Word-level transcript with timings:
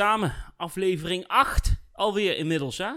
samen. 0.00 0.34
Aflevering 0.56 1.26
8 1.26 1.82
alweer 1.92 2.36
inmiddels, 2.36 2.78
hè? 2.78 2.92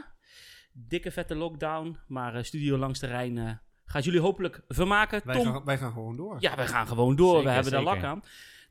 Dikke 0.74 1.12
vette 1.12 1.36
lockdown, 1.36 1.98
maar 2.08 2.36
eh, 2.36 2.44
Studio 2.44 2.78
Langs 2.78 3.00
de 3.00 3.08
Rijn 3.08 3.38
eh, 3.38 3.52
gaat 3.86 4.04
jullie 4.04 4.20
hopelijk 4.20 4.62
vermaken. 4.68 5.22
Wij, 5.26 5.36
Tom, 5.36 5.46
gaan, 5.46 5.66
wij 5.66 5.78
gaan 5.78 5.92
gewoon 5.92 6.16
door. 6.16 6.38
ja, 6.40 6.56
wij 6.56 6.68
gaan 6.68 6.88
gewoon 6.88 7.16
door. 7.16 7.32
we 7.32 7.38
Zeker, 7.38 7.54
hebben 7.54 7.72
daar 7.72 7.84
lak 7.84 8.04
aan. 8.04 8.24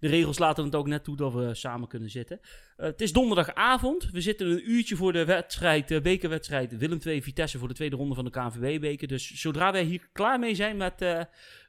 De 0.03 0.09
regels 0.09 0.39
laten 0.39 0.65
het 0.65 0.75
ook 0.75 0.87
net 0.87 1.05
toe 1.05 1.17
dat 1.17 1.33
we 1.33 1.55
samen 1.55 1.89
kunnen 1.89 2.11
zitten. 2.11 2.41
Eh, 2.77 2.87
het 2.87 3.01
is 3.01 3.13
donderdagavond. 3.13 4.11
We 4.11 4.21
zitten 4.21 4.51
een 4.51 4.71
uurtje 4.71 4.97
voor 4.97 5.13
de 5.13 5.25
wedstrijd, 5.25 5.89
de 5.89 6.01
bekerwedstrijd 6.01 6.77
Willem 6.77 6.99
II 7.05 7.23
Vitesse 7.23 7.59
voor 7.59 7.69
de 7.69 7.75
tweede 7.75 7.97
ronde 7.97 8.15
van 8.15 8.25
de 8.25 8.31
KNVB-beker. 8.31 9.09
Dus 9.09 9.41
zodra 9.41 9.73
wij 9.73 9.83
hier 9.83 10.09
klaar 10.13 10.39
mee 10.39 10.55
zijn 10.55 10.77
met 10.77 11.03
eh, 11.03 11.21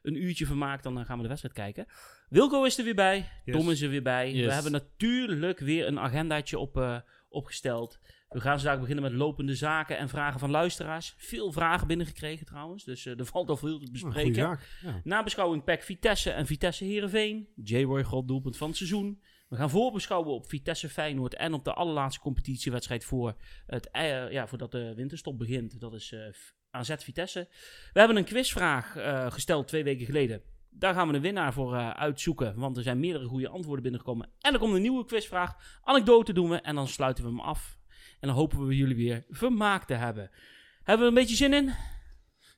een 0.02 0.22
uurtje 0.22 0.46
vermaak, 0.46 0.82
dan 0.82 1.04
gaan 1.04 1.16
we 1.16 1.22
de 1.22 1.28
wedstrijd 1.28 1.54
kijken. 1.54 1.86
Wilco 2.34 2.64
is 2.64 2.78
er 2.78 2.84
weer 2.84 2.94
bij. 2.94 3.28
Yes. 3.44 3.56
Tom 3.56 3.70
is 3.70 3.80
er 3.80 3.88
weer 3.88 4.02
bij. 4.02 4.32
Yes. 4.32 4.46
We 4.46 4.52
hebben 4.52 4.72
natuurlijk 4.72 5.58
weer 5.58 5.86
een 5.86 5.98
agendaatje 5.98 6.58
op, 6.58 6.76
eh, 6.76 6.98
opgesteld. 7.28 7.98
We 8.28 8.40
gaan 8.40 8.60
vandaag 8.60 8.80
beginnen 8.80 9.04
met 9.04 9.12
lopende 9.12 9.54
zaken 9.54 9.98
en 9.98 10.08
vragen 10.08 10.40
van 10.40 10.50
luisteraars. 10.50 11.14
Veel 11.16 11.52
vragen 11.52 11.86
binnengekregen 11.86 12.46
trouwens, 12.46 12.84
dus 12.84 13.06
eh, 13.06 13.18
er 13.18 13.24
valt 13.34 13.48
al 13.48 13.56
veel 13.56 13.78
te 13.78 13.84
Oh, 13.86 13.92
bespreken. 13.92 14.34
zaak. 14.34 14.60
Ja. 14.82 15.00
Nabeschouwing 15.04 15.64
PEC 15.64 15.82
Vitesse 15.82 16.30
en 16.30 16.46
Vitesse 16.46 16.84
Heerenveen. 16.84 17.48
J-Roy 17.56 18.02
God 18.02 18.28
doelpunt 18.28 18.56
van 18.56 18.68
het 18.68 18.76
seizoen. 18.76 19.22
We 19.48 19.56
gaan 19.56 19.70
voorbeschouwen 19.70 20.32
op 20.32 20.48
Vitesse 20.48 20.88
Feyenoord 20.88 21.34
en 21.34 21.52
op 21.52 21.64
de 21.64 21.72
allerlaatste 21.72 22.20
competitiewedstrijd 22.20 23.04
voor 23.04 23.34
het, 23.66 23.90
eh, 23.90 24.30
ja, 24.30 24.46
voordat 24.46 24.70
de 24.70 24.92
winterstop 24.94 25.38
begint. 25.38 25.80
Dat 25.80 25.94
is 25.94 26.12
eh, 26.12 26.20
AZ 26.70 26.94
Vitesse. 26.98 27.48
We 27.92 27.98
hebben 27.98 28.16
een 28.16 28.24
quizvraag 28.24 28.92
gesteld 29.32 29.68
twee 29.68 29.84
weken 29.84 30.06
geleden. 30.06 30.42
Daar 30.78 30.94
gaan 30.94 31.08
we 31.08 31.14
een 31.14 31.20
winnaar 31.20 31.52
voor 31.52 31.74
eh, 31.74 31.90
uitzoeken, 31.90 32.54
want 32.56 32.76
er 32.76 32.82
zijn 32.82 33.00
meerdere 33.00 33.24
goede 33.26 33.48
antwoorden 33.48 33.82
binnengekomen. 33.82 34.28
En 34.40 34.52
er 34.52 34.58
komt 34.58 34.74
een 34.74 34.82
nieuwe 34.82 35.04
quizvraag. 35.04 35.78
Anekdote 35.82 36.32
doen 36.32 36.48
we 36.50 36.56
en 36.60 36.74
dan 36.74 36.88
sluiten 36.88 37.24
we 37.24 37.30
hem 37.30 37.40
af. 37.40 37.76
En 38.20 38.28
dan 38.28 38.36
hopen 38.36 38.66
we 38.66 38.76
jullie 38.76 38.96
weer 38.96 39.24
vermaakt 39.28 39.86
te 39.86 39.94
hebben. 39.94 40.30
Hebben 40.82 41.06
we 41.06 41.12
een 41.12 41.18
beetje 41.20 41.36
zin 41.36 41.52
in? 41.52 41.72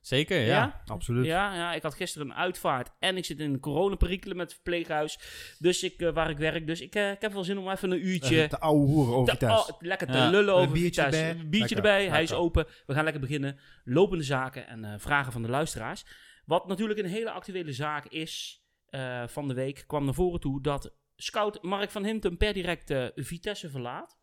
Zeker, 0.00 0.40
ja. 0.40 0.82
Absoluut. 0.84 1.26
Ja, 1.26 1.54
ja, 1.54 1.72
ik 1.74 1.82
had 1.82 1.94
gisteren 1.94 2.26
een 2.30 2.34
uitvaart 2.34 2.90
en 2.98 3.16
ik 3.16 3.24
zit 3.24 3.40
in 3.40 3.52
een 3.52 3.60
coronaperikelen 3.60 4.36
met 4.36 4.46
het 4.46 4.54
verpleeghuis. 4.54 5.18
Dus 5.58 5.82
ik, 5.82 6.00
eh, 6.00 6.12
waar 6.12 6.30
ik 6.30 6.38
werk. 6.38 6.66
Dus 6.66 6.80
ik, 6.80 6.94
eh, 6.94 7.10
ik 7.10 7.20
heb 7.20 7.32
wel 7.32 7.44
zin 7.44 7.58
om 7.58 7.70
even 7.70 7.90
een 7.90 8.06
uurtje 8.06 8.42
Eh, 8.42 8.48
de 8.50 8.60
oude 8.60 8.86
hoeren 8.92 9.14
over 9.14 9.38
te- 9.38 9.46
oh, 9.46 9.68
lekker 9.78 10.06
te 10.06 10.16
Ja. 10.16 10.30
lullen 10.30 10.54
Een 10.54 10.60
over 10.60 10.72
biertje 10.72 11.02
erbij. 11.02 11.30
Een 11.30 11.36
biertje 11.36 11.58
Lekker, 11.58 11.76
erbij, 11.76 12.08
hij 12.08 12.22
is 12.22 12.28
lekker. 12.28 12.46
open. 12.46 12.66
We 12.86 12.94
gaan 12.94 13.04
lekker 13.04 13.22
beginnen. 13.22 13.58
Lopende 13.84 14.24
zaken 14.24 14.66
en 14.66 14.84
eh, 14.84 14.94
vragen 14.98 15.32
van 15.32 15.42
de 15.42 15.48
luisteraars. 15.48 16.04
Wat 16.46 16.66
natuurlijk 16.66 16.98
een 16.98 17.06
hele 17.06 17.30
actuele 17.30 17.72
zaak 17.72 18.06
is 18.06 18.64
eh, 18.86 19.26
van 19.26 19.48
de 19.48 19.54
week, 19.54 19.84
kwam 19.86 20.04
naar 20.04 20.14
voren 20.14 20.40
toe 20.40 20.62
dat 20.62 20.94
scout 21.16 21.62
Mark 21.62 21.90
van 21.90 22.04
Hintem 22.04 22.36
per 22.36 22.52
direct 22.52 22.90
eh, 22.90 23.06
Vitesse 23.14 23.70
verlaat. 23.70 24.18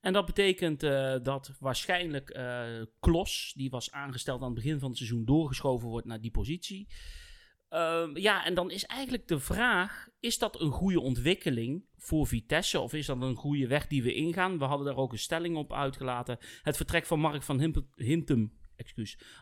En 0.00 0.12
dat 0.12 0.26
betekent 0.26 0.82
eh, 0.82 1.16
dat 1.22 1.56
waarschijnlijk 1.58 2.40
Klos, 3.00 3.52
die 3.56 3.70
was 3.70 3.90
aangesteld 3.90 4.40
aan 4.40 4.46
het 4.46 4.54
begin 4.54 4.78
van 4.78 4.88
het 4.88 4.98
seizoen, 4.98 5.24
doorgeschoven 5.24 5.88
wordt 5.88 6.06
naar 6.06 6.20
die 6.20 6.30
positie. 6.30 6.88
Ehm, 7.68 8.16
ja, 8.16 8.44
en 8.44 8.54
dan 8.54 8.70
is 8.70 8.84
eigenlijk 8.86 9.28
de 9.28 9.38
vraag: 9.38 10.08
is 10.20 10.38
dat 10.38 10.60
een 10.60 10.70
goede 10.70 11.00
ontwikkeling 11.00 11.84
voor 11.96 12.26
Vitesse? 12.26 12.80
Of 12.80 12.92
is 12.92 13.06
dat 13.06 13.22
een 13.22 13.34
goede 13.34 13.66
weg 13.66 13.86
die 13.86 14.02
we 14.02 14.14
ingaan? 14.14 14.58
We 14.58 14.64
hadden 14.64 14.86
daar 14.86 14.96
ook 14.96 15.12
een 15.12 15.18
stelling 15.18 15.56
op 15.56 15.72
uitgelaten. 15.72 16.38
Het 16.62 16.76
vertrek 16.76 17.06
van 17.06 17.20
Mark 17.20 17.42
van 17.42 17.88
Hintem 17.94 18.60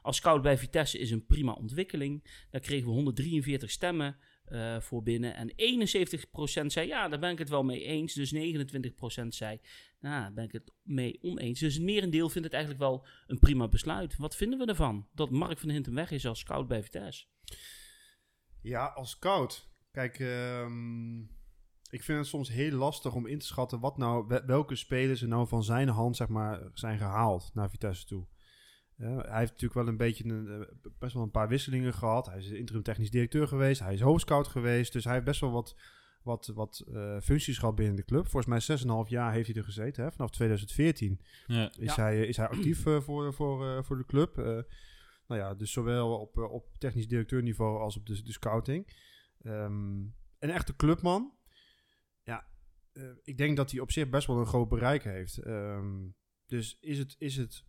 als 0.02 0.16
scout 0.16 0.42
bij 0.42 0.58
Vitesse 0.58 0.98
is 0.98 1.10
een 1.10 1.26
prima 1.26 1.52
ontwikkeling. 1.52 2.44
Daar 2.50 2.60
kregen 2.60 2.86
we 2.86 2.92
143 2.92 3.70
stemmen 3.70 4.16
eh, 4.44 4.80
voor 4.80 5.02
binnen. 5.02 5.34
En 5.34 5.50
71% 5.50 6.66
zei 6.66 6.86
ja, 6.86 7.08
daar 7.08 7.18
ben 7.18 7.30
ik 7.30 7.38
het 7.38 7.48
wel 7.48 7.62
mee 7.62 7.84
eens. 7.84 8.14
Dus 8.14 8.34
29% 8.34 8.38
zei 9.28 9.60
nou, 10.00 10.22
daar 10.22 10.32
ben 10.32 10.44
ik 10.44 10.52
het 10.52 10.72
mee 10.82 11.18
oneens. 11.22 11.60
Dus 11.60 11.74
het 11.74 11.82
merendeel 11.82 12.28
vindt 12.28 12.46
het 12.46 12.56
eigenlijk 12.56 12.82
wel 12.84 13.06
een 13.26 13.38
prima 13.38 13.68
besluit. 13.68 14.16
Wat 14.16 14.36
vinden 14.36 14.58
we 14.58 14.66
ervan? 14.66 15.06
Dat 15.14 15.30
Mark 15.30 15.58
van 15.58 15.68
Hintem 15.70 15.94
weg 15.94 16.10
is 16.10 16.26
als 16.26 16.38
scout 16.38 16.68
bij 16.68 16.82
Vitesse. 16.82 17.26
Ja, 18.62 18.86
als 18.86 19.10
scout. 19.10 19.68
Kijk, 19.90 20.18
ehm, 20.18 21.20
ik 21.90 22.02
vind 22.02 22.18
het 22.18 22.26
soms 22.26 22.48
heel 22.48 22.72
lastig 22.72 23.14
om 23.14 23.26
in 23.26 23.38
te 23.38 23.46
schatten 23.46 23.80
wat 23.80 23.96
nou, 23.96 24.26
wel- 24.26 24.44
welke 24.44 24.74
spelers 24.74 25.22
er 25.22 25.28
nou 25.28 25.48
van 25.48 25.64
zijn 25.64 25.88
hand 25.88 26.16
zeg 26.16 26.28
maar, 26.28 26.70
zijn 26.74 26.98
gehaald 26.98 27.50
naar 27.54 27.70
Vitesse 27.70 28.06
toe. 28.06 28.26
Ja, 29.00 29.06
hij 29.16 29.38
heeft 29.38 29.50
natuurlijk 29.52 29.74
wel 29.74 29.88
een 29.88 29.96
beetje 29.96 30.24
een, 30.24 30.48
eh, 30.48 30.90
best 30.98 31.14
wel 31.14 31.22
een 31.22 31.30
paar 31.30 31.48
wisselingen 31.48 31.94
gehad. 31.94 32.26
Hij 32.26 32.38
is 32.38 32.50
interim 32.50 32.82
technisch 32.82 33.10
directeur 33.10 33.48
geweest. 33.48 33.80
Hij 33.80 33.94
is 33.94 34.00
hoofdscout 34.00 34.48
geweest. 34.48 34.92
Dus 34.92 35.04
hij 35.04 35.12
heeft 35.12 35.24
best 35.24 35.40
wel 35.40 35.50
wat, 35.50 35.76
wat, 36.22 36.46
wat 36.54 36.84
eh, 36.94 37.20
functies 37.20 37.58
gehad 37.58 37.74
binnen 37.74 37.96
de 37.96 38.04
club. 38.04 38.28
Volgens 38.28 38.66
mij 38.66 38.78
6,5 39.04 39.08
jaar 39.10 39.32
heeft 39.32 39.46
hij 39.46 39.56
er 39.56 39.64
gezeten. 39.64 40.04
Hè? 40.04 40.10
Vanaf 40.12 40.30
2014 40.30 41.20
Ja. 41.46 41.70
is, 41.78 41.94
Ja. 41.94 42.02
hij, 42.02 42.26
is 42.26 42.36
hij 42.36 42.48
actief 42.48 42.86
eh, 42.86 43.00
voor, 43.00 43.34
voor, 43.34 43.66
eh, 43.76 43.82
voor 43.82 43.96
de 43.98 44.06
club. 44.06 44.38
Eh, 44.38 44.44
nou 45.26 45.40
ja, 45.40 45.54
dus 45.54 45.72
zowel 45.72 46.18
op, 46.18 46.38
eh, 46.38 46.52
op 46.52 46.78
technisch 46.78 47.08
directeurniveau 47.08 47.80
als 47.80 47.96
op 47.96 48.06
de, 48.06 48.22
de 48.22 48.32
scouting. 48.32 48.86
Ehm, 49.42 49.98
een 50.38 50.50
echte 50.50 50.76
clubman. 50.76 51.32
Ja, 52.22 52.46
eh, 52.92 53.02
ik 53.22 53.36
denk 53.38 53.56
dat 53.56 53.70
hij 53.70 53.80
op 53.80 53.90
zich 53.92 54.08
best 54.08 54.26
wel 54.26 54.38
een 54.38 54.46
groot 54.46 54.68
bereik 54.68 55.02
heeft. 55.04 55.38
Ehm, 55.38 56.08
dus 56.46 56.78
is 56.80 56.98
het, 56.98 57.14
is, 57.18 57.36
het, 57.36 57.64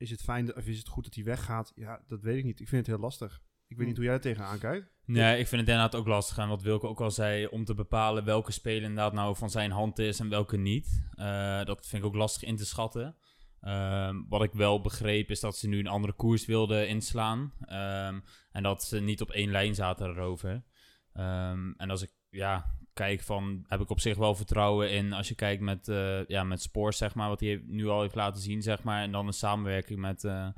is 0.00 0.10
het 0.10 0.22
fijn 0.22 0.56
of 0.56 0.66
is 0.66 0.78
het 0.78 0.88
goed 0.88 1.04
dat 1.04 1.14
hij 1.14 1.24
weggaat? 1.24 1.72
Ja, 1.74 2.00
dat 2.06 2.22
weet 2.22 2.36
ik 2.36 2.44
niet. 2.44 2.60
Ik 2.60 2.68
vind 2.68 2.86
het 2.86 2.96
heel 2.96 3.04
lastig. 3.04 3.42
Ik 3.66 3.76
weet 3.76 3.86
niet 3.86 3.96
hoe 3.96 4.04
jij 4.04 4.14
er 4.14 4.20
tegenaan 4.20 4.58
kijkt. 4.58 4.90
Nee, 5.04 5.38
ik 5.38 5.46
vind 5.46 5.60
het 5.60 5.70
inderdaad 5.70 5.94
ook 5.94 6.06
lastig. 6.06 6.38
En 6.38 6.48
wat 6.48 6.62
Wilke 6.62 6.86
ook 6.86 7.00
al 7.00 7.10
zei, 7.10 7.46
om 7.46 7.64
te 7.64 7.74
bepalen 7.74 8.24
welke 8.24 8.52
speler 8.52 8.82
inderdaad 8.82 9.12
nou 9.12 9.36
van 9.36 9.50
zijn 9.50 9.70
hand 9.70 9.98
is 9.98 10.20
en 10.20 10.28
welke 10.28 10.56
niet. 10.56 11.06
Eh, 11.14 11.64
dat 11.64 11.86
vind 11.86 12.02
ik 12.02 12.08
ook 12.08 12.14
lastig 12.14 12.42
in 12.42 12.56
te 12.56 12.66
schatten. 12.66 13.16
Ehm, 13.60 14.16
wat 14.28 14.42
ik 14.42 14.52
wel 14.52 14.80
begreep 14.80 15.30
is 15.30 15.40
dat 15.40 15.56
ze 15.56 15.68
nu 15.68 15.78
een 15.78 15.86
andere 15.86 16.12
koers 16.12 16.46
wilden 16.46 16.88
inslaan. 16.88 17.52
Ehm, 17.60 18.20
en 18.52 18.62
dat 18.62 18.84
ze 18.84 19.00
niet 19.00 19.20
op 19.20 19.30
één 19.30 19.50
lijn 19.50 19.74
zaten 19.74 20.08
erover. 20.08 20.64
Ehm, 21.12 21.72
en 21.76 21.90
als 21.90 22.02
ik 22.02 22.10
ja, 22.30 22.78
kijk 22.94 23.20
van, 23.20 23.64
heb 23.66 23.80
ik 23.80 23.90
op 23.90 24.00
zich 24.00 24.16
wel 24.16 24.34
vertrouwen 24.34 24.90
in 24.90 25.12
als 25.12 25.28
je 25.28 25.34
kijkt 25.34 25.62
met, 25.62 25.88
eh 25.88 26.26
ja, 26.26 26.44
met 26.44 26.62
Spoors, 26.62 26.96
zeg 26.96 27.14
maar, 27.14 27.28
wat 27.28 27.40
hij 27.40 27.62
nu 27.66 27.88
al 27.88 28.00
heeft 28.00 28.14
laten 28.14 28.42
zien, 28.42 28.62
zeg 28.62 28.82
maar. 28.82 29.02
En 29.02 29.12
dan 29.12 29.26
een 29.26 29.32
samenwerking 29.32 29.98
met, 30.00 30.24
eh, 30.24 30.48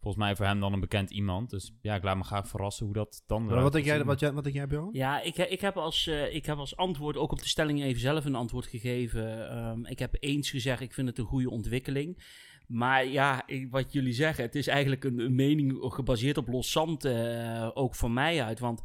volgens 0.00 0.24
mij 0.24 0.36
voor 0.36 0.46
hem 0.46 0.60
dan 0.60 0.72
een 0.72 0.80
bekend 0.80 1.10
iemand. 1.10 1.50
Dus 1.50 1.72
ja, 1.82 1.94
ik 1.94 2.02
laat 2.02 2.16
me 2.16 2.24
graag 2.24 2.48
verrassen 2.48 2.84
hoe 2.84 2.94
dat 2.94 3.22
dan 3.26 3.44
Maar 3.44 3.62
wat 3.62 3.72
denk 3.72 3.84
jij, 3.84 4.04
wat, 4.04 4.20
jij, 4.20 4.32
wat 4.32 4.44
denk 4.44 4.56
jij, 4.56 4.66
Björn? 4.66 4.88
Ja, 4.92 5.20
ik, 5.22 5.36
ik, 5.36 5.60
heb 5.60 5.76
als, 5.76 6.06
eh, 6.06 6.34
ik 6.34 6.46
heb 6.46 6.56
als 6.58 6.76
antwoord 6.76 7.16
ook 7.16 7.32
op 7.32 7.38
de 7.42 7.48
stelling 7.48 7.82
even 7.82 8.00
zelf 8.00 8.24
een 8.24 8.34
antwoord 8.34 8.66
gegeven. 8.66 9.50
Ehm, 9.50 9.84
ik 9.84 9.98
heb 9.98 10.16
eens 10.20 10.50
gezegd, 10.50 10.80
ik 10.80 10.92
vind 10.94 11.08
het 11.08 11.18
een 11.18 11.24
goede 11.24 11.50
ontwikkeling. 11.50 12.22
Maar 12.66 13.06
ja, 13.06 13.42
ik- 13.46 13.70
wat 13.70 13.92
jullie 13.92 14.12
zeggen, 14.12 14.44
het 14.44 14.54
is 14.54 14.66
eigenlijk 14.66 15.04
een, 15.04 15.18
een 15.18 15.34
mening 15.34 15.76
gebaseerd 15.80 16.36
op 16.36 16.48
los 16.48 16.70
zand, 16.72 17.04
eh, 17.04 17.70
ook 17.74 17.94
van 17.94 18.12
mij 18.12 18.42
uit. 18.42 18.58
Want 18.58 18.80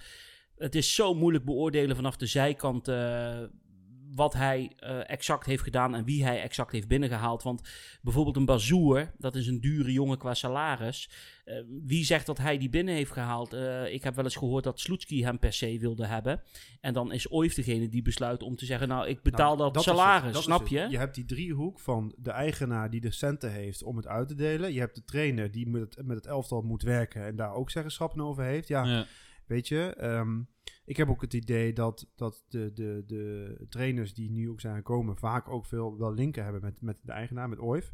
het 0.63 0.75
is 0.75 0.95
zo 0.95 1.13
moeilijk 1.13 1.45
beoordelen 1.45 1.95
vanaf 1.95 2.17
de 2.17 2.25
zijkant 2.25 2.87
eh, 2.87 3.43
wat 4.15 4.33
hij 4.33 4.71
eh, 4.77 5.09
exact 5.09 5.45
heeft 5.45 5.63
gedaan 5.63 5.95
en 5.95 6.03
wie 6.03 6.23
hij 6.23 6.41
exact 6.41 6.71
heeft 6.71 6.87
binnengehaald. 6.87 7.43
Want 7.43 7.61
bijvoorbeeld 8.01 8.35
een 8.35 8.45
Bazoer, 8.45 9.11
dat 9.17 9.35
is 9.35 9.47
een 9.47 9.61
dure 9.61 9.91
jongen 9.91 10.17
qua 10.17 10.33
salaris. 10.33 11.09
Eh, 11.45 11.55
wie 11.85 12.05
zegt 12.05 12.25
dat 12.25 12.37
hij 12.37 12.57
die 12.57 12.69
binnen 12.69 12.93
heeft 12.95 13.11
gehaald? 13.11 13.53
Eh, 13.53 13.93
ik 13.93 14.03
heb 14.03 14.15
wel 14.15 14.23
eens 14.23 14.35
gehoord 14.35 14.63
dat 14.63 14.79
Sloetski 14.79 15.23
hem 15.23 15.39
per 15.39 15.53
se 15.53 15.79
wilde 15.79 16.05
hebben. 16.05 16.41
En 16.81 16.93
dan 16.93 17.11
is 17.11 17.27
Oif 17.27 17.53
degene 17.53 17.89
die 17.89 18.01
besluit 18.01 18.43
om 18.43 18.55
te 18.55 18.65
zeggen, 18.65 18.87
nou, 18.87 19.07
ik 19.07 19.21
betaal 19.21 19.55
Nou, 19.55 19.71
dat, 19.73 19.81
is 19.81 19.85
het, 19.85 19.95
salaris, 19.95 20.31
dat 20.31 20.39
is 20.39 20.43
snap 20.43 20.59
het. 20.59 20.69
je? 20.69 20.87
Je 20.89 20.97
hebt 20.97 21.15
die 21.15 21.25
driehoek 21.25 21.79
van 21.79 22.15
de 22.17 22.31
eigenaar 22.31 22.89
die 22.89 23.01
de 23.01 23.11
centen 23.11 23.51
heeft 23.51 23.83
om 23.83 23.97
het 23.97 24.07
uit 24.07 24.27
te 24.27 24.35
delen. 24.35 24.73
Je 24.73 24.79
hebt 24.79 24.95
de 24.95 25.03
trainer 25.03 25.51
die 25.51 25.69
met 25.69 25.81
het, 25.81 26.05
met 26.05 26.17
het 26.17 26.25
elftal 26.25 26.61
moet 26.61 26.83
werken 26.83 27.25
en 27.25 27.35
daar 27.35 27.53
ook 27.53 27.69
zeggenschappen 27.69 28.21
over 28.21 28.43
heeft. 28.43 28.67
Ja, 28.67 28.83
Ja. 28.83 29.05
Weet 29.53 29.67
je, 29.67 29.93
ehm, 29.95 30.41
ik 30.85 30.97
heb 30.97 31.09
ook 31.09 31.21
het 31.21 31.33
idee 31.33 31.73
dat, 31.73 32.09
dat 32.15 32.45
de, 32.47 32.71
de, 32.73 33.03
de 33.05 33.65
trainers 33.69 34.13
die 34.13 34.31
nu 34.31 34.49
ook 34.49 34.59
zijn 34.61 34.75
gekomen 34.75 35.17
vaak 35.17 35.49
ook 35.49 35.65
veel 35.65 35.97
wel 35.97 36.13
linken 36.13 36.43
hebben 36.43 36.61
met, 36.61 36.81
met 36.81 36.99
de 37.01 37.11
eigenaar, 37.11 37.49
met 37.49 37.59
Oif. 37.59 37.93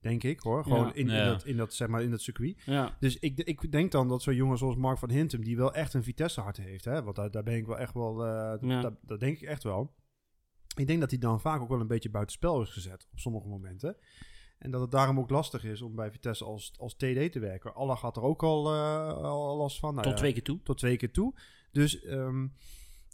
Denk 0.00 0.22
ik 0.22 0.40
hoor. 0.40 0.62
Gewoon 0.62 0.86
Ja. 0.86 0.94
in, 0.94 1.08
in, 1.08 1.14
Ja. 1.14 1.24
dat, 1.24 1.44
in, 1.44 1.56
dat, 1.56 1.74
zeg 1.74 1.88
maar, 1.88 2.02
in 2.02 2.10
dat 2.10 2.20
circuit. 2.20 2.62
Ja. 2.64 2.96
Dus 3.00 3.18
ik, 3.18 3.38
ik 3.38 3.72
denk 3.72 3.92
dan 3.92 4.08
dat 4.08 4.22
zo'n 4.22 4.34
jongen 4.34 4.58
zoals 4.58 4.76
Mark 4.76 4.98
van 4.98 5.10
Hintem, 5.10 5.44
die 5.44 5.56
wel 5.56 5.74
echt 5.74 5.94
een 5.94 6.02
Vitesse 6.02 6.40
hart 6.40 6.56
heeft, 6.56 6.84
hè, 6.84 7.02
want 7.02 7.16
daar, 7.16 7.30
daar 7.30 7.42
ben 7.42 7.56
ik 7.56 7.66
wel 7.66 7.78
echt 7.78 7.94
wel, 7.94 8.26
eh, 8.26 8.80
dat, 8.82 8.94
dat 9.02 9.20
denk 9.20 9.36
ik 9.36 9.48
echt 9.48 9.62
wel. 9.62 9.94
Ik 10.76 10.86
denk 10.86 11.00
dat 11.00 11.10
hij 11.10 11.18
dan 11.18 11.40
vaak 11.40 11.60
ook 11.60 11.68
wel 11.68 11.80
een 11.80 11.86
beetje 11.86 12.10
buitenspel 12.10 12.62
is 12.62 12.70
gezet 12.70 13.08
op 13.12 13.18
sommige 13.18 13.48
momenten. 13.48 13.96
En 14.58 14.70
dat 14.70 14.80
het 14.80 14.90
daarom 14.90 15.18
ook 15.18 15.30
lastig 15.30 15.64
is 15.64 15.82
om 15.82 15.94
bij 15.94 16.10
Vitesse 16.10 16.44
als, 16.44 16.74
als 16.78 16.94
TD 16.94 17.32
te 17.32 17.38
werken. 17.40 17.74
Allah 17.74 17.98
gaat 17.98 18.16
er 18.16 18.22
ook 18.22 18.42
al, 18.42 18.74
eh, 18.74 19.22
al 19.22 19.56
last 19.56 19.78
van. 19.78 19.90
Nou 19.90 20.02
Tot 20.02 20.12
ja, 20.12 20.18
twee 20.18 20.32
keer 20.32 20.42
toe. 20.42 20.60
tot 20.62 20.78
twee 20.78 20.96
keer 20.96 21.10
toe. 21.10 21.34
Dus 21.70 22.02
ehm, 22.02 22.46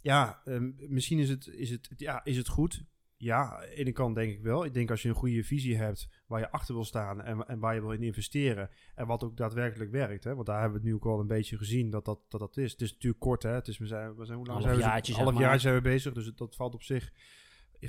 ja, 0.01 0.41
ehm, 0.45 0.71
misschien 0.87 1.19
is 1.19 1.29
het, 1.29 1.47
is, 1.47 1.69
het, 1.69 1.89
ja, 1.97 2.23
is 2.23 2.37
het 2.37 2.47
goed. 2.47 2.83
Ja, 3.17 3.53
aan 3.55 3.61
de 3.61 3.75
ene 3.75 3.91
kant 3.91 4.15
denk 4.15 4.31
ik 4.31 4.41
wel. 4.41 4.65
Ik 4.65 4.73
denk 4.73 4.91
als 4.91 5.01
je 5.01 5.09
een 5.09 5.15
goede 5.15 5.43
visie 5.43 5.77
hebt 5.77 6.09
waar 6.27 6.39
je 6.39 6.51
achter 6.51 6.73
wil 6.73 6.85
staan 6.85 7.21
en, 7.21 7.47
en 7.47 7.59
waar 7.59 7.75
je 7.75 7.81
wil 7.81 7.91
in 7.91 8.03
investeren. 8.03 8.69
En 8.95 9.07
wat 9.07 9.23
ook 9.23 9.37
daadwerkelijk 9.37 9.91
werkt. 9.91 10.23
Hè? 10.23 10.35
Want 10.35 10.45
daar 10.45 10.61
hebben 10.61 10.81
we 10.81 10.87
het 10.87 10.87
nu 10.87 10.95
ook 10.95 11.05
al 11.13 11.19
een 11.19 11.27
beetje 11.27 11.57
gezien 11.57 11.89
dat 11.89 12.05
dat, 12.05 12.19
dat, 12.29 12.39
dat 12.39 12.57
is. 12.57 12.71
Het 12.71 12.81
is 12.81 12.91
natuurlijk 12.91 13.21
kort, 13.21 13.43
hè? 13.43 13.49
Het 13.51 13.67
is, 13.67 13.77
we 13.77 13.87
zijn, 13.87 14.15
we 14.15 14.25
zijn, 14.25 14.37
hoe 14.37 14.47
lang 14.47 14.59
Half 14.59 14.71
zijn 14.71 14.83
we? 14.83 14.89
jaartje, 14.89 15.13
zeg 15.13 15.23
half 15.23 15.39
jaar 15.39 15.59
zijn 15.59 15.75
we 15.75 15.81
bezig, 15.81 16.13
dus 16.13 16.31
dat 16.35 16.55
valt 16.55 16.73
op 16.73 16.83
zich 16.83 17.11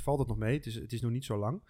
valt 0.00 0.18
het 0.18 0.28
nog 0.28 0.36
mee. 0.36 0.56
Het 0.56 0.66
is, 0.66 0.74
het 0.74 0.92
is 0.92 1.00
nog 1.00 1.10
niet 1.10 1.24
zo 1.24 1.36
lang. 1.36 1.62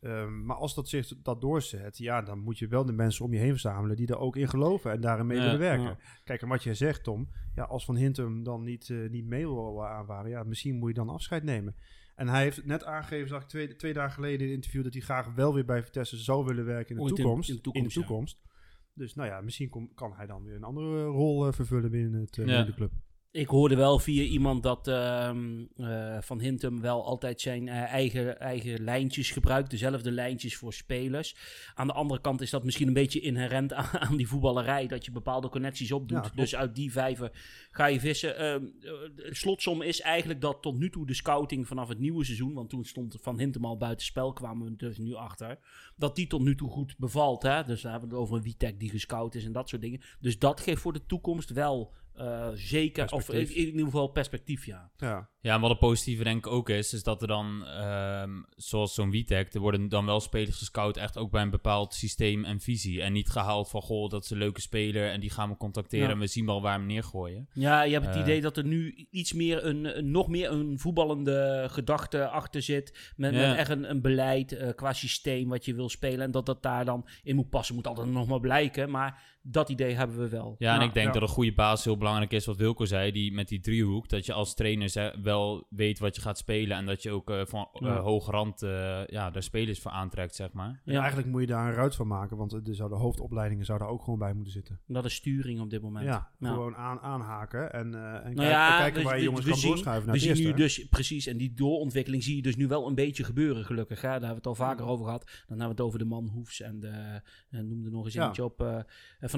Ehm, 0.00 0.44
maar 0.44 0.56
als 0.56 0.74
dat 0.74 0.88
zich 0.88 1.22
dat 1.22 1.40
doorzet, 1.40 1.98
ja, 1.98 2.22
dan 2.22 2.38
moet 2.38 2.58
je 2.58 2.66
wel 2.68 2.84
de 2.84 2.92
mensen 2.92 3.24
om 3.24 3.32
je 3.32 3.38
heen 3.38 3.50
verzamelen 3.50 3.96
die 3.96 4.06
er 4.06 4.18
ook 4.18 4.36
in 4.36 4.48
geloven 4.48 4.90
en 4.90 5.00
daarin 5.00 5.26
mee 5.26 5.36
Ja, 5.38 5.44
willen 5.44 5.58
werken. 5.58 5.84
ja. 5.84 5.98
Kijk, 6.24 6.42
en 6.42 6.48
wat 6.48 6.62
jij 6.62 6.74
zegt, 6.74 7.04
Tom, 7.04 7.28
ja, 7.54 7.62
als 7.64 7.84
Van 7.84 7.96
Hintem 7.96 8.42
dan 8.42 8.62
niet, 8.64 8.90
eh, 8.90 9.08
niet 9.10 9.26
mee 9.26 9.46
wil 9.48 9.86
aanvaren, 9.86 10.30
ja, 10.30 10.42
misschien 10.42 10.76
moet 10.78 10.88
je 10.88 10.94
dan 10.94 11.08
afscheid 11.08 11.42
nemen. 11.44 11.74
En 12.14 12.28
hij 12.28 12.42
heeft 12.42 12.64
net 12.64 12.84
aangegeven, 12.84 13.28
zag 13.28 13.42
ik 13.42 13.48
twee, 13.48 13.76
twee 13.76 13.92
dagen 13.92 14.12
geleden 14.12 14.40
in 14.40 14.46
een 14.46 14.54
interview, 14.54 14.82
dat 14.84 14.92
hij 14.92 15.02
graag 15.02 15.34
wel 15.34 15.54
weer 15.54 15.64
bij 15.64 15.82
Vitesse 15.82 16.16
zou 16.16 16.44
willen 16.44 16.64
werken 16.64 16.96
in 16.96 17.02
de 17.02 17.08
in- 17.08 17.14
toekomst. 17.16 17.48
in 17.48 17.54
de 17.54 17.60
toekomst, 17.60 17.96
ja. 18.42 18.50
Dus 18.94 19.14
nou 19.14 19.28
ja, 19.28 19.40
misschien 19.40 19.68
kom- 19.68 19.94
kan 19.94 20.12
hij 20.12 20.26
dan 20.26 20.42
weer 20.44 20.54
een 20.54 20.64
andere 20.64 21.04
rol 21.04 21.46
eh, 21.46 21.52
vervullen 21.52 21.90
binnen, 21.90 22.20
het, 22.20 22.38
eh, 22.38 22.44
binnen 22.44 22.66
de 22.66 22.74
club. 22.74 22.92
Ik 23.30 23.48
hoorde 23.48 23.76
wel 23.76 23.98
via 23.98 24.22
iemand 24.22 24.62
dat 24.62 24.88
ehm, 24.88 25.64
eh, 25.76 26.16
Van 26.20 26.40
Hintem 26.40 26.80
wel 26.80 27.04
altijd 27.04 27.40
zijn 27.40 27.68
eh, 27.68 27.82
eigen, 27.82 28.40
eigen 28.40 28.84
lijntjes 28.84 29.30
gebruikt. 29.30 29.70
Dezelfde 29.70 30.10
lijntjes 30.10 30.56
voor 30.56 30.72
spelers. 30.72 31.36
Aan 31.74 31.86
de 31.86 31.92
andere 31.92 32.20
kant 32.20 32.40
is 32.40 32.50
dat 32.50 32.64
misschien 32.64 32.86
een 32.86 32.92
beetje 32.92 33.20
inherent 33.20 33.72
aan, 33.72 33.98
aan 34.00 34.16
die 34.16 34.28
voetballerij. 34.28 34.86
Dat 34.86 35.04
je 35.04 35.10
bepaalde 35.10 35.48
connecties 35.48 35.92
opdoet. 35.92 36.24
Ja, 36.24 36.30
dus 36.34 36.54
uit 36.54 36.74
die 36.74 36.92
vijver 36.92 37.30
ga 37.70 37.86
je 37.86 38.00
vissen. 38.00 38.36
Ehm, 38.36 38.64
eh, 38.80 38.92
slotsom 39.32 39.82
is 39.82 40.00
eigenlijk 40.00 40.40
dat 40.40 40.62
tot 40.62 40.78
nu 40.78 40.90
toe 40.90 41.06
de 41.06 41.14
scouting 41.14 41.66
vanaf 41.66 41.88
het 41.88 41.98
nieuwe 41.98 42.24
seizoen. 42.24 42.54
Want 42.54 42.70
toen 42.70 42.84
stond 42.84 43.18
Van 43.20 43.38
Hintem 43.38 43.64
al 43.64 43.76
buiten 43.76 44.06
spel. 44.06 44.32
Kwamen 44.32 44.66
we 44.66 44.76
dus 44.76 44.98
nu 44.98 45.14
achter. 45.14 45.58
Dat 45.96 46.16
die 46.16 46.26
tot 46.26 46.40
nu 46.40 46.54
toe 46.54 46.70
goed 46.70 46.96
bevalt. 46.96 47.42
Hè? 47.42 47.64
Dus 47.64 47.82
daar 47.82 47.92
hebben 47.92 48.08
we 48.08 48.14
het 48.14 48.24
over 48.24 48.36
een 48.36 48.42
Witek 48.42 48.80
die 48.80 48.90
gescout 48.90 49.34
is 49.34 49.44
en 49.44 49.52
dat 49.52 49.68
soort 49.68 49.82
dingen. 49.82 50.00
Dus 50.20 50.38
dat 50.38 50.60
geeft 50.60 50.80
voor 50.80 50.92
de 50.92 51.06
toekomst 51.06 51.50
wel 51.50 51.94
eh, 52.18 52.48
zeker. 52.54 53.12
Of 53.12 53.28
in, 53.30 53.40
in 53.54 53.66
ieder 53.66 53.84
geval 53.84 54.06
perspectief, 54.08 54.66
ja. 54.66 54.90
Ja, 54.96 55.28
Ja, 55.40 55.54
en 55.54 55.60
wat 55.60 55.70
het 55.70 55.78
positieve 55.78 56.24
denk 56.24 56.46
ik 56.46 56.52
ook 56.52 56.68
is, 56.68 56.92
is 56.92 57.02
dat 57.02 57.22
er 57.22 57.28
dan, 57.28 57.64
ehm, 57.66 58.30
zoals 58.56 58.94
zo'n 58.94 59.10
Witek, 59.10 59.54
er 59.54 59.60
worden 59.60 59.88
dan 59.88 60.06
wel 60.06 60.20
spelers 60.20 60.56
gescout 60.56 60.96
echt 60.96 61.16
ook 61.18 61.30
bij 61.30 61.42
een 61.42 61.50
bepaald 61.50 61.94
systeem 61.94 62.44
en 62.44 62.60
visie. 62.60 63.02
En 63.02 63.12
niet 63.12 63.28
gehaald 63.28 63.68
van, 63.70 63.82
goh, 63.82 64.08
dat 64.10 64.24
is 64.24 64.30
een 64.30 64.38
leuke 64.38 64.60
speler 64.60 65.10
en 65.10 65.20
die 65.20 65.30
gaan 65.30 65.48
we 65.48 65.56
contacteren 65.56 66.06
Ja. 66.06 66.12
en 66.12 66.18
we 66.18 66.26
zien 66.26 66.46
wel 66.46 66.62
waar 66.62 66.72
we 66.74 66.78
hem 66.78 66.88
neergooien. 66.88 67.48
Ja, 67.52 67.82
je 67.82 67.92
hebt 67.92 68.06
het 68.06 68.14
Eh. 68.14 68.20
idee 68.20 68.40
dat 68.40 68.56
er 68.56 68.64
nu 68.64 69.06
iets 69.10 69.32
meer 69.32 69.64
een, 69.64 69.98
een- 69.98 70.10
nog 70.10 70.28
meer 70.28 70.50
een 70.50 70.78
voetballende 70.78 71.66
gedachte 71.70 72.28
achter 72.28 72.62
zit. 72.62 73.12
Met, 73.16 73.34
Ja. 73.34 73.48
met 73.48 73.56
echt 73.58 73.70
een, 73.70 73.90
een 73.90 74.00
beleid 74.00 74.52
eh, 74.52 74.68
qua 74.74 74.92
systeem 74.92 75.48
wat 75.48 75.64
je 75.64 75.74
wil 75.74 75.88
spelen. 75.88 76.20
En 76.20 76.30
dat 76.30 76.46
dat 76.46 76.62
daar 76.62 76.84
dan 76.84 77.06
in 77.22 77.36
moet 77.36 77.50
passen. 77.50 77.74
Moet 77.74 77.86
altijd 77.86 78.08
nog 78.08 78.28
maar 78.28 78.40
blijken. 78.40 78.90
Maar 78.90 79.36
dat 79.50 79.68
idee 79.68 79.94
hebben 79.94 80.18
we 80.18 80.28
wel. 80.28 80.54
Ja, 80.58 80.74
en 80.74 80.80
ik 80.86 80.94
denk 80.94 81.06
ja. 81.06 81.12
dat 81.12 81.22
een 81.22 81.28
goede 81.28 81.52
basis 81.54 81.84
heel 81.84 81.96
belangrijk 81.96 82.32
is, 82.32 82.46
wat 82.46 82.56
Wilco 82.56 82.84
zei, 82.84 83.12
die 83.12 83.32
met 83.32 83.48
die 83.48 83.60
driehoek, 83.60 84.08
dat 84.08 84.26
je 84.26 84.32
als 84.32 84.54
trainer 84.54 84.88
ze- 84.88 85.14
wel 85.22 85.66
weet 85.70 85.98
wat 85.98 86.16
je 86.16 86.22
gaat 86.22 86.38
spelen 86.38 86.76
en 86.76 86.86
dat 86.86 87.02
je 87.02 87.10
ook 87.10 87.30
eh, 87.30 87.40
van 87.44 87.68
eh, 87.72 87.80
Ja. 87.80 87.98
hoge 88.00 88.30
rand 88.30 88.62
eh, 88.62 89.06
ja, 89.06 89.30
daar 89.30 89.42
spelers 89.42 89.80
voor 89.80 89.90
aantrekt, 89.90 90.34
zeg 90.34 90.52
maar. 90.52 90.80
En 90.84 90.92
Ja. 90.92 90.98
eigenlijk 90.98 91.28
moet 91.28 91.40
je 91.40 91.46
daar 91.46 91.68
een 91.68 91.74
ruit 91.74 91.94
van 91.94 92.06
maken, 92.06 92.36
want 92.36 92.52
er 92.52 92.60
zouden 92.64 92.98
hoofdopleidingen 92.98 93.64
zouden 93.64 93.88
ook 93.88 94.02
gewoon 94.02 94.18
bij 94.18 94.32
moeten 94.32 94.52
zitten. 94.52 94.80
Dat 94.86 95.04
is 95.04 95.14
sturing 95.14 95.60
op 95.60 95.70
dit 95.70 95.82
moment. 95.82 96.04
Ja, 96.04 96.30
Ja. 96.38 96.48
gewoon 96.52 96.76
aan, 96.76 97.00
aanhaken 97.00 97.72
en, 97.72 97.94
eh, 97.94 98.00
en, 98.14 98.22
Nou 98.22 98.34
kijk- 98.34 98.48
ja, 98.50 98.72
en 98.72 98.78
kijken 98.78 99.00
we- 99.02 99.06
waar 99.08 99.16
je 99.18 99.22
jongens 99.24 99.44
we 99.44 99.50
kan 99.50 99.58
zien- 99.58 99.68
doorschuiven 99.70 100.06
naar 100.06 100.14
We 100.18 100.20
zien 100.34 100.46
nu 100.46 100.52
dus 100.54 100.88
precies, 100.88 101.26
en 101.26 101.36
die 101.36 101.54
doorontwikkeling 101.54 102.22
zie 102.22 102.36
je 102.36 102.42
dus 102.42 102.56
nu 102.56 102.66
wel 102.66 102.86
een 102.86 102.94
beetje 102.94 103.24
gebeuren, 103.24 103.64
gelukkig. 103.64 104.00
Hè? 104.00 104.08
Daar 104.08 104.12
hebben 104.12 104.28
we 104.30 104.34
het 104.36 104.46
al 104.46 104.54
vaker 104.66 104.86
over 104.86 105.04
gehad. 105.04 105.24
Dan 105.24 105.34
hebben 105.48 105.64
we 105.66 105.72
het 105.72 105.80
over 105.80 105.98
de 105.98 106.04
man 106.04 106.28
Hoefs 106.28 106.60
en 106.60 106.80
de, 106.80 107.20
eh, 107.50 107.60
noemde 107.60 107.90
nog 107.90 108.04
eens 108.04 108.14
Ja. 108.14 108.26
eentje 108.26 108.44
op. 108.44 108.60
eh, 108.60 108.78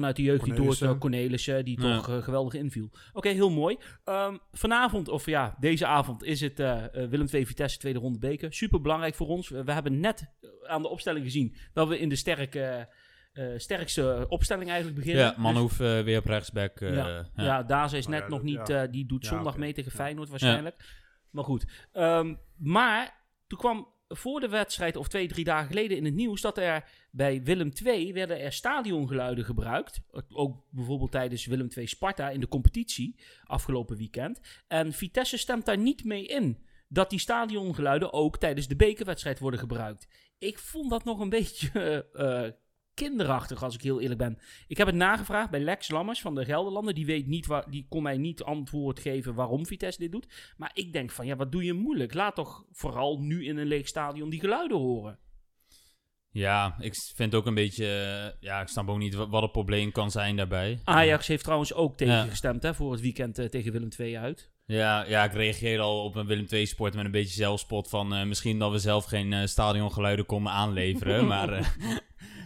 vanuit 0.01 0.15
de 0.15 0.23
jeugd 0.23 0.43
die 0.43 0.53
door 0.79 0.97
Cornelissen. 0.97 1.65
Die 1.65 1.81
Ja. 1.81 1.95
toch 1.95 2.09
eh, 2.09 2.23
geweldig 2.23 2.53
inviel. 2.53 2.89
Oké, 3.13 3.29
heel 3.29 3.49
mooi. 3.51 3.77
Ehm, 4.03 4.37
vanavond, 4.51 5.07
of 5.09 5.25
ja, 5.25 5.55
deze 5.59 5.85
avond 5.85 6.23
is 6.23 6.41
het 6.41 6.59
eh, 6.59 6.83
eh, 7.03 7.09
Willem 7.09 7.27
II 7.33 7.45
Vitesse 7.45 7.77
tweede 7.77 7.99
ronde 7.99 8.19
beker. 8.19 8.53
Super 8.53 8.81
belangrijk 8.81 9.15
voor 9.15 9.27
ons. 9.27 9.49
We, 9.49 9.63
we 9.63 9.71
hebben 9.71 9.99
net 9.99 10.33
aan 10.67 10.81
de 10.81 10.87
opstelling 10.89 11.25
gezien 11.25 11.55
dat 11.73 11.87
we 11.87 11.99
in 11.99 12.09
de 12.09 12.15
sterke, 12.15 12.87
eh, 13.33 13.45
sterkste 13.57 14.25
opstelling 14.29 14.69
eigenlijk 14.69 14.99
beginnen. 14.99 15.23
Ja, 15.25 15.33
Manhoef 15.37 15.79
eh, 15.79 16.01
weer 16.01 16.17
op 16.17 16.25
rechtsback. 16.25 16.79
eh, 16.81 16.95
Ja, 16.95 17.07
ja. 17.07 17.43
ja. 17.43 17.63
Daza 17.63 17.97
is 17.97 18.05
Oh 18.05 18.11
net 18.11 18.21
ja, 18.21 18.27
nog 18.27 18.43
niet. 18.43 18.67
ja. 18.67 18.83
eh, 18.83 18.91
die 18.91 19.05
doet 19.05 19.23
Ja, 19.23 19.29
zondag 19.29 19.57
mee 19.57 19.73
tegen 19.73 19.91
Ja. 19.95 19.97
Feyenoord 20.03 20.29
waarschijnlijk. 20.29 20.75
Maar 21.31 21.43
goed. 21.43 21.65
Ehm, 21.91 22.35
maar 22.57 23.23
toen 23.47 23.59
kwam 23.59 23.87
voor 24.07 24.39
de 24.39 24.49
wedstrijd, 24.49 24.95
of 24.95 25.07
twee, 25.07 25.27
drie 25.27 25.43
dagen 25.43 25.67
geleden 25.67 25.97
in 25.97 26.05
het 26.05 26.13
nieuws, 26.13 26.41
dat 26.41 26.57
er 26.57 26.83
bij 27.11 27.43
Willem 27.43 27.71
II 27.83 28.13
werden 28.13 28.39
er 28.39 28.53
stadiongeluiden 28.53 29.45
gebruikt. 29.45 30.01
Ook 30.29 30.65
bijvoorbeeld 30.69 31.11
tijdens 31.11 31.45
Willem 31.45 31.67
II 31.75 31.87
Sparta 31.87 32.29
in 32.29 32.39
de 32.39 32.47
competitie 32.47 33.19
afgelopen 33.43 33.97
weekend. 33.97 34.39
En 34.67 34.93
Vitesse 34.93 35.37
stemt 35.37 35.65
daar 35.65 35.77
niet 35.77 36.03
mee 36.03 36.25
in. 36.25 36.57
Dat 36.87 37.09
die 37.09 37.19
stadiongeluiden 37.19 38.13
ook 38.13 38.37
tijdens 38.37 38.67
de 38.67 38.75
bekerwedstrijd 38.75 39.39
worden 39.39 39.59
gebruikt. 39.59 40.07
Ik 40.37 40.59
vond 40.59 40.89
dat 40.89 41.03
nog 41.03 41.19
een 41.19 41.29
beetje 41.29 41.69
eh, 42.13 42.49
kinderachtig, 42.93 43.63
als 43.63 43.75
ik 43.75 43.81
heel 43.81 44.01
eerlijk 44.01 44.19
ben. 44.19 44.37
Ik 44.67 44.77
heb 44.77 44.87
het 44.87 44.95
nagevraagd 44.95 45.49
bij 45.49 45.59
Lex 45.59 45.89
Lammers 45.89 46.21
van 46.21 46.35
de 46.35 46.45
Gelderlanden. 46.45 46.95
Die, 46.95 47.05
weet 47.05 47.27
niet 47.27 47.45
waar, 47.45 47.69
die 47.69 47.85
kon 47.89 48.03
mij 48.03 48.17
niet 48.17 48.43
antwoord 48.43 48.99
geven 48.99 49.33
waarom 49.33 49.65
Vitesse 49.65 49.99
dit 49.99 50.11
doet. 50.11 50.53
Maar 50.57 50.71
ik 50.73 50.93
denk 50.93 51.11
van, 51.11 51.25
ja, 51.25 51.35
wat 51.35 51.51
doe 51.51 51.63
je 51.63 51.73
moeilijk? 51.73 52.13
Laat 52.13 52.35
toch 52.35 52.65
vooral 52.71 53.19
nu 53.19 53.45
in 53.45 53.57
een 53.57 53.67
leeg 53.67 53.87
stadion 53.87 54.29
die 54.29 54.39
geluiden 54.39 54.77
horen. 54.77 55.19
Ja, 56.33 56.75
ik 56.79 56.95
vind 57.15 57.35
ook 57.35 57.45
een 57.45 57.53
beetje... 57.53 57.85
eh, 57.85 58.41
ja, 58.49 58.61
ik 58.61 58.67
snap 58.67 58.89
ook 58.89 58.97
niet 58.97 59.13
wa- 59.13 59.27
wat 59.29 59.41
het 59.41 59.51
probleem 59.51 59.91
kan 59.91 60.11
zijn 60.11 60.35
daarbij. 60.35 60.79
Ajax 60.83 61.27
heeft 61.27 61.43
trouwens 61.43 61.73
ook 61.73 61.97
tegen 61.97 62.13
Ja. 62.13 62.23
gestemd 62.25 62.63
hè, 62.63 62.73
voor 62.73 62.91
het 62.91 63.01
weekend 63.01 63.39
eh, 63.39 63.45
tegen 63.45 63.71
Willem 63.71 63.89
II 63.97 64.17
uit. 64.17 64.49
Ja, 64.65 65.05
ja, 65.07 65.23
ik 65.23 65.33
reageer 65.33 65.79
al 65.79 66.03
op 66.03 66.15
een 66.15 66.25
Willem 66.25 66.45
II 66.49 66.65
sport 66.65 66.93
met 66.93 67.05
een 67.05 67.11
beetje 67.11 67.33
zelfspot 67.35 67.89
van... 67.89 68.13
eh, 68.13 68.23
misschien 68.23 68.59
dat 68.59 68.71
we 68.71 68.79
zelf 68.79 69.05
geen 69.05 69.33
eh, 69.33 69.45
stadiongeluiden 69.45 70.25
konden 70.25 70.51
aanleveren, 70.51 71.27
maar... 71.33 71.49
eh, 71.53 71.65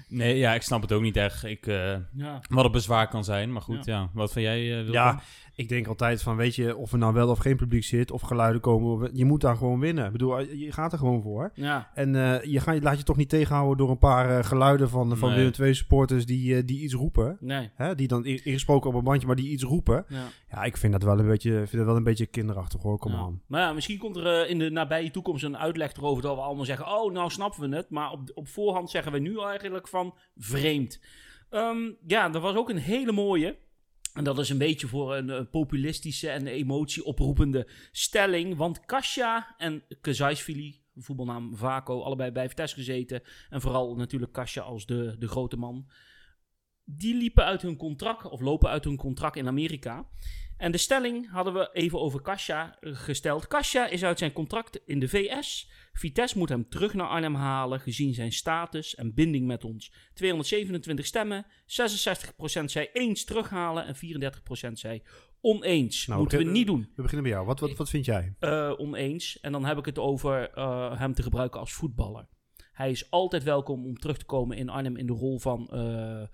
nee, 0.07 0.37
ja, 0.37 0.53
ik 0.53 0.61
snap 0.61 0.81
het 0.81 0.91
ook 0.91 1.01
niet 1.01 1.17
echt. 1.17 1.43
Ik, 1.43 1.67
eh, 1.67 1.95
Ja. 2.13 2.41
wat 2.49 2.63
het 2.63 2.71
bezwaar 2.73 3.07
kan 3.07 3.23
zijn, 3.23 3.51
maar 3.51 3.61
goed, 3.61 3.85
ja. 3.85 4.09
Wat 4.13 4.31
vind 4.31 4.45
jij, 4.45 4.61
Wilco? 4.67 4.91
Ja, 4.91 5.21
ik 5.55 5.69
denk 5.69 5.87
altijd 5.87 6.21
van, 6.21 6.35
weet 6.35 6.55
je, 6.55 6.75
of 6.75 6.91
er 6.91 6.97
nou 6.97 7.13
wel 7.13 7.29
of 7.29 7.37
geen 7.39 7.55
publiek 7.55 7.83
zit, 7.83 8.11
of 8.11 8.21
geluiden 8.21 8.61
komen, 8.61 9.09
je 9.13 9.25
moet 9.25 9.41
daar 9.41 9.55
gewoon 9.55 9.79
winnen. 9.79 10.05
Ik 10.05 10.11
bedoel, 10.11 10.39
je 10.39 10.71
gaat 10.71 10.91
er 10.91 10.97
gewoon 10.97 11.21
voor. 11.21 11.51
Ja. 11.53 11.91
En 11.93 12.15
eh, 12.15 12.43
je, 12.43 12.59
gaat, 12.59 12.83
laat 12.83 12.97
je 12.97 13.03
toch 13.03 13.15
niet 13.17 13.29
tegenhouden 13.29 13.77
door 13.77 13.89
een 13.89 13.97
paar 13.97 14.37
eh, 14.37 14.43
geluiden 14.45 14.89
van, 14.89 15.17
van 15.17 15.29
Nee. 15.29 15.37
Willem 15.37 15.53
II 15.59 15.73
supporters 15.73 16.25
die, 16.25 16.55
eh, 16.55 16.61
die 16.65 16.81
iets 16.81 16.93
roepen. 16.93 17.37
Nee. 17.39 17.69
Hè? 17.75 17.95
Die 17.95 18.07
dan 18.07 18.25
in- 18.25 18.43
ingesproken 18.43 18.89
op 18.89 18.95
een 18.95 19.03
bandje, 19.03 19.27
maar 19.27 19.35
die 19.35 19.49
iets 19.49 19.63
roepen. 19.63 20.05
Ja. 20.09 20.23
Ja, 20.51 20.63
ik 20.63 20.77
vind 20.77 20.91
dat 20.93 21.03
wel 21.03 21.19
een 21.19 21.27
beetje, 21.27 21.51
vind 21.51 21.71
dat 21.71 21.85
wel 21.85 21.95
een 21.95 22.03
beetje 22.03 22.25
kinderachtig 22.25 22.81
hoor, 22.81 22.97
kom 22.97 23.11
Ja. 23.11 23.17
aan. 23.17 23.41
Maar 23.47 23.61
ja, 23.61 23.73
misschien 23.73 23.97
komt 23.97 24.15
er 24.15 24.41
eh, 24.43 24.49
in 24.49 24.59
de 24.59 24.69
nabije 24.69 25.11
toekomst 25.11 25.43
een 25.43 25.57
uitleg 25.57 25.93
erover 25.93 26.23
dat 26.23 26.35
we 26.35 26.41
allemaal 26.41 26.65
zeggen: 26.65 26.87
Oh, 26.87 27.11
nou 27.13 27.29
snappen 27.29 27.69
we 27.69 27.75
het. 27.75 27.89
Maar 27.89 28.11
op, 28.11 28.31
op 28.33 28.47
voorhand 28.47 28.89
zeggen 28.89 29.11
we 29.11 29.19
nu 29.19 29.39
eigenlijk 29.39 29.87
van 29.87 30.13
vreemd. 30.35 30.99
Ehm, 31.49 31.77
ja, 32.07 32.33
er 32.33 32.39
was 32.39 32.55
ook 32.55 32.69
een 32.69 32.77
hele 32.77 33.11
mooie. 33.11 33.57
En 34.15 34.23
dat 34.23 34.39
is 34.39 34.49
een 34.49 34.57
beetje 34.57 34.87
voor 34.87 35.15
een, 35.15 35.29
eh, 35.29 35.41
populistische 35.51 36.29
en 36.29 36.47
emotie 36.47 37.03
oproepende 37.03 37.67
stelling. 37.91 38.55
Want 38.55 38.85
Kasia 38.85 39.55
en 39.57 39.83
Kezaisvili, 40.01 40.81
voetbalnaam 40.95 41.55
Vaco, 41.55 42.01
allebei 42.01 42.31
bij 42.31 42.49
Vitesse 42.49 42.75
gezeten. 42.75 43.21
En 43.49 43.61
vooral 43.61 43.95
natuurlijk 43.95 44.31
Kasia 44.31 44.61
als 44.61 44.85
de, 44.85 45.15
de 45.19 45.27
grote 45.27 45.57
man. 45.57 45.87
Die 46.83 47.15
liepen 47.15 47.45
uit 47.45 47.61
hun 47.61 47.77
contract, 47.77 48.25
of 48.25 48.41
lopen 48.41 48.69
uit 48.69 48.83
hun 48.83 48.97
contract 48.97 49.35
in 49.35 49.47
Amerika. 49.47 50.09
En 50.57 50.71
de 50.71 50.77
stelling 50.77 51.31
hadden 51.31 51.53
we 51.53 51.69
even 51.73 51.99
over 51.99 52.21
Kasia 52.21 52.77
gesteld. 52.81 53.47
Kasia 53.47 53.87
is 53.87 54.03
uit 54.03 54.19
zijn 54.19 54.33
contract 54.33 54.79
in 54.85 54.99
de 54.99 55.07
VS. 55.07 55.69
Vitesse 55.93 56.37
moet 56.37 56.49
hem 56.49 56.69
terug 56.69 56.93
naar 56.93 57.07
Arnhem 57.07 57.35
halen, 57.35 57.79
gezien 57.79 58.13
zijn 58.13 58.31
status 58.31 58.95
en 58.95 59.13
binding 59.13 59.47
met 59.47 59.63
ons. 59.63 59.93
227 60.13 61.05
stemmen, 61.05 61.45
66% 61.45 61.49
zei 62.65 62.89
eens 62.93 63.23
terughalen 63.23 63.85
en 63.85 63.95
34% 63.95 64.71
zei 64.71 65.01
oneens. 65.41 66.07
Nou, 66.07 66.19
Moeten 66.19 66.37
we 66.37 66.43
niet 66.43 66.67
doen. 66.67 66.91
We 66.95 67.01
beginnen 67.01 67.23
bij 67.23 67.31
jou. 67.31 67.45
Wat, 67.45 67.59
wat, 67.59 67.75
wat 67.75 67.89
vind 67.89 68.05
jij? 68.05 68.35
Eh, 68.39 68.73
oneens. 68.77 69.39
En 69.39 69.51
dan 69.51 69.65
heb 69.65 69.77
ik 69.77 69.85
het 69.85 69.99
over 69.99 70.49
eh, 70.49 70.99
hem 70.99 71.13
te 71.13 71.23
gebruiken 71.23 71.59
als 71.59 71.73
voetballer. 71.73 72.27
Hij 72.75 72.91
is 72.91 73.11
altijd 73.11 73.43
welkom 73.43 73.85
om 73.85 73.97
terug 73.97 74.17
te 74.17 74.25
komen 74.25 74.57
in 74.57 74.69
Arnhem 74.69 74.95
in 74.95 75.05
de 75.05 75.13
rol 75.13 75.39
van 75.39 75.67
eh, 75.67 76.21
eh, 76.21 76.27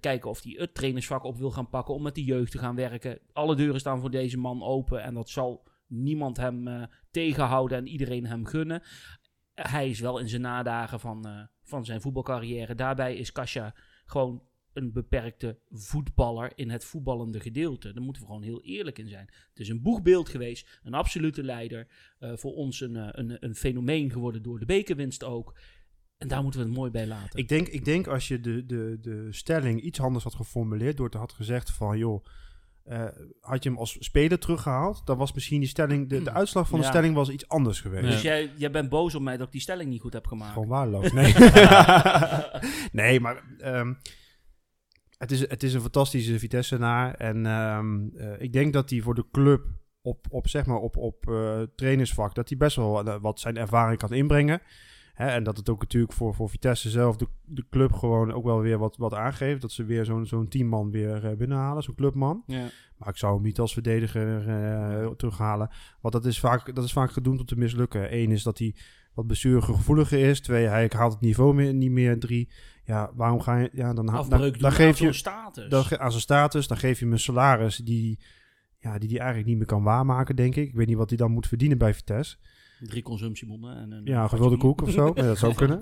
kijken 0.00 0.30
of 0.30 0.42
hij 0.42 0.54
het 0.58 0.74
trainersvak 0.74 1.24
op 1.24 1.36
wil 1.36 1.50
gaan 1.50 1.68
pakken, 1.68 1.94
om 1.94 2.02
met 2.02 2.14
de 2.14 2.24
jeugd 2.24 2.50
te 2.50 2.58
gaan 2.58 2.74
werken. 2.74 3.18
Alle 3.32 3.56
deuren 3.56 3.80
staan 3.80 4.00
voor 4.00 4.10
deze 4.10 4.38
man 4.38 4.62
open 4.62 5.02
en 5.02 5.14
dat 5.14 5.28
zal 5.30 5.68
niemand 5.86 6.36
hem 6.36 6.68
eh, 6.68 6.82
tegenhouden 7.10 7.78
en 7.78 7.86
iedereen 7.86 8.26
hem 8.26 8.44
gunnen. 8.44 8.82
Hij 9.54 9.88
is 9.88 10.00
wel 10.00 10.18
in 10.18 10.28
zijn 10.28 10.42
nadagen 10.42 11.00
van, 11.00 11.48
van 11.62 11.84
zijn 11.84 12.00
voetbalcarrière. 12.00 12.74
Daarbij 12.74 13.16
is 13.16 13.32
Kasia 13.32 13.74
gewoon 14.04 14.42
een 14.72 14.92
beperkte 14.92 15.58
voetballer 15.70 16.52
in 16.54 16.70
het 16.70 16.84
voetballende 16.84 17.40
gedeelte. 17.40 17.92
Daar 17.92 18.02
moeten 18.02 18.22
we 18.22 18.28
gewoon 18.28 18.42
heel 18.42 18.62
eerlijk 18.62 18.98
in 18.98 19.08
zijn. 19.08 19.28
Het 19.48 19.60
is 19.60 19.68
een 19.68 19.82
boegbeeld 19.82 20.28
geweest, 20.28 20.80
een 20.82 20.94
absolute 20.94 21.42
leider. 21.42 21.86
voor 22.18 22.52
ons 22.52 22.80
een, 22.80 23.18
een, 23.18 23.36
een 23.44 23.54
fenomeen 23.54 24.10
geworden 24.10 24.42
door 24.42 24.58
de 24.58 24.66
bekerwinst 24.66 25.24
ook. 25.24 25.54
En 26.18 26.28
daar 26.28 26.42
moeten 26.42 26.60
we 26.60 26.66
het 26.66 26.76
mooi 26.76 26.90
bij 26.90 27.06
laten. 27.06 27.38
Ik 27.38 27.48
denk, 27.48 27.68
ik 27.68 27.84
denk 27.84 28.06
als 28.06 28.28
je 28.28 28.40
de, 28.40 28.66
de, 28.66 28.98
de 29.00 29.26
stelling 29.30 29.80
iets 29.80 30.00
anders 30.00 30.24
had 30.24 30.34
geformuleerd, 30.34 30.96
door 30.96 31.10
te 31.10 31.18
had 31.18 31.32
gezegd 31.32 31.70
van, 31.70 31.98
joh, 31.98 32.24
eh, 32.86 33.04
had 33.40 33.62
je 33.62 33.68
hem 33.68 33.78
als 33.78 33.96
speler 34.00 34.38
teruggehaald, 34.38 35.06
dan 35.06 35.18
was 35.18 35.32
misschien 35.32 35.60
die 35.60 35.68
stelling, 35.68 36.08
de, 36.08 36.22
de 36.22 36.32
uitslag 36.32 36.68
van 36.68 36.80
de 36.80 36.86
stelling 36.86 37.14
was 37.14 37.28
iets 37.28 37.48
anders 37.48 37.80
geweest. 37.80 38.04
Ja. 38.04 38.10
Dus 38.10 38.22
jij, 38.22 38.52
jij 38.56 38.70
bent 38.70 38.88
boos 38.88 39.14
op 39.14 39.22
mij 39.22 39.36
dat 39.36 39.46
ik 39.46 39.52
die 39.52 39.60
stelling 39.60 39.90
niet 39.90 40.00
goed 40.00 40.12
heb 40.12 40.26
gemaakt. 40.26 40.52
Gewoon 40.52 40.68
waardeloos. 40.68 41.12
Nee, 41.12 41.34
nee 43.02 43.20
maar 43.20 43.42
ehm, 43.58 43.94
het, 45.18 45.30
is, 45.30 45.48
het 45.48 45.62
is 45.62 45.74
een 45.74 45.80
fantastische 45.80 46.38
Vitesse-naar. 46.38 47.14
En 47.14 47.46
ehm, 47.46 48.08
eh, 48.16 48.40
ik 48.40 48.52
denk 48.52 48.72
dat 48.72 48.90
hij 48.90 49.00
voor 49.00 49.14
de 49.14 49.26
club 49.30 49.64
op, 50.02 50.26
op, 50.30 50.48
zeg 50.48 50.66
maar 50.66 50.78
op, 50.78 50.96
op 50.96 51.28
eh, 51.28 51.62
trainersvak, 51.76 52.34
dat 52.34 52.48
hij 52.48 52.58
best 52.58 52.76
wel 52.76 53.20
wat 53.20 53.40
zijn 53.40 53.56
ervaring 53.56 53.98
kan 53.98 54.12
inbrengen. 54.12 54.60
Hè, 55.16 55.26
en 55.26 55.42
dat 55.42 55.56
het 55.56 55.68
ook 55.68 55.80
natuurlijk 55.80 56.12
voor, 56.12 56.34
voor 56.34 56.48
Vitesse 56.48 56.90
zelf, 56.90 57.16
de, 57.16 57.26
de 57.44 57.64
club 57.70 57.92
gewoon 57.92 58.32
ook 58.32 58.44
wel 58.44 58.60
weer 58.60 58.78
wat, 58.78 58.96
wat 58.96 59.14
aangeeft. 59.14 59.60
Dat 59.60 59.72
ze 59.72 59.84
weer 59.84 60.04
zo'n 60.04 60.26
zo'n 60.26 60.48
teamman 60.48 60.90
weer 60.90 61.26
eh, 61.26 61.36
binnenhalen, 61.36 61.82
zo'n 61.82 61.94
clubman. 61.94 62.42
Ja. 62.46 62.68
Maar 62.96 63.08
ik 63.08 63.16
zou 63.16 63.34
hem 63.34 63.42
niet 63.42 63.58
als 63.58 63.72
verdediger 63.72 64.48
eh, 64.48 65.06
terughalen. 65.10 65.70
Want 66.00 66.14
dat 66.14 66.24
is, 66.24 66.40
vaak, 66.40 66.74
dat 66.74 66.84
is 66.84 66.92
vaak 66.92 67.12
gedoemd 67.12 67.40
om 67.40 67.46
te 67.46 67.56
mislukken. 67.56 68.14
Eén 68.16 68.30
is 68.30 68.42
dat 68.42 68.58
hij 68.58 68.74
wat 69.14 69.26
blessuregevoeliger 69.26 70.18
is. 70.18 70.40
Twee, 70.40 70.66
hij 70.66 70.90
haalt 70.96 71.12
het 71.12 71.20
niveau 71.22 71.54
meer, 71.54 71.74
niet 71.74 71.90
meer. 71.90 72.18
Drie, 72.18 72.48
ja, 72.84 73.10
waarom 73.14 73.40
ga 73.40 73.56
je... 73.56 73.70
Ja, 73.72 73.92
dan, 73.94 74.08
ha- 74.08 74.16
Afbreuk 74.18 74.52
dan, 74.52 74.60
dan 74.60 74.70
aan 74.70 74.76
geef 74.76 74.98
je 74.98 75.12
status. 75.12 75.68
dan, 75.68 75.98
aan 75.98 76.10
zijn 76.10 76.22
status, 76.22 76.66
dan 76.66 76.76
geef 76.76 76.98
je 76.98 77.04
hem 77.04 77.12
een 77.14 77.20
salaris 77.20 77.76
die 77.76 78.18
ja, 78.78 78.98
die 78.98 79.08
hij 79.08 79.18
eigenlijk 79.18 79.48
niet 79.48 79.56
meer 79.56 79.66
kan 79.66 79.82
waarmaken, 79.82 80.36
denk 80.36 80.56
ik. 80.56 80.68
Ik 80.68 80.74
weet 80.74 80.86
niet 80.86 80.96
wat 80.96 81.08
hij 81.08 81.18
dan 81.18 81.30
moet 81.30 81.46
verdienen 81.46 81.78
bij 81.78 81.94
Vitesse. 81.94 82.36
Drie 82.80 83.02
consumptiebonnen. 83.02 83.76
En 83.76 83.90
een 83.92 84.00
Ja, 84.04 84.22
een 84.22 84.28
gevulde 84.28 84.56
koek 84.56 84.82
of 84.82 84.90
zo. 84.90 85.12
Ja, 85.14 85.22
dat 85.22 85.38
zou 85.38 85.54
kunnen. 85.64 85.80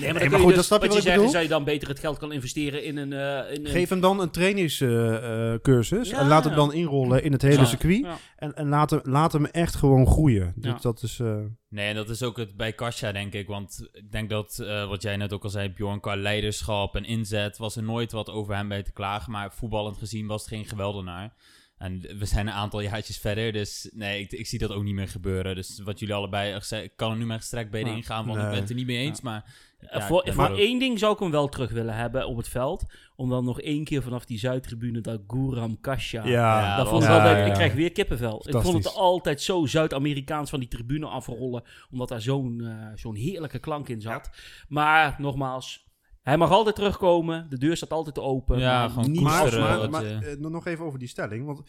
Nee, 0.00 0.12
maar, 0.12 0.22
je 0.22 0.30
goed, 0.30 0.46
dus, 0.46 0.54
dat 0.56 0.64
snap 0.64 0.82
je 0.82 0.88
wat 0.88 0.96
ik 0.96 1.02
zegt, 1.02 1.20
is 1.22 1.32
dat 1.32 1.42
je 1.42 1.48
dan 1.48 1.64
beter 1.64 1.88
het 1.88 1.98
geld 1.98 2.18
kan 2.18 2.32
investeren 2.32 2.84
in 2.84 2.96
een... 2.96 3.12
eh, 3.12 3.54
in 3.54 3.64
een 3.66 3.70
Geef 3.70 3.88
hem 3.88 4.00
dan 4.00 4.20
een 4.20 4.30
trainingscursus 4.30 6.10
Ja, 6.10 6.18
en 6.18 6.26
laat 6.28 6.44
hem 6.44 6.54
dan 6.54 6.72
inrollen 6.72 7.22
in 7.24 7.32
het 7.32 7.42
hele 7.42 7.56
Ja. 7.56 7.64
circuit. 7.64 7.98
Ja. 8.04 8.16
En, 8.36 8.54
en 8.54 8.68
laat, 8.68 8.90
hem, 8.90 9.00
laat 9.02 9.32
hem 9.32 9.44
echt 9.46 9.74
gewoon 9.74 10.06
groeien. 10.06 10.52
Dus 10.56 10.72
Ja. 10.72 10.78
dat 10.80 11.02
is... 11.02 11.18
eh, 11.20 11.36
Nee, 11.68 11.88
en 11.88 11.94
dat 11.94 12.08
is 12.08 12.22
ook 12.22 12.36
het 12.36 12.56
bij 12.56 12.72
Kasia, 12.72 13.12
denk 13.12 13.32
ik. 13.32 13.46
Want 13.46 13.88
ik 13.92 14.12
denk 14.12 14.30
dat, 14.30 14.58
eh, 14.58 14.88
wat 14.88 15.02
jij 15.02 15.16
net 15.16 15.32
ook 15.32 15.42
al 15.44 15.50
zei, 15.50 15.68
Bjorn, 15.68 16.00
qua 16.00 16.16
leiderschap 16.16 16.96
en 16.96 17.04
inzet, 17.04 17.58
was 17.58 17.76
er 17.76 17.82
nooit 17.82 18.12
wat 18.12 18.30
over 18.30 18.54
hem 18.54 18.68
bij 18.68 18.82
te 18.82 18.92
klagen. 18.92 19.32
Maar 19.32 19.52
voetballend 19.52 19.96
gezien 19.98 20.26
was 20.26 20.40
het 20.40 20.50
geen 20.50 20.64
geweldenaar. 20.64 21.34
En 21.82 22.00
we 22.18 22.24
zijn 22.24 22.46
een 22.46 22.52
aantal 22.52 22.80
jaartjes 22.80 23.18
verder, 23.18 23.52
dus 23.52 23.90
nee, 23.94 24.20
ik, 24.20 24.32
ik 24.32 24.46
zie 24.46 24.58
dat 24.58 24.70
ook 24.70 24.82
niet 24.82 24.94
meer 24.94 25.08
gebeuren. 25.08 25.54
Dus 25.54 25.80
wat 25.84 25.98
jullie 25.98 26.14
allebei 26.14 26.52
gezegd, 26.54 26.84
ik 26.84 26.92
kan 26.96 27.10
er 27.10 27.16
nu 27.16 27.26
maar 27.26 27.38
gestrekt 27.38 27.70
bij 27.70 27.80
Ja. 27.80 27.86
ingaan, 27.86 28.26
want 28.26 28.38
ik 28.38 28.48
ben 28.50 28.60
het 28.60 28.68
er 28.68 28.74
niet 28.74 28.86
mee 28.86 28.96
eens. 28.98 29.20
Maar 29.20 29.70
Eh, 29.82 29.98
ja, 29.98 30.06
voor 30.06 30.18
ik 30.18 30.24
ben 30.24 30.34
voor 30.34 30.44
er 30.44 30.50
ook- 30.50 30.58
één 30.58 30.78
ding 30.78 30.98
zou 30.98 31.12
ik 31.12 31.18
hem 31.18 31.30
wel 31.30 31.48
terug 31.48 31.70
willen 31.70 31.94
hebben 31.94 32.26
op 32.26 32.36
het 32.36 32.48
veld. 32.48 32.84
Om 33.16 33.28
dan 33.30 33.44
nog 33.44 33.60
één 33.60 33.84
keer 33.84 34.02
vanaf 34.02 34.24
die 34.24 34.38
Zuidtribune 34.38 35.00
dat 35.00 35.20
Guram 35.26 35.80
Kasha. 35.80 36.24
Ja, 36.26 36.68
dat 36.68 36.76
dat 36.76 36.88
vond 36.88 37.02
ik 37.02 37.08
ja, 37.08 37.36
ik 37.44 37.52
krijg 37.52 37.72
weer 37.74 37.92
kippenvel. 37.92 38.48
Ik 38.48 38.56
vond 38.62 38.84
het 38.84 38.94
altijd 38.94 39.40
zo 39.40 39.66
Zuid-Amerikaans 39.66 40.50
van 40.50 40.58
die 40.60 40.68
tribune 40.68 41.06
afrollen. 41.06 41.62
Omdat 41.90 42.08
daar 42.08 42.20
zo'n 42.20 42.60
eh, 42.64 42.86
zo'n 42.94 43.14
heerlijke 43.14 43.58
klank 43.58 43.88
in 43.88 44.00
zat. 44.00 44.30
Maar 44.68 45.14
nogmaals, 45.18 45.86
hij 46.22 46.36
mag 46.36 46.50
altijd 46.50 46.74
terugkomen. 46.74 47.46
De 47.50 47.58
deur 47.58 47.76
staat 47.76 47.90
altijd 47.90 48.18
open. 48.18 48.58
Ja, 48.58 48.78
maar 48.80 48.90
gewoon 48.90 49.10
niet 49.10 49.20
maar, 49.20 49.58
maar, 49.58 49.78
wat 49.78 49.90
maar, 49.90 50.04
eh, 50.04 50.36
nog 50.36 50.66
even 50.66 50.84
over 50.84 50.98
die 50.98 51.08
stelling. 51.08 51.46
Want 51.46 51.62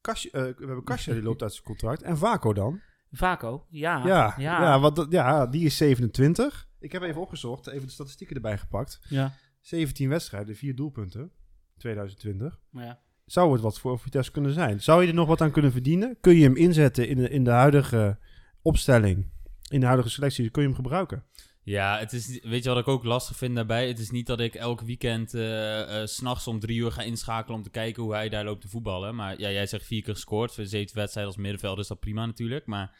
Kasje, 0.00 0.30
eh, 0.30 0.42
we 0.42 0.54
hebben 0.66 0.84
Kasja, 0.84 1.12
die 1.12 1.22
loopt 1.22 1.42
uit 1.42 1.52
zijn 1.52 1.64
contract. 1.64 2.02
En 2.02 2.18
Vaco 2.18 2.52
dan? 2.52 2.80
Vaco, 3.10 3.66
ja. 3.68 4.06
ja, 4.06 4.34
ja. 4.36 4.62
ja. 4.62 4.80
want, 4.80 4.96
dat- 4.96 5.12
ja, 5.12 5.46
die 5.46 5.64
is 5.64 5.76
27. 5.76 6.68
Ik 6.80 6.92
heb 6.92 7.02
even 7.02 7.20
opgezocht, 7.20 7.66
even 7.66 7.86
de 7.86 7.92
statistieken 7.92 8.36
erbij 8.36 8.58
gepakt. 8.58 9.00
ja. 9.08 9.32
17 9.60 10.08
wedstrijden, 10.08 10.56
4 10.56 10.74
doelpunten. 10.74 11.32
2020. 11.78 12.60
ja. 12.70 13.02
Zou 13.24 13.52
het 13.52 13.60
wat 13.60 13.78
voor 13.78 13.98
Vitesse 13.98 14.30
kunnen 14.30 14.52
zijn? 14.52 14.80
Zou 14.82 15.02
je 15.02 15.08
er 15.08 15.14
nog 15.14 15.28
wat 15.28 15.40
aan 15.40 15.50
kunnen 15.50 15.72
verdienen? 15.72 16.16
Kun 16.20 16.36
je 16.36 16.42
hem 16.44 16.56
inzetten 16.56 17.08
in 17.08 17.16
de, 17.16 17.28
in 17.28 17.44
de 17.44 17.50
huidige 17.50 18.18
opstelling? 18.62 19.30
In 19.70 19.80
de 19.80 19.86
huidige 19.86 20.10
selectie? 20.10 20.50
Kun 20.50 20.62
je 20.62 20.68
hem 20.68 20.76
gebruiken? 20.76 21.24
Ja, 21.64 21.98
het 21.98 22.12
is, 22.12 22.40
weet 22.42 22.62
je 22.62 22.68
wat 22.68 22.78
ik 22.78 22.88
ook 22.88 23.04
lastig 23.04 23.36
vind 23.36 23.54
daarbij? 23.54 23.88
Het 23.88 23.98
is 23.98 24.10
niet 24.10 24.26
dat 24.26 24.40
ik 24.40 24.54
elk 24.54 24.80
weekend 24.80 25.34
eh 25.34 26.00
eh, 26.00 26.06
's 26.06 26.14
s'nachts 26.14 26.46
om 26.46 26.60
drie 26.60 26.78
uur 26.78 26.92
ga 26.92 27.02
inschakelen 27.02 27.56
om 27.56 27.62
te 27.62 27.70
kijken 27.70 28.02
hoe 28.02 28.12
hij 28.12 28.28
daar 28.28 28.44
loopt 28.44 28.60
te 28.60 28.68
voetballen. 28.68 29.14
Maar 29.14 29.40
ja, 29.40 29.50
jij 29.50 29.66
zegt 29.66 29.86
vier 29.86 30.02
keer 30.02 30.14
gescoord. 30.14 30.54
Voor 30.54 30.64
zeven 30.64 30.96
wedstrijden 30.96 31.32
als 31.32 31.42
middenveld 31.42 31.78
is 31.78 31.86
dat 31.86 32.00
prima 32.00 32.26
natuurlijk. 32.26 32.66
Maar 32.66 32.96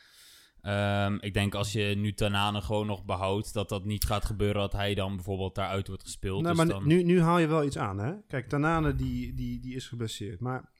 ehm, 0.61 1.17
ik 1.21 1.35
denk 1.35 1.55
als 1.55 1.73
je 1.73 1.95
nu 1.97 2.15
Tanane 2.15 2.61
gewoon 2.61 2.87
nog 2.87 3.05
behoudt, 3.05 3.53
dat 3.53 3.69
dat 3.69 3.85
niet 3.85 4.05
gaat 4.05 4.25
gebeuren 4.25 4.61
dat 4.61 4.73
hij 4.73 4.95
dan 4.95 5.15
bijvoorbeeld 5.15 5.55
daaruit 5.55 5.87
wordt 5.89 6.03
gespeeld. 6.03 6.43
Nou, 6.43 6.57
dus 6.57 6.65
maar 6.65 6.75
dan... 6.75 6.87
nu, 6.87 7.03
nu 7.03 7.21
haal 7.21 7.39
je 7.39 7.47
wel 7.47 7.65
iets 7.65 7.79
aan, 7.79 7.99
hè? 7.99 8.13
Kijk, 8.29 8.49
Tanane 8.49 8.95
die, 8.95 9.35
die, 9.35 9.61
die 9.61 9.75
is 9.75 9.89
geblesseerd. 9.89 10.41
Maar 10.41 10.71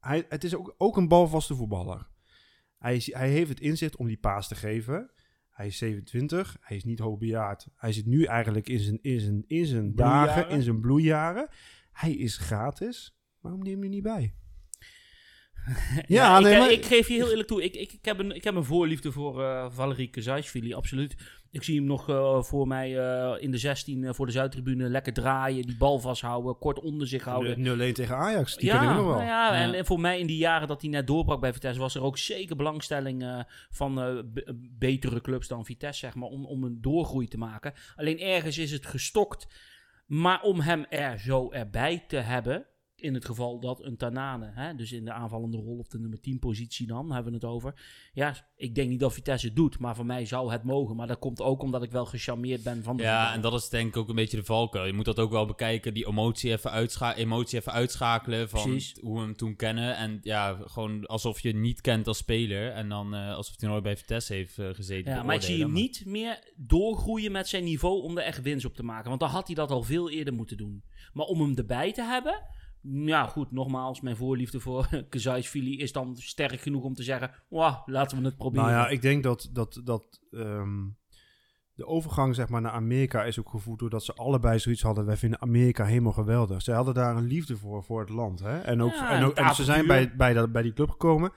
hij, 0.00 0.26
het 0.28 0.44
is 0.44 0.54
ook, 0.54 0.74
ook 0.78 0.96
een 0.96 1.08
balvaste 1.08 1.54
voetballer. 1.54 2.06
Hij, 2.78 3.02
hij 3.04 3.30
heeft 3.30 3.48
het 3.48 3.60
inzicht 3.60 3.96
om 3.96 4.06
die 4.06 4.18
paas 4.18 4.48
te 4.48 4.54
geven. 4.54 5.10
Hij 5.54 5.66
is 5.66 5.78
27, 5.78 6.56
hij 6.60 6.76
is 6.76 6.84
niet 6.84 6.98
hoogbejaard. 6.98 7.68
Hij 7.76 7.92
zit 7.92 8.06
nu 8.06 8.24
eigenlijk 8.24 8.68
in 8.68 8.80
zijn, 8.80 8.98
in 9.02 9.20
zijn, 9.20 9.44
in 9.46 9.66
zijn 9.66 9.94
dagen, 9.94 10.48
in 10.48 10.62
zijn 10.62 10.80
bloeijaren. 10.80 11.48
Hij 11.92 12.12
is 12.12 12.36
gratis. 12.36 13.16
Waarom 13.40 13.62
neem 13.62 13.76
je 13.76 13.82
hem 13.82 13.90
niet 13.90 14.02
bij? 14.02 14.34
Ja, 16.06 16.40
nee, 16.40 16.52
ik, 16.52 16.58
maar- 16.58 16.70
ik 16.70 16.84
geef 16.84 17.08
je 17.08 17.14
heel 17.14 17.30
eerlijk 17.30 17.48
toe. 17.48 17.62
Ik, 17.64 17.74
ik, 17.74 17.92
ik, 17.92 18.04
heb, 18.04 18.18
een, 18.18 18.34
ik 18.34 18.44
heb 18.44 18.54
een 18.54 18.64
voorliefde 18.64 19.12
voor 19.12 19.42
eh 19.42 19.66
Valerie 19.70 20.10
Kazajsvili, 20.10 20.74
absoluut. 20.74 21.14
Ik 21.50 21.62
zie 21.62 21.76
hem 21.76 21.84
nog 21.84 22.08
eh, 22.08 22.42
voor 22.42 22.66
mij 22.66 22.98
eh, 22.98 23.42
in 23.42 23.50
de 23.50 23.58
16 23.58 24.04
eh, 24.04 24.12
voor 24.12 24.26
de 24.26 24.32
Zuidtribune 24.32 24.88
lekker 24.88 25.12
draaien, 25.12 25.62
die 25.66 25.76
bal 25.76 25.98
vasthouden, 25.98 26.58
kort 26.58 26.80
onder 26.80 27.06
zich 27.06 27.24
houden. 27.24 27.90
0-1 27.90 27.92
tegen 27.92 28.16
Ajax, 28.16 28.56
die 28.56 28.66
ja, 28.66 28.78
ken 28.78 28.88
ik 28.90 28.96
nog 28.96 29.04
wel. 29.06 29.14
nou 29.14 29.26
ja, 29.26 29.72
En, 29.74 29.86
voor 29.86 30.00
mij 30.00 30.18
in 30.18 30.26
die 30.26 30.36
jaren 30.36 30.68
dat 30.68 30.80
hij 30.80 30.90
net 30.90 31.06
doorbrak 31.06 31.40
bij 31.40 31.52
Vitesse 31.52 31.80
was 31.80 31.94
er 31.94 32.02
ook 32.02 32.18
zeker 32.18 32.56
belangstelling 32.56 33.22
eh, 33.22 33.40
van 33.70 34.00
eh, 34.00 34.18
betere 34.78 35.20
clubs 35.20 35.48
dan 35.48 35.64
Vitesse, 35.64 36.00
zeg 36.00 36.14
maar, 36.14 36.28
om, 36.28 36.46
om 36.46 36.64
een 36.64 36.78
doorgroei 36.80 37.28
te 37.28 37.38
maken. 37.38 37.72
Alleen 37.96 38.20
ergens 38.20 38.58
is 38.58 38.70
het 38.70 38.86
gestokt. 38.86 39.46
Maar 40.06 40.42
om 40.42 40.60
hem 40.60 40.84
er 40.88 41.18
zo 41.18 41.50
erbij 41.50 42.04
te 42.08 42.16
hebben, 42.16 42.66
in 43.04 43.14
het 43.14 43.24
geval 43.24 43.60
dat 43.60 43.82
een 43.84 43.96
Tanane, 43.96 44.50
hè, 44.54 44.74
dus 44.74 44.92
in 44.92 45.04
de 45.04 45.12
aanvallende 45.12 45.56
rol 45.56 45.78
of 45.78 45.88
de 45.88 45.98
nummer 45.98 46.20
10 46.20 46.38
positie 46.38 46.86
dan, 46.86 47.12
hebben 47.12 47.32
we 47.32 47.38
het 47.38 47.46
over. 47.46 47.74
Ja, 48.12 48.34
ik 48.56 48.74
denk 48.74 48.88
niet 48.88 49.00
dat 49.00 49.12
Vitesse 49.12 49.46
het 49.46 49.56
doet, 49.56 49.78
maar 49.78 49.96
voor 49.96 50.06
mij 50.06 50.26
zou 50.26 50.52
het 50.52 50.62
mogen. 50.62 50.96
Maar 50.96 51.06
dat 51.06 51.18
komt 51.18 51.40
ook 51.40 51.62
omdat 51.62 51.82
ik 51.82 51.90
wel 51.90 52.06
gecharmeerd 52.06 52.62
ben 52.62 52.82
van 52.82 52.96
de 52.96 53.02
Ja, 53.02 53.32
en 53.32 53.40
dat 53.40 53.52
is 53.52 53.68
denk 53.68 53.88
ik 53.88 53.96
ook 53.96 54.08
een 54.08 54.14
beetje 54.14 54.36
de 54.36 54.44
valkuil. 54.44 54.86
Je 54.86 54.92
moet 54.92 55.04
dat 55.04 55.18
ook 55.18 55.30
wel 55.30 55.46
bekijken, 55.46 55.94
die 55.94 56.06
emotie 56.06 56.50
even, 56.50 56.70
uitscha 56.70 57.14
emotie 57.14 57.58
even 57.58 57.72
uitschakelen 57.72 58.48
van 58.48 58.62
Precies. 58.62 58.98
hoe 59.00 59.14
we 59.14 59.20
hem 59.20 59.36
toen 59.36 59.56
kennen. 59.56 59.96
En 59.96 60.18
ja, 60.22 60.58
gewoon 60.64 61.06
alsof 61.06 61.40
je 61.40 61.54
niet 61.54 61.80
kent 61.80 62.06
als 62.06 62.18
speler 62.18 62.70
en 62.70 62.88
dan 62.88 63.14
eh, 63.14 63.34
alsof 63.34 63.60
hij 63.60 63.68
nooit 63.68 63.82
bij 63.82 63.96
Vitesse 63.96 64.34
heeft 64.34 64.58
eh, 64.58 64.68
gezeten. 64.72 65.12
Ja, 65.12 65.22
maar 65.22 65.34
ik 65.34 65.42
zie 65.42 65.60
hem 65.60 65.72
niet 65.72 66.02
meer 66.06 66.52
doorgroeien 66.56 67.32
met 67.32 67.48
zijn 67.48 67.64
niveau 67.64 68.02
om 68.02 68.18
er 68.18 68.24
echt 68.24 68.42
winst 68.42 68.64
op 68.64 68.74
te 68.74 68.82
maken. 68.82 69.08
Want 69.08 69.20
dan 69.20 69.28
had 69.28 69.46
hij 69.46 69.54
dat 69.54 69.70
al 69.70 69.82
veel 69.82 70.10
eerder 70.10 70.34
moeten 70.34 70.56
doen. 70.56 70.84
Maar 71.12 71.26
om 71.26 71.40
hem 71.40 71.54
erbij 71.54 71.92
te 71.92 72.02
hebben, 72.02 72.42
ja 72.92 73.26
goed, 73.26 73.50
nogmaals, 73.50 74.00
mijn 74.00 74.16
voorliefde 74.16 74.60
voor 74.60 74.88
Kazajsvili 75.10 75.78
is 75.78 75.92
dan 75.92 76.16
sterk 76.16 76.60
genoeg 76.60 76.84
om 76.84 76.94
te 76.94 77.02
zeggen, 77.02 77.30
wauw, 77.48 77.82
laten 77.86 78.18
we 78.18 78.24
het 78.24 78.36
proberen. 78.36 78.66
Nou 78.66 78.76
ja, 78.76 78.88
ik 78.88 79.02
denk 79.02 79.22
dat, 79.22 79.48
dat, 79.52 79.80
dat 79.84 80.20
ehm, 80.30 80.86
de 81.74 81.86
overgang 81.86 82.34
zeg 82.34 82.48
maar, 82.48 82.60
naar 82.60 82.72
Amerika 82.72 83.24
is 83.24 83.38
ook 83.38 83.48
gevoed 83.48 83.78
doordat 83.78 84.04
ze 84.04 84.14
allebei 84.14 84.58
zoiets 84.58 84.82
hadden. 84.82 85.06
Wij 85.06 85.16
vinden 85.16 85.40
Amerika 85.40 85.84
helemaal 85.84 86.12
geweldig. 86.12 86.62
Ze 86.62 86.72
hadden 86.72 86.94
daar 86.94 87.16
een 87.16 87.26
liefde 87.26 87.56
voor, 87.56 87.84
voor 87.84 88.00
het 88.00 88.08
land. 88.08 88.40
Hè? 88.40 88.58
En, 88.58 88.82
ook, 88.82 88.92
Ja, 88.92 89.10
en, 89.10 89.16
en 89.16 89.24
ook, 89.24 89.38
het 89.38 89.46
en 89.46 89.54
ze 89.54 89.64
zijn 89.64 89.86
bij, 89.86 90.16
bij, 90.16 90.32
dat, 90.32 90.52
bij 90.52 90.62
die 90.62 90.72
club 90.72 90.90
gekomen. 90.90 91.32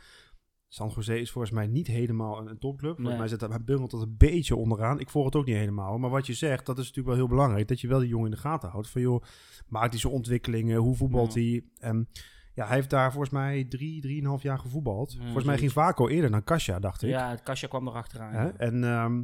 San 0.67 0.91
Jose 0.95 1.19
is 1.19 1.31
volgens 1.31 1.53
mij 1.53 1.67
niet 1.67 1.87
helemaal 1.87 2.37
een, 2.39 2.47
een 2.47 2.57
topclub. 2.59 2.95
Volgens 2.95 3.07
Nee. 3.09 3.17
mij 3.17 3.27
zit 3.27 3.41
hij 3.41 3.63
bungelt 3.63 3.91
dat 3.91 4.01
een 4.01 4.15
beetje 4.17 4.55
onderaan. 4.55 4.99
Ik 4.99 5.09
volg 5.09 5.25
het 5.25 5.35
ook 5.35 5.45
niet 5.45 5.55
helemaal. 5.55 5.97
Maar 5.97 6.09
wat 6.09 6.27
je 6.27 6.33
zegt, 6.33 6.65
dat 6.65 6.77
is 6.77 6.85
natuurlijk 6.85 7.07
wel 7.07 7.25
heel 7.25 7.35
belangrijk. 7.35 7.67
Dat 7.67 7.81
je 7.81 7.87
wel 7.87 7.99
die 7.99 8.07
jongen 8.09 8.25
in 8.25 8.31
de 8.31 8.37
gaten 8.41 8.69
houdt. 8.69 8.89
Van 8.89 9.01
joh, 9.01 9.23
maakt 9.67 9.91
hij 9.91 9.99
zijn 9.99 10.13
ontwikkelingen? 10.13 10.77
Hoe 10.77 10.95
voetbalt 10.95 11.33
Ja. 11.33 11.41
hij? 11.41 11.63
En 11.79 12.07
ja, 12.53 12.65
hij 12.65 12.75
heeft 12.75 12.89
daar 12.89 13.11
volgens 13.11 13.33
mij 13.33 13.63
drie, 13.63 14.01
drieënhalf 14.01 14.41
jaar 14.41 14.59
gevoetbald. 14.59 15.15
Volgens 15.23 15.45
mij 15.45 15.57
ging. 15.57 15.71
Vaco 15.71 16.07
eerder 16.07 16.31
dan 16.31 16.43
Kasia, 16.43 16.79
dacht 16.79 17.01
ik. 17.03 17.09
ja, 17.09 17.29
het 17.29 17.43
kastje 17.43 17.67
kwam 17.67 17.87
erachteraan. 17.87 18.33
Ja. 18.33 18.53
En 18.57 18.83
ehm, 18.83 19.23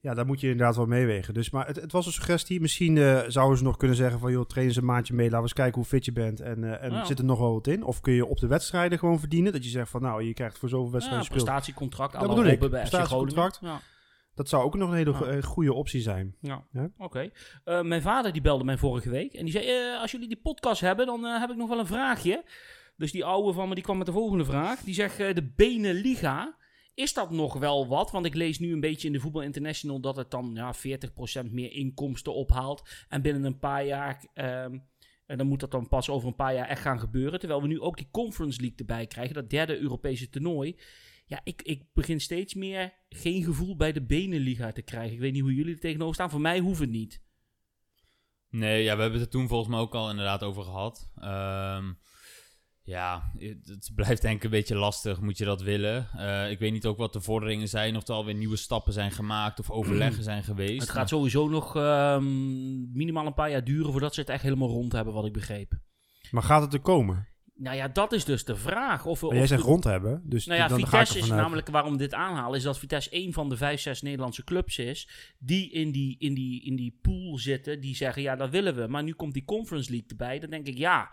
ja, 0.00 0.14
daar 0.14 0.26
moet 0.26 0.40
je 0.40 0.50
inderdaad 0.50 0.76
wel 0.76 0.86
meewegen. 0.86 1.34
Dus, 1.34 1.50
maar 1.50 1.66
het, 1.66 1.76
het 1.76 1.92
was 1.92 2.06
een 2.06 2.12
suggestie. 2.12 2.60
Misschien 2.60 2.98
eh, 2.98 3.20
zouden 3.28 3.58
ze 3.58 3.64
nog 3.64 3.76
kunnen 3.76 3.96
zeggen 3.96 4.18
van... 4.20 4.32
joh, 4.32 4.44
train 4.46 4.66
eens 4.66 4.76
een 4.76 4.84
maandje 4.84 5.14
mee. 5.14 5.24
Laten 5.24 5.36
we 5.38 5.42
eens 5.42 5.52
kijken 5.52 5.74
hoe 5.74 5.84
fit 5.84 6.04
je 6.04 6.12
bent. 6.12 6.40
En, 6.40 6.64
eh, 6.64 6.82
en 6.84 6.92
Ja. 6.92 7.04
zit 7.04 7.18
er 7.18 7.24
nog 7.24 7.38
wel 7.38 7.52
wat 7.52 7.66
in? 7.66 7.82
Of 7.84 8.00
kun 8.00 8.12
je 8.12 8.26
op 8.26 8.38
de 8.38 8.46
wedstrijden 8.46 8.98
gewoon 8.98 9.18
verdienen? 9.18 9.52
Dat 9.52 9.64
je 9.64 9.70
zegt 9.70 9.90
van... 9.90 10.02
nou, 10.02 10.22
je 10.22 10.34
krijgt 10.34 10.58
voor 10.58 10.68
zoveel 10.68 10.86
Ja, 10.86 10.92
wedstrijden 10.92 11.24
gespeeld. 11.26 11.44
prestatiecontract, 11.44 12.12
Dat 12.12 12.28
bedoel 12.28 12.44
ik, 12.46 12.58
prestatiecontract. 12.58 13.58
Ja. 13.62 13.80
Dat 14.34 14.48
zou 14.48 14.64
ook 14.64 14.74
nog 14.76 14.90
een 14.90 14.96
hele 14.96 15.10
Ja. 15.10 15.16
go- 15.16 15.24
eh, 15.24 15.42
goede 15.42 15.72
optie 15.72 16.00
zijn. 16.00 16.36
Ja, 16.40 16.64
Ja? 16.72 16.90
oké. 16.98 17.30
Mijn 17.82 18.02
vader 18.02 18.32
die 18.32 18.42
belde 18.42 18.64
mij 18.64 18.76
vorige 18.78 19.10
week 19.10 19.32
en 19.34 19.44
die 19.44 19.52
zei, 19.52 19.96
als 20.00 20.10
jullie 20.10 20.28
die 20.28 20.40
podcast 20.42 20.80
hebben, 20.80 21.06
dan 21.06 21.24
heb 21.24 21.50
ik 21.50 21.56
nog 21.56 21.68
wel 21.68 21.78
een 21.78 21.86
vraagje. 21.86 22.44
Dus 22.96 23.12
die 23.12 23.24
oude 23.24 23.52
van 23.52 23.68
me, 23.68 23.74
die 23.74 23.84
kwam 23.84 23.96
met 23.96 24.06
de 24.06 24.12
volgende 24.12 24.44
vraag. 24.44 24.80
Die 24.80 24.94
zegt, 24.94 25.16
de 25.16 25.52
Beneliga, 25.56 26.56
is 27.00 27.14
dat 27.14 27.30
nog 27.30 27.54
wel 27.54 27.88
wat? 27.88 28.10
Want 28.10 28.26
ik 28.26 28.34
lees 28.34 28.58
nu 28.58 28.72
een 28.72 28.80
beetje 28.80 29.06
in 29.06 29.12
de 29.12 29.20
Voetbal 29.20 29.42
International 29.42 30.00
dat 30.00 30.16
het 30.16 30.30
dan 30.30 30.50
ja, 30.54 30.74
40% 30.74 31.50
meer 31.50 31.72
inkomsten 31.72 32.34
ophaalt. 32.34 32.88
En 33.08 33.22
binnen 33.22 33.44
een 33.44 33.58
paar 33.58 33.84
jaar 33.84 34.24
ehm, 34.34 34.78
En 35.26 35.38
dan 35.38 35.46
moet 35.46 35.60
dat 35.60 35.70
dan 35.70 35.88
pas 35.88 36.08
over 36.08 36.28
een 36.28 36.34
paar 36.34 36.54
jaar 36.54 36.68
echt 36.68 36.82
gaan 36.82 37.00
gebeuren. 37.00 37.38
Terwijl 37.38 37.62
we 37.62 37.68
nu 37.68 37.80
ook 37.80 37.96
die 37.96 38.08
Conference 38.10 38.60
League 38.60 38.78
erbij 38.78 39.06
krijgen, 39.06 39.34
dat 39.34 39.50
derde 39.50 39.78
Europese 39.78 40.28
toernooi. 40.28 40.76
Ja, 41.26 41.40
ik, 41.44 41.62
ik 41.62 41.82
begin 41.92 42.20
steeds 42.20 42.54
meer 42.54 42.92
geen 43.08 43.44
gevoel 43.44 43.76
bij 43.76 43.92
de 43.92 44.02
Benenliga 44.02 44.72
te 44.72 44.82
krijgen. 44.82 45.12
Ik 45.12 45.20
weet 45.20 45.32
niet 45.32 45.42
hoe 45.42 45.54
jullie 45.54 45.74
er 45.74 45.80
tegenover 45.80 46.14
staan. 46.14 46.30
Voor 46.30 46.40
mij 46.40 46.58
hoeft 46.58 46.80
het 46.80 46.90
niet. 46.90 47.22
Nee, 48.48 48.82
ja, 48.82 48.94
we 48.94 49.00
hebben 49.00 49.20
het 49.20 49.28
er 49.28 49.38
toen 49.38 49.48
volgens 49.48 49.70
mij 49.70 49.80
ook 49.80 49.94
al 49.94 50.10
inderdaad 50.10 50.42
over 50.42 50.62
gehad. 50.62 51.10
Ehm, 51.16 51.92
ja, 52.82 53.32
het, 53.38 53.66
het 53.66 53.90
blijft 53.94 54.22
denk 54.22 54.36
ik 54.36 54.44
een 54.44 54.50
beetje 54.50 54.74
lastig, 54.74 55.20
moet 55.20 55.38
je 55.38 55.44
dat 55.44 55.62
willen. 55.62 56.08
Eh, 56.16 56.50
ik 56.50 56.58
weet 56.58 56.72
niet 56.72 56.86
ook 56.86 56.98
wat 56.98 57.12
de 57.12 57.20
vorderingen 57.20 57.68
zijn, 57.68 57.96
of 57.96 58.08
er 58.08 58.14
alweer 58.14 58.34
nieuwe 58.34 58.56
stappen 58.56 58.92
zijn 58.92 59.10
gemaakt 59.10 59.58
of 59.58 59.70
overleggen 59.70 60.22
zijn 60.22 60.44
geweest. 60.44 60.80
Het 60.80 60.90
gaat 60.90 61.08
sowieso 61.08 61.48
nog 61.48 61.76
ehm, 61.76 62.92
minimaal 62.92 63.26
een 63.26 63.34
paar 63.34 63.50
jaar 63.50 63.64
duren 63.64 63.90
voordat 63.92 64.14
ze 64.14 64.20
het 64.20 64.28
echt 64.28 64.42
helemaal 64.42 64.68
rond 64.68 64.92
hebben, 64.92 65.14
wat 65.14 65.26
ik 65.26 65.32
begreep. 65.32 65.78
Maar 66.30 66.42
gaat 66.42 66.62
het 66.62 66.72
er 66.72 66.80
komen? 66.80 67.28
Nou 67.54 67.76
ja, 67.76 67.88
dat 67.88 68.12
is 68.12 68.24
dus 68.24 68.44
de 68.44 68.56
vraag. 68.56 69.06
Of, 69.06 69.20
Maar 69.20 69.30
of 69.30 69.36
jij 69.36 69.46
zegt 69.46 69.62
rond 69.62 69.84
hebben, 69.84 70.22
dus 70.24 70.46
Nou 70.46 70.60
ja, 70.60 70.68
dan 70.68 70.78
Vitesse 70.78 71.18
is 71.18 71.28
namelijk 71.28 71.68
waarom 71.68 71.92
we 71.92 71.98
dit 71.98 72.14
aanhalen, 72.14 72.56
is 72.56 72.62
dat 72.62 72.78
Vitesse 72.78 73.08
een 73.12 73.32
van 73.32 73.48
de 73.48 73.56
vijf, 73.56 73.80
zes 73.80 74.02
Nederlandse 74.02 74.44
clubs 74.44 74.78
is 74.78 75.08
die 75.38 75.70
in 75.70 75.92
die, 75.92 76.16
in 76.18 76.34
die, 76.34 76.64
in 76.64 76.76
die 76.76 76.98
pool 77.02 77.38
zitten, 77.38 77.80
die 77.80 77.96
zeggen 77.96 78.22
ja, 78.22 78.36
dat 78.36 78.50
willen 78.50 78.74
we. 78.74 78.86
Maar 78.86 79.02
nu 79.02 79.12
komt 79.12 79.34
die 79.34 79.44
Conference 79.44 79.90
League 79.90 80.08
erbij. 80.08 80.38
Dan 80.38 80.50
denk 80.50 80.66
ik 80.66 80.78
ja, 80.78 81.10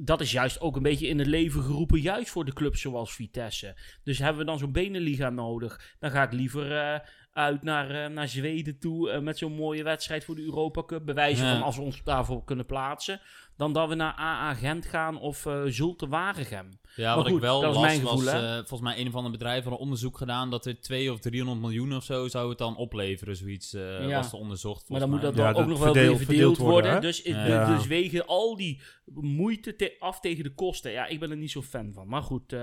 dat 0.00 0.20
is 0.20 0.32
juist 0.32 0.60
ook 0.60 0.76
een 0.76 0.82
beetje 0.82 1.06
in 1.06 1.18
het 1.18 1.26
leven 1.26 1.62
geroepen, 1.62 2.00
juist 2.00 2.30
voor 2.30 2.44
de 2.44 2.52
clubs 2.52 2.80
zoals 2.80 3.14
Vitesse. 3.14 3.76
Dus 4.02 4.18
hebben 4.18 4.38
we 4.38 4.44
dan 4.44 4.58
zo'n 4.58 4.72
Beneliga 4.72 5.30
nodig, 5.30 5.96
dan 5.98 6.10
ga 6.10 6.22
ik 6.22 6.32
liever 6.32 6.76
eh, 6.76 7.00
uit 7.32 7.62
naar, 7.62 7.90
eh, 7.90 8.10
naar 8.10 8.28
Zweden 8.28 8.78
toe 8.78 9.10
eh, 9.10 9.20
met 9.20 9.38
zo'n 9.38 9.52
mooie 9.52 9.82
wedstrijd 9.82 10.24
voor 10.24 10.34
de 10.34 10.42
Europa 10.42 10.84
Cup. 10.84 11.06
Bewijzen 11.06 11.46
Ja. 11.46 11.52
van 11.52 11.62
als 11.62 11.76
we 11.76 11.82
ons 11.82 12.02
daarvoor 12.02 12.44
kunnen 12.44 12.66
plaatsen. 12.66 13.20
Dan 13.58 13.72
dat 13.72 13.88
we 13.88 13.94
naar 13.94 14.14
AA 14.18 14.54
Gent 14.54 14.86
gaan 14.86 15.18
of 15.20 15.46
eh 15.46 15.62
Zulte 15.66 16.08
Waregem. 16.08 16.68
Ja, 16.96 17.06
Maar 17.06 17.16
wat 17.16 17.26
goed, 17.26 17.34
ik 17.34 17.40
wel 17.40 17.60
dat 17.60 17.70
is 17.70 17.76
las 17.76 17.86
mijn 17.86 18.02
was, 18.02 18.10
gevoel, 18.12 18.32
hè? 18.40 18.48
eh, 18.48 18.54
volgens 18.56 18.80
mij 18.80 18.98
een 19.04 19.10
van 19.10 19.24
de 19.24 19.30
bedrijven 19.30 19.64
had 19.64 19.72
een 19.72 19.84
onderzoek 19.84 20.16
gedaan 20.18 20.50
dat 20.50 20.66
er 20.66 20.80
2 20.80 21.12
of 21.12 21.18
300 21.20 21.60
miljoen 21.60 21.94
of 21.94 22.04
zo 22.04 22.28
zou 22.28 22.48
het 22.48 22.58
dan 22.58 22.76
opleveren, 22.76 23.36
zoiets 23.36 23.74
eh, 23.74 24.08
Ja. 24.08 24.16
was 24.16 24.32
er 24.32 24.38
onderzocht. 24.38 24.88
Maar 24.88 25.00
dan 25.00 25.10
moet 25.10 25.20
dat 25.20 25.34
Ja, 25.36 25.48
ook 25.48 25.56
dat 25.56 25.66
nog 25.66 25.78
wel 25.78 25.92
weer 25.92 26.02
verdeel- 26.02 26.16
verdeeld 26.26 26.56
verdeeld 26.56 26.70
worden? 26.72 27.00
Dus, 27.00 27.22
Ja. 27.22 27.76
dus 27.76 27.86
wegen 27.86 28.26
al 28.26 28.56
die 28.56 28.80
moeite 29.14 29.76
te- 29.76 29.96
af 29.98 30.20
tegen 30.20 30.44
de 30.44 30.54
kosten. 30.54 30.90
Ja, 30.92 31.06
ik 31.06 31.20
ben 31.20 31.30
er 31.30 31.36
niet 31.36 31.50
zo 31.50 31.62
fan 31.62 31.92
van. 31.92 32.08
Maar 32.08 32.22
goed, 32.22 32.52
eh, 32.52 32.58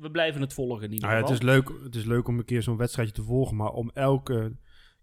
we 0.00 0.10
blijven 0.12 0.40
het 0.40 0.52
volgen 0.54 0.84
in 0.86 0.92
ieder 0.92 1.08
Nou 1.08 1.20
ja, 1.20 1.26
het, 1.26 1.34
is 1.36 1.42
leuk, 1.42 1.72
het 1.82 1.94
is 1.94 2.04
leuk 2.04 2.28
om 2.28 2.38
een 2.38 2.44
keer 2.44 2.62
zo'n 2.62 2.76
wedstrijdje 2.76 3.14
te 3.14 3.22
volgen, 3.22 3.56
maar 3.56 3.70
om 3.72 3.90
elke 3.94 4.56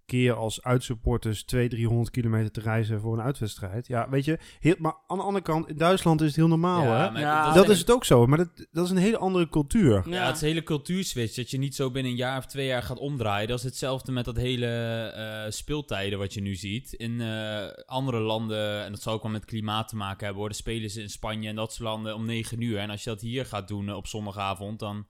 keer 0.05 0.33
als 0.33 0.63
uitsupporters 0.63 1.43
200, 1.43 1.79
300 1.79 2.15
kilometer 2.15 2.51
te 2.51 2.59
reizen 2.59 3.01
voor 3.01 3.13
een 3.13 3.23
uitwedstrijd. 3.23 3.87
Ja, 3.87 4.09
weet 4.09 4.25
je, 4.25 4.39
heel, 4.59 4.75
maar 4.79 4.95
aan 5.07 5.17
de 5.17 5.23
andere 5.23 5.43
kant, 5.43 5.67
in 5.67 5.77
Duitsland 5.77 6.21
is 6.21 6.27
het 6.27 6.35
heel 6.35 6.47
normaal, 6.47 6.83
Ja, 6.83 7.13
hè? 7.13 7.19
Ja, 7.19 7.53
Dat 7.53 7.69
is 7.69 7.79
het 7.79 7.91
ook 7.91 8.05
zo, 8.05 8.25
maar 8.25 8.37
dat, 8.37 8.67
dat 8.71 8.85
is 8.85 8.91
een 8.91 8.97
hele 8.97 9.17
andere 9.17 9.49
cultuur. 9.49 10.09
Ja, 10.09 10.25
het 10.25 10.35
is 10.35 10.41
een 10.41 10.47
hele 10.47 10.63
cultuurswitch. 10.63 11.35
Dat 11.35 11.51
je 11.51 11.57
niet 11.57 11.75
zo 11.75 11.91
binnen 11.91 12.11
een 12.11 12.17
jaar 12.17 12.37
of 12.37 12.45
twee 12.45 12.67
jaar 12.67 12.83
gaat 12.83 12.99
omdraaien. 12.99 13.47
Dat 13.47 13.57
is 13.57 13.63
hetzelfde 13.63 14.11
met 14.11 14.25
dat 14.25 14.37
hele 14.37 14.65
eh, 14.65 15.51
speeltijden 15.51 16.19
wat 16.19 16.33
je 16.33 16.41
nu 16.41 16.55
ziet. 16.55 16.93
In 16.93 17.21
eh, 17.21 17.67
andere 17.85 18.19
landen, 18.19 18.83
en 18.83 18.91
dat 18.91 19.01
zal 19.01 19.13
ook 19.13 19.23
wel 19.23 19.31
met 19.31 19.45
klimaat 19.45 19.87
te 19.87 19.95
maken 19.95 20.19
hebben, 20.19 20.39
worden 20.39 20.57
spelen 20.57 20.89
ze 20.89 21.01
in 21.01 21.09
Spanje 21.09 21.49
en 21.49 21.55
dat 21.55 21.73
soort 21.73 21.89
landen 21.89 22.15
om 22.15 22.25
9 22.25 22.61
uur. 22.61 22.77
En 22.77 22.89
als 22.89 23.03
je 23.03 23.09
dat 23.09 23.21
hier 23.21 23.45
gaat 23.45 23.67
doen 23.67 23.89
eh, 23.89 23.95
op 23.95 24.07
zondagavond, 24.07 24.79
dan, 24.79 25.07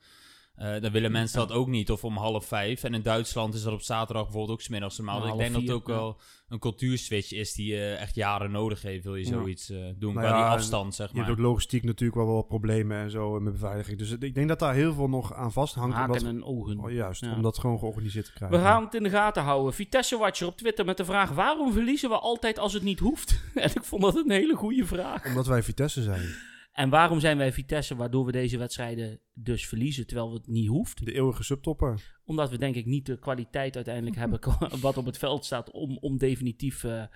eh, 0.56 0.82
dan 0.82 0.92
willen 0.92 1.12
mensen 1.12 1.40
dat 1.40 1.52
ook 1.52 1.68
niet. 1.68 1.92
Of 1.92 2.04
om 2.04 2.18
half 2.18 2.46
vijf. 2.46 2.84
En 2.84 2.94
in 2.94 3.02
Duitsland 3.02 3.54
is 3.54 3.62
dat 3.64 3.74
op 3.74 3.82
zaterdag 3.82 4.24
bijvoorbeeld 4.24 4.52
ook 4.58 4.62
smiddags 4.64 4.98
normaal. 4.98 5.22
Dus 5.22 5.32
ik 5.32 5.38
denk 5.38 5.54
dat 5.54 5.62
het 5.62 5.72
ook 5.72 5.88
ja. 5.88 5.94
wel 5.94 6.20
een 6.48 6.60
cultuurswitch 6.60 7.32
is 7.32 7.54
die 7.54 7.74
je 7.76 7.92
echt 7.94 8.16
jaren 8.16 8.52
nodig 8.52 8.82
heeft. 8.82 9.04
Wil 9.04 9.16
je 9.16 9.26
Ja. 9.26 9.32
zoiets 9.32 9.70
eh, 9.70 9.78
doen 9.98 10.14
Nou 10.14 10.26
qua 10.26 10.38
ja, 10.38 10.44
die 10.48 10.56
afstand, 10.58 10.96
zeg 10.96 11.08
Je 11.10 11.16
hebt 11.16 11.28
maar. 11.28 11.38
ook 11.38 11.44
logistiek 11.44 11.84
natuurlijk 11.84 12.20
wel 12.26 12.34
wat 12.36 12.48
problemen 12.48 12.98
en 12.98 13.12
zo 13.12 13.40
met 13.40 13.54
beveiliging. 13.54 13.98
Dus 13.98 14.12
ik 14.12 14.34
denk 14.36 14.48
dat 14.48 14.60
daar 14.60 14.74
heel 14.74 14.94
veel 14.94 15.10
nog 15.10 15.34
aan 15.34 15.52
vasthangt. 15.52 15.96
Haken 15.96 16.14
Omdat, 16.14 16.28
en 16.30 16.44
ogen. 16.44 16.80
oh, 16.80 16.92
juist, 16.92 17.22
Ja. 17.22 17.36
om 17.36 17.42
dat 17.42 17.58
gewoon 17.60 17.80
georganiseerd 17.80 18.26
te 18.26 18.34
krijgen. 18.34 18.58
We 18.58 18.64
gaan 18.64 18.84
het 18.84 18.94
in 18.94 19.04
de 19.04 19.10
gaten 19.10 19.44
houden. 19.44 19.74
Vitesse 19.74 20.18
Watcher 20.18 20.48
op 20.48 20.58
Twitter 20.58 20.86
met 20.86 20.98
de 20.98 21.06
vraag: 21.06 21.30
waarom 21.32 21.74
verliezen 21.74 22.10
we 22.10 22.18
altijd 22.20 22.60
als 22.60 22.74
het 22.74 22.84
niet 22.84 23.00
hoeft? 23.00 23.42
en 23.56 23.70
ik 23.76 23.84
vond 23.84 24.02
dat 24.02 24.16
een 24.16 24.32
hele 24.32 24.56
goede 24.56 24.86
vraag. 24.86 25.26
Omdat 25.26 25.48
wij 25.48 25.64
Vitesse 25.64 26.04
zijn. 26.04 26.36
En 26.76 26.90
waarom 26.90 27.20
zijn 27.20 27.38
wij 27.38 27.54
Vitesse 27.54 27.96
waardoor 27.96 28.26
we 28.26 28.32
deze 28.32 28.58
wedstrijden 28.58 29.20
dus 29.34 29.68
verliezen 29.68 30.08
terwijl 30.08 30.34
het 30.34 30.48
niet 30.48 30.68
hoeft? 30.68 31.06
De 31.06 31.14
eeuwige 31.14 31.44
subtopper. 31.44 32.20
Omdat 32.26 32.50
we 32.50 32.58
denk 32.58 32.76
ik 32.76 32.86
niet 32.86 33.06
de 33.06 33.20
kwaliteit 33.20 33.76
uiteindelijk 33.76 34.16
hebben 34.24 34.40
wat 34.82 34.98
op 34.98 35.06
het 35.06 35.18
veld 35.18 35.46
staat 35.46 35.72
om, 35.72 35.98
om 35.98 36.18
definitief 36.18 36.84
eh, 36.84 37.02
eh, 37.02 37.08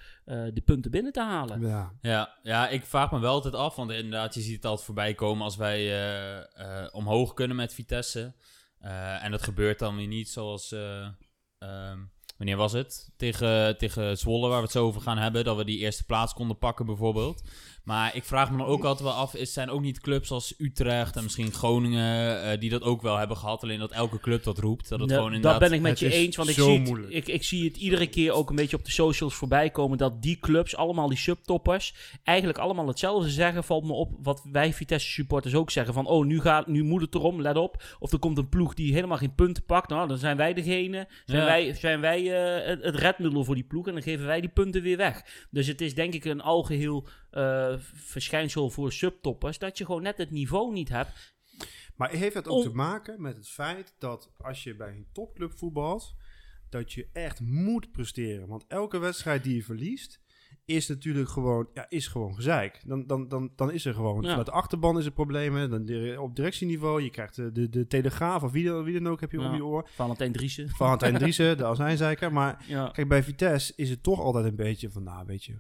de 0.53 0.61
punten 0.65 0.91
binnen 0.91 1.11
te 1.11 1.23
halen. 1.23 1.61
Ja. 1.61 1.93
Ja, 2.01 2.37
ja, 2.43 2.69
ik 2.69 2.85
vraag 2.85 3.11
me 3.11 3.19
wel 3.19 3.33
altijd 3.33 3.53
af, 3.53 3.75
want 3.75 3.91
inderdaad, 3.91 4.33
je 4.33 4.41
ziet 4.41 4.55
het 4.55 4.65
altijd 4.65 4.85
voorbij 4.85 5.13
komen 5.13 5.43
als 5.43 5.55
wij 5.55 5.79
eh, 5.79 6.37
eh, 6.37 6.87
omhoog 6.91 7.33
kunnen 7.33 7.55
met 7.55 7.73
Vitesse. 7.73 8.33
Eh, 8.79 9.23
en 9.23 9.31
dat 9.31 9.43
gebeurt 9.43 9.79
dan 9.79 9.95
weer 9.95 10.07
niet 10.07 10.29
zoals, 10.29 10.71
eh, 10.71 11.07
ehm, 11.57 11.99
wanneer 12.37 12.57
was 12.57 12.71
het? 12.71 13.09
Tegen, 13.17 13.77
tegen 13.77 14.17
Zwolle, 14.17 14.47
waar 14.47 14.57
we 14.57 14.63
het 14.63 14.71
zo 14.71 14.85
over 14.85 15.01
gaan 15.01 15.17
hebben, 15.17 15.43
dat 15.43 15.57
we 15.57 15.65
die 15.65 15.77
eerste 15.77 16.05
plaats 16.05 16.33
konden 16.33 16.57
pakken 16.57 16.85
bijvoorbeeld. 16.85 17.43
Maar 17.89 18.15
ik 18.15 18.23
vraag 18.23 18.51
me 18.51 18.57
dan 18.57 18.65
ook 18.65 18.83
altijd 18.83 19.09
wel 19.09 19.17
af, 19.17 19.35
is 19.35 19.53
zijn 19.53 19.69
ook 19.69 19.81
niet 19.81 19.99
clubs 19.99 20.31
als 20.31 20.53
Utrecht 20.57 21.15
en 21.15 21.23
misschien 21.23 21.51
Groningen, 21.51 22.43
eh, 22.43 22.59
die 22.59 22.69
dat 22.69 22.81
ook 22.81 23.01
wel 23.01 23.17
hebben 23.17 23.37
gehad, 23.37 23.63
alleen 23.63 23.79
dat 23.79 23.91
elke 23.91 24.19
club 24.19 24.43
dat 24.43 24.57
roept. 24.57 24.89
Dat 24.89 24.99
het 24.99 25.09
Ja, 25.09 25.15
gewoon 25.15 25.41
dat 25.41 25.59
ben 25.59 25.73
ik 25.73 25.81
met 25.81 25.99
je 25.99 26.13
eens, 26.13 26.35
want 26.35 26.49
ik 26.49 26.55
zie, 26.55 26.81
het, 26.81 27.05
ik, 27.09 27.27
ik 27.27 27.43
zie 27.43 27.67
het 27.67 27.77
iedere 27.77 28.07
keer 28.07 28.31
ook 28.31 28.49
een 28.49 28.55
beetje 28.55 28.77
op 28.77 28.85
de 28.85 28.91
socials 28.91 29.33
voorbij 29.33 29.69
komen 29.69 29.97
dat 29.97 30.21
die 30.21 30.37
clubs, 30.39 30.75
allemaal 30.75 31.07
die 31.07 31.17
subtoppers, 31.17 31.95
eigenlijk 32.23 32.57
allemaal 32.57 32.87
hetzelfde 32.87 33.29
zeggen, 33.29 33.63
valt 33.63 33.85
me 33.85 33.93
op, 33.93 34.11
wat 34.21 34.41
wij 34.51 34.73
Vitesse 34.73 35.09
supporters 35.09 35.55
ook 35.55 35.71
zeggen, 35.71 35.93
van 35.93 36.05
oh, 36.07 36.25
nu, 36.25 36.41
gaat, 36.41 36.67
nu 36.67 36.83
moet 36.83 37.01
het 37.01 37.15
erom, 37.15 37.41
let 37.41 37.57
op. 37.57 37.83
Of 37.99 38.11
er 38.11 38.19
komt 38.19 38.37
een 38.37 38.49
ploeg 38.49 38.73
die 38.73 38.93
helemaal 38.93 39.17
geen 39.17 39.35
punten 39.35 39.63
pakt, 39.63 39.89
nou, 39.89 40.07
dan 40.07 40.17
zijn 40.17 40.37
wij 40.37 40.53
degene, 40.53 41.07
zijn 41.25 41.41
Ja. 41.41 41.45
wij, 41.45 41.73
zijn 41.73 41.99
wij 42.01 42.19
eh, 42.19 42.67
het, 42.67 42.83
het 42.83 42.95
redmiddel 42.95 43.43
voor 43.43 43.55
die 43.55 43.63
ploeg 43.63 43.87
en 43.87 43.93
dan 43.93 44.03
geven 44.03 44.25
wij 44.25 44.41
die 44.41 44.49
punten 44.49 44.81
weer 44.81 44.97
weg. 44.97 45.47
Dus 45.49 45.67
het 45.67 45.81
is 45.81 45.95
denk 45.95 46.13
ik 46.13 46.25
een 46.25 46.41
algeheel 46.41 47.07
eh, 47.31 47.73
verschijnsel 47.93 48.69
voor 48.69 48.91
subtoppers, 48.91 49.57
dat 49.59 49.77
je 49.77 49.85
gewoon 49.85 50.01
net 50.01 50.17
het 50.17 50.31
niveau 50.31 50.73
niet 50.73 50.89
hebt. 50.89 51.37
Maar 51.95 52.09
heeft 52.11 52.33
het 52.33 52.47
ook 52.47 52.57
Om- 52.57 52.63
te 52.63 52.75
maken 52.75 53.21
met 53.21 53.35
het 53.35 53.47
feit 53.49 53.95
dat 53.99 54.31
als 54.37 54.63
je 54.63 54.75
bij 54.75 54.89
een 54.89 55.07
topclub 55.13 55.57
voetbalt, 55.57 56.15
dat 56.69 56.93
je 56.93 57.07
echt 57.13 57.39
moet 57.41 57.91
presteren. 57.91 58.47
Want 58.47 58.65
elke 58.67 58.97
wedstrijd 58.97 59.43
die 59.43 59.55
je 59.55 59.63
verliest, 59.63 60.19
is 60.65 60.87
natuurlijk 60.87 61.29
gewoon, 61.29 61.69
ja, 61.73 61.85
is 61.89 62.07
gewoon 62.07 62.35
gezeik. 62.35 62.81
Dan, 62.85 63.07
dan, 63.07 63.27
dan, 63.27 63.51
dan 63.55 63.71
is 63.71 63.85
er 63.85 63.93
gewoon, 63.93 64.21
Ja. 64.21 64.27
vanuit 64.29 64.45
de 64.45 64.51
achterban 64.51 64.97
is 64.97 65.05
er 65.05 65.11
problemen, 65.11 65.69
dan 65.69 66.17
op 66.17 66.35
directieniveau, 66.35 67.01
je 67.01 67.09
krijgt 67.09 67.35
de, 67.35 67.51
de, 67.51 67.69
de 67.69 67.87
telegraaf 67.87 68.43
of 68.43 68.51
wie 68.51 68.65
dan, 68.65 68.83
wie 68.83 68.93
dan 68.99 69.07
ook 69.11 69.19
heb 69.19 69.31
je 69.31 69.39
Ja. 69.39 69.49
om 69.49 69.55
je 69.55 69.65
oor. 69.65 69.89
Valentijn 69.93 70.31
Driessen. 70.31 70.69
Valentijn 70.69 71.17
Driessen, 71.23 71.57
de 71.57 71.65
azijnzeiker. 71.65 72.33
Maar 72.33 72.65
Ja. 72.67 72.89
kijk, 72.89 73.07
bij 73.07 73.23
Vitesse 73.23 73.73
is 73.75 73.89
het 73.89 74.03
toch 74.03 74.19
altijd 74.19 74.45
een 74.45 74.55
beetje 74.55 74.89
van, 74.89 75.03
nou 75.03 75.25
weet 75.25 75.43
je, 75.43 75.59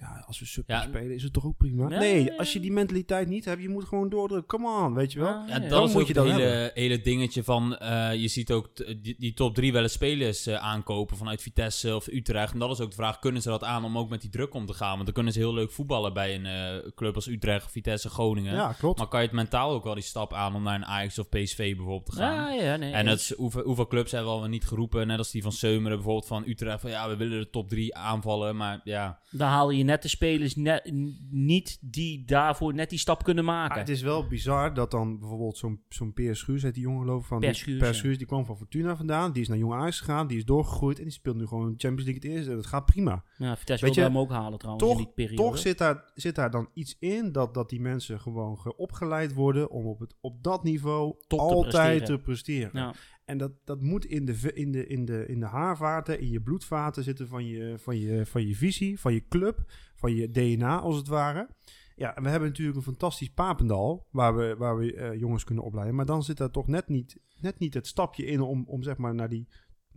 ja, 0.00 0.24
als 0.26 0.38
we 0.38 0.46
sub 0.46 0.68
Ja. 0.68 0.82
spelen 0.82 1.14
is 1.14 1.22
het 1.22 1.32
toch 1.32 1.44
ook 1.44 1.56
prima. 1.56 1.88
Ja, 1.90 1.98
nee, 1.98 2.24
ja, 2.24 2.34
als 2.36 2.52
je 2.52 2.60
die 2.60 2.72
mentaliteit 2.72 3.28
niet 3.28 3.44
hebt, 3.44 3.62
je 3.62 3.68
moet 3.68 3.84
gewoon 3.84 4.08
doordrukken. 4.08 4.58
Come 4.58 4.84
on, 4.84 4.94
weet 4.94 5.12
je 5.12 5.18
wel. 5.18 5.28
Ah, 5.28 5.48
Ja, 5.48 5.54
ja. 5.54 5.60
dat 5.60 5.70
Dan 5.70 5.84
is 5.84 5.92
moet 5.92 6.02
ook 6.02 6.08
je 6.08 6.20
het 6.20 6.28
dan 6.28 6.34
hele, 6.40 6.70
hele 6.74 7.00
dingetje 7.00 7.44
van... 7.44 7.76
eh, 7.76 8.14
je 8.14 8.28
ziet 8.28 8.52
ook 8.52 8.68
die, 9.02 9.16
die 9.18 9.34
top 9.34 9.54
drie 9.54 9.72
wel 9.72 9.82
eens 9.82 9.92
spelers 9.92 10.46
eh, 10.46 10.54
aankopen 10.54 11.16
vanuit 11.16 11.42
Vitesse 11.42 11.94
of 11.96 12.06
Utrecht. 12.06 12.52
En 12.52 12.58
dat 12.58 12.70
is 12.70 12.80
ook 12.80 12.90
de 12.90 12.96
vraag, 12.96 13.18
kunnen 13.18 13.42
ze 13.42 13.48
dat 13.48 13.64
aan 13.64 13.84
om 13.84 13.98
ook 13.98 14.08
met 14.08 14.20
die 14.20 14.30
druk 14.30 14.54
om 14.54 14.66
te 14.66 14.72
gaan? 14.74 14.92
Want 14.92 15.04
dan 15.04 15.14
kunnen 15.14 15.32
ze 15.32 15.38
heel 15.38 15.54
leuk 15.54 15.70
voetballen 15.70 16.12
bij 16.12 16.34
een 16.34 16.46
eh, 16.46 16.90
club 16.94 17.14
als 17.14 17.26
Utrecht, 17.26 17.70
Vitesse, 17.70 18.08
Groningen. 18.08 18.54
Ja, 18.54 18.72
klopt. 18.72 18.98
Maar 18.98 19.08
kan 19.08 19.20
je 19.20 19.26
het 19.26 19.34
mentaal 19.36 19.70
ook 19.70 19.84
wel 19.84 19.94
die 19.94 20.02
stap 20.02 20.32
aan 20.32 20.54
om 20.54 20.62
naar 20.62 20.74
een 20.74 20.86
Ajax 20.86 21.18
of 21.18 21.28
PSV 21.28 21.56
bijvoorbeeld 21.76 22.06
te 22.06 22.12
gaan? 22.12 22.54
Ja, 22.54 22.62
ja, 22.62 22.76
nee. 22.76 22.92
En 22.92 23.06
het 23.06 23.18
is, 23.20 23.32
hoeveel, 23.34 23.62
hoeveel 23.62 23.86
clubs 23.86 24.12
hebben 24.12 24.32
we 24.32 24.40
al 24.40 24.46
niet 24.46 24.64
geroepen, 24.66 25.06
net 25.06 25.18
als 25.18 25.30
die 25.30 25.42
van 25.42 25.52
Seumeren 25.52 25.96
bijvoorbeeld 25.96 26.26
van 26.26 26.44
Utrecht, 26.46 26.80
van 26.80 26.90
ja, 26.90 27.08
we 27.08 27.16
willen 27.16 27.38
de 27.40 27.50
top 27.50 27.68
drie 27.68 27.94
aanvallen, 27.96 28.56
maar 28.56 28.80
ja... 28.84 29.18
Dan 29.30 29.48
haal 29.48 29.70
je 29.70 29.84
net 29.88 30.02
de 30.02 30.08
spelers 30.08 30.56
net, 30.56 30.90
niet 31.30 31.78
die 31.80 32.24
daarvoor 32.24 32.74
net 32.74 32.90
die 32.90 32.98
stap 32.98 33.22
kunnen 33.24 33.48
Ah, 33.48 33.50
maken. 33.50 33.78
het 33.78 33.88
is 33.88 34.02
wel 34.02 34.26
bizar 34.26 34.74
dat 34.74 34.90
dan 34.90 35.18
bijvoorbeeld 35.18 35.56
zo'n 35.56 35.80
zo'n 35.88 36.12
Per 36.12 36.36
Schuurs, 36.36 36.62
die 36.62 36.72
jongen 36.80 37.00
geloof 37.00 37.26
van... 37.26 37.38
Per 37.40 37.62
die- 37.64 37.76
Per. 37.76 37.94
Schuurs, 37.94 38.18
die 38.18 38.26
kwam 38.26 38.44
van 38.44 38.56
Fortuna 38.56 38.96
vandaan. 38.96 39.32
Die 39.32 39.42
is 39.42 39.48
naar 39.48 39.58
Jong 39.58 39.72
Ajax 39.72 39.98
gegaan, 39.98 40.26
die 40.26 40.36
is 40.36 40.44
doorgegroeid 40.44 40.98
en 40.98 41.04
die 41.04 41.12
speelt 41.12 41.36
nu 41.36 41.46
gewoon 41.46 41.74
Champions 41.76 42.04
League 42.10 42.14
het 42.14 42.24
eerste. 42.24 42.50
En 42.50 42.56
dat 42.56 42.66
gaat 42.66 42.84
prima. 42.86 43.24
ja, 43.36 43.56
Vitesse 43.56 43.84
Weet 43.84 43.94
wilde 43.94 44.10
je, 44.10 44.16
hem 44.16 44.18
ook 44.18 44.30
halen 44.30 44.58
trouwens 44.58 44.86
toch- 44.88 44.98
in 44.98 45.04
die 45.04 45.12
periode. 45.14 45.42
Toch 45.42 45.58
zit 45.58 45.78
daar, 45.78 46.10
zit 46.14 46.34
daar 46.34 46.50
dan 46.50 46.68
iets 46.74 46.96
in 46.98 47.32
dat, 47.32 47.54
dat 47.54 47.68
die 47.70 47.80
mensen 47.80 48.20
gewoon 48.20 48.58
ge- 48.58 48.76
opgeleid 48.76 49.34
worden 49.34 49.70
om 49.70 49.86
op, 49.86 50.00
het, 50.00 50.14
op 50.20 50.42
dat 50.42 50.64
niveau 50.64 51.14
Top 51.26 51.38
te 51.38 51.44
altijd 51.44 51.74
presteren. 51.74 52.04
te 52.16 52.18
presteren. 52.24 52.70
ja. 52.74 52.94
En 53.28 53.38
dat, 53.38 53.52
dat 53.64 53.80
moet 53.80 54.04
in 54.04 54.24
de, 54.24 54.52
in, 54.54 54.72
de, 54.72 54.86
in, 54.86 55.04
de, 55.04 55.26
in 55.26 55.40
de 55.40 55.46
haarvaten, 55.46 56.20
in 56.20 56.30
je 56.30 56.40
bloedvaten 56.40 57.02
zitten 57.02 57.28
van 57.28 57.46
je, 57.46 57.78
van, 57.78 57.98
je, 57.98 58.26
van 58.26 58.46
je 58.46 58.56
visie, 58.56 59.00
van 59.00 59.12
je 59.12 59.28
club, 59.28 59.64
van 59.94 60.14
je 60.14 60.30
DNA 60.30 60.78
als 60.78 60.96
het 60.96 61.06
ware. 61.06 61.48
Ja, 61.96 62.16
en 62.16 62.22
we 62.22 62.28
hebben 62.28 62.48
natuurlijk 62.48 62.76
een 62.76 62.82
fantastisch 62.82 63.30
Papendal 63.30 64.06
waar 64.10 64.36
we, 64.36 64.54
waar 64.58 64.76
we 64.76 64.94
eh, 64.94 65.18
jongens 65.18 65.44
kunnen 65.44 65.64
opleiden. 65.64 65.94
Maar 65.96 66.06
dan 66.06 66.22
zit 66.22 66.36
daar 66.36 66.50
toch 66.50 66.66
net 66.66 66.88
niet, 66.88 67.20
net 67.40 67.58
niet 67.58 67.74
het 67.74 67.86
stapje 67.86 68.24
in 68.24 68.40
om, 68.40 68.64
om 68.66 68.82
zeg 68.82 68.96
maar 68.96 69.14
naar 69.14 69.28
die, 69.28 69.48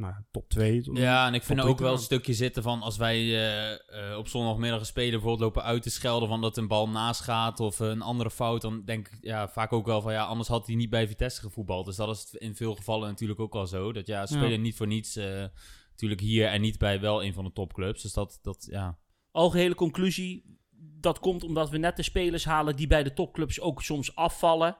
nou, 0.01 0.13
ja, 0.13 0.25
top 0.31 0.49
2. 0.49 0.89
Ja, 0.93 1.27
en 1.27 1.33
ik 1.33 1.43
vind 1.43 1.59
er 1.59 1.65
ook 1.65 1.79
wel 1.79 1.93
een 1.93 1.99
stukje 1.99 2.33
zitten 2.33 2.63
van 2.63 2.81
als 2.81 2.97
wij 2.97 3.17
eh, 3.17 3.71
eh, 4.11 4.17
op 4.17 4.27
zondagmiddag 4.27 4.85
spelen, 4.85 5.11
bijvoorbeeld 5.11 5.39
lopen 5.41 5.63
uit 5.63 5.83
te 5.83 5.89
schelden 5.89 6.27
van 6.29 6.41
dat 6.41 6.57
een 6.57 6.67
bal 6.67 6.89
naast 6.89 7.21
gaat 7.21 7.59
of 7.59 7.79
eh, 7.79 7.87
een 7.87 8.01
andere 8.01 8.31
fout, 8.31 8.61
dan 8.61 8.85
denk 8.85 9.07
ik 9.07 9.17
ja, 9.21 9.49
vaak 9.49 9.73
ook 9.73 9.85
wel 9.85 10.01
van 10.01 10.13
ja, 10.13 10.23
anders 10.23 10.49
had 10.49 10.65
hij 10.65 10.75
niet 10.75 10.89
bij 10.89 11.07
Vitesse 11.07 11.41
gevoetbald. 11.41 11.85
Dus 11.85 11.95
dat 11.95 12.15
is 12.15 12.33
in 12.33 12.55
veel 12.55 12.75
gevallen 12.75 13.09
natuurlijk 13.09 13.39
ook 13.39 13.53
wel 13.53 13.67
zo. 13.67 13.91
Dat 13.93 14.07
ja, 14.07 14.25
ze 14.25 14.33
spelen 14.33 14.51
Ja. 14.51 14.57
niet 14.57 14.75
voor 14.75 14.87
niets 14.87 15.15
eh, 15.15 15.45
natuurlijk 15.91 16.21
hier 16.21 16.47
en 16.47 16.61
niet 16.61 16.77
bij 16.77 16.99
wel 16.99 17.23
een 17.23 17.33
van 17.33 17.43
de 17.43 17.51
topclubs. 17.51 18.01
Dus 18.01 18.13
dat, 18.13 18.39
dat 18.41 18.67
ja. 18.69 18.97
Algehele 19.31 19.75
conclusie, 19.75 20.59
dat 20.99 21.19
komt 21.19 21.43
omdat 21.43 21.69
we 21.69 21.77
net 21.77 21.95
de 21.95 22.03
spelers 22.03 22.45
halen 22.45 22.75
die 22.75 22.87
bij 22.87 23.03
de 23.03 23.13
topclubs 23.13 23.59
ook 23.59 23.81
soms 23.81 24.15
afvallen. 24.15 24.77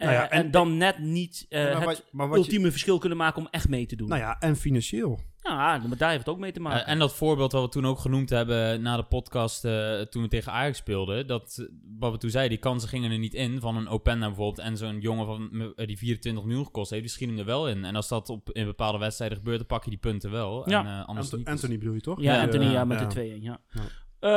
Eh, 0.00 0.06
Nou 0.06 0.18
ja, 0.20 0.30
en, 0.30 0.44
en- 0.44 0.50
dan 0.50 0.76
net 0.76 0.98
niet 0.98 1.46
eh, 1.48 1.62
maar 1.62 1.74
het 1.74 1.84
wat, 1.84 2.04
maar 2.10 2.28
wat 2.28 2.36
je, 2.38 2.42
ultieme 2.44 2.70
verschil 2.70 2.98
kunnen 2.98 3.18
maken 3.18 3.40
om 3.42 3.48
echt 3.50 3.68
mee 3.68 3.86
te 3.86 3.96
doen. 3.96 4.08
nou 4.08 4.20
ja, 4.20 4.36
en 4.38 4.56
financieel. 4.56 5.20
Ja, 5.42 5.78
maar 5.88 5.96
daar 5.96 6.08
heeft 6.10 6.24
het 6.24 6.34
ook 6.34 6.40
mee 6.40 6.52
te 6.52 6.60
maken. 6.60 6.84
Eh, 6.86 6.92
en 6.92 6.98
dat 6.98 7.14
voorbeeld 7.14 7.52
wat 7.52 7.62
we 7.62 7.68
toen 7.68 7.86
ook 7.86 7.98
genoemd 7.98 8.30
hebben 8.30 8.82
na 8.82 8.96
de 8.96 9.02
podcast 9.02 9.64
eh, 9.64 10.00
toen 10.00 10.22
we 10.22 10.28
tegen 10.28 10.52
Ajax 10.52 10.78
speelden, 10.78 11.26
dat 11.26 11.56
eh, 11.58 11.66
wat 11.98 12.12
we 12.12 12.18
toen 12.18 12.30
zeiden, 12.30 12.52
die 12.52 12.64
kansen 12.64 12.88
gingen 12.88 13.10
er 13.10 13.18
niet 13.18 13.34
in 13.34 13.60
van 13.60 13.76
een 13.76 13.88
Openda 13.88 14.26
bijvoorbeeld 14.26 14.58
en 14.66 14.76
zo'n 14.76 15.00
jongen 15.00 15.26
van, 15.26 15.72
eh, 15.76 15.86
die 15.86 15.98
24 15.98 16.44
miljoen 16.44 16.64
gekost 16.64 16.90
heeft, 16.90 17.02
die 17.02 17.12
schiet 17.12 17.28
hem 17.28 17.38
er 17.38 17.44
wel 17.44 17.68
in. 17.68 17.84
En 17.84 17.96
als 17.96 18.08
dat 18.08 18.28
op, 18.28 18.50
in 18.52 18.64
bepaalde 18.64 18.98
wedstrijden 18.98 19.36
gebeurt, 19.38 19.58
dan 19.58 19.66
pak 19.66 19.84
je 19.84 19.90
die 19.90 19.98
punten 19.98 20.30
wel. 20.30 20.70
Ja. 20.70 20.80
En, 20.80 20.86
eh, 20.86 21.06
anders 21.08 21.26
Anto- 21.26 21.36
niet. 21.36 21.46
Anthony 21.48 21.78
bedoel 21.78 21.94
je 21.94 22.00
toch? 22.00 22.20
ja, 22.20 22.42
Anthony, 22.42 22.64
eh, 22.64 22.72
ja, 22.72 22.84
met 22.84 23.00
ja. 23.00 23.06
de 23.06 23.14
2-1, 23.38 23.42
ja. 23.42 23.60
Ja. 23.70 23.80
Eh, 24.20 24.30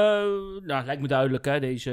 nou, 0.63 0.85
lijkt 0.85 1.01
me 1.01 1.07
duidelijk, 1.07 1.45
hè, 1.45 1.59
deze, 1.59 1.91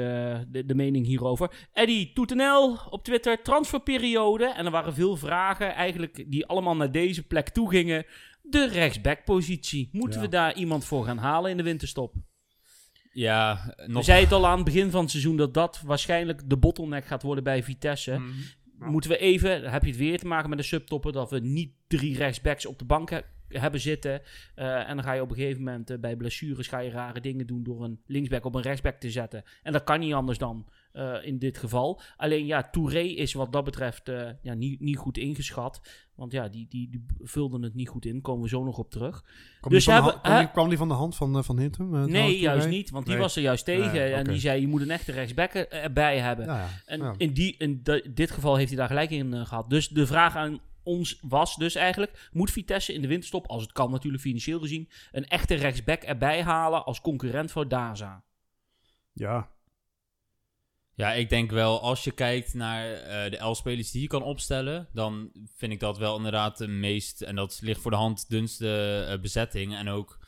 de, 0.49 0.65
de 0.65 0.75
mening 0.75 1.05
hierover. 1.05 1.67
Eddie 1.73 2.11
Toetenel 2.13 2.79
op 2.89 3.03
Twitter, 3.03 3.41
transferperiode. 3.41 4.45
En 4.45 4.65
er 4.65 4.71
waren 4.71 4.93
veel 4.93 5.15
vragen, 5.17 5.73
eigenlijk, 5.73 6.25
die 6.27 6.45
allemaal 6.45 6.75
naar 6.75 6.91
deze 6.91 7.27
plek 7.27 7.49
toe 7.49 7.69
gingen. 7.69 8.05
De 8.41 8.67
rechtsbackpositie. 8.67 9.89
Moeten 9.91 10.19
Ja. 10.19 10.25
we 10.25 10.31
daar 10.31 10.53
iemand 10.55 10.85
voor 10.85 11.05
gaan 11.05 11.17
halen 11.17 11.51
in 11.51 11.57
de 11.57 11.63
winterstop? 11.63 12.13
Ja, 13.13 13.73
We 13.75 13.91
nog... 13.91 14.03
zeiden 14.03 14.29
het 14.29 14.37
al 14.37 14.47
aan 14.47 14.55
het 14.55 14.65
begin 14.65 14.91
van 14.91 15.01
het 15.01 15.09
seizoen 15.09 15.37
dat 15.37 15.53
dat 15.53 15.81
waarschijnlijk 15.85 16.49
de 16.49 16.57
bottleneck 16.57 17.05
gaat 17.05 17.21
worden 17.23 17.43
bij 17.43 17.63
Vitesse. 17.63 18.11
Mhm. 18.19 18.91
Moeten 18.91 19.09
we 19.09 19.17
even, 19.17 19.71
heb 19.71 19.81
je 19.81 19.87
het 19.89 19.97
weer 19.97 20.19
te 20.19 20.27
maken 20.27 20.49
met 20.49 20.57
de 20.57 20.63
subtoppen, 20.63 21.13
dat 21.13 21.29
we 21.29 21.39
niet 21.39 21.71
drie 21.87 22.17
rechtsbacks 22.17 22.65
op 22.65 22.79
de 22.79 22.85
bank 22.85 23.09
he- 23.09 23.21
hebben 23.51 23.79
zitten. 23.79 24.21
Eh, 24.55 24.89
en 24.89 24.95
dan 24.95 25.03
ga 25.03 25.13
je 25.13 25.21
op 25.21 25.29
een 25.29 25.35
gegeven 25.35 25.63
moment 25.63 25.89
eh, 25.89 25.97
bij 25.99 26.15
blessures 26.15 26.67
ga 26.67 26.79
je 26.79 26.89
rare 26.91 27.19
dingen 27.19 27.47
doen 27.47 27.63
door 27.63 27.83
een 27.83 27.99
linksback 28.05 28.45
op 28.45 28.55
een 28.55 28.61
rechtsback 28.61 28.95
te 28.99 29.11
zetten. 29.11 29.43
En 29.63 29.71
dat 29.71 29.83
kan 29.83 29.99
niet 29.99 30.13
anders 30.13 30.37
dan 30.37 30.67
eh, 30.91 31.13
in 31.21 31.39
dit 31.39 31.57
geval. 31.57 32.01
Alleen 32.17 32.45
ja, 32.45 32.69
Touré 32.69 32.99
is 32.99 33.33
wat 33.33 33.53
dat 33.53 33.63
betreft 33.63 34.11
ja, 34.41 34.53
niet, 34.53 34.79
niet 34.79 34.97
goed 34.97 35.17
ingeschat. 35.17 35.81
Want 36.15 36.31
ja, 36.33 36.47
die, 36.47 36.65
die, 36.69 36.89
die 36.89 37.05
vulden 37.19 37.61
het 37.61 37.73
niet 37.75 37.89
goed 37.89 38.05
in. 38.05 38.21
Komen 38.21 38.43
we 38.43 38.49
zo 38.49 38.63
nog 38.63 38.77
op 38.77 38.89
terug. 38.91 39.23
Dus 39.61 39.85
die, 39.85 39.93
van 39.93 40.03
de, 40.03 40.09
hebben- 40.11 40.11
hand- 40.11 40.21
kwam, 40.21 40.39
die, 40.39 40.49
kwam 40.51 40.69
die 40.69 40.77
van 40.77 40.87
de 40.87 40.93
hand 40.93 41.15
van, 41.15 41.43
van 41.43 41.59
Hintum? 41.59 42.09
nee, 42.11 42.39
juist 42.39 42.67
niet. 42.67 42.89
Want 42.89 43.05
die 43.05 43.13
Nee. 43.13 43.23
was 43.23 43.35
er 43.35 43.41
juist 43.41 43.65
tegen. 43.65 44.13
En 44.15 44.23
die 44.23 44.39
zei, 44.39 44.61
je 44.61 44.67
moet 44.67 44.81
een 44.81 44.91
echte 44.91 45.11
rechtsback 45.11 45.53
er- 45.53 45.69
erbij 45.69 46.19
hebben. 46.19 46.45
Ja. 46.45 46.67
En 46.85 47.13
in, 47.17 47.33
die, 47.33 47.55
in 47.57 47.79
de- 47.83 48.11
dit 48.13 48.31
geval 48.31 48.55
heeft 48.55 48.69
hij 48.69 48.77
daar 48.77 48.87
gelijk 48.87 49.09
in 49.09 49.33
eh, 49.33 49.45
gehad. 49.45 49.69
Dus 49.69 49.87
de 49.87 50.07
vraag 50.07 50.35
aan 50.35 50.59
ons 50.83 51.19
was 51.21 51.55
dus 51.55 51.75
eigenlijk... 51.75 52.29
moet 52.31 52.51
Vitesse 52.51 52.93
in 52.93 53.01
de 53.01 53.07
winterstop, 53.07 53.47
als 53.47 53.61
het 53.61 53.71
kan 53.71 53.91
natuurlijk 53.91 54.23
financieel 54.23 54.59
gezien... 54.59 54.89
een 55.11 55.27
echte 55.27 55.55
rechtsback 55.55 56.01
erbij 56.03 56.43
halen 56.43 56.85
als 56.85 57.01
concurrent 57.01 57.51
voor 57.51 57.67
Daza? 57.67 58.23
ja. 59.13 59.49
Ja, 60.95 61.13
ik 61.13 61.29
denk 61.29 61.51
wel, 61.51 61.81
als 61.81 62.03
je 62.03 62.11
kijkt 62.11 62.53
naar 62.53 62.93
eh, 62.93 63.31
de 63.31 63.37
elf 63.37 63.57
spelers 63.57 63.91
die 63.91 64.01
je 64.01 64.07
kan 64.07 64.23
opstellen, 64.23 64.87
dan 64.93 65.31
vind 65.55 65.71
ik 65.71 65.79
dat 65.79 65.97
wel 65.97 66.17
inderdaad 66.17 66.57
de 66.57 66.67
meest, 66.67 67.21
en 67.21 67.35
dat 67.35 67.59
ligt 67.61 67.81
voor 67.81 67.91
de 67.91 67.97
hand, 67.97 68.29
dunste 68.29 69.05
eh, 69.09 69.19
bezetting. 69.19 69.75
En 69.75 69.89
ook, 69.89 70.19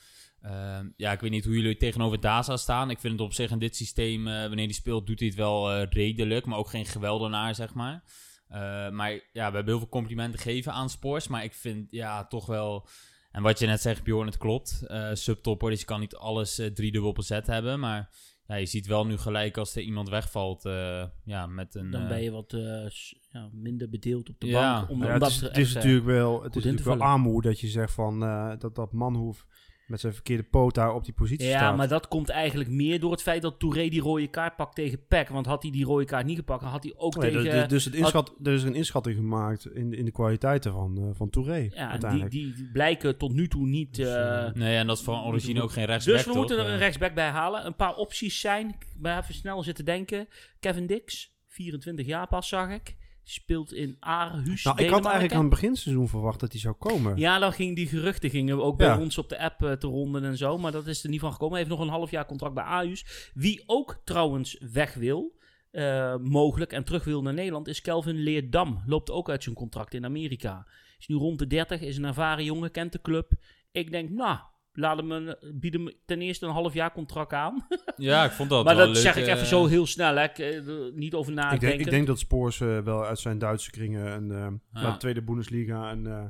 ehm, 0.42 0.88
ja, 0.98 1.12
ik 1.12 1.20
weet 1.20 1.32
niet 1.32 1.46
hoe 1.46 1.56
jullie 1.56 1.78
tegenover 1.78 2.20
Daza 2.20 2.58
staan. 2.58 2.89
Ik 2.89 3.00
vind 3.00 3.13
het 3.13 3.22
op 3.22 3.34
zich 3.34 3.52
in 3.52 3.60
dit 3.60 3.76
systeem, 3.76 4.28
eh, 4.28 4.34
wanneer 4.42 4.68
die 4.68 4.76
speelt, 4.76 5.08
doet 5.08 5.20
hij 5.20 5.28
het 5.28 5.38
wel 5.38 5.72
eh, 5.72 5.88
redelijk, 5.89 6.46
maar 6.46 6.58
ook 6.58 6.70
geen 6.70 6.86
geweldenaar, 6.86 7.56
zeg 7.56 7.74
maar. 7.74 8.04
Eh, 8.47 8.89
maar 8.89 9.12
ja, 9.12 9.19
we 9.34 9.56
hebben 9.56 9.65
heel 9.65 9.77
veel 9.77 9.89
complimenten 9.89 10.39
gegeven 10.39 10.73
aan 10.73 10.89
Spors, 10.89 11.27
maar 11.27 11.43
ik 11.43 11.53
vind 11.53 11.88
ja, 11.91 12.25
toch 12.27 12.45
wel... 12.45 12.88
En 13.32 13.41
wat 13.41 13.60
je 13.60 13.65
net 13.65 13.82
zegt, 13.82 14.03
Bjorn, 14.03 14.25
het 14.27 14.38
klopt. 14.38 14.84
Eh 14.88 15.10
subtopper, 15.13 15.69
dus 15.69 15.79
je 15.79 15.86
kan 15.86 15.99
niet 15.99 16.15
alles 16.15 16.60
eh, 16.60 16.67
driedubbel 16.67 17.12
bezet 17.13 17.47
hebben, 17.47 17.79
maar 17.79 18.10
ja, 18.47 18.56
je 18.56 18.65
ziet 18.65 18.88
wel 18.88 19.06
nu 19.06 19.17
gelijk 19.17 19.58
als 19.58 19.75
er 19.75 19.82
iemand 19.82 20.10
wegvalt, 20.10 20.65
eh, 20.65 21.03
ja, 21.23 21.47
met 21.47 21.75
een... 21.75 21.91
Dan 21.91 22.08
ben 22.08 22.21
je 22.21 22.32
wat 22.32 22.53
eh, 22.53 22.89
ja, 23.29 23.49
minder 23.51 23.89
bedeeld 23.89 24.29
op 24.29 24.39
de 24.39 24.47
Ja. 24.47 24.77
bank. 24.77 24.89
Om, 24.89 25.03
ja, 25.03 25.13
omdat 25.13 25.32
het 25.32 25.41
is, 25.41 25.41
het 25.41 25.58
is 25.58 25.73
natuurlijk 25.73 26.06
wel, 26.06 26.43
het 26.43 26.56
is 26.56 26.56
in 26.56 26.62
te 26.62 26.75
natuurlijk 26.75 26.99
wel 26.99 27.08
aanmoed 27.08 27.43
dat 27.43 27.60
je 27.60 27.67
zegt 27.67 27.93
van 27.93 28.23
eh, 28.23 28.51
dat 28.58 28.75
dat 28.75 28.91
Manhoef 28.91 29.47
met 29.93 30.01
zijn 30.01 30.13
verkeerde 30.13 30.43
poot 30.43 30.75
daar 30.75 30.93
op 30.93 31.03
die 31.06 31.13
positie 31.13 31.47
Ja, 31.47 31.58
staat. 31.58 31.77
maar 31.77 31.88
dat 31.88 32.08
komt 32.08 32.29
eigenlijk 32.29 32.69
meer 32.69 32.99
door 32.99 33.12
het 33.12 33.21
feit 33.21 33.41
dat 33.41 33.60
Touré 33.60 33.89
die 33.89 34.01
rode 34.01 34.27
kaart 34.27 34.56
pakt 34.56 34.75
tegen 34.75 35.06
PEC. 35.08 35.29
Want 35.29 35.45
had 35.45 35.62
hij 35.62 35.71
die 35.71 35.86
rode 35.86 36.06
kaart 36.06 36.25
niet 36.25 36.38
gepakt, 36.38 36.62
dan 36.62 36.69
had 36.71 36.84
hij 36.84 36.93
ook 36.97 37.15
Nee, 37.17 37.32
tegen... 37.32 37.51
dus, 37.60 37.67
dus 37.67 37.86
het 37.86 37.93
inschat, 37.95 38.34
er 38.43 38.53
is 38.53 38.63
een 38.63 38.75
inschatting 38.75 39.15
gemaakt 39.15 39.65
in, 39.65 39.89
de- 39.89 39.97
in 39.97 40.06
de 40.06 40.12
kwaliteiten 40.12 40.71
van, 40.71 40.97
eh, 40.97 41.03
van 41.13 41.29
Touré. 41.29 41.56
ja, 41.56 41.67
die, 41.69 41.77
uiteindelijk. 41.77 42.32
die, 42.32 42.53
die 42.53 42.69
blijken 42.71 43.17
tot 43.17 43.34
nu 43.34 43.47
toe 43.47 43.67
niet... 43.67 43.95
Dus, 43.95 44.08
eh, 44.08 44.45
eh, 44.45 44.53
Nee, 44.53 44.75
en 44.77 44.88
dat 44.88 44.97
is 44.97 45.03
van 45.03 45.23
origine 45.23 45.62
ook 45.62 45.71
geen 45.71 45.86
rechtsback, 45.86 46.15
Dus 46.15 46.25
we 46.25 46.34
moeten 46.34 46.58
er 46.60 46.67
een 46.67 46.77
rechtsback 46.77 47.13
bij 47.13 47.29
halen. 47.29 47.65
Een 47.65 47.75
paar 47.75 47.95
opties 47.95 48.39
zijn. 48.39 48.67
Ik 48.69 48.88
ben 48.97 49.17
even 49.17 49.34
snel 49.34 49.63
zitten 49.63 49.86
denken. 49.86 50.27
Kevin 50.60 50.88
Dix, 50.88 51.34
24 51.47 52.06
jaar 52.06 52.27
pas 52.27 52.47
zag 52.47 52.69
ik. 52.69 52.95
Speelt 53.25 53.73
in 53.73 53.97
Aarhus, 53.99 54.63
nou, 54.63 54.83
ik 54.83 54.89
had 54.89 55.03
eigenlijk 55.03 55.33
aan 55.33 55.39
het 55.41 55.49
beginseizoen 55.49 56.07
verwacht 56.07 56.39
dat 56.39 56.51
hij 56.51 56.62
zou 56.62 56.75
komen. 56.75 57.17
Ja, 57.17 57.39
dan 57.39 57.53
ging 57.53 57.75
die 57.75 57.88
geruchten 57.88 58.29
gingen 58.29 58.63
ook 58.63 58.77
bij 58.77 58.88
Ja. 58.88 58.99
ons 58.99 59.17
op 59.17 59.29
de 59.29 59.39
app 59.39 59.63
eh, 59.63 59.71
te 59.71 59.88
ronden 59.88 60.23
en 60.23 60.38
zo. 60.38 60.57
Maar 60.57 60.71
dat 60.71 60.88
is 60.88 61.03
er 61.03 61.09
niet 61.09 61.19
van 61.19 61.31
gekomen. 61.31 61.55
Hij 61.57 61.63
heeft 61.63 61.77
nog 61.77 61.86
een 61.88 61.93
half 61.93 62.12
jaar 62.12 62.25
contract 62.25 62.53
bij 62.53 62.63
Aarhus. 62.63 63.31
Wie 63.33 63.63
ook 63.65 64.01
trouwens 64.03 64.57
weg 64.71 64.93
wil, 64.93 65.38
eh, 65.71 66.15
mogelijk, 66.17 66.71
en 66.73 66.83
terug 66.83 67.03
wil 67.03 67.21
naar 67.21 67.33
Nederland, 67.33 67.67
is 67.67 67.81
Kelvin 67.81 68.15
Leerdam. 68.23 68.83
Loopt 68.86 69.12
ook 69.12 69.29
uit 69.29 69.43
zijn 69.43 69.55
contract 69.55 69.93
in 69.93 70.05
Amerika. 70.05 70.67
Is 70.99 71.07
nu 71.07 71.15
rond 71.15 71.39
de 71.39 71.47
30, 71.47 71.81
is 71.81 71.97
een 71.97 72.05
ervaren 72.05 72.43
jongen, 72.43 72.71
kent 72.71 72.91
de 72.91 73.01
club. 73.01 73.31
Ik 73.71 73.91
denk, 73.91 74.09
nou, 74.09 74.38
laat 74.73 74.97
hem 74.97 75.12
een, 75.12 75.36
bied 75.53 75.73
hem 75.73 75.89
ten 76.05 76.21
eerste 76.21 76.45
een 76.45 76.51
half 76.51 76.73
jaar 76.73 76.91
contract 76.91 77.33
aan. 77.33 77.67
Ja, 77.97 78.23
ik 78.25 78.31
vond 78.31 78.49
dat 78.49 78.65
maar 78.65 78.75
wel 78.75 78.86
dat 78.86 78.93
leuk, 78.95 79.03
zeg 79.03 79.15
ik 79.15 79.25
eh, 79.27 79.33
even 79.33 79.47
zo 79.47 79.65
heel 79.65 79.86
snel, 79.86 80.15
hè. 80.15 80.23
Ik, 80.23 80.38
eh, 80.39 80.67
er 80.67 80.91
niet 80.93 81.13
over 81.13 81.31
ik, 81.31 81.38
nadenken. 81.38 81.67
denk, 81.67 81.79
ik 81.79 81.89
denk 81.89 82.07
dat 82.07 82.19
Spoors 82.19 82.62
eh, 82.62 82.79
wel 82.79 83.05
uit 83.05 83.19
zijn 83.19 83.38
Duitse 83.39 83.71
kringen 83.71 84.05
een 84.12 84.31
eh, 84.73 84.81
Ja. 84.83 84.91
de 84.91 84.97
tweede 84.97 85.21
Bundesliga 85.23 85.91
een, 85.91 86.07
eh, 86.07 86.23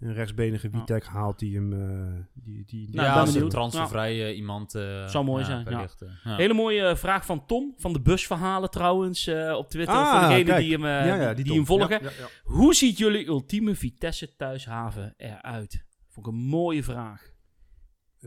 een 0.00 0.12
rechtsbenige 0.12 0.70
Witek 0.70 1.04
haalt 1.04 1.38
die 1.38 1.54
hem... 1.54 1.72
eh, 1.72 2.22
die, 2.34 2.64
die, 2.66 2.86
die- 2.86 2.94
Nou, 2.96 3.08
ja, 3.08 3.20
als 3.20 3.34
een 3.34 3.48
transfervrij 3.48 4.24
eh, 4.28 4.36
iemand... 4.36 4.74
eh, 4.74 5.06
Zou 5.06 5.24
mooi 5.24 5.40
ja, 5.40 5.46
zijn, 5.46 5.64
ja. 5.64 5.70
wellicht, 5.70 6.02
eh, 6.02 6.08
ja. 6.24 6.36
Hele 6.36 6.54
mooie 6.54 6.82
eh, 6.86 6.96
vraag 6.96 7.26
van 7.26 7.46
Tom, 7.46 7.74
van 7.76 7.92
de 7.92 8.00
busverhalen 8.00 8.70
trouwens, 8.70 9.26
eh, 9.26 9.54
op 9.56 9.68
Twitter. 9.70 9.94
Ah, 9.94 10.18
voor 10.20 10.28
degenen 10.28 10.56
die 10.60 10.72
hem, 10.72 10.84
eh, 10.84 11.06
ja, 11.06 11.14
ja, 11.22 11.34
die 11.34 11.44
Tom. 11.44 11.56
hem 11.56 11.66
volgen. 11.66 11.88
Ja, 12.02 12.08
ja, 12.10 12.10
ja. 12.18 12.26
Hoe 12.42 12.74
ziet 12.74 12.98
jullie 12.98 13.26
ultieme 13.26 13.74
Vitesse 13.74 14.36
thuishaven 14.36 15.14
eruit? 15.16 15.84
Vond 16.08 16.26
ik 16.26 16.32
een 16.32 16.38
mooie 16.40 16.82
vraag. 16.82 17.32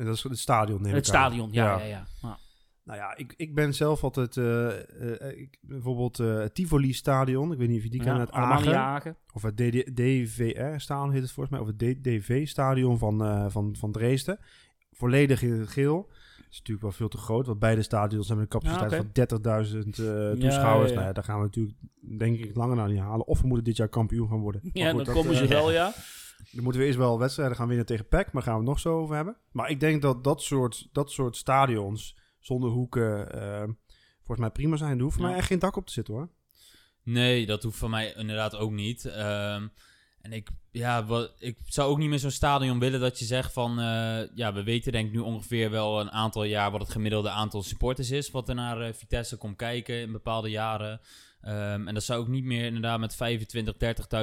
Dat 0.06 0.16
is 0.16 0.24
het 0.24 0.40
stadion, 0.40 0.82
neem 0.82 0.94
Het 0.94 0.96
aan. 0.96 1.04
stadion, 1.04 1.50
ja, 1.52 1.80
ja, 1.80 1.86
ja. 1.86 2.08
ja. 2.22 2.38
Nou 2.84 3.00
ja, 3.00 3.18
ik, 3.18 3.34
ik 3.38 3.56
ben 3.56 3.74
zelf 3.74 4.04
altijd... 4.04 4.38
eh, 4.38 4.68
eh, 4.70 5.38
ik, 5.38 5.58
bijvoorbeeld 5.62 6.20
eh, 6.20 6.38
het 6.38 6.56
Tivoli 6.56 6.94
Stadion. 6.94 7.52
Ik 7.52 7.58
weet 7.58 7.68
niet 7.68 7.78
of 7.78 7.84
je 7.84 7.90
die 7.90 8.04
Ja, 8.04 8.06
kent 8.06 8.20
uit 8.20 8.32
Agen. 8.32 9.18
Of 9.34 9.42
het 9.42 9.58
DD 9.58 9.96
DVR-stadion 9.96 11.12
heet 11.12 11.22
het 11.22 11.32
volgens 11.32 11.56
mij. 11.56 11.60
Of 11.60 11.68
het 11.68 11.80
DDV-stadion 11.80 12.98
van, 12.98 13.52
van, 13.52 13.76
van 13.80 13.92
Dresden. 13.92 14.40
Volledig 14.92 15.42
in 15.42 15.52
het 15.52 15.70
geel. 15.70 16.10
Dat 16.48 16.56
is 16.56 16.58
natuurlijk 16.58 16.82
wel 16.82 16.92
veel 16.92 17.08
te 17.08 17.18
groot. 17.18 17.46
Want 17.46 17.60
beide 17.60 17.82
stadions 17.82 18.28
hebben 18.28 18.48
een 18.52 18.60
capaciteit 18.60 18.92
Ja, 19.14 19.26
van 19.28 19.84
30.000 19.84 19.90
eh, 19.90 20.06
Ja, 20.06 20.36
toeschouwers. 20.40 20.92
Nou 20.92 21.06
ja, 21.06 21.14
daar 21.14 21.24
gaan 21.24 21.38
we 21.40 21.46
natuurlijk 21.46 21.78
denk 22.18 22.38
ik 22.38 22.56
langer 22.56 22.76
naar 22.76 22.90
niet 22.90 23.00
halen. 23.00 23.28
Of 23.28 23.42
we 23.42 23.48
moeten 23.48 23.66
dit 23.66 23.78
jaar 23.78 23.88
kampioen 23.88 24.30
gaan 24.30 24.40
worden. 24.40 24.62
Ja, 24.74 24.88
goed, 24.90 24.96
dan 24.96 25.06
dat, 25.06 25.16
komen 25.16 25.36
ze 25.36 25.48
wel, 25.48 25.72
ja. 25.72 25.94
Dan 26.52 26.64
moeten 26.64 26.82
we 26.82 26.88
eerst 26.88 27.00
wel 27.00 27.20
wedstrijden 27.20 27.56
gaan 27.58 27.68
winnen 27.68 27.86
tegen 27.86 28.08
PEC. 28.08 28.24
Maar 28.26 28.34
daar 28.34 28.44
gaan 28.44 28.54
we 28.54 28.60
het 28.60 28.70
nog 28.70 28.80
zo 28.80 29.00
over 29.00 29.16
hebben. 29.16 29.38
Maar 29.52 29.70
ik 29.70 29.80
denk 29.80 30.02
dat 30.02 30.24
dat 30.24 30.42
soort, 30.42 30.88
dat 30.92 31.12
soort 31.12 31.36
stadions 31.36 32.16
zonder 32.40 32.70
hoeken... 32.70 33.32
eh, 33.42 33.64
volgens 34.18 34.40
mij 34.40 34.50
prima 34.50 34.76
zijn. 34.76 34.98
Er 34.98 35.04
hoeft 35.04 35.16
voor 35.16 35.24
Ja. 35.24 35.30
mij 35.30 35.40
echt 35.40 35.48
geen 35.48 35.60
dak 35.60 35.76
op 35.76 35.86
te 35.86 35.94
zitten 35.94 36.14
hoor. 36.14 36.30
Nee, 37.04 37.46
dat 37.46 37.64
hoeft 37.64 37.78
van 37.78 37.90
mij 37.90 38.14
inderdaad 38.14 38.56
ook 38.56 38.72
niet. 38.72 39.06
Ehm, 39.06 39.68
en 40.22 40.34
ik, 40.34 40.50
ja, 40.72 41.06
wat, 41.06 41.34
ik 41.40 41.58
zou 41.66 41.90
ook 41.90 41.98
niet 41.98 42.10
meer 42.10 42.20
zo'n 42.20 42.32
stadion 42.32 42.80
willen 42.80 43.00
dat 43.00 43.20
je 43.20 43.26
zegt 43.26 43.54
van... 43.54 43.80
eh, 43.80 44.36
ja, 44.36 44.54
we 44.54 44.64
weten 44.64 44.92
denk 44.92 45.08
ik 45.08 45.14
nu 45.14 45.20
ongeveer 45.20 45.72
wel 45.72 46.00
een 46.00 46.12
aantal 46.12 46.44
jaar... 46.44 46.72
wat 46.72 46.82
het 46.82 46.92
gemiddelde 46.92 47.30
aantal 47.30 47.64
supporters 47.64 48.12
is... 48.12 48.32
wat 48.32 48.50
er 48.50 48.56
naar 48.56 48.82
eh, 48.82 48.94
Vitesse 48.94 49.38
komt 49.38 49.56
kijken 49.56 50.00
in 50.02 50.12
bepaalde 50.12 50.50
jaren. 50.50 51.02
Ehm, 51.42 51.88
en 51.88 51.94
dat 51.94 52.04
zou 52.04 52.20
ook 52.20 52.28
niet 52.28 52.44
meer 52.44 52.66
inderdaad 52.66 53.00
met 53.00 53.16
25, 53.16 53.74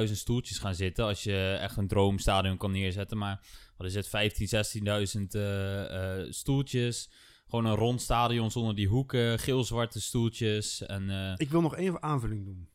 30.000 0.07 0.17
stoeltjes 0.17 0.57
gaan 0.57 0.75
zitten... 0.75 1.05
als 1.05 1.23
je 1.23 1.57
echt 1.61 1.77
een 1.77 1.87
droomstadion 1.87 2.57
kan 2.57 2.71
neerzetten. 2.71 3.17
Maar 3.17 3.47
wat 3.77 3.87
is 3.87 3.95
het, 3.95 4.07
15, 4.07 4.47
16.000 4.47 5.27
eh, 5.29 6.19
eh, 6.19 6.31
stoeltjes... 6.31 7.09
Gewoon 7.49 7.65
een 7.65 7.75
rond 7.75 8.01
stadion 8.01 8.51
zonder 8.51 8.75
die 8.75 8.87
hoeken, 8.87 9.39
geel-zwarte 9.39 10.01
stoeltjes. 10.01 10.85
En, 10.85 11.09
eh, 11.09 11.33
Ik 11.35 11.49
wil 11.49 11.61
nog 11.61 11.75
één 11.75 12.03
aanvulling 12.03 12.45
doen. 12.45 12.69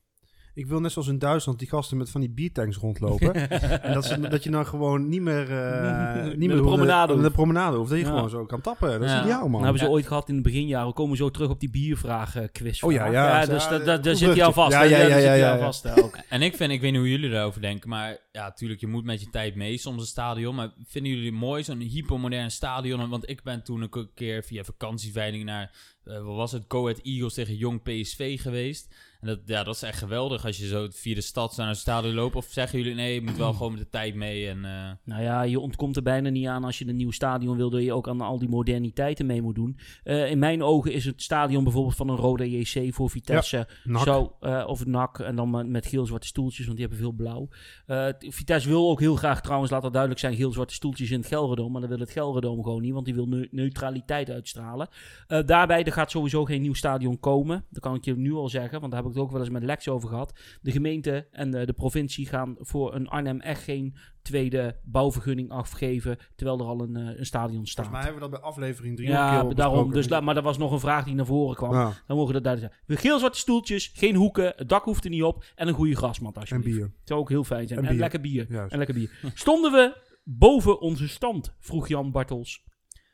Ik 0.55 0.67
wil 0.67 0.81
net 0.81 0.93
zoals 0.93 1.09
in 1.09 1.19
Duitsland 1.19 1.59
die 1.59 1.69
gasten 1.69 1.97
met 1.97 2.11
van 2.11 2.21
die 2.21 2.31
biertanks 2.31 2.77
rondlopen. 2.77 3.35
en 3.83 3.95
dat, 3.95 4.05
ze, 4.05 4.21
dat 4.21 4.45
je 4.45 4.51
dan 4.51 4.67
gewoon 4.67 5.09
niet 5.09 5.21
meer... 5.21 5.51
eh, 5.51 6.25
niet 6.25 6.41
de 6.41 6.47
meer 6.47 6.61
promenade 6.61 7.07
de, 7.07 7.13
hoeft. 7.13 7.25
de 7.25 7.35
promenade 7.35 7.77
hoeft. 7.77 7.91
Dat 7.91 7.99
je 7.99 8.05
Ja. 8.05 8.11
gewoon 8.11 8.31
zo 8.31 8.45
kan 8.47 8.61
tappen. 8.61 8.91
Dat 8.91 9.03
is 9.03 9.11
Ja. 9.11 9.23
ideaal, 9.23 9.41
man. 9.41 9.51
Nou 9.51 9.63
hebben 9.63 9.79
ze 9.81 9.85
Ja. 9.85 9.91
ooit 9.91 10.07
gehad 10.07 10.29
in 10.29 10.37
de 10.37 10.43
beginjaren. 10.43 10.87
We 10.89 10.93
komen 10.95 11.17
zo 11.17 11.31
terug 11.31 11.49
op 11.51 11.61
die 11.61 11.71
biervraag 11.71 12.37
eh, 12.37 12.45
quiz. 12.53 12.83
Oh 12.83 12.93
ja, 12.93 13.07
ja. 13.07 13.47
dus 13.47 13.65
Ja, 13.65 13.71
da- 13.71 13.79
da- 13.85 13.99
daar 13.99 14.17
zit 14.17 14.35
hij 14.35 14.45
al 14.45 14.53
vast. 14.53 14.73
Ja, 14.73 14.83
ja, 14.83 14.99
ja, 14.99 15.09
daar 15.09 15.21
zit 15.21 15.39
ja, 15.39 15.59
vast 15.59 16.03
ook. 16.03 16.17
En 16.29 16.43
ik 16.43 16.57
vind, 16.57 16.73
ik 16.73 16.81
weet 16.81 16.91
niet 16.91 17.01
hoe 17.01 17.11
jullie 17.11 17.31
daarover 17.31 17.61
denken, 17.61 17.89
maar 17.89 18.19
ja, 18.33 18.43
natuurlijk, 18.43 18.81
je 18.81 18.87
moet 18.87 19.05
met 19.05 19.21
je 19.21 19.31
tijd 19.31 19.55
mee, 19.55 19.77
soms 19.79 20.01
een 20.01 20.07
stadion. 20.07 20.55
Maar 20.55 20.71
vinden 20.87 21.13
jullie 21.13 21.27
het 21.31 21.41
mooi, 21.41 21.63
zo'n 21.63 21.79
hypermodern 21.81 22.51
stadion? 22.51 23.09
Want 23.09 23.29
ik 23.29 23.43
ben 23.43 23.63
toen 23.63 23.81
een 23.83 24.09
keer 24.15 24.43
via 24.45 24.65
vakantieveiling 24.65 25.45
naar, 25.45 25.71
eh, 26.05 26.15
wat 26.23 26.37
was 26.37 26.53
het, 26.53 26.65
Go 26.69 26.83
Ahead 26.89 27.01
Eagles 27.03 27.35
tegen 27.35 27.57
Jong 27.57 27.83
PSV 27.83 28.41
geweest. 28.41 28.95
En 29.21 29.27
dat, 29.27 29.39
ja, 29.45 29.63
dat 29.63 29.75
is 29.75 29.83
echt 29.83 29.99
geweldig 29.99 30.47
als 30.47 30.59
je 30.59 30.67
zo 30.67 30.87
via 30.91 31.15
de 31.15 31.21
stad 31.21 31.57
naar 31.57 31.69
een 31.69 31.75
stadion 31.77 32.15
loopt. 32.15 32.37
Of 32.37 32.47
zeggen 32.51 32.79
jullie, 32.79 32.95
nee, 32.95 33.15
je 33.15 33.21
moet 33.23 33.37
wel 33.37 33.53
gewoon 33.59 33.73
met 33.73 33.81
de 33.81 33.89
tijd 33.89 34.15
mee 34.15 34.49
en... 34.49 34.65
eh, 34.65 34.91
Nou 35.05 35.23
ja, 35.23 35.43
je 35.43 35.61
ontkomt 35.61 35.97
er 35.97 36.03
bijna 36.03 36.29
niet 36.29 36.47
aan 36.47 36.65
als 36.65 36.79
je 36.79 36.87
een 36.89 36.97
nieuw 36.97 37.11
stadion 37.11 37.57
wil, 37.57 37.71
dat 37.71 37.83
je 37.83 37.93
ook 37.93 38.09
aan 38.09 38.21
al 38.21 38.39
die 38.39 38.49
moderniteiten 38.49 39.27
mee 39.27 39.43
moet 39.43 39.55
doen. 39.55 39.79
Eh, 40.03 40.31
in 40.31 40.39
mijn 40.39 40.63
ogen 40.63 40.93
is 40.93 41.05
het 41.05 41.23
stadion 41.23 41.65
bijvoorbeeld 41.65 41.97
van 41.97 42.09
een 42.09 42.17
Rode 42.17 42.51
JC 42.51 42.95
voor 42.95 43.11
Vitesse, 43.11 43.69
zo, 44.05 44.37
eh, 44.41 44.65
of 44.67 44.87
NAC, 44.87 45.19
en 45.19 45.37
dan 45.37 45.71
met, 45.71 45.87
geel-zwarte 45.87 46.27
stoeltjes, 46.27 46.67
want 46.67 46.79
die 46.79 46.87
hebben 46.87 47.05
veel 47.05 47.15
blauw. 47.17 47.49
Eh, 47.87 48.07
Vitesse 48.19 48.69
wil 48.69 48.91
ook 48.91 49.01
heel 49.01 49.17
graag 49.17 49.41
trouwens, 49.43 49.71
laat 49.71 49.83
dat 49.83 49.91
duidelijk 49.93 50.21
zijn, 50.21 50.35
geel-zwarte 50.37 50.75
stoeltjes 50.75 51.11
in 51.11 51.19
het 51.19 51.27
Gelredome, 51.29 51.71
maar 51.71 51.81
dan 51.81 51.91
wil 51.91 51.99
het 51.99 52.11
Gelredome 52.11 52.63
gewoon 52.63 52.83
niet, 52.83 52.93
want 52.93 53.05
die 53.05 53.15
wil 53.15 53.27
neu- 53.27 53.49
neutraliteit 53.51 54.31
uitstralen. 54.31 54.89
Eh, 55.27 55.39
daarbij, 55.47 55.85
er 55.85 55.93
gaat 55.93 56.11
sowieso 56.11 56.45
geen 56.45 56.63
nieuw 56.63 56.75
stadion 56.75 57.21
komen, 57.21 57.65
dat 57.71 57.83
kan 57.83 57.95
ik 57.95 58.05
je 58.05 58.17
nu 58.17 58.33
al 58.35 58.49
zeggen, 58.49 58.81
want 58.81 58.93
daar 58.93 59.03
heb 59.03 59.10
ik 59.11 59.17
het 59.17 59.25
ook 59.25 59.31
wel 59.31 59.41
eens 59.41 59.51
met 59.51 59.63
Lex 59.63 59.89
over 59.89 60.09
gehad. 60.09 60.41
De 60.61 60.71
gemeente 60.73 61.29
en 61.31 61.51
de, 61.51 61.67
de 61.67 61.73
provincie 61.73 62.27
gaan 62.27 62.57
voor 62.59 62.95
een 62.95 63.09
Arnhem 63.09 63.41
echt 63.41 63.63
geen 63.63 63.97
tweede 64.23 64.81
bouwvergunning 64.85 65.51
afgeven, 65.51 66.19
terwijl 66.37 66.59
er 66.59 66.65
al 66.67 66.81
een, 66.81 66.97
eh, 66.97 67.19
een 67.19 67.27
stadion 67.27 67.67
staat. 67.67 67.85
Volgens 67.87 68.05
mij 68.05 68.13
hebben 68.13 68.23
we 68.23 68.31
dat 68.31 68.41
bij 68.41 68.51
aflevering 68.51 68.97
3 68.97 69.09
Ja, 69.09 69.45
daarom. 69.45 69.93
Dus, 69.93 70.09
maar 70.09 70.35
dat 70.35 70.45
was 70.45 70.59
nog 70.59 70.73
een 70.73 70.81
vraag 70.81 71.05
die 71.05 71.15
naar 71.15 71.27
voren 71.27 71.57
kwam. 71.57 71.73
Ja, 71.73 71.93
Dan 72.07 72.17
mogen 72.17 72.35
dat 72.35 72.45
duidelijk 72.45 72.75
zijn. 72.87 72.99
Geel-zwarte 72.99 73.39
stoeltjes, 73.39 73.91
geen 73.95 74.15
hoeken, 74.15 74.53
het 74.57 74.69
dak 74.69 74.85
hoeft 74.85 75.05
er 75.05 75.11
niet 75.11 75.23
op 75.23 75.45
en 75.55 75.69
een 75.69 75.75
goede 75.75 75.97
grasmat 75.97 76.35
en 76.35 76.41
alsjeblieft. 76.41 76.79
bier. 76.79 76.93
Zou 77.05 77.21
ook 77.21 77.29
heel 77.29 77.45
fijn 77.45 77.69
zijn. 77.69 77.81
En 77.81 77.87
En, 77.87 77.97
lekker 77.97 78.21
bier. 78.21 78.47
Juist. 78.49 78.73
En 78.73 78.79
lekker 78.79 78.95
bier. 78.97 79.33
Stonden 79.35 79.73
we 79.73 79.97
boven 80.25 80.81
onze 80.81 81.09
stand? 81.09 81.55
Vroeg 81.59 81.89
Jan 81.89 82.11
Bartels. 82.11 82.65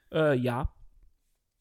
Eh, 0.09 0.43
ja, 0.43 0.73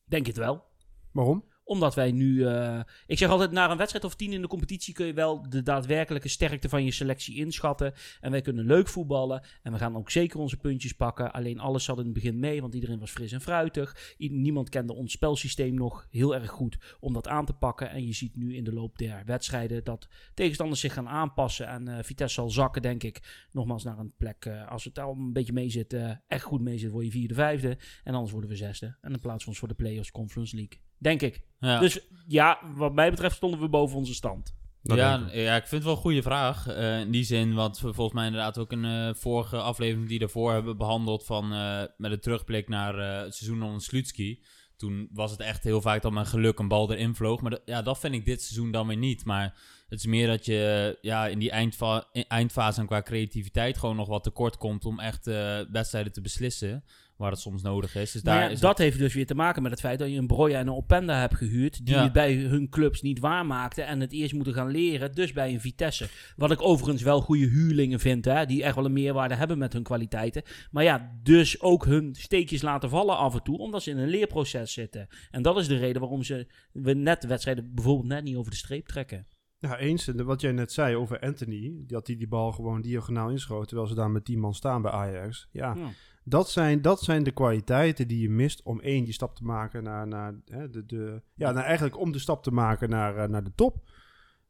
denk 0.06 0.26
het 0.26 0.38
wel 0.38 0.64
Waarom? 1.12 1.46
Omdat 1.66 1.96
wij 1.96 2.12
nu. 2.12 2.46
eh, 2.48 2.80
ik 3.08 3.18
zeg 3.18 3.30
altijd, 3.30 3.52
na 3.52 3.72
een 3.72 3.78
wedstrijd 3.78 4.06
of 4.06 4.16
tien 4.16 4.34
in 4.34 4.42
de 4.42 4.48
competitie 4.48 4.94
kun 4.94 5.06
je 5.06 5.14
wel 5.14 5.50
de 5.50 5.64
daadwerkelijke 5.64 6.28
sterkte 6.28 6.70
van 6.70 6.84
je 6.84 6.92
selectie 6.92 7.36
inschatten. 7.36 7.94
En 8.22 8.32
wij 8.32 8.42
kunnen 8.42 8.66
leuk 8.66 8.88
voetballen. 8.88 9.44
En 9.64 9.72
we 9.72 9.78
gaan 9.78 9.96
ook 9.98 10.12
zeker 10.12 10.40
onze 10.40 10.58
puntjes 10.58 10.94
pakken. 10.94 11.34
Alleen 11.34 11.60
alles 11.60 11.84
zat 11.84 11.98
in 11.98 12.04
het 12.04 12.14
begin 12.14 12.40
mee, 12.40 12.62
want 12.62 12.74
iedereen 12.74 13.00
was 13.00 13.12
fris 13.12 13.32
en 13.32 13.42
fruitig. 13.42 14.16
Niemand 14.18 14.70
kende 14.70 14.94
ons 14.94 15.12
spelsysteem 15.12 15.74
nog 15.74 16.08
heel 16.10 16.36
erg 16.36 16.50
goed 16.50 16.78
om 17.00 17.14
dat 17.14 17.28
aan 17.28 17.46
te 17.46 17.54
pakken. 17.54 17.90
En 17.90 18.06
je 18.06 18.14
ziet 18.14 18.36
nu 18.36 18.56
in 18.56 18.64
de 18.64 18.74
loop 18.74 18.98
der 18.98 19.24
wedstrijden 19.26 19.84
dat 19.84 20.08
tegenstanders 20.34 20.80
zich 20.80 20.94
gaan 20.94 21.08
aanpassen. 21.08 21.68
En 21.68 21.88
eh, 21.88 22.04
Vitesse 22.04 22.36
zal 22.36 22.50
zakken, 22.50 22.82
denk 22.82 23.04
ik, 23.04 23.46
nogmaals 23.52 23.84
naar 23.84 24.00
een 24.00 24.14
plek. 24.18 24.46
eh, 24.46 24.68
als 24.72 24.84
het 24.84 25.00
al 25.00 25.12
een 25.12 25.34
beetje 25.34 25.54
mee 25.54 25.70
zit, 25.70 25.96
echt 26.28 26.44
goed 26.44 26.62
mee 26.62 26.78
zit, 26.78 26.92
word 26.92 27.06
je 27.06 27.12
vierde, 27.12 27.34
vijfde. 27.34 27.78
En 28.04 28.14
anders 28.14 28.32
worden 28.32 28.50
we 28.50 28.56
zesde. 28.56 28.86
En 29.02 29.12
dan 29.12 29.20
plaatsen 29.20 29.44
we 29.44 29.50
ons 29.50 29.60
voor 29.60 29.68
de 29.68 29.74
Playoffs 29.74 30.12
Conference 30.12 30.56
League. 30.56 30.85
Denk 30.98 31.22
ik. 31.22 31.42
ja. 31.60 31.80
Dus 31.80 32.00
ja, 32.28 32.60
wat 32.76 32.94
mij 32.94 33.10
betreft 33.10 33.36
stonden 33.36 33.60
we 33.60 33.70
boven 33.70 33.98
onze 33.98 34.14
stand. 34.14 34.56
Dat 34.84 34.98
ja, 34.98 35.18
ik. 35.28 35.34
ja, 35.34 35.56
ik 35.56 35.62
vind 35.68 35.72
het 35.72 35.84
wel 35.84 35.92
een 35.94 35.98
goede 36.00 36.22
vraag. 36.22 36.68
eh, 36.68 37.00
in 37.00 37.12
die 37.12 37.24
zin, 37.24 37.54
want 37.54 37.80
we 37.80 37.94
volgens 37.94 38.16
mij 38.16 38.26
inderdaad 38.26 38.58
ook 38.58 38.72
een 38.72 38.86
eh, 38.86 39.10
vorige 39.14 39.58
aflevering 39.58 40.08
die 40.10 40.20
daarvoor 40.20 40.52
hebben 40.52 40.78
behandeld 40.78 41.26
van 41.26 41.54
eh, 41.54 41.82
met 41.98 42.12
een 42.12 42.20
terugblik 42.20 42.68
naar 42.70 43.00
eh, 43.00 43.24
het 43.24 43.36
seizoen 43.36 43.64
onder 43.64 43.82
Slutski. 43.82 44.44
Toen 44.78 45.10
was 45.14 45.32
het 45.32 45.40
echt 45.40 45.64
heel 45.64 45.82
vaak 45.82 46.02
dat 46.02 46.12
mijn 46.12 46.26
geluk 46.26 46.60
een 46.60 46.68
bal 46.68 46.92
erin 46.92 47.16
vloog. 47.16 47.42
Maar 47.42 47.52
dat- 47.52 47.62
ja, 47.66 47.82
dat 47.82 48.00
vind 48.00 48.14
ik 48.14 48.26
dit 48.26 48.42
seizoen 48.42 48.72
dan 48.72 48.88
weer 48.88 48.98
niet. 48.98 49.26
Maar 49.26 49.54
het 49.90 50.00
is 50.00 50.06
meer 50.06 50.28
dat 50.28 50.46
je 50.46 50.98
ja, 51.02 51.28
in 51.28 51.40
die 51.40 51.52
eindfa 51.52 52.04
in- 52.12 52.26
eindfase 52.28 52.80
en 52.80 52.86
qua 52.88 53.02
creativiteit 53.02 53.78
gewoon 53.78 53.96
nog 53.96 54.08
wat 54.08 54.24
tekort 54.24 54.58
komt 54.58 54.86
om 54.86 55.00
echt 55.00 55.28
eh, 55.28 55.60
wedstrijden 55.72 56.12
te 56.12 56.22
beslissen. 56.22 56.84
Waar 57.18 57.32
het 57.32 57.40
soms 57.40 57.62
nodig 57.62 57.96
is. 57.96 58.12
Dus 58.12 58.22
Maar 58.24 58.34
daar 58.36 58.44
ja, 58.44 58.50
is 58.50 58.60
dat 58.60 58.78
heeft 58.78 58.98
dus 59.00 59.14
weer 59.14 59.26
te 59.26 59.36
maken 59.36 59.62
met 59.62 59.72
het 59.72 59.80
feit 59.80 60.00
dat 60.00 60.10
je 60.10 60.18
een 60.18 60.28
Broja 60.28 60.60
en 60.60 60.68
een 60.68 60.74
Openda 60.74 61.20
hebt 61.20 61.36
gehuurd. 61.36 61.86
Die 61.86 61.96
Ja. 61.96 62.04
het 62.04 62.14
bij 62.14 62.36
hun 62.36 62.70
clubs 62.70 63.02
niet 63.02 63.20
waarmaakten. 63.20 63.88
En 63.88 64.00
het 64.00 64.12
eerst 64.12 64.34
moeten 64.34 64.54
gaan 64.54 64.72
leren. 64.72 65.12
Dus 65.12 65.34
bij 65.34 65.54
een 65.54 65.62
Vitesse. 65.62 66.08
Wat 66.36 66.52
ik 66.52 66.62
overigens 66.62 67.02
wel 67.04 67.22
goede 67.22 67.46
huurlingen 67.46 68.00
vind. 68.00 68.26
Hè, 68.26 68.46
die 68.46 68.64
echt 68.64 68.76
wel 68.76 68.86
een 68.86 68.94
meerwaarde 68.94 69.36
hebben 69.36 69.58
met 69.58 69.74
hun 69.74 69.84
kwaliteiten. 69.84 70.44
Maar 70.72 70.84
ja, 70.84 71.12
dus 71.24 71.62
ook 71.62 71.86
hun 71.86 72.16
steekjes 72.16 72.62
laten 72.62 72.90
vallen 72.90 73.18
af 73.18 73.34
en 73.34 73.44
toe. 73.44 73.58
Omdat 73.58 73.84
ze 73.84 73.90
in 73.90 73.98
een 73.98 74.10
leerproces 74.10 74.74
zitten. 74.74 75.08
En 75.32 75.42
dat 75.42 75.58
is 75.58 75.68
de 75.68 75.78
reden 75.78 76.02
waarom 76.02 76.24
ze 76.24 76.48
we 76.72 76.94
net 76.94 77.26
wedstrijden 77.26 77.74
bijvoorbeeld 77.74 78.08
net 78.08 78.24
niet 78.24 78.36
over 78.36 78.52
de 78.52 78.58
streep 78.58 78.88
trekken. 78.88 79.28
Ja, 79.60 79.78
eens. 79.78 80.08
En 80.08 80.26
wat 80.26 80.42
jij 80.42 80.52
net 80.52 80.72
zei 80.72 80.96
over 80.96 81.20
Anthony, 81.20 81.74
dat 81.88 82.08
hij 82.08 82.16
die 82.16 82.28
bal 82.28 82.52
gewoon 82.52 82.82
diagonaal 82.82 83.30
inschoot, 83.30 83.68
terwijl 83.68 83.88
ze 83.90 83.96
daar 83.96 84.12
met 84.12 84.26
10 84.26 84.40
man 84.40 84.54
staan 84.54 84.82
bij 84.82 84.92
Ajax. 84.92 85.48
Ja, 85.52 85.74
Ja. 85.78 85.90
Dat, 86.28 86.50
zijn, 86.50 86.82
dat 86.82 87.02
zijn 87.02 87.24
de 87.24 87.32
kwaliteiten 87.32 88.08
die 88.08 88.22
je 88.22 88.30
mist 88.30 88.64
om 88.64 88.80
één, 88.80 89.04
die 89.04 89.14
stap 89.14 89.36
te 89.36 89.44
maken 89.44 89.84
naar, 89.84 90.08
naar, 90.08 90.34
hè, 90.46 90.70
de, 90.70 90.86
de, 90.86 91.22
ja, 91.36 91.52
nou 91.52 91.66
eigenlijk 91.66 92.00
om 92.00 92.12
de 92.12 92.20
stap 92.20 92.44
te 92.44 92.52
maken 92.52 92.90
naar, 92.90 93.18
eh, 93.18 93.30
naar 93.30 93.44
de 93.44 93.52
top. 93.56 93.90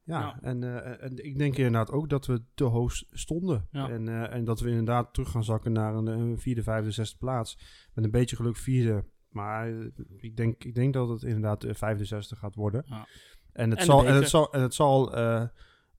Ja, 0.04 0.20
Ja. 0.20 0.38
En, 0.42 0.64
eh, 0.64 1.04
en 1.04 1.26
ik 1.26 1.38
denk 1.38 1.58
inderdaad 1.58 1.92
ook 1.92 2.10
dat 2.10 2.26
we 2.26 2.42
te 2.54 2.64
hoog 2.64 2.94
stonden. 3.12 3.68
Ja. 3.72 3.90
En, 3.90 4.08
eh, 4.08 4.34
en 4.34 4.46
dat 4.46 4.60
we 4.60 4.70
inderdaad 4.70 5.14
terug 5.14 5.32
gaan 5.32 5.44
zakken 5.44 5.72
naar 5.72 5.96
een, 5.96 6.08
een 6.08 6.40
vierde, 6.40 6.64
vijfde, 6.64 6.92
zesde 6.92 7.18
plaats. 7.18 7.58
Met 7.94 8.06
een 8.06 8.12
beetje 8.12 8.36
geluk 8.36 8.58
vierde. 8.58 9.06
Maar 9.30 9.70
ik 10.18 10.38
denk, 10.38 10.64
ik 10.64 10.76
denk 10.76 10.94
dat 10.94 11.10
het 11.10 11.24
inderdaad 11.24 11.62
de 11.62 11.74
vijfde, 11.74 12.06
zesde 12.06 12.36
gaat 12.36 12.56
worden. 12.56 12.84
Ja. 12.86 13.08
En, 13.54 13.70
het 13.70 13.80
En 13.80 13.86
zal, 13.86 14.06
en 14.06 14.14
het 14.16 14.30
zal, 14.30 14.54
en 14.54 14.62
het 14.62 14.74
zal 14.74 15.16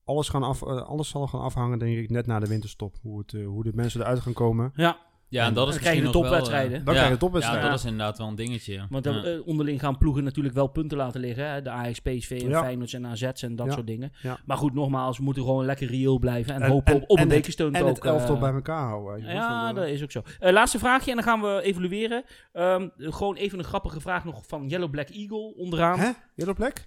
alles, 0.03 0.29
gaan 0.29 0.43
af, 0.43 0.63
alles 0.63 1.09
zal 1.09 1.27
gaan 1.27 1.41
afhangen, 1.41 1.79
denk 1.79 1.97
ik, 1.97 2.09
net 2.09 2.25
na 2.25 2.39
de 2.39 2.47
winterstop. 2.47 2.95
Hoe, 3.01 3.19
het, 3.19 3.31
hoe 3.31 3.63
de 3.63 3.71
mensen 3.73 4.01
eruit 4.01 4.19
gaan 4.19 4.33
komen. 4.33 4.71
Ja, 4.75 5.06
Ja, 5.29 5.45
en 5.45 5.53
dat 5.53 5.67
is 5.67 5.73
Dan 5.73 5.81
krijg 5.81 5.95
je 5.95 6.01
misschien 6.01 6.21
de 6.21 6.27
nog 6.27 6.37
wel, 6.37 6.39
topwedstrijden. 6.47 6.79
eh, 6.79 6.85
Dan 6.85 6.93
ja, 6.93 6.99
krijg 6.99 7.07
je 7.07 7.13
de 7.13 7.25
topwedstrijden. 7.25 7.65
Ja, 7.65 7.71
dat 7.71 7.79
is 7.83 7.85
inderdaad 7.91 8.17
wel 8.17 8.27
een 8.27 8.35
dingetje. 8.35 8.85
Want 8.89 9.05
Ja. 9.05 9.11
dan, 9.11 9.23
eh, 9.23 9.47
onderling 9.47 9.79
gaan 9.79 9.97
ploegen 9.97 10.23
natuurlijk 10.23 10.55
wel 10.55 10.67
punten 10.67 10.97
laten 10.97 11.19
liggen. 11.21 11.49
Hè? 11.51 11.61
De 11.61 11.69
Ajax, 11.69 11.99
PSV 11.99 12.31
en 12.43 12.49
Ja. 12.49 12.61
Feyenoord 12.61 12.93
en 12.93 13.05
AZ's 13.05 13.41
en 13.43 13.55
dat 13.55 13.65
Ja. 13.65 13.71
soort 13.73 13.87
dingen. 13.87 14.11
Ja. 14.21 14.39
Maar 14.45 14.57
goed, 14.57 14.73
nogmaals, 14.73 15.17
we 15.17 15.23
moeten 15.23 15.43
gewoon 15.43 15.65
lekker 15.65 15.87
reëel 15.87 16.19
blijven. 16.19 16.53
En, 16.55 16.61
En- 16.61 16.69
hopen 16.69 16.93
en- 16.93 17.01
op, 17.01 17.09
op 17.09 17.17
en 17.17 17.23
een 17.23 17.29
bekersteun 17.29 17.73
En 17.75 17.85
het 17.85 17.99
elftal 18.03 18.35
eh, 18.35 18.41
bij 18.41 18.51
elkaar 18.53 18.87
houden. 18.87 19.25
Ja, 19.25 19.69
eh, 19.69 19.75
dat 19.75 19.87
is 19.87 20.03
ook 20.03 20.11
zo. 20.11 20.21
Eh, 20.39 20.51
laatste 20.53 20.79
vraagje 20.79 21.09
en 21.09 21.15
dan 21.15 21.25
gaan 21.25 21.41
we 21.41 21.61
evalueren. 21.61 22.23
Ehm, 22.53 22.87
gewoon 22.97 23.35
even 23.35 23.59
een 23.59 23.65
grappige 23.65 23.99
vraag 24.01 24.25
nog 24.25 24.43
van 24.47 24.67
Yellow 24.67 24.89
Black 24.89 25.09
Eagle 25.09 25.53
onderaan. 25.57 25.99
Hè? 25.99 26.09
Yellow 26.35 26.55
Black? 26.55 26.85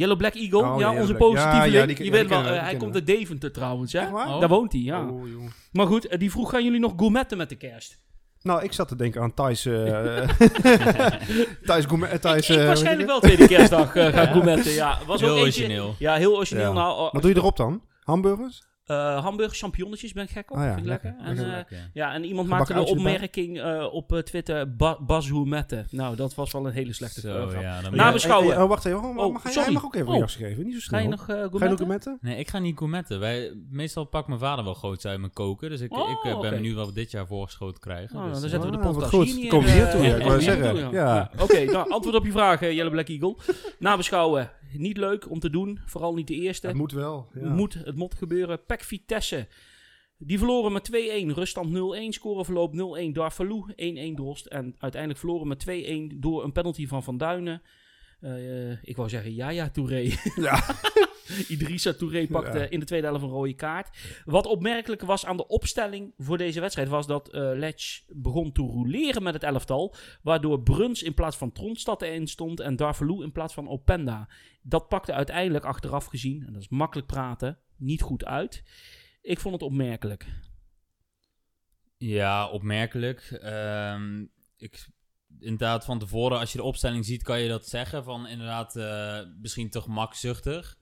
Yellow 0.00 0.16
Black 0.16 0.34
Eagle, 0.34 0.64
Oh, 0.64 0.80
ja, 0.80 0.92
onze 1.00 1.14
positieve 1.14 1.56
Ja, 1.56 1.64
ja, 1.64 1.84
Je 1.86 2.04
ja, 2.04 2.10
weet 2.10 2.28
wel, 2.28 2.44
eh, 2.44 2.62
hij 2.62 2.76
komt 2.76 2.94
uit 2.94 3.06
Deventer 3.06 3.52
trouwens? 3.52 3.94
Oh. 3.94 4.40
Daar 4.40 4.48
woont 4.48 4.72
hij, 4.72 4.80
ja. 4.80 5.06
Oh. 5.06 5.24
Maar 5.72 5.86
goed, 5.86 6.06
eh, 6.06 6.18
die 6.18 6.30
vroeg, 6.30 6.50
gaan 6.50 6.64
jullie 6.64 6.80
nog 6.80 6.92
gourmetten 6.96 7.38
met 7.38 7.48
de 7.48 7.56
kerst? 7.56 7.98
Nou, 8.42 8.62
ik 8.62 8.72
zat 8.72 8.88
te 8.88 8.96
denken 8.96 9.22
aan 9.22 9.34
Thijs... 9.34 9.66
eh 9.66 10.28
Thijs 11.66 11.84
Gourmet... 11.84 12.22
Thijs, 12.22 12.50
ik 12.50 12.66
waarschijnlijk 12.66 13.08
wel 13.08 13.20
tweede 13.20 13.46
kerstdag 13.46 13.92
gaan 13.92 14.26
gourmetten, 14.26 14.72
ja. 14.72 14.98
Was 15.06 15.20
Heel 15.20 15.30
ook 15.30 15.36
eentje, 15.36 15.62
origineel. 15.62 15.94
Ja, 15.98 16.14
heel 16.14 16.36
origineel. 16.36 16.72
Ja. 16.72 16.72
Nou, 16.72 17.00
oh, 17.00 17.12
Wat 17.12 17.22
doe 17.22 17.30
je 17.30 17.36
erop 17.36 17.56
dan? 17.56 17.82
Hamburgers? 18.00 18.62
Eh, 18.90 19.22
hamburgers, 19.22 19.60
champignonnetjes 19.60 20.12
ben 20.12 20.24
ik 20.24 20.30
gek 20.30 20.50
op. 20.50 20.56
Ah 20.56 20.62
ja, 20.64 20.68
vind 20.68 20.80
ik 20.80 20.86
lekker. 20.86 21.14
lekker. 21.18 21.36
En, 21.44 21.50
eh, 21.50 21.56
Lekker. 21.56 21.90
ja, 21.92 22.12
en 22.14 22.24
iemand 22.24 22.48
Gebakken 22.48 22.74
maakte 22.76 22.92
de 22.92 22.98
erbij? 22.98 23.12
opmerking 23.12 23.60
eh, 23.60 23.92
op 23.92 24.20
Twitter, 24.24 24.76
ba 24.76 24.96
Bas. 25.00 25.30
Nou, 25.90 26.16
dat 26.16 26.34
was 26.34 26.52
wel 26.52 26.66
een 26.66 26.72
hele 26.72 26.92
slechte 26.92 27.20
Zo, 27.20 27.50
ja, 27.60 27.80
dan 27.80 27.94
Na 27.94 28.04
moet- 28.04 28.12
beschouwen. 28.12 28.46
Hey, 28.46 28.54
hey, 28.56 28.64
oh, 28.64 28.68
wacht 28.70 28.84
even. 28.84 28.98
Oh, 28.98 29.16
Oh, 29.18 29.32
mag, 29.32 29.54
jij- 29.54 29.70
mag 29.70 29.84
ook 29.84 29.94
even 29.94 30.06
Oh. 30.06 30.12
een 30.12 30.18
reactie 30.18 30.44
geven. 30.44 30.64
Niet 30.64 30.72
zo 30.74 30.78
Ga 30.80 30.86
snel. 30.86 31.00
je 31.00 31.08
nog 31.08 31.20
eh 31.20 31.26
Ga 31.26 31.34
je 31.34 31.40
nog 31.40 31.50
gourmetten? 31.50 31.76
gourmetten? 31.78 32.18
Nee, 32.20 32.36
ik 32.38 32.48
ga 32.48 32.58
niet 32.58 32.78
gourmetten. 32.78 33.20
Wij, 33.20 33.52
meestal 33.70 34.04
pakt 34.04 34.26
mijn 34.28 34.40
vader 34.40 34.64
wel 34.64 34.74
groots 34.74 35.06
uit 35.06 35.18
mijn 35.20 35.32
koken. 35.32 35.70
Dus 35.70 35.80
ik, 35.80 35.92
Oh, 35.96 36.10
ik 36.10 36.16
eh, 36.16 36.22
ben 36.22 36.36
oké. 36.36 36.50
benieuwd 36.50 36.76
wat 36.76 36.86
we 36.86 36.92
dit 36.94 37.10
jaar 37.10 37.26
voorgeschoten 37.26 37.80
krijgen. 37.80 38.16
Oh, 38.18 38.22
dus, 38.30 38.40
dan 38.40 38.48
zetten 38.50 38.70
we 38.70 38.76
de 38.76 38.82
Ah, 38.82 38.90
podcast 38.92 39.10
goed. 39.14 39.26
hier 39.26 39.48
Kom 39.48 39.64
hier 39.64 39.90
toe, 39.90 40.00
ja, 40.02 40.16
ik 40.16 40.22
wou 40.26 40.40
zeggen. 40.40 40.88
Oké, 41.42 41.64
nou, 41.64 41.90
antwoord 41.90 42.16
op 42.16 42.24
je 42.24 42.32
vraag, 42.32 42.60
Jelle 42.60 42.90
Black 42.90 43.08
Eagle. 43.08 43.36
Nabeschouwen, 43.78 44.50
niet 44.72 44.96
leuk 44.96 45.30
om 45.30 45.40
te 45.40 45.50
doen. 45.50 45.80
Vooral 45.84 46.14
niet 46.14 46.26
de 46.26 46.34
eerste. 46.34 46.66
Het 46.66 46.76
moet 46.76 46.92
wel. 46.92 47.28
Ja. 47.34 47.40
Het, 47.40 47.52
moet, 47.52 47.74
het 47.74 47.96
moet 47.96 48.14
gebeuren. 48.14 48.64
Pek 48.64 48.82
Vitesse. 48.82 49.48
Die 50.18 50.38
verloren 50.38 50.72
met 50.72 50.90
2-1. 50.92 50.94
Ruststand 51.26 51.68
0-1. 51.68 52.08
Scoreverloop 52.08 52.98
0-1. 53.08 53.12
Darvalou 53.12 53.72
1-1 53.72 53.74
Drost. 54.14 54.46
En 54.46 54.74
uiteindelijk 54.78 55.20
verloren 55.20 55.48
met 55.48 55.66
2-1 56.14 56.18
door 56.18 56.44
een 56.44 56.52
penalty 56.52 56.86
van 56.86 57.02
Van 57.02 57.16
Duinen. 57.16 57.62
Eh, 58.20 58.82
ik 58.82 58.96
wou 58.96 59.08
zeggen, 59.08 59.34
ja, 59.42 59.48
ja, 59.48 59.70
Touré. 59.70 60.10
Ja. 60.36 60.62
Idrissa 61.48 61.92
Touré 61.92 62.26
pakte 62.26 62.58
Ja. 62.58 62.68
in 62.68 62.80
de 62.80 62.86
tweede 62.86 63.06
helft 63.06 63.22
een 63.22 63.28
rode 63.30 63.54
kaart. 63.54 63.98
Wat 64.24 64.46
opmerkelijk 64.46 65.02
was 65.02 65.26
aan 65.26 65.36
de 65.36 65.46
opstelling 65.46 66.14
voor 66.18 66.38
deze 66.38 66.60
wedstrijd... 66.60 66.88
was 66.88 67.06
dat 67.06 67.28
eh 67.28 67.50
Lech 67.54 68.02
begon 68.08 68.52
te 68.52 68.62
roleren 68.62 69.22
met 69.22 69.34
het 69.34 69.42
elftal... 69.42 69.94
waardoor 70.22 70.62
Bruns 70.62 71.02
in 71.02 71.14
plaats 71.14 71.36
van 71.36 71.52
Tronstad 71.52 72.02
erin 72.02 72.26
stond... 72.26 72.60
en 72.60 72.76
Darvalou 72.76 73.22
in 73.22 73.32
plaats 73.32 73.54
van 73.54 73.68
Openda. 73.68 74.28
Dat 74.62 74.88
pakte 74.88 75.12
uiteindelijk 75.12 75.64
achteraf 75.64 76.04
gezien, 76.04 76.46
en 76.46 76.52
dat 76.52 76.62
is 76.62 76.68
makkelijk 76.68 77.06
praten... 77.08 77.58
niet 77.76 78.02
goed 78.02 78.24
uit. 78.24 78.62
Ik 79.22 79.40
vond 79.40 79.54
het 79.54 79.62
opmerkelijk. 79.62 80.26
Ja, 81.98 82.48
opmerkelijk. 82.48 83.20
Ehm, 83.20 84.24
ik, 84.56 84.88
inderdaad, 85.38 85.84
van 85.84 85.98
tevoren, 85.98 86.38
als 86.38 86.52
je 86.52 86.58
de 86.58 86.64
opstelling 86.64 87.04
ziet, 87.04 87.22
kan 87.22 87.40
je 87.40 87.48
dat 87.48 87.68
zeggen. 87.68 88.04
Van 88.04 88.26
inderdaad, 88.26 88.76
eh, 88.76 89.18
misschien 89.40 89.70
te 89.70 89.80
gemakzuchtig. 89.80 90.78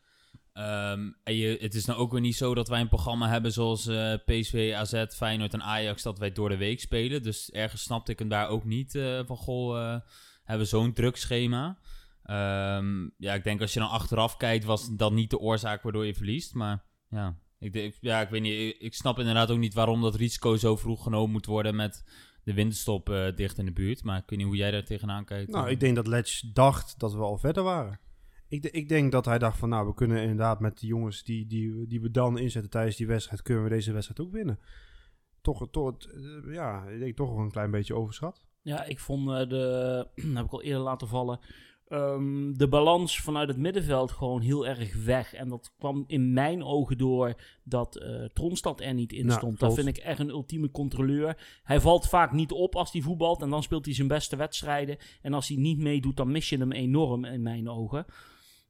Ehm, 0.53 1.11
en 1.23 1.35
je, 1.35 1.57
het 1.61 1.75
is 1.75 1.85
nou 1.85 1.99
ook 1.99 2.13
weer 2.13 2.21
niet 2.21 2.37
zo 2.37 2.55
dat 2.55 2.69
wij 2.69 2.81
een 2.81 2.89
programma 2.89 3.29
hebben 3.29 3.53
zoals 3.53 3.87
eh, 3.87 4.15
PSV, 4.25 4.73
AZ, 4.77 5.05
Feyenoord 5.09 5.53
en 5.53 5.63
Ajax, 5.63 6.03
dat 6.03 6.19
wij 6.19 6.33
door 6.33 6.49
de 6.49 6.57
week 6.57 6.81
spelen. 6.81 7.23
Dus 7.23 7.51
ergens 7.51 7.83
snapte 7.83 8.13
ik 8.13 8.19
hem 8.19 8.29
daar 8.29 8.49
ook 8.49 8.65
niet 8.65 8.95
eh, 8.95 9.21
van, 9.27 9.37
goh, 9.37 10.01
hebben 10.45 10.67
we 10.67 10.71
zo'n 10.71 10.93
druk 10.93 11.17
schema. 11.17 11.79
Ehm, 12.23 13.09
ja, 13.17 13.35
ik 13.35 13.45
denk 13.45 13.61
als 13.61 13.73
je 13.73 13.81
dan 13.81 13.89
achteraf 13.89 14.37
kijkt, 14.37 14.65
was 14.65 14.97
dat 14.97 15.13
niet 15.13 15.31
de 15.31 15.39
oorzaak 15.39 15.83
waardoor 15.83 16.07
je 16.07 16.15
verliest. 16.15 16.55
Maar 16.55 16.85
ja, 17.11 17.39
ik, 17.59 17.97
ja, 18.01 18.21
ik 18.21 18.29
weet 18.29 18.43
niet, 18.43 18.77
ik 18.79 18.95
snap 18.95 19.19
inderdaad 19.19 19.51
ook 19.51 19.59
niet 19.59 19.75
waarom 19.75 20.01
dat 20.01 20.15
risico 20.15 20.57
zo 20.57 20.77
vroeg 20.77 21.03
genomen 21.03 21.31
moet 21.31 21.47
worden 21.47 21.77
met 21.77 22.05
de 22.49 22.55
winterstop 22.55 23.11
eh, 23.11 23.37
dicht 23.37 23.59
in 23.59 23.65
de 23.65 23.73
buurt. 23.73 24.05
Maar 24.05 24.19
ik 24.19 24.25
weet 24.27 24.39
niet 24.39 24.49
hoe 24.49 24.57
jij 24.57 24.71
daar 24.71 24.85
tegenaan 24.85 25.25
kijkt. 25.25 25.51
Nou, 25.51 25.67
eh. 25.67 25.73
ik 25.73 25.81
denk 25.81 25.97
dat 25.97 26.07
Letch 26.07 26.41
dacht 26.53 26.99
dat 26.99 27.13
we 27.13 27.21
al 27.21 27.39
verder 27.39 27.63
waren. 27.63 28.01
Ik, 28.49 28.65
ik 28.65 28.89
denk 28.89 29.13
dat 29.13 29.25
hij 29.25 29.39
dacht 29.39 29.59
van, 29.59 29.69
nou, 29.69 29.87
we 29.87 29.95
kunnen 29.95 30.21
inderdaad 30.23 30.61
met 30.61 30.81
de 30.81 30.87
jongens 30.87 31.25
die, 31.25 31.47
die, 31.47 31.87
die 31.87 32.01
we 32.01 32.11
dan 32.11 32.39
inzetten 32.39 32.71
tijdens 32.71 32.97
die 32.97 33.07
wedstrijd, 33.07 33.43
kunnen 33.43 33.65
we 33.65 33.71
deze 33.71 33.93
wedstrijd 33.93 34.21
ook 34.21 34.33
winnen. 34.33 34.59
Toch, 35.41 35.69
toch 35.71 35.87
het, 35.87 36.07
eh, 36.07 36.55
ja, 36.55 36.85
ik 36.85 36.99
denk 36.99 37.17
toch 37.17 37.31
wel 37.31 37.45
een 37.45 37.51
klein 37.51 37.71
beetje 37.71 37.95
overschat. 37.95 38.43
Ja, 38.63 38.85
ik 38.85 38.99
vond 38.99 39.29
eh, 39.29 39.49
de, 39.49 40.09
dat 40.15 40.35
heb 40.37 40.45
ik 40.45 40.53
al 40.53 40.63
eerder 40.63 40.83
laten 40.83 41.09
vallen, 41.09 41.41
ehm, 41.89 42.53
de 42.53 42.69
balans 42.69 43.21
vanuit 43.21 43.49
het 43.49 43.57
middenveld 43.57 44.11
gewoon 44.11 44.41
heel 44.41 44.67
erg 44.67 45.05
weg. 45.05 45.35
En 45.35 45.49
dat 45.49 45.73
kwam 45.79 46.05
in 46.07 46.33
mijn 46.33 46.65
ogen 46.65 46.99
door 46.99 47.35
dat 47.63 47.97
eh 47.97 48.25
Tronstad 48.25 48.81
er 48.81 48.95
niet 48.95 49.13
in 49.13 49.31
stond. 49.31 49.59
Dat 49.59 49.75
vind 49.75 49.87
ik 49.89 49.97
echt 49.97 50.19
een 50.19 50.29
ultieme 50.29 50.71
controleur. 50.71 51.37
Hij 51.63 51.81
valt 51.81 52.09
vaak 52.09 52.33
niet 52.33 52.53
op 52.53 52.77
als 52.77 52.93
hij 52.93 53.01
voetbalt 53.01 53.43
en 53.43 53.51
dan 53.51 53.63
speelt 53.63 53.85
hij 53.85 53.95
zijn 53.95 54.09
beste 54.09 54.37
wedstrijden. 54.37 54.97
En 55.23 55.35
als 55.35 55.49
hij 55.49 55.57
niet 55.57 55.79
meedoet, 55.79 56.17
dan 56.17 56.31
mis 56.33 56.49
je 56.49 56.59
hem 56.59 56.73
enorm 56.73 57.25
in 57.25 57.43
mijn 57.43 57.69
ogen. 57.69 58.07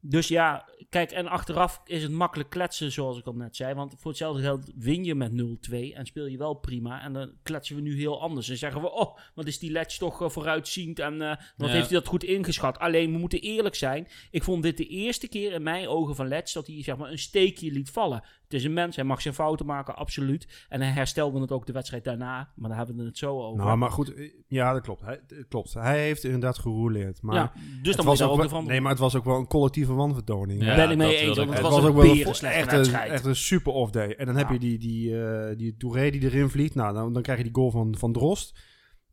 Dus 0.01 0.29
ja, 0.29 0.69
kijk, 0.89 1.11
en 1.11 1.27
achteraf 1.27 1.81
is 1.85 2.03
het 2.03 2.13
makkelijk 2.13 2.51
kletsen, 2.51 2.93
zoals 2.93 3.19
ik 3.19 3.27
al 3.27 3.33
net 3.33 3.57
zei. 3.57 3.75
Want 3.75 3.95
voor 3.99 4.11
hetzelfde 4.11 4.43
geld 4.43 4.73
win 4.77 5.05
je 5.05 5.15
met 5.15 5.33
0-2 5.71 5.95
en 5.95 6.07
speel 6.07 6.27
je 6.27 6.37
wel 6.39 6.55
prima. 6.55 7.03
En 7.03 7.13
dan 7.13 7.33
kletsen 7.43 7.77
we 7.77 7.83
nu 7.83 7.97
heel 7.99 8.21
anders. 8.21 8.49
En 8.49 8.57
zeggen 8.57 8.81
we, 8.81 8.91
oh, 8.91 9.19
wat 9.35 9.47
is 9.47 9.59
die 9.59 9.71
Letch 9.71 9.97
toch 9.97 10.23
eh, 10.23 10.29
vooruitziend 10.29 10.99
en 10.99 11.23
eh, 11.23 11.37
wat 11.57 11.69
Ja. 11.69 11.75
heeft 11.75 11.91
hij 11.91 11.99
dat 11.99 12.09
goed 12.09 12.25
ingeschat. 12.25 12.79
Alleen, 12.79 13.13
we 13.13 13.19
moeten 13.19 13.41
eerlijk 13.41 13.75
zijn. 13.75 14.09
Ik 14.31 14.43
vond 14.43 14.63
dit 14.63 14.77
de 14.77 14.87
eerste 14.87 15.29
keer 15.29 15.53
in 15.53 15.63
mijn 15.63 15.89
ogen 15.89 16.15
van 16.15 16.29
Letch 16.29 16.53
dat 16.53 16.67
hij 16.67 16.83
zeg 16.83 16.97
maar, 16.97 17.11
een 17.11 17.19
steekje 17.19 17.73
liet 17.73 17.91
vallen. 17.91 18.23
Het 18.49 18.57
is 18.59 18.65
een 18.65 18.73
mens, 18.73 18.97
hij 18.97 19.05
mag 19.05 19.21
zijn 19.23 19.35
fouten 19.35 19.67
maken, 19.67 19.97
absoluut. 19.97 20.67
En 20.69 20.81
hij 20.81 20.91
herstelde 20.91 21.41
het 21.41 21.53
ook 21.53 21.67
de 21.67 21.73
wedstrijd 21.73 22.05
daarna. 22.05 22.53
Maar 22.55 22.69
daar 22.69 22.79
hebben 22.79 22.97
we 22.97 23.05
het 23.05 23.19
zo 23.19 23.41
over. 23.41 23.65
Nou, 23.65 23.77
maar 23.77 23.91
goed, 23.91 24.15
eh, 24.15 24.31
ja, 24.47 24.73
dat 24.73 24.83
klopt. 24.83 25.01
Hij, 25.01 25.21
het 25.27 25.49
klopt. 25.49 25.75
Hij 25.75 26.03
heeft 26.03 26.25
inderdaad 26.25 26.59
gerouleerd. 26.59 27.23
Maar 27.23 27.35
ja, 27.35 27.53
dus 27.55 27.87
het 27.87 27.97
dan 27.97 28.05
was 28.07 28.23
ook 28.23 28.31
ook 28.31 28.37
wel, 28.37 28.49
van... 28.49 28.67
nee, 28.67 28.81
maar 28.81 28.91
het 28.91 29.01
was 29.01 29.17
ook 29.17 29.25
wel 29.25 29.37
een 29.37 29.47
collectieve 29.47 29.93
wanvertoning. 29.93 30.65
Ja, 30.65 30.75
ben 30.77 30.91
ik 30.91 30.97
mee 30.97 31.17
eens, 31.17 31.37
want 31.37 31.51
het 31.51 31.61
was 31.61 31.85
ook 31.85 31.95
wel 31.95 32.05
een, 32.05 32.17
slechte 32.35 32.47
echt, 32.47 32.73
een, 32.73 32.79
wedstrijd. 32.79 33.11
echt 33.11 33.25
een 33.25 33.37
super 33.37 33.73
off 33.73 33.91
day. 33.93 34.15
En 34.17 34.27
dan 34.27 34.37
heb 34.37 34.47
Ja. 34.47 34.53
je 34.53 34.59
die, 34.59 34.79
die, 34.79 35.23
eh, 35.25 35.57
die 35.57 35.77
Touré 35.77 36.11
die 36.11 36.21
erin 36.23 36.49
vliegt. 36.49 36.75
Nou, 36.75 36.95
dan, 36.95 37.13
dan 37.13 37.23
krijg 37.23 37.39
je 37.39 37.45
die 37.45 37.55
goal 37.55 37.71
van, 37.71 37.95
van 37.99 38.13
Drost. 38.13 38.59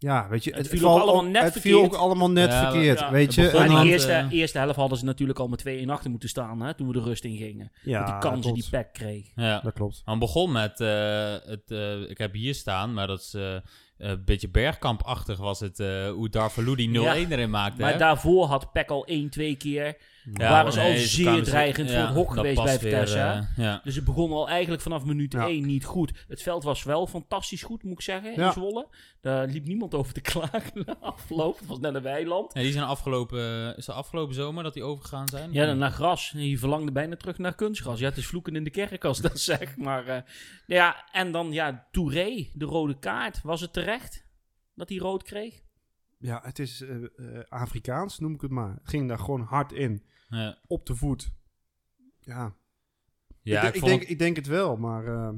Ja, 0.05 0.27
weet 0.29 0.43
je, 0.43 0.49
Het 0.49 0.59
het, 0.59 0.67
viel 0.67 0.79
valt 0.79 1.01
ook 1.01 1.07
allemaal 1.07 1.31
net 1.31 1.43
het 1.43 1.51
viel 1.61 1.61
verkeerd. 1.79 1.93
ook 1.93 1.99
allemaal 2.05 2.31
net 2.31 2.51
Ja, 2.51 2.71
verkeerd, 2.71 2.99
ja, 2.99 3.11
weet 3.11 3.33
je. 3.33 3.41
En 3.41 3.47
in 3.47 3.53
dan, 3.53 3.67
de 3.67 3.73
dan- 3.73 3.85
eerste, 3.87 4.27
eerste 4.29 4.57
helft 4.57 4.75
hadden 4.75 4.97
ze 4.97 5.05
natuurlijk 5.05 5.39
al 5.39 5.47
met 5.47 5.59
2 5.59 5.79
in 5.79 5.89
achter 5.89 6.09
moeten 6.09 6.29
staan, 6.29 6.61
hè, 6.61 6.73
toen 6.73 6.87
we 6.87 6.93
de 6.93 7.01
rust 7.01 7.23
in 7.23 7.37
gingen. 7.37 7.71
ja, 7.83 7.99
met 7.99 8.07
die 8.07 8.17
kansen 8.17 8.53
die. 8.53 8.65
Peck 8.69 8.93
kreeg. 8.93 9.25
Ja. 9.35 9.59
Dat 9.63 9.73
klopt. 9.73 10.01
Maar 10.05 10.15
het 10.15 10.23
begon 10.23 10.51
met, 10.51 10.79
eh, 10.79 11.33
het, 11.45 11.71
eh, 11.71 12.09
ik 12.09 12.17
heb 12.17 12.33
hier 12.33 12.53
staan, 12.55 12.93
maar 12.93 13.07
dat 13.07 13.19
is 13.19 13.33
eh, 13.33 13.55
een 13.97 14.23
beetje 14.25 14.49
bergkampachtig 14.49 15.37
was 15.37 15.59
het, 15.59 15.79
eh, 15.79 16.09
hoe 16.09 16.29
Darvalu 16.29 16.75
die 16.75 16.89
0-1 16.89 17.31
erin 17.31 17.49
maakte. 17.49 17.81
Maar 17.81 17.91
hè? 17.91 17.97
daarvoor 17.97 18.45
had 18.45 18.71
Peck 18.71 18.89
al 18.89 19.03
1, 19.07 19.29
2 19.29 19.55
keer. 19.55 19.97
Ja, 20.33 20.49
waren 20.49 20.71
ze 20.71 20.79
nee, 20.79 20.91
al 20.91 20.99
ze 20.99 21.07
zeer 21.07 21.43
dreigend 21.43 21.91
voor 21.91 21.99
het 21.99 22.09
hok 22.09 22.33
geweest 22.33 22.63
bij 22.63 22.79
Vitesse, 22.79 23.17
eh, 23.17 23.41
ja. 23.57 23.81
Dus 23.83 23.95
het 23.95 24.05
begon 24.05 24.31
al 24.31 24.49
eigenlijk 24.49 24.81
vanaf 24.81 25.05
minuut 25.05 25.33
Ja. 25.33 25.47
1 25.47 25.65
niet 25.65 25.85
goed. 25.85 26.25
Het 26.27 26.41
veld 26.41 26.63
was 26.63 26.83
wel 26.83 27.07
fantastisch 27.07 27.63
goed, 27.63 27.83
moet 27.83 27.93
ik 27.93 28.01
zeggen, 28.01 28.35
in. 28.35 28.51
Zwolle. 28.51 28.87
Daar 29.21 29.47
liep 29.47 29.65
niemand 29.65 29.93
over 29.93 30.13
te 30.13 30.21
klagen 30.31 30.83
na 30.85 30.97
afloop. 30.99 31.59
Het 31.59 31.67
was 31.67 31.79
net 31.79 31.95
een 31.95 32.01
weiland. 32.01 32.53
Ja, 32.53 32.61
die 32.61 32.71
zijn 32.71 32.85
afgelopen, 32.85 33.73
is 33.77 33.87
het 33.87 33.95
afgelopen 33.95 34.35
zomer 34.35 34.63
dat 34.63 34.73
die 34.73 34.83
overgegaan 34.83 35.27
zijn? 35.27 35.53
Ja, 35.53 35.65
dan 35.65 35.77
naar 35.77 35.91
gras. 35.91 36.33
En 36.35 36.47
je 36.47 36.57
verlangde 36.57 36.91
bijna 36.91 37.15
terug 37.15 37.37
naar 37.37 37.55
kunstgras. 37.55 37.99
Ja, 37.99 38.09
het 38.09 38.17
is 38.17 38.27
vloeken 38.27 38.55
in 38.55 38.63
de 38.63 38.69
kerk 38.69 39.03
als 39.05 39.21
dat 39.21 39.39
zeg. 39.51 39.77
Maar 39.77 40.07
eh, 40.07 40.21
ja, 40.65 41.05
en 41.11 41.31
dan 41.31 41.51
ja, 41.51 41.87
Touré, 41.91 42.49
de 42.53 42.65
rode 42.65 42.99
kaart. 42.99 43.41
Was 43.43 43.61
het 43.61 43.73
terecht 43.73 44.25
dat 44.75 44.89
hij 44.89 44.97
rood 44.97 45.23
kreeg? 45.23 45.63
Ja, 46.19 46.39
het 46.43 46.59
is 46.59 46.81
eh, 46.81 46.95
eh, 46.95 47.43
Afrikaans, 47.49 48.19
noem 48.19 48.33
ik 48.33 48.41
het 48.41 48.51
maar. 48.51 48.73
Het 48.73 48.89
ging 48.89 49.07
daar 49.07 49.19
gewoon 49.19 49.41
hard 49.41 49.71
in. 49.71 50.03
Ja, 50.27 50.57
Op 50.67 50.85
de 50.85 50.95
voet. 50.95 51.31
Ja, 52.19 52.55
ja 53.41 53.61
ik, 53.61 53.75
ik, 53.75 53.83
denk, 53.83 54.01
het, 54.01 54.09
ik 54.09 54.19
denk 54.19 54.35
het 54.35 54.47
wel, 54.47 54.77
maar... 54.77 55.07
eh, 55.07 55.33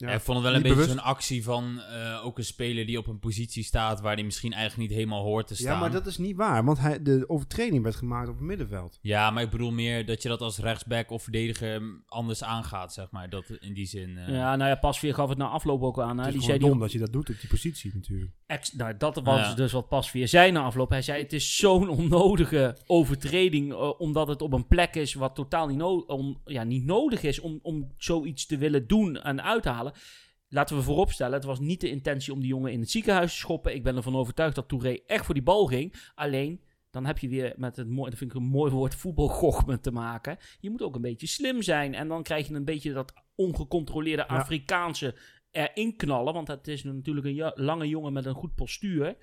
ja, 0.00 0.08
ik 0.10 0.20
vond 0.20 0.38
het 0.38 0.46
wel 0.46 0.56
een 0.56 0.62
beetje 0.62 0.84
zo'n 0.88 1.02
actie 1.02 1.44
van 1.44 1.80
eh, 1.80 2.24
ook 2.26 2.38
een 2.38 2.44
speler 2.44 2.86
die 2.86 2.98
op 2.98 3.06
een 3.06 3.18
positie 3.18 3.64
staat 3.64 4.00
waar 4.00 4.14
hij 4.14 4.24
misschien 4.24 4.52
eigenlijk 4.52 4.88
niet 4.88 4.98
helemaal 4.98 5.22
hoort 5.22 5.46
te 5.46 5.54
staan. 5.56 5.72
Ja, 5.74 5.80
maar 5.80 5.90
dat 5.90 6.06
is 6.06 6.18
niet 6.18 6.36
waar, 6.36 6.64
want 6.64 6.78
hij, 6.78 7.02
de 7.02 7.24
overtreding 7.28 7.82
werd 7.82 7.96
gemaakt 7.96 8.28
op 8.28 8.34
het 8.34 8.44
middenveld. 8.44 8.98
Ja, 9.02 9.30
maar 9.30 9.42
ik 9.42 9.50
bedoel 9.50 9.70
meer 9.72 10.06
dat 10.06 10.22
je 10.22 10.28
dat 10.28 10.40
als 10.40 10.58
rechtsback 10.58 11.10
of 11.10 11.22
verdediger 11.22 11.82
anders 12.06 12.42
aangaat, 12.44 12.92
zeg 12.92 13.10
maar. 13.10 13.30
Dat 13.30 13.44
in 13.60 13.74
die 13.74 13.86
zin... 13.86 14.16
eh, 14.18 14.34
Ja, 14.34 14.56
nou 14.56 14.70
ja, 14.70 14.76
Pasveer 14.76 15.14
gaf 15.14 15.28
het 15.28 15.38
na 15.38 15.46
afloop 15.48 15.82
ook 15.82 16.00
aan. 16.00 16.18
Hè. 16.18 16.24
Het 16.24 16.34
is 16.34 16.40
Die 16.40 16.40
gewoon 16.40 16.46
zei 16.46 16.58
die 16.58 16.68
dom 16.68 16.78
dat 16.78 16.92
je 16.92 16.98
dat 16.98 17.12
doet 17.12 17.30
op 17.30 17.40
die 17.40 17.48
positie 17.50 17.90
natuurlijk. 17.94 18.30
Ex, 18.46 18.72
nou, 18.72 18.96
dat 18.96 19.20
was 19.22 19.40
Ja. 19.40 19.54
dus 19.54 19.72
wat 19.72 19.88
Pasveer 19.88 20.28
zei 20.28 20.50
na 20.50 20.62
afloop. 20.62 20.90
Hij 20.90 21.02
zei, 21.02 21.22
het 21.22 21.32
is 21.32 21.56
zo'n 21.56 21.88
onnodige 21.98 22.76
overtreding, 22.86 23.72
eh, 23.72 24.00
omdat 24.00 24.28
het 24.28 24.42
op 24.42 24.52
een 24.52 24.66
plek 24.66 24.94
is 24.94 25.14
wat 25.14 25.34
totaal 25.34 25.66
niet, 25.66 25.76
no- 25.76 26.04
om, 26.06 26.40
ja, 26.44 26.62
niet 26.64 26.84
nodig 26.84 27.22
is 27.22 27.40
om, 27.40 27.58
om 27.62 27.92
zoiets 27.96 28.46
te 28.46 28.56
willen 28.56 28.86
doen 28.86 29.16
en 29.22 29.40
Laten 30.48 30.76
we 30.76 30.82
vooropstellen, 30.82 31.32
het 31.34 31.44
was 31.44 31.60
niet 31.60 31.80
de 31.80 31.90
intentie 31.90 32.32
om 32.32 32.40
die 32.40 32.48
jongen 32.48 32.72
in 32.72 32.80
het 32.80 32.90
ziekenhuis 32.90 33.32
te 33.32 33.38
schoppen. 33.38 33.74
Ik 33.74 33.82
ben 33.82 33.96
ervan 33.96 34.16
overtuigd 34.16 34.54
dat 34.54 34.68
Touré 34.68 34.98
echt 35.06 35.24
voor 35.24 35.34
die 35.34 35.42
bal 35.42 35.66
ging. 35.66 35.94
Alleen, 36.14 36.60
dan 36.90 37.06
heb 37.06 37.18
je 37.18 37.28
weer 37.28 37.54
met 37.56 37.76
het 37.76 37.88
mooi, 37.88 38.10
dat 38.10 38.18
vind 38.18 38.30
ik 38.30 38.36
een 38.36 38.42
mooi 38.46 38.72
woord, 38.72 38.94
voetbalgochme 38.94 39.80
te 39.80 39.90
maken. 39.90 40.36
Je 40.60 40.70
moet 40.70 40.82
ook 40.82 40.94
een 40.94 41.00
beetje 41.00 41.26
slim 41.26 41.62
zijn. 41.62 41.94
En 41.94 42.08
dan 42.08 42.22
krijg 42.22 42.48
je 42.48 42.54
een 42.54 42.64
beetje 42.64 42.92
dat 42.92 43.12
ongecontroleerde 43.34 44.24
Ja. 44.28 44.36
Afrikaanse 44.36 45.14
erin 45.50 45.96
knallen. 45.96 46.34
Want 46.34 46.48
het 46.48 46.68
is 46.68 46.84
natuurlijk 46.84 47.26
een 47.26 47.34
ja- 47.34 47.52
lange 47.54 47.88
jongen 47.88 48.12
met 48.12 48.26
een 48.26 48.34
goed 48.34 48.54
postuur. 48.54 49.16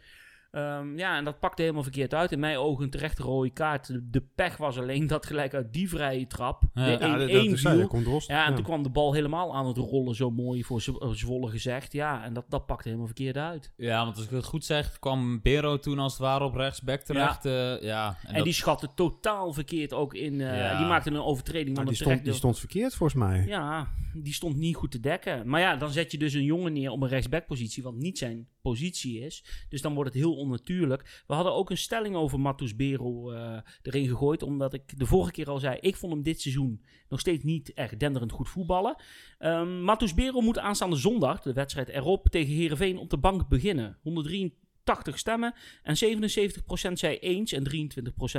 Ehm, 0.55 0.97
ja, 0.97 1.17
en 1.17 1.23
dat 1.23 1.39
pakte 1.39 1.61
helemaal 1.61 1.83
verkeerd 1.83 2.13
uit. 2.13 2.31
In 2.31 2.39
mijn 2.39 2.57
ogen 2.57 2.83
een 2.83 2.89
terechte 2.89 3.23
rode 3.23 3.49
kaart. 3.49 3.87
De, 3.87 4.09
de 4.09 4.21
pech 4.35 4.57
was 4.57 4.77
alleen 4.79 5.07
dat 5.07 5.25
gelijk 5.25 5.53
uit 5.53 5.73
die 5.73 5.89
vrije 5.89 6.27
trap 6.27 6.63
Ja. 6.73 6.85
de 6.85 6.93
1-1 6.93 6.99
Ja, 6.99 7.55
viel. 7.57 8.19
Ja, 8.27 8.43
en 8.45 8.49
Ja. 8.49 8.53
toen 8.55 8.63
kwam 8.63 8.83
de 8.83 8.89
bal 8.89 9.13
helemaal 9.13 9.55
aan 9.55 9.67
het 9.67 9.77
rollen, 9.77 10.15
zo 10.15 10.29
mooi 10.31 10.63
voor 10.63 10.77
eh, 11.01 11.09
Zwolle 11.09 11.49
gezegd. 11.49 11.93
Ja, 11.93 12.23
en 12.23 12.33
dat, 12.33 12.45
dat 12.49 12.65
pakte 12.65 12.83
helemaal 12.87 13.05
verkeerd 13.07 13.37
uit. 13.37 13.73
Ja, 13.77 14.03
want 14.03 14.15
als 14.15 14.25
ik 14.25 14.31
het 14.31 14.45
goed 14.45 14.65
zeg, 14.65 14.99
kwam 14.99 15.41
Bero 15.41 15.79
toen 15.79 15.99
als 15.99 16.11
het 16.13 16.21
ware 16.21 16.43
op 16.43 16.55
rechtsback 16.55 17.01
terecht. 17.01 17.43
Ja, 17.43 17.77
ja 17.81 18.07
en, 18.21 18.27
En, 18.29 18.35
dat- 18.35 18.43
die 18.43 18.53
schatte 18.53 18.89
totaal 18.95 19.53
verkeerd 19.53 19.93
ook 19.93 20.13
in. 20.13 20.41
eh, 20.41 20.57
Ja. 20.57 20.77
Die 20.77 20.87
maakte 20.87 21.09
een 21.09 21.21
overtreding. 21.21 21.75
Nou, 21.75 21.85
van 21.85 21.85
die, 21.85 21.95
stond, 22.03 22.23
die 22.23 22.33
stond 22.33 22.59
verkeerd 22.59 22.95
volgens 22.95 23.19
mij. 23.19 23.43
Ja, 23.47 23.87
die 24.13 24.33
stond 24.33 24.55
niet 24.55 24.75
goed 24.75 24.91
te 24.91 24.99
dekken. 24.99 25.49
Maar 25.49 25.61
ja, 25.61 25.75
dan 25.75 25.89
zet 25.89 26.11
je 26.11 26.17
dus 26.17 26.33
een 26.33 26.43
jongen 26.43 26.73
neer 26.73 26.91
op 26.91 27.01
een 27.01 27.07
rechtsbackpositie, 27.09 27.83
wat 27.83 27.95
niet 27.95 28.17
zijn 28.17 28.47
positie 28.69 29.19
is. 29.19 29.43
Dus 29.69 29.81
dan 29.81 29.93
wordt 29.93 30.13
het 30.13 30.19
heel 30.19 30.35
onnatuurlijk. 30.35 31.23
We 31.27 31.33
hadden 31.33 31.53
ook 31.53 31.69
een 31.69 31.77
stelling 31.77 32.15
over 32.15 32.39
Matus 32.39 32.75
Berel 32.75 33.33
eh, 33.33 33.57
erin 33.81 34.07
gegooid, 34.07 34.43
omdat 34.43 34.73
ik 34.73 34.99
de 34.99 35.05
vorige 35.05 35.31
keer 35.31 35.49
al 35.49 35.59
zei, 35.59 35.77
ik 35.79 35.95
vond 35.95 36.13
hem 36.13 36.23
dit 36.23 36.41
seizoen 36.41 36.81
nog 37.09 37.19
steeds 37.19 37.43
niet 37.43 37.73
echt 37.73 37.99
denderend 37.99 38.31
goed 38.31 38.49
voetballen. 38.49 38.95
Um, 39.39 39.81
Matus 39.81 40.13
Berel 40.13 40.41
moet 40.41 40.59
aanstaande 40.59 40.95
zondag, 40.95 41.41
de 41.41 41.53
wedstrijd 41.53 41.89
erop, 41.89 42.27
tegen 42.29 42.53
Heerenveen 42.53 42.97
op 42.97 43.09
de 43.09 43.17
bank 43.17 43.47
beginnen. 43.47 43.97
183 44.01 45.17
stemmen 45.17 45.53
en 45.83 45.95
77% 45.95 46.91
zei 46.93 47.17
eens 47.17 47.51
en 47.51 47.89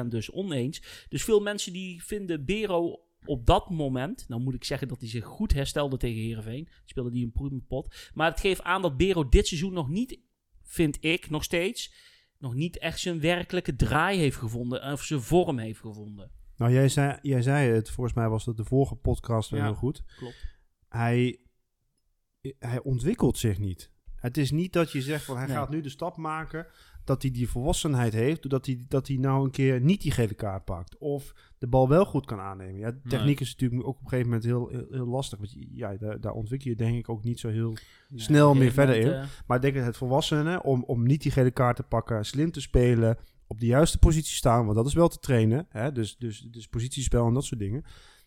23% 0.04 0.06
dus 0.08 0.30
oneens. 0.30 1.06
Dus 1.08 1.24
veel 1.24 1.40
mensen 1.40 1.72
die 1.72 2.04
vinden 2.04 2.44
Bero 2.44 3.05
op 3.26 3.46
dat 3.46 3.70
moment, 3.70 4.28
nou 4.28 4.42
moet 4.42 4.54
ik 4.54 4.64
zeggen 4.64 4.88
dat 4.88 5.00
hij 5.00 5.08
zich 5.08 5.24
goed 5.24 5.52
herstelde 5.52 5.96
tegen 5.96 6.22
Heerenveen. 6.22 6.68
Speelde 6.84 7.10
die 7.10 7.24
een 7.24 7.32
prima 7.32 7.58
pot. 7.68 8.10
Maar 8.14 8.30
het 8.30 8.40
geeft 8.40 8.62
aan 8.62 8.82
dat 8.82 8.96
Bero 8.96 9.28
dit 9.28 9.46
seizoen 9.46 9.72
nog 9.72 9.88
niet, 9.88 10.20
vind 10.62 11.04
ik 11.04 11.30
nog 11.30 11.44
steeds, 11.44 11.94
nog 12.38 12.54
niet 12.54 12.78
echt 12.78 12.98
zijn 13.00 13.20
werkelijke 13.20 13.76
draai 13.76 14.18
heeft 14.18 14.36
gevonden. 14.36 14.92
Of 14.92 15.02
zijn 15.02 15.20
vorm 15.20 15.58
heeft 15.58 15.80
gevonden. 15.80 16.30
Nou, 16.56 16.72
jij 16.72 16.88
zei, 16.88 17.18
jij 17.22 17.42
zei 17.42 17.70
het, 17.70 17.90
volgens 17.90 18.16
mij 18.16 18.28
was 18.28 18.44
dat 18.44 18.56
de 18.56 18.64
vorige 18.64 18.94
podcast 18.94 19.50
wel 19.50 19.60
Ja. 19.60 19.66
heel 19.66 19.74
goed. 19.74 20.02
Klopt. 20.16 20.46
Hij, 20.88 21.40
hij 22.58 22.82
ontwikkelt 22.82 23.38
zich 23.38 23.58
niet. 23.58 23.92
Het 24.16 24.36
is 24.36 24.50
niet 24.50 24.72
dat 24.72 24.92
je 24.92 25.02
zegt 25.02 25.24
van 25.24 25.36
hij 25.36 25.46
Nee. 25.46 25.56
gaat 25.56 25.70
nu 25.70 25.80
de 25.80 25.88
stap 25.88 26.16
maken 26.16 26.66
dat 27.06 27.22
hij 27.22 27.30
die 27.30 27.48
volwassenheid 27.48 28.12
heeft, 28.12 28.42
doordat 28.42 28.66
hij, 28.66 28.84
dat 28.88 29.08
hij 29.08 29.16
nou 29.16 29.44
een 29.44 29.50
keer 29.50 29.80
niet 29.80 30.02
die 30.02 30.10
gele 30.10 30.34
kaart 30.34 30.64
pakt. 30.64 30.98
Of 30.98 31.34
de 31.58 31.66
bal 31.66 31.88
wel 31.88 32.04
goed 32.04 32.26
kan 32.26 32.40
aannemen. 32.40 32.78
Ja, 32.78 32.98
techniek 33.08 33.40
is 33.40 33.50
natuurlijk 33.50 33.82
ook 33.82 33.96
op 33.96 34.02
een 34.02 34.08
gegeven 34.08 34.30
moment 34.30 34.44
heel, 34.44 34.68
heel, 34.68 34.86
heel 34.90 35.06
lastig. 35.06 35.38
Want 35.38 35.54
ja, 35.72 35.96
daar, 35.96 36.20
daar 36.20 36.32
ontwikkel 36.32 36.70
je 36.70 36.76
denk 36.76 36.96
ik 36.96 37.08
ook 37.08 37.24
niet 37.24 37.40
zo 37.40 37.48
heel... 37.48 37.76
Nee, 38.08 38.20
snel 38.20 38.54
meer 38.54 38.72
verder 38.72 38.96
moment, 38.96 39.24
eh, 39.24 39.30
Maar 39.46 39.56
ik 39.56 39.62
denk 39.62 39.74
dat 39.74 39.84
het 39.84 39.96
volwassenen, 39.96 40.64
om, 40.64 40.84
om 40.84 41.06
niet 41.06 41.22
die 41.22 41.32
gele 41.32 41.50
kaart 41.50 41.76
te 41.76 41.82
pakken, 41.82 42.24
slim 42.24 42.50
te 42.50 42.60
spelen, 42.60 43.18
op 43.46 43.60
de 43.60 43.66
juiste 43.66 43.98
positie 43.98 44.34
staan, 44.34 44.64
want 44.64 44.76
dat 44.76 44.86
is 44.86 44.94
wel 44.94 45.08
te 45.08 45.18
trainen. 45.18 45.66
Hè? 45.68 45.92
Dus, 45.92 46.16
dus, 46.16 46.40
dus 46.50 46.68
positiespel 46.68 47.26
en 47.26 47.34
dat 47.34 47.44
soort 47.44 47.60
dingen. 47.60 47.84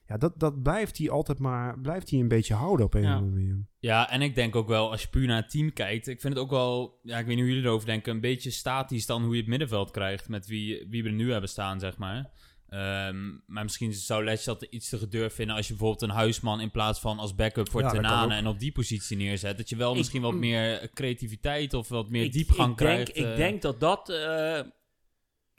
Ja, 0.09 0.17
dat, 0.17 0.39
dat 0.39 0.63
blijft 0.63 0.97
hij 0.97 1.09
altijd 1.09 1.39
maar, 1.39 1.79
blijft 1.79 2.09
hij 2.09 2.19
een 2.19 2.27
beetje 2.27 2.53
houden 2.53 2.85
op 2.85 2.93
een 2.93 3.01
Ja. 3.01 3.09
of 3.13 3.15
andere 3.21 3.35
manier. 3.35 3.65
Ja, 3.79 4.09
en 4.09 4.21
ik 4.21 4.35
denk 4.35 4.55
ook 4.55 4.67
wel, 4.67 4.91
als 4.91 5.01
je 5.01 5.07
puur 5.07 5.27
naar 5.27 5.41
het 5.41 5.49
team 5.51 5.73
kijkt, 5.73 6.07
ik 6.07 6.21
vind 6.21 6.33
het 6.33 6.43
ook 6.43 6.49
wel, 6.49 6.99
ja, 7.03 7.17
ik 7.17 7.25
weet 7.25 7.35
niet 7.35 7.43
hoe 7.45 7.53
jullie 7.53 7.67
erover 7.67 7.87
denken, 7.87 8.13
een 8.13 8.21
beetje 8.21 8.51
statisch 8.51 9.05
dan 9.05 9.23
hoe 9.23 9.33
je 9.33 9.39
het 9.39 9.49
middenveld 9.49 9.91
krijgt 9.91 10.29
met 10.29 10.47
wie, 10.47 10.85
wie 10.89 11.03
we 11.03 11.09
er 11.09 11.15
nu 11.15 11.31
hebben 11.31 11.49
staan, 11.49 11.79
zeg 11.79 11.97
maar. 11.97 12.31
Ehm, 12.67 13.27
maar 13.45 13.63
misschien 13.63 13.93
zou 13.93 14.23
Letch 14.23 14.43
dat 14.43 14.63
iets 14.63 14.89
te 14.89 14.97
gedurfd 14.97 15.35
vinden 15.35 15.55
als 15.55 15.67
je 15.67 15.73
bijvoorbeeld 15.73 16.01
een 16.09 16.15
huisman 16.17 16.61
in 16.61 16.71
plaats 16.71 16.99
van 16.99 17.19
als 17.19 17.35
backup 17.35 17.69
voor 17.69 17.81
Ja, 17.81 17.89
Tenane 17.89 18.35
en 18.35 18.47
op 18.47 18.59
die 18.59 18.71
positie 18.71 19.17
neerzet. 19.17 19.57
Dat 19.57 19.69
je 19.69 19.75
wel 19.75 19.91
Ik- 19.91 19.97
misschien 19.97 20.21
wat 20.21 20.33
meer 20.33 20.89
creativiteit 20.93 21.73
of 21.73 21.89
wat 21.89 22.09
meer 22.09 22.23
ik, 22.23 22.31
diepgang 22.31 22.71
ik 22.71 22.77
denk, 22.77 22.89
krijgt. 23.05 23.17
Ik 23.17 23.25
eh. 23.25 23.35
denk 23.35 23.61
dat 23.61 23.79
dat... 23.79 24.09
eh, 24.09 24.59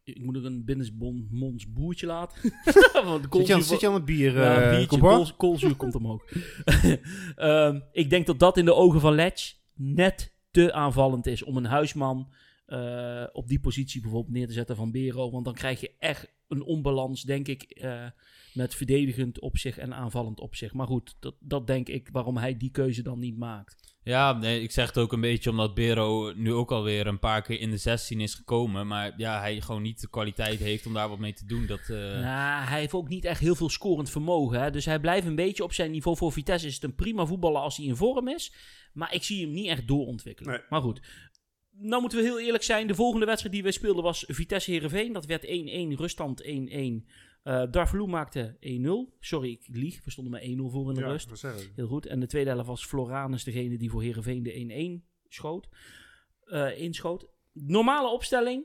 ik 0.05 0.25
moet 0.25 0.37
er 0.37 0.45
een 0.45 0.65
binnensmonds 0.65 1.73
boertje 1.73 2.07
laten. 2.07 2.53
Want 3.05 3.27
Zit 3.31 3.47
je, 3.47 3.55
aan, 3.55 3.63
zit 3.63 3.81
je 3.81 3.87
aan 3.89 3.95
het 3.95 4.05
bier, 4.05 4.33
biertje, 4.33 4.99
kool- 4.99 5.35
koolzuur 5.37 5.75
komt 5.77 5.95
omhoog. 5.95 6.25
Ehm, 7.37 7.81
ik 7.93 8.11
denk 8.11 8.27
dat 8.27 8.39
dat 8.39 8.57
in 8.57 8.65
de 8.65 8.75
ogen 8.75 9.01
van 9.01 9.15
Letch 9.15 9.55
net 9.75 10.33
te 10.51 10.73
aanvallend 10.73 11.27
is 11.27 11.43
om 11.43 11.57
een 11.57 11.65
huisman 11.65 12.33
eh, 12.67 13.25
op 13.33 13.49
die 13.49 13.61
positie 13.61 14.01
bijvoorbeeld 14.01 14.35
neer 14.35 14.47
te 14.47 14.53
zetten 14.53 14.77
van 14.77 14.91
Bero. 14.91 15.31
Want 15.31 15.45
dan 15.45 15.55
krijg 15.55 15.81
je 15.81 15.95
echt 15.99 16.33
een 16.49 16.63
onbalans, 16.63 17.23
denk 17.23 17.49
ik, 17.49 17.63
eh, 17.63 18.07
met 18.55 18.75
verdedigend 18.75 19.41
op 19.41 19.59
zich 19.59 19.79
en 19.79 19.95
aanvallend 19.95 20.41
op 20.41 20.55
zich. 20.55 20.73
Maar 20.73 20.87
goed, 20.87 21.17
dat, 21.21 21.35
dat 21.41 21.67
denk 21.67 21.89
ik 21.89 22.09
waarom 22.13 22.37
hij 22.37 22.57
die 22.57 22.71
keuze 22.71 23.03
dan 23.03 23.19
niet 23.19 23.37
maakt. 23.39 23.90
Ja, 24.03 24.33
nee, 24.33 24.63
ik 24.63 24.71
zeg 24.71 24.87
het 24.87 24.99
ook 24.99 25.13
een 25.13 25.21
beetje 25.21 25.51
omdat 25.51 25.75
Bero 25.75 26.33
nu 26.37 26.53
ook 26.53 26.71
alweer 26.71 27.07
een 27.07 27.19
paar 27.19 27.43
keer 27.43 27.61
in 27.61 27.71
de 27.71 27.77
16 27.77 28.21
is 28.21 28.35
gekomen. 28.35 28.87
Maar 28.87 29.13
ja, 29.17 29.41
hij 29.41 29.61
gewoon 29.61 29.83
niet 29.83 30.01
de 30.01 30.09
kwaliteit 30.09 30.59
heeft 30.59 30.87
om 30.87 30.93
daar 30.93 31.09
wat 31.09 31.19
mee 31.19 31.33
te 31.33 31.47
doen. 31.47 31.67
Dat, 31.67 31.81
eh, 31.81 31.97
Nou, 31.97 32.65
hij 32.65 32.81
heeft 32.81 32.93
ook 32.93 33.09
niet 33.09 33.25
echt 33.25 33.41
heel 33.41 33.55
veel 33.55 33.69
scorend 33.69 34.11
vermogen. 34.11 34.61
Hè? 34.61 34.71
Dus 34.71 34.85
hij 34.85 35.01
blijft 35.01 35.27
een 35.27 35.35
beetje 35.35 35.65
op 35.65 35.73
zijn 35.73 35.91
niveau. 35.91 36.17
Voor 36.17 36.33
Vitesse 36.33 36.67
is 36.67 36.75
het 36.75 36.85
een 36.85 36.95
prima 36.95 37.27
voetballer 37.27 37.61
als 37.61 37.77
hij 37.77 37.87
in 37.87 37.97
vorm 37.97 38.29
is. 38.29 38.55
Maar 38.93 39.15
ik 39.15 39.23
zie 39.23 39.43
hem 39.43 39.53
niet 39.55 39.69
echt 39.69 39.89
doorontwikkelen. 39.89 40.53
Nee. 40.53 40.61
Maar 40.69 40.81
goed. 40.81 41.01
Nou 41.71 42.01
moeten 42.01 42.19
we 42.19 42.25
heel 42.25 42.41
eerlijk 42.41 42.63
zijn. 42.63 42.87
De 42.87 42.95
volgende 42.95 43.27
wedstrijd 43.27 43.55
die 43.55 43.63
we 43.63 43.73
speelden 43.73 44.03
was 44.03 44.25
Vitesse-Herenveen. 44.29 45.13
Dat 45.13 45.27
werd 45.27 45.45
1-1, 45.45 45.97
ruststand 45.97 46.43
1-1. 46.45 47.07
Darvalu 47.43 48.07
maakte 48.07 48.57
1-0. 48.61 49.17
Sorry, 49.21 49.51
ik 49.51 49.67
lieg. 49.77 50.05
We 50.05 50.11
stonden 50.11 50.33
met 50.33 50.43
1-0 50.43 50.47
voor 50.73 50.89
in 50.89 50.95
de 50.95 51.01
Ja, 51.01 51.07
rust. 51.07 51.29
Heel 51.77 51.87
goed. 51.87 52.07
En 52.07 52.21
de 52.21 52.27
tweede 52.27 52.51
helft 52.51 52.67
was 52.67 52.87
Floranus 52.87 53.45
degene 53.45 53.79
die 53.79 53.91
voor 53.91 54.03
Herenveen 54.03 54.43
de 54.43 55.03
1-1 55.05 55.09
schoot. 55.29 55.69
eh, 56.45 56.79
inschoot. 56.81 57.27
Normale 57.53 58.09
opstelling. 58.09 58.65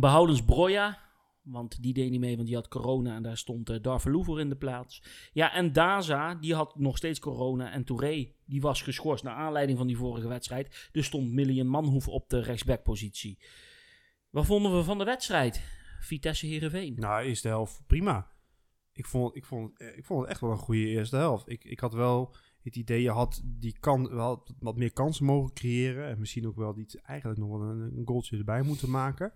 Behoudens 0.00 0.44
Broja. 0.44 1.00
Want 1.42 1.82
die 1.82 1.92
deed 1.92 2.10
niet 2.10 2.20
mee, 2.20 2.34
want 2.36 2.46
die 2.46 2.56
had 2.56 2.68
corona. 2.68 3.14
En 3.16 3.22
daar 3.22 3.36
stond 3.36 3.70
uh, 3.70 3.76
Darvalu 3.80 4.24
voor 4.24 4.40
in 4.40 4.48
de 4.48 4.56
plaats. 4.56 5.02
Ja, 5.32 5.52
en 5.54 5.72
Daza, 5.72 6.34
die 6.34 6.54
had 6.54 6.78
nog 6.78 6.96
steeds 6.96 7.18
corona. 7.18 7.72
En 7.72 7.84
Touré, 7.84 8.32
die 8.46 8.60
was 8.60 8.82
geschorst 8.82 9.24
naar 9.24 9.34
aanleiding 9.34 9.78
van 9.78 9.86
die 9.86 9.96
vorige 9.96 10.28
wedstrijd. 10.28 10.88
Dus 10.92 11.06
stond 11.06 11.32
Million 11.32 11.66
Manhoef 11.66 12.08
op 12.08 12.28
de 12.28 12.40
rechtsbackpositie. 12.40 13.38
Wat 14.30 14.46
vonden 14.46 14.76
we 14.76 14.82
van 14.82 14.98
de 14.98 15.04
wedstrijd? 15.04 15.62
Vitesse 16.04 16.46
Herenveen. 16.46 16.94
Nou, 16.96 17.22
eerste 17.22 17.48
helft 17.48 17.82
prima. 17.86 18.30
Ik 18.92 19.06
vond, 19.06 19.36
ik, 19.36 19.44
vond, 19.44 19.78
eh, 19.78 19.96
ik 19.96 20.04
vond 20.04 20.20
het 20.20 20.30
echt 20.30 20.40
wel 20.40 20.50
een 20.50 20.58
goede 20.58 20.86
eerste 20.86 21.16
helft. 21.16 21.48
Ik, 21.48 21.64
ik 21.64 21.80
had 21.80 21.94
wel 21.94 22.34
het 22.62 22.76
idee, 22.76 23.02
je 23.02 23.10
had 23.10 23.42
die 23.44 23.76
kan, 23.80 24.14
wel 24.14 24.46
wat 24.58 24.76
meer 24.76 24.92
kansen 24.92 25.24
mogen 25.24 25.52
creëren. 25.52 26.08
En 26.08 26.18
misschien 26.18 26.46
ook 26.46 26.56
wel 26.56 26.78
iets, 26.78 26.96
eigenlijk 26.96 27.40
nog 27.40 27.48
wel 27.50 27.60
een, 27.60 27.96
een 27.96 28.06
goaltje 28.06 28.38
erbij 28.38 28.62
moeten 28.62 28.90
maken. 28.90 29.32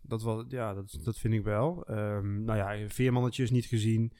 Dat, 0.00 0.22
was, 0.22 0.44
ja, 0.48 0.74
dat, 0.74 0.98
dat 1.02 1.18
vind 1.18 1.34
ik 1.34 1.44
wel. 1.44 1.86
Ehm, 1.86 2.44
nou 2.44 2.58
ja, 2.58 2.88
veermannetjes 2.88 3.50
niet 3.50 3.66
gezien. 3.66 4.12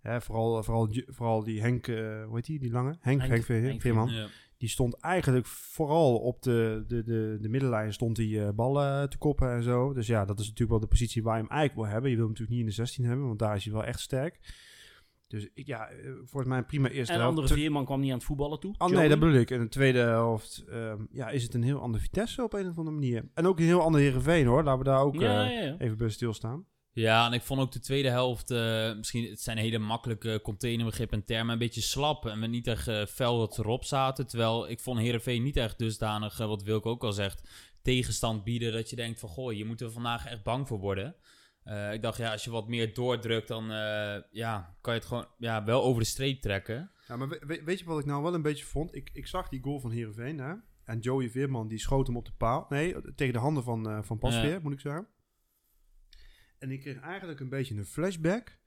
Hè, 0.00 0.20
vooral, 0.20 0.62
vooral, 0.62 0.88
vooral 1.06 1.44
die 1.44 1.60
Henk, 1.60 1.86
eh, 1.86 2.24
hoe 2.24 2.34
heet 2.34 2.44
die, 2.46 2.58
die 2.58 2.70
lange? 2.70 2.96
Henk, 3.00 3.20
Henk 3.20 3.80
Veerman. 3.80 4.08
ja. 4.08 4.28
Die 4.60 4.68
stond 4.68 4.94
eigenlijk 5.00 5.46
vooral 5.46 6.16
op 6.18 6.42
de, 6.42 6.84
de, 6.86 7.02
de, 7.02 7.38
de 7.40 7.48
middenlijn 7.48 7.92
stond 7.92 8.16
die 8.16 8.42
eh, 8.44 8.48
ballen 8.54 9.10
te 9.10 9.18
koppen 9.18 9.50
en 9.52 9.62
zo. 9.62 9.92
Dus 9.92 10.06
ja, 10.06 10.24
dat 10.24 10.38
is 10.38 10.44
natuurlijk 10.44 10.70
wel 10.70 10.80
de 10.80 10.86
positie 10.86 11.22
waar 11.22 11.36
je 11.36 11.42
hem 11.42 11.50
eigenlijk 11.50 11.80
wil 11.80 11.92
hebben. 11.92 12.10
Je 12.10 12.16
wil 12.16 12.24
hem 12.26 12.34
natuurlijk 12.34 12.58
niet 12.60 12.68
in 12.68 12.76
de 12.76 12.82
16 12.86 13.04
hebben, 13.04 13.26
want 13.26 13.38
daar 13.38 13.56
is 13.56 13.64
hij 13.64 13.72
wel 13.72 13.84
echt 13.84 14.00
sterk. 14.00 14.38
Dus 15.28 15.48
ik- 15.54 15.66
ja, 15.66 15.88
eh, 15.88 16.10
volgens 16.14 16.46
mij 16.46 16.58
een 16.58 16.66
prima 16.66 16.88
eerste 16.88 17.12
En 17.12 17.20
andere 17.20 17.46
Veerman 17.48 17.84
kwam 17.84 18.00
niet 18.00 18.10
aan 18.10 18.16
het 18.16 18.26
voetballen 18.26 18.60
toe. 18.60 18.74
Oh 18.78 18.88
nee, 18.88 19.08
dat 19.08 19.18
bedoel 19.18 19.34
ik. 19.34 19.50
In 19.50 19.60
de 19.60 19.68
tweede 19.68 19.98
helft 19.98 20.64
ehm, 20.68 21.04
ja, 21.10 21.28
is 21.28 21.42
het 21.42 21.54
een 21.54 21.62
heel 21.62 21.80
andere 21.80 22.02
Vitesse 22.02 22.42
op 22.42 22.52
een 22.52 22.68
of 22.68 22.78
andere 22.78 22.96
manier. 22.96 23.28
En 23.34 23.46
ook 23.46 23.58
een 23.58 23.64
heel 23.64 23.80
ander 23.82 24.00
Heerenveen 24.00 24.46
hoor. 24.46 24.62
Laten 24.64 24.78
we 24.78 24.84
daar 24.84 25.00
ook 25.02 25.14
Ja, 25.14 25.44
eh, 25.44 25.54
ja, 25.54 25.60
ja. 25.60 25.78
even 25.78 25.96
bij 25.96 26.08
stilstaan. 26.08 26.64
Ja, 26.92 27.26
en 27.26 27.32
ik 27.32 27.42
vond 27.42 27.60
ook 27.60 27.72
de 27.72 27.80
tweede 27.80 28.08
helft, 28.10 28.50
eh, 28.50 28.94
misschien, 28.96 29.30
het 29.30 29.40
zijn 29.40 29.58
hele 29.58 29.78
makkelijke 29.78 30.40
containerbegrippen 30.42 31.18
en 31.18 31.24
termen, 31.24 31.52
een 31.52 31.58
beetje 31.58 31.80
slap. 31.80 32.26
En 32.26 32.40
we 32.40 32.46
niet 32.46 32.66
echt 32.66 32.88
eh, 32.88 33.06
fel 33.06 33.38
dat 33.38 33.58
erop 33.58 33.84
zaten. 33.84 34.26
Terwijl 34.26 34.68
ik 34.68 34.80
vond 34.80 34.98
Heerenveen 34.98 35.42
niet 35.42 35.56
echt 35.56 35.78
dusdanig, 35.78 36.40
eh, 36.40 36.46
wat 36.46 36.62
Wilke 36.62 36.88
ook 36.88 37.04
al 37.04 37.12
zegt, 37.12 37.48
tegenstand 37.82 38.44
bieden. 38.44 38.72
Dat 38.72 38.90
je 38.90 38.96
denkt 38.96 39.20
van, 39.20 39.28
goh, 39.28 39.52
je 39.52 39.64
moet 39.64 39.80
er 39.80 39.90
vandaag 39.92 40.26
echt 40.26 40.42
bang 40.42 40.68
voor 40.68 40.78
worden. 40.78 41.14
Ik 41.92 42.02
dacht, 42.02 42.18
ja, 42.18 42.32
als 42.32 42.44
je 42.44 42.50
wat 42.50 42.68
meer 42.68 42.94
doordrukt, 42.94 43.48
dan 43.48 43.64
ja, 44.30 44.76
kan 44.80 44.94
je 44.94 44.98
het 45.00 45.08
gewoon 45.08 45.26
ja, 45.38 45.64
wel 45.64 45.82
over 45.82 46.02
de 46.02 46.08
streep 46.08 46.40
trekken. 46.40 46.90
Ja, 47.08 47.16
maar 47.16 47.28
we- 47.28 47.42
we- 47.46 47.62
weet 47.64 47.78
je 47.78 47.84
wat 47.84 47.98
ik 47.98 48.04
nou 48.06 48.22
wel 48.22 48.34
een 48.34 48.42
beetje 48.42 48.64
vond? 48.64 48.94
Ik, 48.94 49.10
ik 49.12 49.26
zag 49.26 49.48
die 49.48 49.62
goal 49.62 49.80
van 49.80 49.90
Heerenveen 49.90 50.38
hè? 50.38 50.52
En 50.84 50.98
Joey 50.98 51.30
Veerman 51.30 51.68
die 51.68 51.78
schoot 51.78 52.06
hem 52.06 52.16
op 52.16 52.24
de 52.24 52.32
paal. 52.36 52.66
Nee, 52.68 52.94
tegen 53.14 53.32
de 53.32 53.38
handen 53.38 53.62
van, 53.62 54.04
van 54.04 54.18
Pasveer, 54.18 54.50
Ja. 54.50 54.58
moet 54.62 54.72
ik 54.72 54.80
zeggen. 54.80 55.06
En 56.60 56.70
ik 56.70 56.80
kreeg 56.80 57.00
eigenlijk 57.00 57.40
een 57.40 57.48
beetje 57.48 57.74
een 57.74 57.84
flashback 57.86 58.58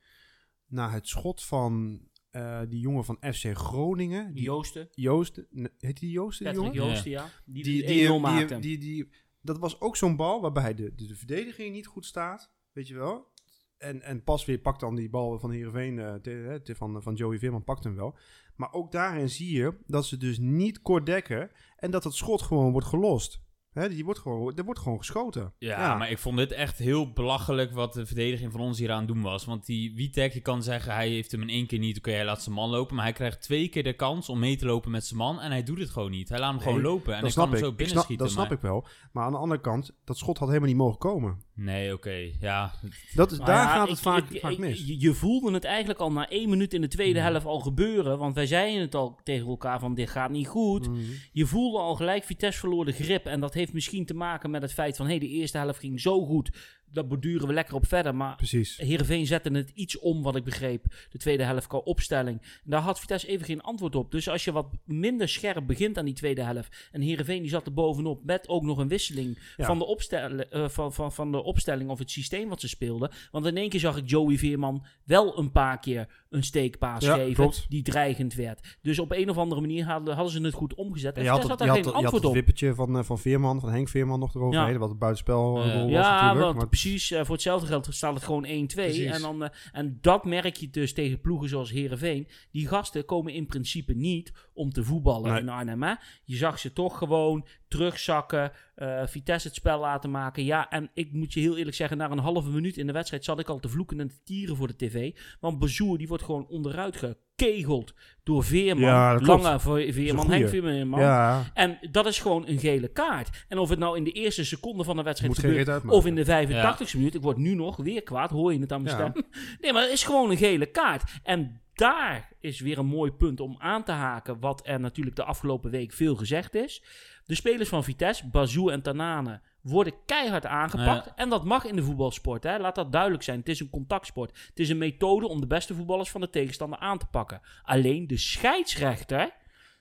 naar 0.67 0.91
het 0.91 1.07
schot 1.07 1.43
van 1.43 2.01
eh, 2.29 2.61
die 2.69 2.79
jongen 2.79 3.05
van 3.05 3.17
FC 3.33 3.57
Groningen. 3.57 4.33
Die 4.33 4.43
Joosten. 4.43 4.87
Joost, 4.91 5.43
nee, 5.49 5.69
heet 5.79 5.99
die 5.99 6.11
Joost, 6.11 6.39
die 6.39 6.47
jongen? 6.53 6.73
Joosten, 6.73 7.11
ja. 7.11 7.29
Die, 7.45 7.63
Die, 7.63 7.73
die, 7.85 7.85
die, 7.87 8.07
1-0 8.07 8.09
die, 8.11 8.19
maakte. 8.19 8.59
die, 8.59 8.77
die, 8.77 9.09
dat 9.41 9.57
was 9.57 9.81
ook 9.81 9.97
zo'n 9.97 10.15
bal 10.15 10.41
waarbij 10.41 10.73
de, 10.73 10.95
de, 10.95 11.07
de 11.07 11.15
verdediging 11.15 11.73
niet 11.73 11.87
goed 11.87 12.05
staat. 12.05 12.51
Weet 12.71 12.87
je 12.87 12.93
wel? 12.95 13.31
En, 13.77 14.01
en 14.01 14.23
Pasveer 14.23 14.59
pakt 14.59 14.79
dan 14.79 14.95
die 14.95 15.09
bal 15.09 15.39
van 15.39 15.51
Heerenveen, 15.51 15.95
te- 16.21 16.59
te- 16.63 16.75
van, 16.75 17.01
van 17.01 17.13
Joey 17.15 17.39
Veerman 17.39 17.63
pakt 17.63 17.83
hem 17.83 17.95
wel. 17.95 18.17
Maar 18.55 18.73
ook 18.73 18.91
daarin 18.91 19.29
zie 19.29 19.51
je 19.57 19.77
dat 19.85 20.05
ze 20.05 20.17
dus 20.17 20.37
niet 20.39 20.81
kort 20.81 21.05
dekken 21.05 21.51
en 21.77 21.91
dat 21.91 22.03
het 22.03 22.13
schot 22.13 22.41
gewoon 22.41 22.71
wordt 22.71 22.87
gelost. 22.87 23.41
Hè, 23.74 23.89
die 23.89 24.05
wordt 24.05 24.19
gewoon, 24.19 24.55
er 24.55 24.63
wordt 24.63 24.80
gewoon 24.80 24.97
geschoten. 24.97 25.53
Ja, 25.57 25.95
maar 25.95 26.11
ik 26.11 26.17
vond 26.17 26.38
dit 26.38 26.51
echt 26.51 26.78
heel 26.78 27.11
belachelijk 27.11 27.71
wat 27.71 27.93
de 27.93 28.05
verdediging 28.05 28.51
van 28.51 28.61
ons 28.61 28.80
hier 28.80 28.91
aan 28.91 28.97
het 28.97 29.07
doen 29.07 29.21
was. 29.21 29.45
Want 29.45 29.65
die 29.65 29.95
Witek, 29.95 30.34
je 30.34 30.41
kan 30.41 30.63
zeggen, 30.63 30.93
hij 30.93 31.09
heeft 31.09 31.32
hem 31.32 31.41
in 31.41 31.49
één 31.49 31.67
keer 31.67 31.80
niet, 31.80 31.97
oké, 31.97 32.11
hij 32.11 32.26
laat 32.26 32.41
zijn 32.41 32.55
man 32.55 32.69
lopen. 32.69 32.95
Maar 32.95 33.03
hij 33.03 33.13
krijgt 33.13 33.41
twee 33.41 33.67
keer 33.67 33.84
de 33.84 33.93
kans 33.93 34.30
om 34.30 34.39
mee 34.39 34.57
te 34.57 34.65
lopen 34.65 34.91
met 34.91 35.05
zijn 35.05 35.19
man 35.19 35.39
en 35.39 35.51
hij 35.51 35.63
doet 35.63 35.80
het 35.80 35.89
gewoon 35.89 36.11
niet. 36.11 36.30
Hij 36.30 36.39
laat 36.39 36.47
hem 36.49 36.57
Nee, 36.57 36.67
gewoon 36.67 36.82
lopen 36.82 37.15
en 37.15 37.21
hij 37.24 37.32
kan 37.32 37.43
hem 37.45 37.53
ik. 37.53 37.59
zo 37.63 37.69
ik 37.69 37.76
binnen 37.78 37.97
schieten. 38.03 38.26
dat 38.26 38.34
snap 38.36 38.51
ik 38.51 38.59
wel. 38.59 38.86
Maar 39.11 39.24
aan 39.26 39.32
de 39.32 39.38
andere 39.38 39.61
kant, 39.61 39.93
dat 40.03 40.17
schot 40.17 40.38
had 40.38 40.47
helemaal 40.47 40.69
niet 40.69 40.78
mogen 40.78 40.99
komen. 40.99 41.41
Nee, 41.56 41.93
oké, 41.93 42.30
ja. 42.39 42.72
Dat 43.14 43.32
is, 43.32 43.38
daar 43.38 43.47
ja, 43.47 43.68
gaat 43.68 43.88
het 43.88 43.97
ik- 43.97 44.04
vaak, 44.04 44.30
ik- 44.30 44.39
vaak 44.39 44.58
mis. 44.58 44.84
Je, 44.88 44.99
je 44.99 45.14
voelde 45.14 45.51
het 45.54 45.64
eigenlijk 45.64 45.99
al 45.99 46.12
na 46.12 46.30
één 46.30 46.49
minuut 46.49 46.74
in 46.74 46.82
de 46.82 46.88
tweede 46.88 47.20
Hmm. 47.20 47.30
helft 47.32 47.45
al 47.45 47.60
gebeuren. 47.60 48.18
Want 48.18 48.36
wij 48.36 48.45
zeiden 48.45 48.82
het 48.82 48.95
al 48.95 49.20
tegen 49.24 49.47
elkaar 49.47 49.80
van 49.80 49.93
dit 49.95 50.10
gaat 50.10 50.30
niet 50.32 50.47
goed. 50.47 50.88
Mhm. 50.89 50.99
Je 51.32 51.45
voelde 51.45 51.78
al 51.78 51.95
gelijk 51.95 52.24
Vitesse 52.24 52.60
verloor 52.60 52.86
de 52.86 52.91
grip. 52.91 53.26
En 53.26 53.39
dat 53.39 53.54
heeft 53.54 53.74
misschien 53.74 54.06
te 54.06 54.14
maken 54.14 54.51
met 54.51 54.62
het 54.62 54.74
feit 54.74 54.95
van... 54.95 55.08
hé, 55.08 55.18
de 55.18 55.28
eerste 55.28 55.58
helft 55.58 55.80
ging 55.80 56.01
zo 56.01 56.26
goed. 56.26 56.49
Daar 56.93 57.07
borduren 57.07 57.47
we 57.47 57.53
lekker 57.53 57.75
op 57.75 57.87
verder. 57.87 58.15
Maar 58.15 58.35
Precies. 58.35 58.77
Heerenveen 58.77 59.25
zette 59.25 59.49
het 59.51 59.71
iets 59.73 59.99
om, 59.99 60.21
wat 60.21 60.35
ik 60.35 60.43
begreep. 60.43 60.85
De 61.09 61.17
tweede 61.17 61.43
helft 61.43 61.67
qua 61.67 61.77
opstelling. 61.77 62.41
Daar 62.63 62.81
had 62.81 62.99
Vitesse 62.99 63.27
even 63.27 63.45
geen 63.45 63.61
antwoord 63.61 63.95
op. 63.95 64.11
Dus 64.11 64.29
als 64.29 64.43
je 64.43 64.51
wat 64.51 64.67
minder 64.85 65.29
scherp 65.29 65.67
begint 65.67 65.97
aan 65.97 66.05
die 66.05 66.13
tweede 66.13 66.41
helft... 66.43 66.89
en 66.91 67.01
Heerenveen 67.01 67.41
die 67.41 67.49
zat 67.49 67.65
er 67.65 67.73
bovenop 67.73 68.23
met 68.23 68.47
ook 68.49 68.63
nog 68.63 68.77
een 68.77 68.87
wisseling... 68.87 69.39
Ja. 69.57 69.65
Van, 69.65 69.77
de 69.77 69.85
opstel, 69.85 70.39
eh, 70.39 70.69
van, 70.69 70.93
van, 70.93 71.11
van 71.11 71.31
de 71.31 71.43
opstelling 71.43 71.89
of 71.89 71.99
het 71.99 72.11
systeem 72.11 72.49
wat 72.49 72.61
ze 72.61 72.67
speelden. 72.67 73.11
Want 73.31 73.45
in 73.45 73.57
één 73.57 73.69
keer 73.69 73.79
zag 73.79 73.97
ik 73.97 74.09
Joey 74.09 74.37
Veerman 74.37 74.85
wel 75.05 75.37
een 75.39 75.51
paar 75.51 75.79
keer 75.79 76.07
een 76.29 76.43
steekpaas 76.43 77.03
Ja, 77.03 77.13
geven... 77.15 77.33
klopt. 77.33 77.65
die 77.69 77.81
dreigend 77.83 78.33
werd. 78.33 78.77
Dus 78.81 78.99
op 78.99 79.11
een 79.11 79.29
of 79.29 79.37
andere 79.37 79.61
manier 79.61 79.85
hadden, 79.85 80.15
hadden 80.15 80.33
ze 80.33 80.41
het 80.41 80.53
goed 80.53 80.73
omgezet. 80.73 81.13
En 81.13 81.17
En 81.17 81.23
je 81.23 81.29
had, 81.29 81.39
het, 81.41 81.49
had 81.49 81.59
je, 81.59 81.65
daar 81.65 81.75
had, 81.75 81.83
geen 81.83 81.85
je 81.85 81.93
had 81.93 82.03
antwoord 82.03 82.21
het 82.23 82.31
op. 82.31 82.37
wippertje 82.37 82.73
van, 82.75 82.97
eh, 82.97 83.03
van 83.03 83.19
Veerman, 83.19 83.59
van 83.59 83.69
Henk 83.69 83.89
Veerman 83.89 84.19
nog 84.19 84.35
eroverheen. 84.35 84.71
Ja. 84.73 84.77
Wat 84.77 84.89
een 84.89 84.97
buitenspel 84.97 85.57
eh, 85.57 85.63
was 85.81 85.89
Ja, 85.89 86.11
natuurlijk. 86.11 86.39
want 86.45 86.55
maar- 86.55 86.67
precies. 86.67 86.81
Eh, 86.86 87.25
voor 87.25 87.34
hetzelfde 87.34 87.67
geld 87.67 87.88
staat 87.89 88.13
het 88.13 88.23
gewoon 88.23 88.45
1-2. 88.45 88.65
Precies. 88.65 89.05
En, 89.05 89.21
dan, 89.21 89.43
eh, 89.43 89.49
en 89.71 89.97
dat 90.01 90.25
merk 90.25 90.55
je 90.55 90.69
dus 90.69 90.93
tegen 90.93 91.21
ploegen 91.21 91.49
zoals 91.49 91.71
Herenveen. 91.71 92.27
Die 92.51 92.67
gasten 92.67 93.05
komen 93.05 93.34
in 93.34 93.45
principe 93.45 93.93
niet 93.93 94.31
om 94.54 94.72
te 94.72 94.84
voetballen 94.84 95.32
Nee. 95.32 95.41
in 95.41 95.49
Arnhem. 95.49 95.84
Hè? 95.84 95.93
Je 96.24 96.36
zag 96.36 96.60
ze 96.60 96.74
toch 96.74 96.97
gewoon 96.97 97.45
terugzakken, 97.68 98.51
eh, 98.76 99.01
Vitesse 99.06 99.47
het 99.47 99.56
spel 99.58 99.80
laten 99.80 100.12
maken. 100.12 100.43
Ja, 100.43 100.70
en 100.70 100.89
ik 100.93 101.12
moet 101.14 101.34
je 101.34 101.39
heel 101.39 101.58
eerlijk 101.58 101.76
zeggen, 101.76 101.97
na 101.97 102.12
een 102.12 102.18
halve 102.18 102.49
minuut 102.49 102.78
in 102.78 102.88
de 102.88 102.93
wedstrijd 102.93 103.24
zat 103.24 103.39
ik 103.39 103.49
al 103.49 103.60
te 103.60 103.70
vloeken 103.70 103.99
en 103.99 104.08
te 104.08 104.24
tieren 104.24 104.56
voor 104.56 104.68
de 104.68 104.76
tv. 104.76 105.16
Want 105.39 105.60
Bazoer 105.60 105.97
die 105.97 106.08
wordt 106.08 106.24
gewoon 106.24 106.47
onderuit 106.47 106.97
gekegeld 106.97 107.93
door 108.24 108.43
Veerman. 108.43 108.84
Ja. 108.84 109.20
Lange 109.20 109.60
Ve- 109.60 109.93
Veerman. 109.93 110.32
Henk 110.32 110.47
Veerman. 110.49 110.99
Ja, 110.99 111.43
En 111.54 111.78
dat 111.91 112.06
is 112.06 112.20
gewoon 112.20 112.47
een 112.47 112.60
gele 112.60 112.88
kaart. 112.88 113.45
En 113.47 113.58
of 113.58 113.70
het 113.70 113.80
nou 113.80 113.97
in 113.97 114.04
de 114.04 114.12
eerste 114.12 114.45
seconde 114.45 114.84
van 114.84 114.95
de 114.95 115.04
wedstrijd 115.04 115.39
gebeurt, 115.39 115.86
of 115.86 116.06
in 116.06 116.16
de 116.16 116.26
85 116.26 116.93
minuut, 116.95 117.16
ik 117.16 117.22
word 117.22 117.38
nu 117.38 117.56
nog 117.56 117.76
weer 117.78 118.04
kwaad, 118.04 118.30
hoor 118.30 118.54
je 118.54 118.60
het 118.60 118.72
aan 118.72 118.82
mijn 118.82 118.97
Ja. 118.97 119.10
stem? 119.10 119.24
Nee, 119.62 119.74
maar 119.74 119.82
het 119.84 119.91
is 119.91 120.04
gewoon 120.04 120.30
een 120.32 120.38
gele 120.38 120.66
kaart. 120.66 121.12
En 121.24 121.62
daar 121.74 122.30
is 122.39 122.59
weer 122.59 122.78
een 122.78 122.86
mooi 122.86 123.11
punt 123.11 123.39
om 123.39 123.55
aan 123.59 123.84
te 123.84 123.91
haken, 123.91 124.39
wat 124.39 124.61
er 124.67 124.80
natuurlijk 124.80 125.15
de 125.15 125.24
afgelopen 125.24 125.71
week 125.71 125.93
veel 125.93 126.15
gezegd 126.15 126.55
is. 126.55 126.84
De 127.26 127.36
spelers 127.36 127.69
van 127.69 127.84
Vitesse, 127.84 128.28
Bazou 128.28 128.71
en 128.71 128.82
Tanane, 128.82 129.41
worden 129.61 129.93
keihard 130.05 130.45
aangepakt. 130.45 131.13
En 131.15 131.30
dat 131.30 131.43
mag 131.43 131.65
in 131.65 131.76
de 131.76 131.84
voetbalsport, 131.84 132.43
hè. 132.43 132.57
laat 132.57 132.76
dat 132.76 132.91
duidelijk 132.91 133.24
zijn. 133.24 133.39
Het 133.39 133.49
is 133.49 133.59
een 133.59 133.69
contactsport. 133.69 134.47
Het 134.47 134.59
is 134.59 134.69
een 134.69 134.78
methode 134.78 135.28
om 135.28 135.41
de 135.41 135.47
beste 135.47 135.76
voetballers 135.76 136.09
van 136.09 136.21
de 136.21 136.30
tegenstander 136.30 136.80
aan 136.80 136.97
te 136.97 137.05
pakken. 137.05 137.41
Alleen 137.63 138.07
de 138.07 138.17
scheidsrechter 138.17 139.32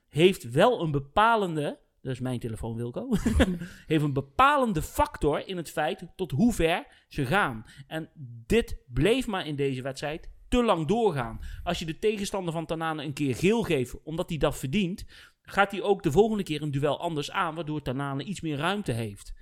heeft 0.08 0.50
wel 0.50 0.80
een 0.80 0.90
bepalende... 0.90 1.80
Dat 2.02 2.12
is 2.12 2.20
mijn 2.20 2.38
telefoon, 2.38 2.76
Wilco. 2.76 3.08
heeft 3.86 4.04
een 4.04 4.12
bepalende 4.12 4.82
factor 4.82 5.48
in 5.48 5.56
het 5.56 5.70
feit 5.70 6.06
tot 6.16 6.30
hoe 6.30 6.52
ver 6.52 6.86
ze 7.08 7.26
gaan. 7.26 7.64
En 7.86 8.10
dit 8.46 8.76
bleef 8.86 9.26
maar 9.26 9.46
in 9.46 9.56
deze 9.56 9.82
wedstrijd 9.82 10.30
te 10.52 10.64
lang 10.64 10.86
doorgaan. 10.86 11.40
Als 11.64 11.78
je 11.78 11.84
de 11.84 11.98
tegenstander 11.98 12.52
van 12.52 12.66
Tanane 12.66 13.04
een 13.04 13.12
keer 13.12 13.34
geel 13.36 13.62
geeft, 13.62 14.02
omdat 14.02 14.28
hij 14.28 14.38
dat 14.38 14.58
verdient, 14.58 15.04
gaat 15.42 15.70
hij 15.70 15.82
ook 15.82 16.02
de 16.02 16.10
volgende 16.12 16.42
keer 16.42 16.62
een 16.62 16.70
duel 16.70 17.00
anders 17.00 17.30
aan, 17.30 17.54
waardoor 17.54 17.82
Tanane 17.82 18.24
iets 18.24 18.40
meer 18.40 18.56
ruimte 18.56 18.92
heeft. 18.92 19.32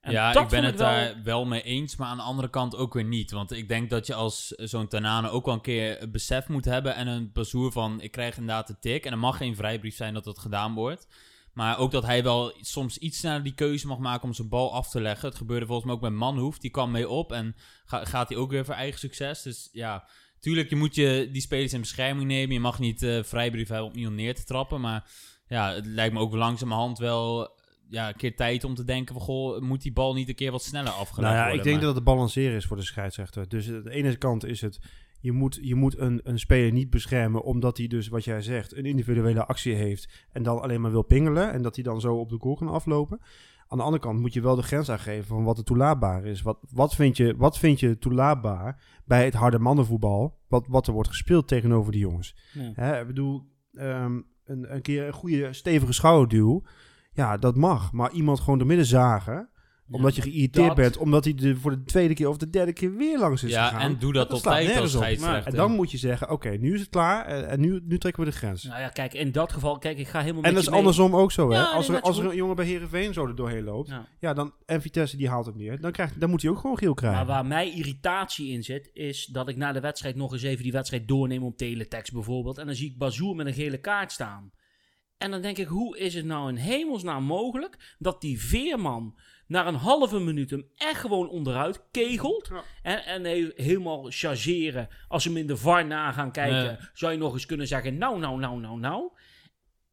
En 0.00 0.12
ja, 0.12 0.34
ik 0.34 0.48
ben 0.48 0.64
het 0.64 0.78
wel- 0.78 0.86
daar 0.88 1.20
wel 1.24 1.46
mee 1.46 1.62
eens, 1.62 1.96
maar 1.96 2.08
aan 2.08 2.16
de 2.16 2.22
andere 2.22 2.50
kant 2.50 2.76
ook 2.76 2.94
weer 2.94 3.04
niet. 3.04 3.30
Want 3.30 3.52
ik 3.52 3.68
denk 3.68 3.90
dat 3.90 4.06
je 4.06 4.14
als 4.14 4.46
zo'n 4.46 4.88
Tanane 4.88 5.28
ook 5.30 5.44
wel 5.44 5.54
een 5.54 5.60
keer 5.60 6.10
besef 6.10 6.48
moet 6.48 6.64
hebben 6.64 6.94
en 6.94 7.06
een 7.06 7.30
bazoer 7.32 7.72
van 7.72 8.00
ik 8.00 8.10
krijg 8.10 8.36
inderdaad 8.36 8.66
de 8.66 8.78
tik. 8.80 9.04
En 9.04 9.12
er 9.12 9.18
mag 9.18 9.36
geen 9.36 9.56
vrijbrief 9.56 9.96
zijn 9.96 10.14
dat 10.14 10.24
dat 10.24 10.38
gedaan 10.38 10.74
wordt. 10.74 11.06
Maar 11.52 11.78
ook 11.78 11.90
dat 11.90 12.04
hij 12.06 12.22
wel 12.22 12.52
soms 12.60 12.98
iets 12.98 13.18
sneller 13.18 13.42
die 13.42 13.54
keuze 13.54 13.86
mag 13.86 13.98
maken 13.98 14.24
om 14.28 14.34
zijn 14.34 14.48
bal 14.48 14.72
af 14.74 14.88
te 14.90 15.00
leggen. 15.00 15.28
Het 15.28 15.36
gebeurde 15.38 15.66
volgens 15.66 15.86
mij 15.86 15.94
ook 15.94 16.00
met 16.02 16.12
Manhoef, 16.12 16.58
die 16.58 16.70
kwam 16.70 16.90
mee 16.90 17.08
op 17.08 17.32
en 17.32 17.56
ga- 17.84 18.04
gaat 18.04 18.28
hij 18.28 18.38
ook 18.38 18.50
weer 18.50 18.64
voor 18.64 18.74
eigen 18.74 18.98
succes. 18.98 19.42
Dus 19.42 19.68
ja, 19.72 20.08
tuurlijk, 20.40 20.70
je 20.70 20.76
moet 20.76 20.94
je 20.94 21.28
die 21.32 21.42
spelers 21.42 21.72
in 21.72 21.80
bescherming 21.80 22.26
nemen. 22.26 22.54
Je 22.54 22.60
mag 22.60 22.78
niet 22.78 23.02
eh 23.02 23.22
vrijbrief 23.22 23.68
hebben 23.68 23.90
om 23.90 23.96
iemand 23.96 24.16
neer 24.16 24.34
te 24.34 24.44
trappen. 24.44 24.80
Maar 24.80 25.10
ja, 25.46 25.74
het 25.74 25.86
lijkt 25.86 26.14
me 26.14 26.20
ook 26.20 26.34
langzamerhand 26.34 26.98
wel 26.98 27.58
ja, 27.88 28.08
een 28.08 28.16
keer 28.16 28.36
tijd 28.36 28.64
om 28.64 28.74
te 28.74 28.84
denken 28.84 29.14
van... 29.14 29.24
Goh, 29.24 29.60
moet 29.60 29.82
die 29.82 29.92
bal 29.92 30.14
niet 30.14 30.28
een 30.28 30.34
keer 30.34 30.50
wat 30.50 30.62
sneller 30.62 30.92
afgelegd 30.92 31.20
nou 31.20 31.34
ja, 31.34 31.40
worden? 31.40 31.58
ik 31.58 31.62
denk 31.64 31.76
Maar- 31.76 31.84
dat 31.84 31.94
het 31.94 32.04
balanceren 32.04 32.56
is 32.56 32.66
voor 32.66 32.76
de 32.76 32.82
scheidsrechter. 32.82 33.48
Dus 33.48 33.68
aan 33.68 33.82
de 33.82 33.90
ene 33.90 34.16
kant 34.16 34.44
is 34.44 34.60
het, 34.60 34.78
je 35.20 35.32
moet, 35.32 35.58
je 35.62 35.74
moet 35.74 35.98
een, 35.98 36.20
een 36.24 36.38
speler 36.38 36.72
niet 36.72 36.90
beschermen 36.90 37.42
omdat 37.42 37.76
hij 37.76 37.86
dus, 37.86 38.08
wat 38.08 38.24
jij 38.24 38.42
zegt, 38.42 38.76
een 38.76 38.86
individuele 38.86 39.46
actie 39.46 39.74
heeft 39.74 40.26
en 40.32 40.42
dan 40.42 40.60
alleen 40.60 40.80
maar 40.80 40.90
wil 40.90 41.02
pingelen 41.02 41.52
en 41.52 41.62
dat 41.62 41.74
hij 41.74 41.84
dan 41.84 42.00
zo 42.00 42.14
op 42.14 42.28
de 42.28 42.38
goal 42.38 42.54
kan 42.56 42.68
aflopen. 42.68 43.20
Aan 43.70 43.78
de 43.78 43.84
andere 43.84 44.02
kant 44.02 44.20
moet 44.20 44.32
je 44.32 44.40
wel 44.40 44.56
de 44.56 44.62
grens 44.62 44.90
aangeven 44.90 45.26
van 45.26 45.44
wat 45.44 45.58
er 45.58 45.64
toelaatbaar 45.64 46.24
is. 46.24 46.42
Wat, 46.42 46.58
wat, 46.70 46.94
vind, 46.94 47.16
je, 47.16 47.36
wat 47.36 47.58
vind 47.58 47.80
je 47.80 47.98
toelaatbaar 47.98 48.82
bij 49.04 49.24
het 49.24 49.34
harde 49.34 49.58
mannenvoetbal, 49.58 50.38
wat, 50.48 50.66
wat 50.68 50.86
er 50.86 50.92
wordt 50.92 51.08
gespeeld 51.08 51.48
tegenover 51.48 51.92
die 51.92 52.00
jongens? 52.00 52.36
Ja. 52.52 52.72
Hè, 52.74 53.00
ik 53.00 53.06
bedoel, 53.06 53.42
ehm, 53.72 54.20
een, 54.44 54.74
een 54.74 54.82
keer 54.82 55.06
een 55.06 55.12
goede 55.12 55.52
stevige 55.52 55.92
schouderduw, 55.92 56.62
ja, 57.12 57.36
dat 57.36 57.56
mag. 57.56 57.92
Maar 57.92 58.12
iemand 58.12 58.40
gewoon 58.40 58.58
door 58.58 58.66
midden 58.66 58.86
zagen, 58.86 59.48
omdat 59.90 60.14
je 60.14 60.22
geïrriteerd 60.22 60.66
dat- 60.66 60.76
bent, 60.76 60.96
omdat 60.96 61.24
hij 61.24 61.34
de, 61.34 61.56
voor 61.56 61.70
de 61.70 61.82
tweede 61.84 62.14
keer 62.14 62.28
of 62.28 62.36
de 62.36 62.50
derde 62.50 62.72
keer 62.72 62.96
weer 62.96 63.18
langs 63.18 63.42
is 63.42 63.50
Ja, 63.50 63.68
gegaan. 63.68 63.80
en 63.80 63.96
doe 63.98 64.12
dat 64.12 64.28
Dat 64.28 64.36
op 64.38 64.42
tijd 64.44 64.76
als 64.76 64.90
scheidsrechter. 64.92 65.52
En 65.52 65.58
dan 65.58 65.72
moet 65.72 65.90
je 65.90 65.98
zeggen, 65.98 66.30
oké, 66.30 66.48
nu 66.50 66.74
is 66.74 66.80
het 66.80 66.88
klaar 66.88 67.26
eh, 67.26 67.52
en 67.52 67.60
nu, 67.60 67.80
nu 67.84 67.98
trekken 67.98 68.24
we 68.24 68.30
de 68.30 68.36
grens. 68.36 68.62
Nou 68.64 68.80
ja, 68.80 68.88
kijk, 68.88 69.14
in 69.14 69.32
dat 69.32 69.52
geval, 69.52 69.78
kijk, 69.78 69.98
ik 69.98 70.08
ga 70.08 70.20
helemaal 70.20 70.42
en 70.42 70.52
dat 70.54 70.62
is 70.62 70.68
mee. 70.68 70.78
andersom 70.78 71.16
ook 71.16 71.32
zo, 71.32 71.50
hè? 71.50 71.56
Ja, 71.58 71.64
als 71.64 71.88
er, 71.88 72.00
als 72.00 72.18
er 72.18 72.24
een 72.24 72.36
jongen 72.36 72.56
bij 72.56 72.64
Herenveen 72.66 73.12
zo 73.12 73.26
er 73.26 73.34
doorheen 73.36 73.64
loopt, 73.64 73.88
Ja. 73.88 74.06
ja, 74.20 74.34
dan, 74.34 74.52
en 74.66 74.82
Vitesse 74.82 75.16
die 75.16 75.28
haalt 75.28 75.46
het 75.46 75.56
neer, 75.56 75.80
dan, 75.80 75.92
krijgt, 75.92 76.20
dan 76.20 76.30
moet 76.30 76.42
hij 76.42 76.50
ook 76.50 76.58
gewoon 76.58 76.78
geel 76.78 76.94
krijgen. 76.94 77.18
Maar 77.18 77.34
waar 77.34 77.46
mij 77.46 77.72
irritatie 77.74 78.48
in 78.52 78.62
zit, 78.62 78.90
is 78.92 79.26
dat 79.26 79.48
ik 79.48 79.56
na 79.56 79.72
de 79.72 79.80
wedstrijd 79.80 80.16
nog 80.16 80.32
eens 80.32 80.42
even 80.42 80.62
die 80.62 80.72
wedstrijd 80.72 81.08
doorneem 81.08 81.42
op 81.42 81.56
teletext 81.56 82.12
bijvoorbeeld. 82.12 82.58
En 82.58 82.66
dan 82.66 82.74
zie 82.74 82.90
ik 82.90 82.98
Bazoer 82.98 83.36
met 83.36 83.46
een 83.46 83.54
gele 83.54 83.78
kaart 83.78 84.12
staan. 84.12 84.50
En 85.20 85.30
dan 85.30 85.40
denk 85.40 85.58
ik, 85.58 85.66
hoe 85.66 85.98
is 85.98 86.14
het 86.14 86.24
nou 86.24 86.48
in 86.48 86.56
hemelsnaam 86.56 87.24
mogelijk 87.24 87.96
dat 87.98 88.20
die 88.20 88.40
Veerman 88.40 89.18
na 89.46 89.66
een 89.66 89.74
halve 89.74 90.18
minuut 90.18 90.50
hem 90.50 90.68
echt 90.76 91.00
gewoon 91.00 91.28
onderuit 91.28 91.82
kegelt. 91.90 92.48
Ja. 92.52 92.62
En, 92.82 93.04
en 93.04 93.24
he- 93.24 93.52
helemaal 93.54 94.06
chargeren. 94.08 94.88
Als 95.08 95.22
ze 95.22 95.28
hem 95.28 95.38
in 95.38 95.46
de 95.46 95.56
VAR 95.56 95.86
na 95.86 96.12
gaan 96.12 96.32
kijken, 96.32 96.90
zou 96.94 97.12
je 97.12 97.18
nog 97.18 97.32
eens 97.32 97.46
kunnen 97.46 97.66
zeggen, 97.66 97.98
nou, 97.98 98.18
nou, 98.18 98.38
nou, 98.38 98.60
nou, 98.60 98.78
nou. 98.78 99.10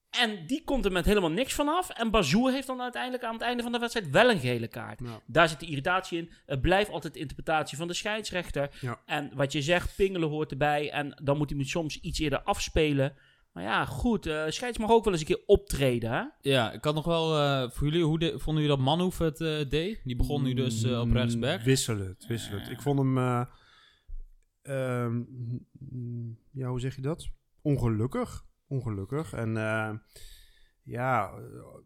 En 0.09 0.45
die 0.47 0.63
komt 0.63 0.85
er 0.85 0.91
met 0.91 1.05
helemaal 1.05 1.31
niks 1.31 1.53
vanaf. 1.53 1.89
En 1.89 2.11
Bazoer 2.11 2.51
heeft 2.51 2.67
dan 2.67 2.81
uiteindelijk 2.81 3.23
aan 3.23 3.33
het 3.33 3.41
einde 3.41 3.63
van 3.63 3.71
de 3.71 3.79
wedstrijd 3.79 4.09
wel 4.09 4.29
een 4.29 4.39
gele 4.39 4.67
kaart. 4.67 4.99
Ja. 5.03 5.21
Daar 5.25 5.49
zit 5.49 5.59
de 5.59 5.65
irritatie 5.65 6.17
in. 6.17 6.31
Het 6.45 6.61
blijft 6.61 6.91
altijd 6.91 7.13
de 7.13 7.19
interpretatie 7.19 7.77
van 7.77 7.87
de 7.87 7.93
scheidsrechter. 7.93 8.69
Ja. 8.81 9.01
En 9.05 9.31
wat 9.33 9.51
je 9.51 9.61
zegt, 9.61 9.95
pingelen 9.95 10.29
hoort 10.29 10.51
erbij. 10.51 10.91
En 10.91 11.21
dan 11.23 11.37
moet 11.37 11.49
hij 11.49 11.59
hem 11.59 11.67
soms 11.67 11.99
iets 11.99 12.19
eerder 12.19 12.41
afspelen. 12.41 13.15
Maar 13.57 13.65
ja, 13.65 13.85
goed. 13.85 14.25
eh 14.25 14.43
scheids 14.47 14.77
mag 14.77 14.89
ook 14.89 15.03
wel 15.03 15.13
eens 15.13 15.21
een 15.21 15.27
keer 15.27 15.43
optreden. 15.45 16.11
Hè? 16.11 16.23
Ja, 16.41 16.71
ik 16.71 16.83
had 16.83 16.95
nog 16.95 17.05
wel 17.05 17.37
eh, 17.37 17.69
voor 17.69 17.87
jullie, 17.87 18.03
hoe 18.03 18.19
de, 18.19 18.39
vonden 18.39 18.63
jullie 18.63 18.77
dat 18.77 18.85
Manhoef 18.85 19.17
het 19.17 19.41
eh, 19.41 19.69
deed? 19.69 20.01
Die 20.03 20.15
begon 20.15 20.43
nu 20.43 20.53
dus 20.53 20.85
op 20.85 21.05
Mm, 21.05 21.13
rechtsback. 21.13 21.61
Wisselend, 21.61 22.25
wisselend. 22.27 22.69
Ik 22.69 22.81
vond 22.81 22.99
hem, 22.99 23.17
eh, 23.17 23.45
ehm, 24.61 25.21
ja, 26.51 26.67
hoe 26.69 26.79
zeg 26.79 26.95
je 26.95 27.01
dat? 27.01 27.29
Ongelukkig. 27.61 28.45
Ongelukkig. 28.67 29.33
En 29.33 29.57
eh, 29.57 29.93
ja, 30.83 31.31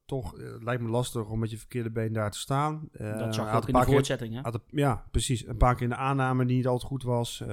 toch 0.05 0.31
het 0.31 0.63
lijkt 0.63 0.81
me 0.81 0.89
lastig 0.89 1.29
om 1.29 1.39
met 1.39 1.51
je 1.51 1.57
verkeerde 1.57 1.91
been 1.91 2.13
daar 2.13 2.31
te 2.31 2.39
staan. 2.39 2.89
Eh, 2.91 3.17
dat 3.17 3.35
zag 3.35 3.55
ook 3.55 3.67
in 3.67 3.73
de 3.73 3.79
keer- 3.79 3.87
voortzetting. 3.87 4.33
Hè? 4.33 4.41
had 4.41 4.59
ja, 4.67 5.07
precies. 5.11 5.47
Een 5.47 5.57
paar 5.57 5.73
keer 5.73 5.83
in 5.83 5.89
de 5.89 5.95
aanname 5.95 6.45
die 6.45 6.55
niet 6.55 6.67
altijd 6.67 6.89
goed 6.89 7.03
was. 7.03 7.43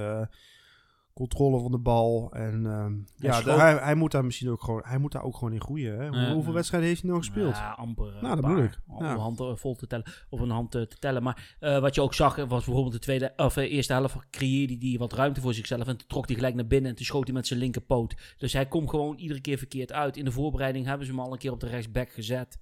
Controle 1.19 1.59
van 1.61 1.71
de 1.71 1.77
bal. 1.77 2.31
En 2.31 2.65
ehm, 2.65 2.93
ja, 3.15 3.41
de- 3.41 3.51
hij, 3.51 3.73
hij 3.75 3.95
moet 3.95 4.11
daar 4.11 4.25
misschien 4.25 4.49
ook 4.49 4.63
gewoon, 4.63 4.81
hij 4.85 4.97
moet 4.97 5.11
daar 5.11 5.23
ook 5.23 5.37
gewoon 5.37 5.53
in 5.53 5.61
groeien. 5.61 5.99
Hè? 5.99 6.07
Hoe- 6.07 6.33
hoeveel 6.33 6.53
wedstrijden 6.53 6.89
heeft 6.89 7.01
hij 7.01 7.09
nou 7.09 7.23
gespeeld? 7.23 7.55
Ja, 7.55 7.71
amper. 7.71 8.15
eh, 8.15 8.21
Nou, 8.21 8.35
dat 8.35 8.45
bedoel 8.45 8.63
ik. 8.63 8.79
Om 8.87 9.03
Ja. 9.05 9.11
een 9.11 9.17
hand 9.19 9.39
eh, 9.39 9.51
vol 9.55 9.75
te 9.75 9.87
tellen. 9.87 10.05
Of 10.29 10.39
een 10.39 10.49
hand 10.49 10.75
eh, 10.75 10.81
te 10.81 10.97
tellen. 10.99 11.23
Maar 11.23 11.57
wat 11.59 11.95
je 11.95 12.01
ook 12.01 12.13
zag, 12.13 12.35
was 12.35 12.47
bijvoorbeeld 12.65 12.91
de 12.93 12.99
tweede, 12.99 13.33
of, 13.37 13.55
eerste 13.55 13.93
helft 13.93 14.29
creëerde 14.31 14.77
hij 14.87 14.97
wat 14.97 15.13
ruimte 15.13 15.41
voor 15.41 15.53
zichzelf. 15.53 15.87
En 15.87 15.97
toen 15.97 16.07
trok 16.07 16.25
hij 16.27 16.35
gelijk 16.35 16.55
naar 16.55 16.67
binnen 16.67 16.89
en 16.89 16.95
toen 16.95 17.05
schoot 17.05 17.25
hij 17.25 17.33
met 17.35 17.47
zijn 17.47 17.59
linkerpoot. 17.59 18.15
Dus 18.37 18.53
hij 18.53 18.65
komt 18.67 18.89
gewoon 18.89 19.17
iedere 19.17 19.41
keer 19.41 19.57
verkeerd 19.57 19.91
uit. 19.93 20.17
In 20.17 20.25
de 20.25 20.31
voorbereiding 20.31 20.85
hebben 20.85 21.05
ze 21.05 21.11
hem 21.11 21.21
al 21.21 21.31
een 21.31 21.37
keer 21.37 21.51
op 21.51 21.59
de 21.59 21.67
rechtsback 21.67 22.09
gezet. 22.09 22.59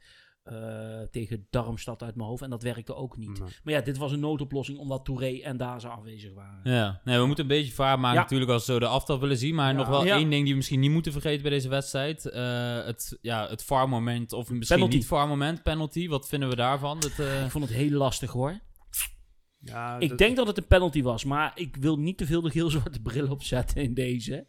Eh, 0.49 1.07
tegen 1.11 1.47
Darmstad 1.49 2.03
uit 2.03 2.15
mijn 2.15 2.27
hoofd. 2.29 2.41
En 2.41 2.49
dat 2.49 2.63
werkte 2.63 2.95
ook 2.95 3.17
niet. 3.17 3.39
Nee. 3.39 3.49
Maar 3.63 3.73
ja, 3.73 3.81
dit 3.81 3.97
was 3.97 4.11
een 4.11 4.19
noodoplossing 4.19 4.77
omdat 4.77 5.05
Touré 5.05 5.39
en 5.39 5.57
Daza 5.57 5.89
afwezig 5.89 6.33
waren. 6.33 6.59
Ja, 6.73 7.01
nee, 7.03 7.19
we 7.19 7.25
moeten 7.25 7.43
een 7.43 7.49
beetje 7.49 7.71
vaar 7.73 7.99
maken 7.99 8.15
Ja. 8.17 8.21
natuurlijk 8.23 8.51
als 8.51 8.65
we 8.65 8.71
zo 8.73 8.79
de 8.79 8.87
aftrap 8.87 9.19
willen 9.19 9.37
zien. 9.37 9.55
Maar 9.55 9.71
Ja. 9.71 9.77
nog 9.77 9.87
wel 9.87 10.05
Ja. 10.05 10.15
één 10.15 10.29
ding 10.29 10.41
die 10.41 10.51
we 10.51 10.57
misschien 10.57 10.79
niet 10.79 10.91
moeten 10.91 11.11
vergeten 11.11 11.41
bij 11.41 11.51
deze 11.51 11.69
wedstrijd. 11.69 12.25
Eh, 12.29 12.83
het, 12.85 13.17
ja, 13.21 13.47
het 13.49 13.63
VAR-moment, 13.63 14.33
of 14.33 14.49
misschien 14.49 14.77
Penalty. 14.77 14.95
niet 14.95 15.05
VAR-moment, 15.07 15.63
penalty. 15.63 16.07
Wat 16.07 16.27
vinden 16.27 16.49
we 16.49 16.55
daarvan? 16.55 16.99
Dat, 16.99 17.19
eh, 17.19 17.43
Ik 17.45 17.51
vond 17.51 17.63
het 17.63 17.73
heel 17.73 17.89
lastig 17.97 18.31
hoor. 18.31 18.59
Ja, 19.59 19.99
Ik 19.99 20.09
dat- 20.09 20.17
denk 20.17 20.35
dat 20.35 20.47
het 20.47 20.57
een 20.57 20.67
penalty 20.67 21.01
was. 21.01 21.23
Maar 21.23 21.51
ik 21.55 21.75
wil 21.75 21.97
niet 21.99 22.17
te 22.17 22.25
veel 22.25 22.41
de 22.41 22.49
geel-zwarte 22.49 23.01
bril 23.01 23.29
opzetten 23.31 23.81
in 23.83 23.93
deze. 23.93 24.47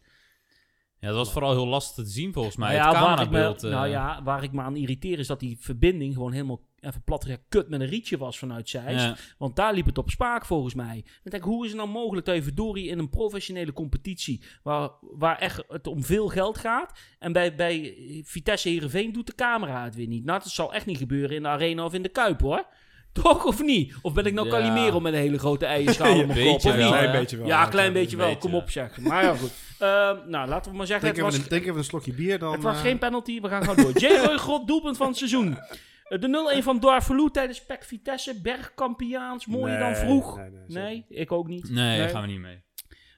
Ja, 0.99 1.07
dat 1.07 1.15
was 1.15 1.31
vooral 1.31 1.51
heel 1.51 1.67
lastig 1.67 2.05
te 2.05 2.11
zien 2.11 2.33
volgens 2.33 2.55
mij. 2.55 2.75
Nou 2.75 2.87
het 2.87 2.95
ja, 2.95 3.01
waar 3.01 3.11
ik, 3.11 3.17
me, 3.17 3.25
camerabeeld. 3.25 3.63
eh, 3.63 3.71
nou 3.71 3.87
ja, 3.87 4.23
waar 4.23 4.43
ik 4.43 4.51
me 4.51 4.61
aan 4.61 4.75
irriteer 4.75 5.19
is 5.19 5.27
dat 5.27 5.39
die 5.39 5.57
verbinding 5.59 6.13
gewoon 6.13 6.31
helemaal 6.31 6.61
even 6.79 7.03
plat 7.03 7.23
gezegd 7.23 7.41
kut 7.49 7.69
met 7.69 7.81
een 7.81 7.87
rietje 7.87 8.17
was 8.17 8.39
vanuit 8.39 8.69
Zeist. 8.69 9.05
ja. 9.05 9.15
Want 9.37 9.55
daar 9.55 9.73
liep 9.73 9.85
het 9.85 9.97
op 9.97 10.09
spaak 10.09 10.45
volgens 10.45 10.73
mij. 10.73 11.01
Dan 11.03 11.31
denk 11.31 11.43
ik, 11.43 11.49
hoe 11.49 11.63
is 11.63 11.71
het 11.71 11.79
nou 11.79 11.91
mogelijk 11.91 12.25
dat 12.25 12.35
je 12.35 12.43
verdorie 12.43 12.87
in 12.87 12.99
een 12.99 13.09
professionele 13.09 13.73
competitie, 13.73 14.43
waar, 14.63 14.89
waar 15.01 15.37
echt 15.37 15.63
het 15.67 15.87
om 15.87 16.03
veel 16.03 16.27
geld 16.27 16.57
gaat, 16.57 16.99
en 17.19 17.31
bij, 17.31 17.55
bij 17.55 17.95
Vitesse 18.25 18.69
Heerenveen 18.69 19.11
doet 19.11 19.27
de 19.27 19.35
camera 19.35 19.83
het 19.83 19.95
weer 19.95 20.07
niet. 20.07 20.25
Nou, 20.25 20.39
dat 20.39 20.51
zal 20.51 20.73
echt 20.73 20.85
niet 20.85 20.97
gebeuren 20.97 21.35
in 21.35 21.41
de 21.41 21.47
arena 21.47 21.85
of 21.85 21.93
in 21.93 22.01
de 22.01 22.09
Kuip 22.09 22.41
hoor. 22.41 22.65
Toch 23.13 23.45
of 23.45 23.63
niet? 23.63 23.95
Of 24.01 24.13
ben 24.13 24.25
ik 24.25 24.33
nou 24.33 24.47
Ja. 24.47 24.53
Calimero 24.53 24.99
met 24.99 25.13
een 25.13 25.19
hele 25.19 25.39
grote 25.39 25.65
eierschaal 25.65 26.07
Ja, 26.15 26.21
op 26.21 26.27
mijn 26.27 26.47
kop? 26.47 26.61
Wel, 26.61 26.75
niet? 26.75 26.87
Klein 26.87 27.11
beetje 27.11 27.37
wel. 27.37 27.47
Ja, 27.47 27.63
een 27.63 27.69
klein 27.69 27.93
beetje 27.93 28.17
wel. 28.17 28.25
beetje, 28.25 28.41
Kom 28.41 28.55
op 28.55 28.69
zeg. 28.69 28.97
Maar 28.97 29.23
ja, 29.23 29.35
goed. 29.35 29.51
Ehm, 29.79 30.17
nou, 30.29 30.47
laten 30.49 30.71
we 30.71 30.77
maar 30.77 30.87
zeggen, 30.87 31.05
Denk 31.05 31.17
het 31.17 31.25
even, 31.25 31.37
was, 31.37 31.37
een, 31.37 31.49
denk 31.49 31.63
even 31.63 31.77
een 31.77 31.83
slokje 31.83 32.13
bier 32.13 32.39
dan. 32.39 32.51
het 32.51 32.61
was 32.63 32.75
eh, 32.75 32.81
geen 32.81 32.97
penalty, 32.97 33.41
we 33.41 33.47
gaan 33.47 33.63
gewoon 33.63 33.75
door. 33.83 33.99
J. 34.03 34.37
God, 34.37 34.67
doelpunt 34.67 34.97
van 34.97 35.07
het 35.07 35.17
seizoen. 35.17 35.57
Eh, 36.03 36.19
De 36.19 36.55
0-1 36.59 36.63
van 36.63 36.79
Darvalu 36.79 37.29
tijdens 37.31 37.65
PEC 37.65 37.83
Vitesse. 37.83 38.41
Bergkampiaans, 38.41 39.45
mooier 39.45 39.79
dan 39.79 39.95
vroeg. 39.95 40.37
Nee, 40.37 40.49
nee, 40.49 40.61
Nee, 40.67 40.95
zeker. 41.07 41.21
ik 41.21 41.31
ook 41.31 41.47
niet. 41.47 41.69
Nee, 41.69 41.97
daar 41.99 42.09
gaan 42.09 42.21
we 42.21 42.27
niet 42.27 42.39
mee. 42.39 42.61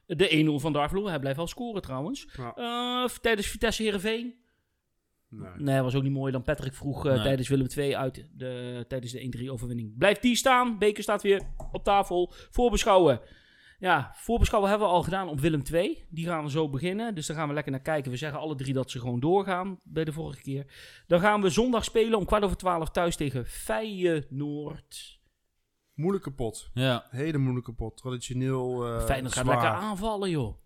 De 0.06 0.56
1-0 0.58 0.62
van 0.62 0.74
Darvalu, 0.74 1.08
hij 1.08 1.20
blijft 1.20 1.38
wel 1.38 1.48
scoren 1.48 1.82
trouwens. 1.82 2.28
Ja. 2.38 2.54
Eh, 2.56 3.10
tijdens 3.22 3.48
Vitesse 3.48 3.84
Heerenveen. 3.84 4.34
Nee. 5.34 5.50
Nee, 5.58 5.82
was 5.82 5.96
ook 5.96 6.04
niet 6.04 6.12
mooi 6.12 6.32
dan 6.32 6.44
Patrick 6.44 6.74
vroeg 6.74 7.06
eh, 7.06 7.14
Nee. 7.14 7.22
tijdens 7.24 7.48
Willem 7.50 7.68
II 7.78 7.96
uit 7.96 8.28
de, 8.36 8.86
tijdens 8.88 9.12
de 9.12 9.38
1-3 9.46 9.50
overwinning. 9.52 9.98
Blijft 9.98 10.22
die 10.22 10.36
staan. 10.36 10.78
Beker 10.78 11.04
staat 11.04 11.22
weer 11.22 11.42
op 11.72 11.84
tafel. 11.84 12.34
Voorbeschouwen. 12.50 13.22
Ja, 13.80 14.12
voorbeschouwen 14.16 14.70
hebben 14.70 14.88
we 14.88 14.94
al 14.94 15.04
gedaan 15.04 15.28
op 15.30 15.40
Willem 15.40 15.62
II. 15.74 16.06
Die 16.10 16.26
gaan 16.26 16.44
we 16.44 16.50
zo 16.50 16.70
beginnen. 16.70 17.16
Dus 17.16 17.26
daar 17.28 17.38
gaan 17.38 17.48
we 17.48 17.54
lekker 17.54 17.72
naar 17.72 17.82
kijken. 17.82 18.12
We 18.12 18.18
zeggen 18.18 18.40
alle 18.40 18.56
drie 18.56 18.74
dat 18.74 18.92
ze 18.92 19.00
gewoon 19.00 19.20
doorgaan 19.20 19.78
bij 19.84 20.04
de 20.04 20.12
vorige 20.12 20.42
keer. 20.42 20.66
Dan 21.08 21.20
gaan 21.20 21.42
we 21.42 21.50
zondag 21.50 21.84
spelen 21.84 22.18
om 22.18 22.26
kwart 22.26 22.44
over 22.44 22.58
twaalf 22.58 22.90
thuis 22.90 23.16
tegen 23.16 23.46
Feyenoord. 23.46 25.20
Moeilijke 25.94 26.32
pot. 26.32 26.70
Ja. 26.74 27.06
Hele 27.10 27.38
moeilijke 27.38 27.74
pot. 27.74 27.98
Traditioneel 27.98 28.86
eh 28.88 29.06
Feyenoord 29.06 29.34
gaat 29.34 29.46
zwaar. 29.46 29.62
lekker 29.62 29.80
aanvallen, 29.82 30.30
joh. 30.30 30.61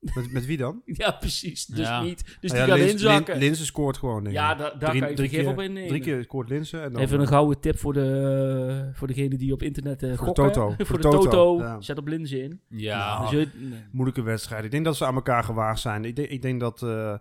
Met, 0.00 0.32
met 0.32 0.46
wie 0.46 0.56
dan? 0.56 0.82
Ja, 1.02 1.10
precies. 1.10 1.66
Dus 1.66 1.86
Ja. 1.86 2.02
niet. 2.02 2.36
Dus 2.40 2.52
Nou 2.52 2.64
die 2.66 2.74
Lins- 2.74 2.92
inzakken. 2.92 3.34
Lin- 3.34 3.42
Linsen 3.44 3.66
scoort 3.66 3.96
gewoon, 3.98 4.24
denk 4.24 4.26
ik. 4.36 4.40
ja, 4.42 4.54
da- 4.54 4.70
daar 4.78 4.90
Drie- 4.90 5.00
kan 5.00 5.10
je 5.10 5.16
drie 5.16 5.28
keer- 5.28 5.48
op 5.48 5.60
innemen. 5.60 5.88
Drie 5.88 6.00
keer 6.00 6.22
scoort 6.22 6.48
Linsen. 6.48 6.82
En 6.82 6.92
dan, 6.92 7.02
Even 7.02 7.20
een 7.20 7.26
gouden 7.28 7.60
tip 7.60 7.78
voor, 7.78 7.92
de, 7.92 8.90
voor 8.94 9.06
degene 9.06 9.36
die 9.36 9.52
op 9.52 9.62
internet 9.62 10.02
eh 10.02 10.16
Voor. 10.16 10.34
Toto. 10.34 10.70
voor, 10.76 10.86
Voor 10.86 10.96
de 10.96 11.02
Toto. 11.02 11.18
Toto, 11.22 11.58
ja. 11.58 11.80
Zet 11.80 11.98
op 11.98 12.06
linzen 12.06 12.42
in. 12.42 12.60
Ja. 12.68 13.18
Nou, 13.18 13.30
Dus 13.36 13.40
je- 13.52 13.58
nee. 13.58 13.80
moeilijke 13.92 14.22
wedstrijd. 14.22 14.64
Ik 14.64 14.70
denk 14.70 14.84
dat 14.84 14.96
ze 14.96 15.04
aan 15.06 15.14
elkaar 15.14 15.44
gewaagd 15.44 15.80
zijn. 15.80 16.04
Ik 16.04 16.16
denk, 16.16 16.28
ik 16.28 16.42
denk 16.42 16.60
dat, 16.60 16.82
eh, 16.82 17.14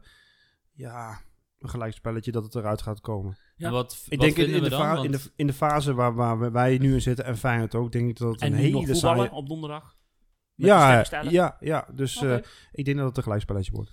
ja, 0.74 1.20
een 1.60 1.70
gelijkspelletje 1.70 2.32
dat 2.32 2.44
het 2.44 2.56
eruit 2.56 2.82
gaat 2.82 3.02
komen. 3.02 3.38
Ja. 3.56 3.66
En 3.68 3.72
wat, 3.74 3.94
Ik 3.94 4.10
wat 4.10 4.20
denk 4.20 4.32
in, 4.38 4.44
vinden 4.44 4.56
in, 4.56 4.64
we 4.64 4.70
de 4.70 4.76
dan? 4.94 5.04
in, 5.06 5.12
de, 5.12 5.20
in 5.36 5.48
de 5.48 5.54
fase 5.54 5.94
waar, 5.94 6.14
waar 6.14 6.52
wij 6.52 6.78
nu 6.78 6.94
in 6.94 7.02
zitten 7.02 7.26
en 7.26 7.38
Feyenoord 7.38 7.76
ook, 7.76 7.92
denk 7.92 8.10
ik 8.10 8.18
dat 8.18 8.32
het 8.32 8.42
En 8.42 8.52
een 8.52 8.58
hele 8.58 8.72
voetballen 8.72 8.96
saaie... 8.98 9.32
op 9.32 9.48
donderdag. 9.48 9.98
Ja, 10.68 11.06
ja, 11.30 11.58
ja, 11.60 11.88
dus 11.94 12.22
eh, 12.22 12.38
ik 12.72 12.86
denk 12.86 12.98
dat 12.98 13.08
het 13.08 13.18
een 13.18 13.24
gelijkspelletje 13.24 13.72
wordt. 13.72 13.92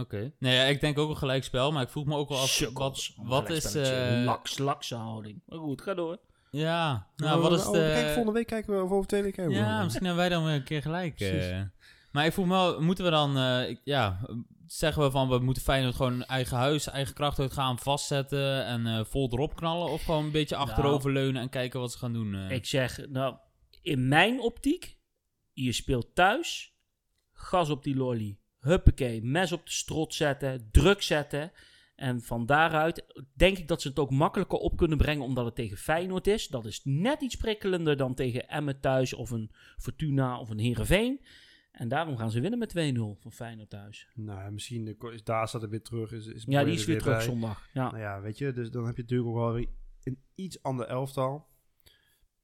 Oké. 0.00 0.32
Nee, 0.38 0.56
ja, 0.56 0.62
ik 0.62 0.80
denk 0.80 0.98
ook 0.98 1.10
een 1.10 1.16
gelijkspel, 1.16 1.72
maar 1.72 1.82
ik 1.82 1.88
vroeg 1.88 2.04
me 2.04 2.16
ook 2.16 2.28
wel 2.28 2.38
af, 2.38 2.42
wat, 2.44 2.50
Sukkels. 2.50 3.14
wat 3.22 3.50
is... 3.50 3.74
Eh, 3.74 4.22
Laks, 4.24 4.58
lakse 4.58 4.94
houding. 4.94 5.42
Maar 5.46 5.58
goed, 5.58 5.82
ga 5.82 5.94
door. 5.94 6.18
ja, 6.50 7.06
nou, 7.16 7.36
Oh, 7.36 7.42
wat 7.48 7.58
is 7.60 7.66
oh, 7.66 7.72
de... 7.72 7.78
kijk, 7.78 8.06
volgende 8.06 8.32
week 8.32 8.46
kijken 8.46 8.76
we 8.76 8.82
of 8.82 8.90
over 8.90 9.06
twee 9.08 9.22
weken 9.22 9.50
Ja, 9.50 9.82
misschien 9.82 10.04
hebben 10.06 10.22
wij 10.22 10.32
dan 10.32 10.44
weer 10.44 10.54
een 10.54 10.64
keer 10.64 10.82
gelijk. 10.82 11.20
Eh. 11.20 11.60
Maar 12.12 12.26
ik 12.26 12.32
vroeg 12.32 12.46
me 12.46 12.52
wel, 12.52 12.80
moeten 12.80 13.04
we 13.04 13.10
dan, 13.10 13.36
eh, 13.38 13.76
ja, 13.84 14.20
zeggen 14.66 15.02
we 15.02 15.10
van 15.10 15.28
we 15.28 15.38
moeten 15.38 15.62
Feyenoord 15.62 15.94
gewoon 15.94 16.24
eigen 16.24 16.56
huis, 16.56 16.86
eigen 16.86 17.14
kracht 17.14 17.38
uit 17.38 17.52
gaan 17.52 17.78
vastzetten 17.78 18.64
en 18.64 18.86
eh, 18.86 19.04
vol 19.04 19.28
erop 19.32 19.56
knallen? 19.56 19.88
Of 19.90 20.02
gewoon 20.04 20.24
een 20.24 20.30
beetje 20.30 20.56
achteroverleunen 20.56 21.42
en 21.42 21.48
kijken 21.48 21.80
wat 21.80 21.92
ze 21.92 21.98
gaan 21.98 22.12
doen? 22.12 22.34
eh? 22.34 22.50
Ik 22.50 22.66
zeg, 22.66 23.00
nou, 23.08 23.36
in 23.82 24.08
mijn 24.08 24.40
optiek, 24.40 24.98
je 25.64 25.72
speelt 25.72 26.14
thuis, 26.14 26.74
gas 27.32 27.70
op 27.70 27.82
die 27.82 27.96
lolly, 27.96 28.38
huppakee, 28.60 29.22
mes 29.22 29.52
op 29.52 29.64
de 29.66 29.72
strot 29.72 30.14
zetten, 30.14 30.68
druk 30.70 31.02
zetten. 31.02 31.52
En 31.94 32.20
van 32.22 32.46
daaruit 32.46 33.24
denk 33.34 33.58
ik 33.58 33.68
dat 33.68 33.82
ze 33.82 33.88
het 33.88 33.98
ook 33.98 34.10
makkelijker 34.10 34.58
op 34.58 34.76
kunnen 34.76 34.98
brengen 34.98 35.24
omdat 35.24 35.44
het 35.44 35.54
tegen 35.54 35.76
Feyenoord 35.76 36.26
is. 36.26 36.48
Dat 36.48 36.64
is 36.64 36.80
net 36.84 37.20
iets 37.22 37.36
prikkelender 37.36 37.96
dan 37.96 38.14
tegen 38.14 38.48
Emmen 38.48 38.80
thuis 38.80 39.14
of 39.14 39.30
een 39.30 39.50
Fortuna 39.76 40.38
of 40.38 40.50
een 40.50 40.58
Heerenveen. 40.58 41.20
En 41.72 41.88
daarom 41.88 42.16
gaan 42.16 42.30
ze 42.30 42.40
winnen 42.40 42.58
met 42.58 42.94
2-0 42.96 43.20
van 43.20 43.32
Feyenoord 43.32 43.70
thuis. 43.70 44.08
Nou, 44.14 44.52
misschien 44.52 44.96
is 45.12 45.24
daar 45.24 45.48
staat 45.48 45.62
er 45.62 45.68
weer 45.68 45.82
terug. 45.82 46.12
Is, 46.12 46.26
is 46.26 46.44
Ja, 46.46 46.64
die 46.64 46.74
is 46.74 46.80
er 46.80 46.86
weer 46.86 46.98
terug 46.98 47.16
bij. 47.16 47.24
zondag. 47.24 47.68
Ja. 47.72 47.84
Nou 47.90 47.98
ja, 47.98 48.20
weet 48.20 48.38
je, 48.38 48.52
dus 48.52 48.70
dan 48.70 48.86
heb 48.86 48.96
je 48.96 49.02
natuurlijk 49.02 49.28
ook 49.30 49.36
wel 49.36 49.64
een 50.02 50.22
iets 50.34 50.62
ander 50.62 50.86
elftal. 50.86 51.46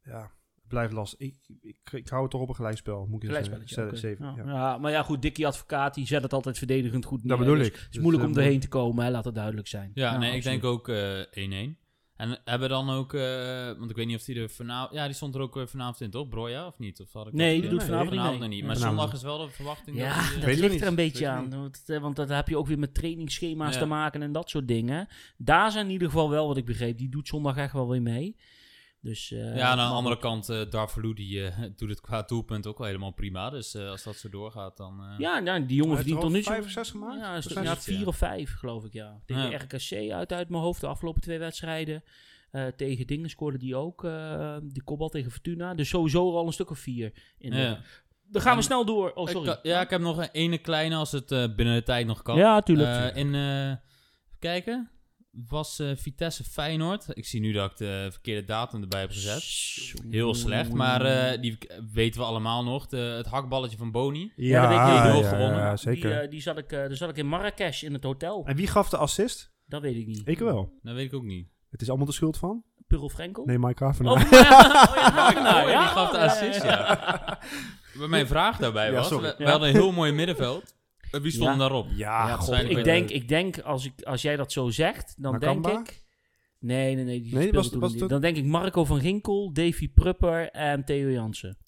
Ja, 0.02 0.30
blijft 0.68 0.92
lastig. 0.92 1.18
Ik, 1.20 1.34
ik, 1.60 1.76
ik 1.92 2.08
hou 2.08 2.22
het 2.22 2.30
toch 2.30 2.40
op 2.40 2.48
een 2.48 2.54
gelijkspel, 2.54 3.06
moet 3.10 3.22
ik 3.24 3.30
zeggen. 3.64 3.98
Zeven, 3.98 4.24
ja. 4.24 4.34
ja. 4.36 4.52
Ja, 4.52 4.78
maar 4.78 4.90
ja, 4.90 5.02
goed, 5.02 5.22
Dikkie 5.22 5.46
Advocaat, 5.46 5.94
die 5.94 6.06
zet 6.06 6.22
het 6.22 6.32
altijd 6.32 6.58
verdedigend 6.58 7.04
goed 7.04 7.18
neer. 7.20 7.28
Dat 7.28 7.38
bedoel 7.38 7.56
Dus 7.56 7.66
ik. 7.66 7.74
Het 7.74 7.86
is 7.94 7.98
moeilijk 7.98 8.24
om 8.24 8.30
eh, 8.36 8.44
erheen 8.44 8.60
te 8.60 8.68
komen, 8.68 9.04
hè, 9.04 9.10
laat 9.10 9.24
het 9.24 9.34
duidelijk 9.34 9.68
zijn. 9.68 9.90
ja, 9.94 10.18
nee, 10.18 10.36
ik 10.36 10.42
denk 10.42 10.64
ook 10.64 10.88
eh 10.88 11.20
1-1. 11.70 11.84
En 12.16 12.38
hebben 12.44 12.68
dan 12.68 12.90
ook, 12.90 13.14
eh, 13.14 13.66
want 13.78 13.90
ik 13.90 13.96
weet 13.96 14.06
niet 14.06 14.16
of 14.16 14.22
die 14.22 14.40
er 14.40 14.50
vanavond, 14.50 14.94
ja, 14.94 15.04
die 15.04 15.14
stond 15.14 15.34
er 15.34 15.40
ook 15.40 15.56
eh, 15.56 15.66
vanavond 15.66 16.00
in, 16.00 16.10
toch? 16.10 16.28
Broja, 16.28 16.66
of 16.66 16.78
niet? 16.78 17.00
Of 17.00 17.12
had 17.12 17.26
ik 17.26 17.32
Nee, 17.32 17.60
die 17.60 17.70
doet 17.70 17.82
vanavond 17.82 18.10
niet 18.10 18.18
vanavond 18.20 18.40
niet. 18.40 18.50
Nee. 18.50 18.62
Maar 18.64 18.76
Vanavond. 18.76 18.98
zondag 19.00 19.16
is 19.16 19.22
wel 19.22 19.38
de 19.46 19.52
verwachting. 19.52 19.96
Ja, 19.96 20.14
dat 20.16 20.30
die, 20.34 20.40
eh, 20.42 20.58
ligt 20.58 20.72
niet. 20.72 20.80
er 20.80 20.86
een 20.88 20.94
beetje 20.94 21.28
aan. 21.28 21.50
Want, 21.50 21.82
eh, 21.86 22.00
want 22.00 22.16
dat 22.16 22.28
heb 22.28 22.48
je 22.48 22.58
ook 22.58 22.66
weer 22.66 22.78
met 22.78 22.94
trainingsschema's 22.94 23.74
Ja. 23.74 23.80
te 23.80 23.86
maken 23.86 24.22
en 24.22 24.32
dat 24.32 24.50
soort 24.50 24.68
dingen. 24.68 25.08
Daar 25.36 25.70
zijn 25.70 25.86
in 25.86 25.92
ieder 25.92 26.08
geval 26.08 26.30
wel, 26.30 26.46
wat 26.46 26.56
ik 26.56 26.64
begreep, 26.64 26.98
die 26.98 27.08
doet 27.08 27.28
zondag 27.28 27.56
echt 27.56 27.72
wel 27.72 27.88
weer 27.88 28.02
mee. 28.02 28.36
Dus, 29.06 29.30
eh, 29.32 29.56
Ja, 29.56 29.68
aan 29.68 29.76
de 29.76 29.82
andere 29.94 30.18
kant, 30.18 30.48
eh 30.48 30.60
Darvalu 30.70 31.14
die 31.14 31.46
eh, 31.46 31.62
doet 31.76 31.88
het 31.88 32.00
qua 32.00 32.22
doelpunt 32.22 32.66
ook 32.66 32.78
wel 32.78 32.86
helemaal 32.86 33.10
prima. 33.12 33.50
Dus 33.50 33.74
eh, 33.74 33.88
als 33.90 34.02
dat 34.02 34.16
zo 34.16 34.28
doorgaat, 34.28 34.76
dan... 34.76 35.00
eh, 35.04 35.18
Ja, 35.18 35.38
nou, 35.38 35.66
die 35.66 35.76
jongen 35.76 35.96
verdient 35.96 36.22
er 36.22 36.30
nu 36.30 36.42
toe... 36.42 36.52
vijf 36.52 36.64
of 36.64 36.70
zes 36.70 36.90
gemaakt? 36.90 37.20
Ja, 37.20 37.62
ja, 37.62 37.76
vier 37.76 37.98
ja. 37.98 38.04
of 38.04 38.16
vijf, 38.16 38.54
geloof 38.54 38.84
ik, 38.84 38.92
ja. 38.92 39.20
Tegen 39.26 39.50
Ja. 39.50 39.56
RKC 39.58 40.12
uit, 40.12 40.32
uit 40.32 40.48
mijn 40.48 40.62
hoofd, 40.62 40.80
de 40.80 40.86
afgelopen 40.86 41.22
twee 41.22 41.38
wedstrijden. 41.38 42.02
Eh, 42.50 42.66
tegen 42.66 43.06
dingen 43.06 43.30
scoorde 43.30 43.58
die 43.58 43.76
ook. 43.76 44.04
eh 44.04 44.56
die 44.62 44.82
kopbal 44.82 45.08
tegen 45.08 45.30
Fortuna. 45.30 45.74
Dus 45.74 45.88
sowieso 45.88 46.36
al 46.36 46.46
een 46.46 46.52
stuk 46.52 46.70
of 46.70 46.78
vier. 46.78 47.12
In 47.38 47.50
de-. 47.50 47.76
Dan 48.28 48.42
gaan 48.42 48.52
we 48.52 48.58
En- 48.58 48.64
snel 48.64 48.84
door. 48.84 49.12
Oh, 49.12 49.26
sorry. 49.28 49.50
Ik, 49.50 49.58
ja, 49.62 49.80
ik 49.80 49.90
heb 49.90 50.00
nog 50.00 50.16
een 50.18 50.30
ene 50.32 50.58
kleine 50.58 50.94
als 50.94 51.12
het 51.12 51.32
eh, 51.32 51.54
binnen 51.56 51.74
de 51.74 51.82
tijd 51.82 52.06
nog 52.06 52.22
kan. 52.22 52.36
Ja, 52.36 52.60
tuurlijk. 52.60 53.12
Eh, 53.14 53.16
in, 53.20 53.34
eh, 53.34 53.66
even 53.68 53.80
kijken, 54.38 54.90
was 55.48 55.78
eh, 55.78 55.90
Vitesse 55.96 56.44
Feyenoord. 56.44 57.06
Ik 57.12 57.26
zie 57.26 57.40
nu 57.40 57.52
dat 57.52 57.70
ik 57.70 57.76
de 57.76 58.08
verkeerde 58.10 58.44
datum 58.46 58.82
erbij 58.82 59.00
heb 59.00 59.10
gezet. 59.10 59.42
Heel 60.10 60.34
slecht, 60.34 60.72
maar 60.72 61.04
eh, 61.04 61.40
die 61.40 61.58
weten 61.92 62.20
we 62.20 62.26
allemaal 62.26 62.64
nog. 62.64 62.86
De, 62.86 62.96
het 62.96 63.26
hakballetje 63.26 63.76
van 63.76 63.90
Boni. 63.90 64.32
Ja, 64.36 64.60
dat 64.60 64.68
weet 64.68 64.78
ja, 64.78 64.92
ja, 66.10 66.26
Die, 66.26 66.40
zat 66.42 66.58
ik, 66.58 66.72
eh, 66.72 66.78
daar 66.78 66.96
zat 66.96 67.08
ik 67.08 67.16
in 67.16 67.26
Marrakesh 67.26 67.82
in 67.82 67.92
het 67.92 68.02
hotel. 68.04 68.42
en 68.46 68.56
wie 68.56 68.66
gaf 68.66 68.88
de 68.88 68.96
assist? 68.96 69.50
Dat 69.66 69.82
weet 69.82 69.96
ik 69.96 70.06
niet. 70.06 70.22
Ik 70.28 70.38
wel. 70.38 70.72
Dat 70.82 70.94
weet 70.94 71.06
ik 71.06 71.14
ook 71.14 71.24
niet. 71.24 71.48
Het 71.70 71.80
is 71.82 71.88
allemaal 71.88 72.06
de 72.06 72.12
schuld 72.12 72.36
van? 72.38 72.64
Purl 72.86 73.08
Frenkel? 73.08 73.44
Nee, 73.44 73.58
Mike 73.58 73.84
Havenaar. 73.84 74.12
Oh, 74.12 74.20
ja, 74.30 74.38
oh, 74.88 75.34
ja, 75.34 75.62
Oh, 75.62 75.68
ja. 75.70 75.78
die 75.84 75.88
gaf 75.88 76.10
de 76.10 76.18
assist, 76.18 76.62
ja. 76.62 77.38
Maar 77.98 78.08
mijn 78.08 78.26
vraag 78.26 78.56
daarbij 78.58 78.86
Ja, 78.90 78.92
was, 78.92 79.08
sorry. 79.08 79.28
we, 79.28 79.34
we 79.38 79.44
Ja. 79.44 79.50
hadden 79.50 79.68
een 79.68 79.74
heel 79.74 79.92
mooi 79.92 80.12
middenveld. 80.12 80.74
Eh, 81.10 81.20
Wie 81.20 81.30
stond 81.30 81.50
Ja. 81.50 81.56
daarop? 81.56 81.86
Ja, 81.88 81.96
Ja, 81.96 82.20
god, 82.20 82.28
waarschijnlijk 82.46 82.78
Ik 82.78 82.84
denk, 82.84 83.10
ik 83.10 83.28
denk 83.28 83.58
als, 83.58 83.84
ik, 83.84 84.02
als 84.02 84.22
jij 84.22 84.36
dat 84.36 84.52
zo 84.52 84.70
zegt, 84.70 85.14
dan 85.18 85.38
denk 85.38 85.66
ik... 85.66 86.04
Nee, 86.60 86.94
nee, 86.94 87.04
nee. 87.04 87.20
Die 87.20 87.32
Nee, 87.32 87.40
speelde 87.42 87.56
was- 87.58 87.70
toen 87.70 87.80
was 87.80 87.90
niet. 87.92 88.00
het- 88.00 88.10
Dan 88.10 88.20
denk 88.20 88.36
ik 88.36 88.44
Marco 88.44 88.84
van 88.84 89.00
Ginkel, 89.00 89.52
Davy 89.52 89.88
Prupper 89.94 90.50
en 90.50 90.84
Theo 90.84 91.08
Jansen. 91.10 91.58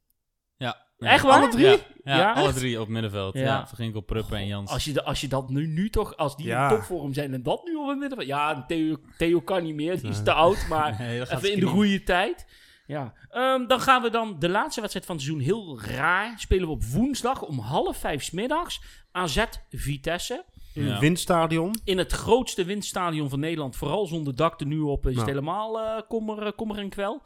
Ja. 0.56 0.86
Ja. 0.98 1.08
Echt 1.10 1.22
waar? 1.24 1.40
Alle 1.40 1.48
drie? 1.50 1.64
Ja, 1.66 1.76
ja, 2.04 2.16
Ja, 2.18 2.32
alle 2.32 2.52
drie 2.52 2.80
op 2.80 2.88
middenveld. 2.88 3.34
Ja, 3.34 3.40
Ja. 3.40 3.66
Verginkel, 3.66 4.00
Pruppen 4.00 4.36
en 4.38 4.46
Jans. 4.46 4.70
Als 4.70 4.84
je, 4.84 4.92
de, 4.92 5.04
als 5.04 5.20
je 5.20 5.28
dat 5.28 5.48
nu, 5.48 5.66
nu 5.66 5.90
toch, 5.90 6.16
als 6.16 6.36
die 6.36 6.46
Ja. 6.46 6.70
in 6.70 6.76
topvorm 6.76 7.12
zijn 7.14 7.34
en 7.34 7.42
dat 7.42 7.64
nu 7.64 7.74
op 7.74 7.88
het 7.88 7.98
midden... 7.98 8.26
Ja, 8.26 8.64
Theo, 8.66 8.96
Theo 9.16 9.40
kan 9.40 9.62
niet 9.62 9.74
meer, 9.74 10.00
die 10.00 10.10
is 10.10 10.22
te 10.22 10.32
oud, 10.32 10.66
maar 10.68 10.96
Nee, 10.98 11.20
even 11.20 11.52
in 11.52 11.60
de 11.60 11.66
goede 11.66 12.02
tijd. 12.02 12.46
Ja. 12.88 13.12
Ehm, 13.30 13.66
dan 13.66 13.80
gaan 13.80 14.02
we 14.02 14.10
dan 14.10 14.36
de 14.38 14.48
laatste 14.48 14.80
wedstrijd 14.80 15.06
van 15.06 15.16
het 15.16 15.24
seizoen 15.24 15.44
heel 15.44 15.80
raar. 15.80 16.38
Spelen 16.38 16.66
we 16.66 16.72
op 16.72 16.84
woensdag 16.84 17.42
om 17.42 17.58
half 17.58 17.96
vijf 17.96 18.22
's 18.22 18.30
middags. 18.30 18.82
AZ 19.12 19.44
Vitesse. 19.70 20.44
In 20.74 20.86
het 20.86 21.00
windstadion. 21.00 21.74
In 21.84 21.98
het 21.98 22.12
grootste 22.12 22.64
windstadion 22.64 23.28
van 23.28 23.40
Nederland. 23.40 23.76
Vooral 23.76 24.06
zonder 24.06 24.34
dak 24.36 24.60
er 24.60 24.66
nu 24.66 24.80
op 24.80 25.06
is 25.06 25.16
het 25.16 25.26
helemaal 25.26 25.80
eh 25.80 26.02
kommer, 26.08 26.42
eh, 26.46 26.52
kommer 26.56 26.78
en 26.78 26.88
kwel. 26.88 27.22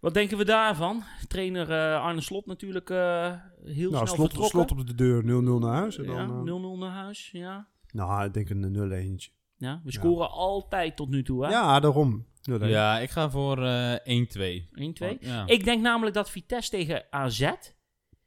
Wat 0.00 0.14
denken 0.14 0.38
we 0.38 0.44
daarvan? 0.44 1.02
Trainer 1.28 1.70
eh, 1.70 2.02
Arne 2.02 2.20
Slot 2.20 2.46
natuurlijk 2.46 2.90
eh, 2.90 3.32
heel 3.64 3.90
Nou, 3.90 4.06
snel 4.06 4.06
slot, 4.06 4.30
vertrokken. 4.30 4.48
slot 4.50 4.70
op 4.70 4.86
de 4.86 4.94
deur, 4.94 5.22
0-0 5.22 5.58
naar 5.60 5.74
huis. 5.74 5.98
En 5.98 6.06
dan, 6.06 6.14
ja, 6.16 6.22
eh, 6.22 6.42
0-0 6.74 6.78
naar 6.78 6.90
huis, 6.92 7.30
ja. 7.32 7.66
nou, 7.92 8.24
ik 8.24 8.34
denk 8.34 8.50
een 8.50 8.72
0-1. 8.72 9.32
ja. 9.56 9.80
We 9.84 9.92
scoren 9.92 10.30
altijd 10.30 10.96
tot 10.96 11.08
nu 11.08 11.22
toe, 11.22 11.44
hè? 11.44 11.50
Ja, 11.50 11.80
daarom. 11.80 12.26
0-1. 12.50 12.52
Ja, 12.68 12.98
ik 12.98 13.10
ga 13.10 13.30
voor 13.30 13.64
eh 13.66 13.94
1-2. 13.98 14.68
1-2. 15.14 15.18
Ja. 15.20 15.46
Ik 15.46 15.64
denk 15.64 15.82
namelijk 15.82 16.14
dat 16.14 16.30
Vitesse 16.30 16.70
tegen 16.70 17.06
AZ, 17.10 17.50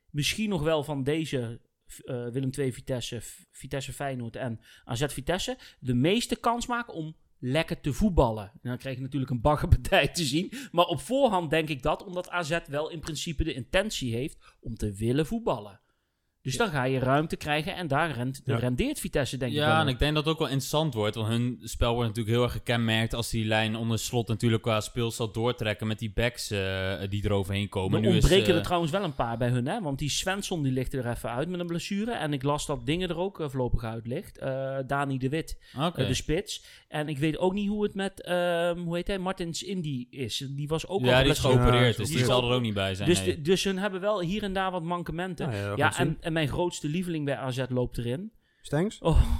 misschien 0.09 0.49
nog 0.49 0.61
wel 0.61 0.83
van 0.83 1.03
deze 1.03 1.61
eh, 2.05 2.27
Willem 2.27 2.49
II 2.57 2.73
Vitesse, 2.73 3.19
F- 3.21 3.45
Vitesse 3.51 3.93
Feyenoord 3.93 4.35
en 4.35 4.59
AZ 4.83 5.05
Vitesse, 5.07 5.57
de 5.79 5.93
meeste 5.93 6.35
kans 6.35 6.67
maken 6.67 6.93
om 6.93 7.15
lekker 7.39 7.81
te 7.81 7.93
voetballen. 7.93 8.43
En 8.53 8.59
dan 8.69 8.77
krijg 8.77 8.95
je 8.95 9.01
natuurlijk 9.01 9.31
een 9.31 9.41
baggerpartij 9.41 10.07
te 10.07 10.23
zien. 10.23 10.51
Maar 10.71 10.85
op 10.85 10.99
voorhand 11.01 11.49
denk 11.49 11.69
ik 11.69 11.81
dat, 11.81 12.05
omdat 12.05 12.29
AZ 12.29 12.59
wel 12.67 12.89
in 12.89 12.99
principe 12.99 13.43
de 13.43 13.53
intentie 13.53 14.13
heeft 14.13 14.55
om 14.59 14.75
te 14.75 14.93
willen 14.93 15.25
voetballen. 15.25 15.81
Dus 16.43 16.57
dan 16.57 16.69
ga 16.69 16.83
je 16.83 16.99
ruimte 16.99 17.35
krijgen 17.35 17.75
en 17.75 17.87
daar 17.87 18.11
rent, 18.11 18.41
Ja. 18.45 18.55
rendeert 18.57 18.99
Vitesse 18.99 19.37
denk 19.37 19.51
ik. 19.51 19.57
Ja, 19.57 19.81
en 19.81 19.87
ik 19.87 19.99
denk 19.99 20.13
dat 20.13 20.23
het 20.23 20.33
ook 20.33 20.39
wel 20.39 20.47
interessant 20.47 20.93
wordt. 20.93 21.15
Want 21.15 21.27
hun 21.27 21.59
spel 21.63 21.93
wordt 21.93 22.07
natuurlijk 22.07 22.35
heel 22.35 22.43
erg 22.45 22.51
gekenmerkt 22.53 23.13
als 23.13 23.29
die 23.29 23.45
lijn 23.45 23.75
onder 23.75 23.99
slot 23.99 24.27
natuurlijk 24.27 24.61
qua 24.63 24.81
speelstijl 24.81 25.31
doortrekken 25.31 25.87
met 25.87 25.99
die 25.99 26.11
backs 26.15 26.51
eh, 26.51 26.93
die 27.09 27.23
er 27.23 27.31
overheen 27.31 27.69
komen. 27.69 27.95
Er 27.95 28.01
Nu 28.01 28.07
is, 28.07 28.13
ontbreken 28.13 28.49
eh, 28.51 28.55
er 28.57 28.63
trouwens 28.63 28.91
wel 28.91 29.03
een 29.03 29.15
paar 29.15 29.37
bij 29.37 29.49
hun, 29.49 29.67
hè? 29.67 29.81
Want 29.81 29.99
die 29.99 30.09
Svensson 30.09 30.63
die 30.63 30.71
ligt 30.71 30.93
er 30.93 31.07
even 31.09 31.29
uit 31.29 31.49
met 31.49 31.59
een 31.59 31.67
blessure. 31.67 32.11
En 32.11 32.33
ik 32.33 32.43
las 32.43 32.65
dat 32.65 32.85
dingen 32.85 33.09
er 33.09 33.17
ook 33.17 33.39
eh, 33.39 33.49
voorlopig 33.49 33.83
uit 33.83 34.07
ligt. 34.07 34.37
Eh, 34.37 34.77
Dani 34.87 35.17
de 35.17 35.29
Wit, 35.29 35.59
eh, 35.77 35.95
de 35.95 36.13
spits. 36.13 36.63
En 36.87 37.07
ik 37.09 37.17
weet 37.17 37.37
ook 37.37 37.53
niet 37.53 37.67
hoe 37.69 37.83
het 37.83 37.93
met, 37.95 38.21
ehm, 38.21 38.77
hoe 38.79 38.95
heet 38.95 39.07
hij, 39.07 39.17
Martins 39.19 39.63
Indy 39.63 40.07
is. 40.09 40.47
Die 40.49 40.67
was 40.67 40.87
ook 40.87 41.01
al 41.01 41.07
ja, 41.07 41.21
die 41.21 41.31
is 41.31 41.39
geopereerd, 41.39 41.91
Ja, 41.91 41.97
dus 41.97 42.07
die 42.07 42.17
die 42.17 42.25
zal 42.25 42.49
er 42.49 42.55
ook 42.55 42.61
niet 42.61 42.73
bij 42.73 42.95
zijn. 42.95 43.09
Dus, 43.09 43.19
nee. 43.25 43.35
de- 43.35 43.41
dus 43.41 43.63
hun 43.63 43.77
hebben 43.77 44.01
wel 44.01 44.21
hier 44.21 44.43
en 44.43 44.53
daar 44.53 44.71
wat 44.71 44.83
mankementen. 44.83 45.75
Ja, 45.75 45.97
en, 45.97 46.17
en 46.33 46.39
mijn 46.45 46.47
grootste 46.55 46.87
lieveling 46.89 47.25
bij 47.25 47.35
AZ 47.37 47.63
loopt 47.69 47.97
erin. 47.97 48.31
Stengs? 48.61 48.99
Oh, 48.99 49.23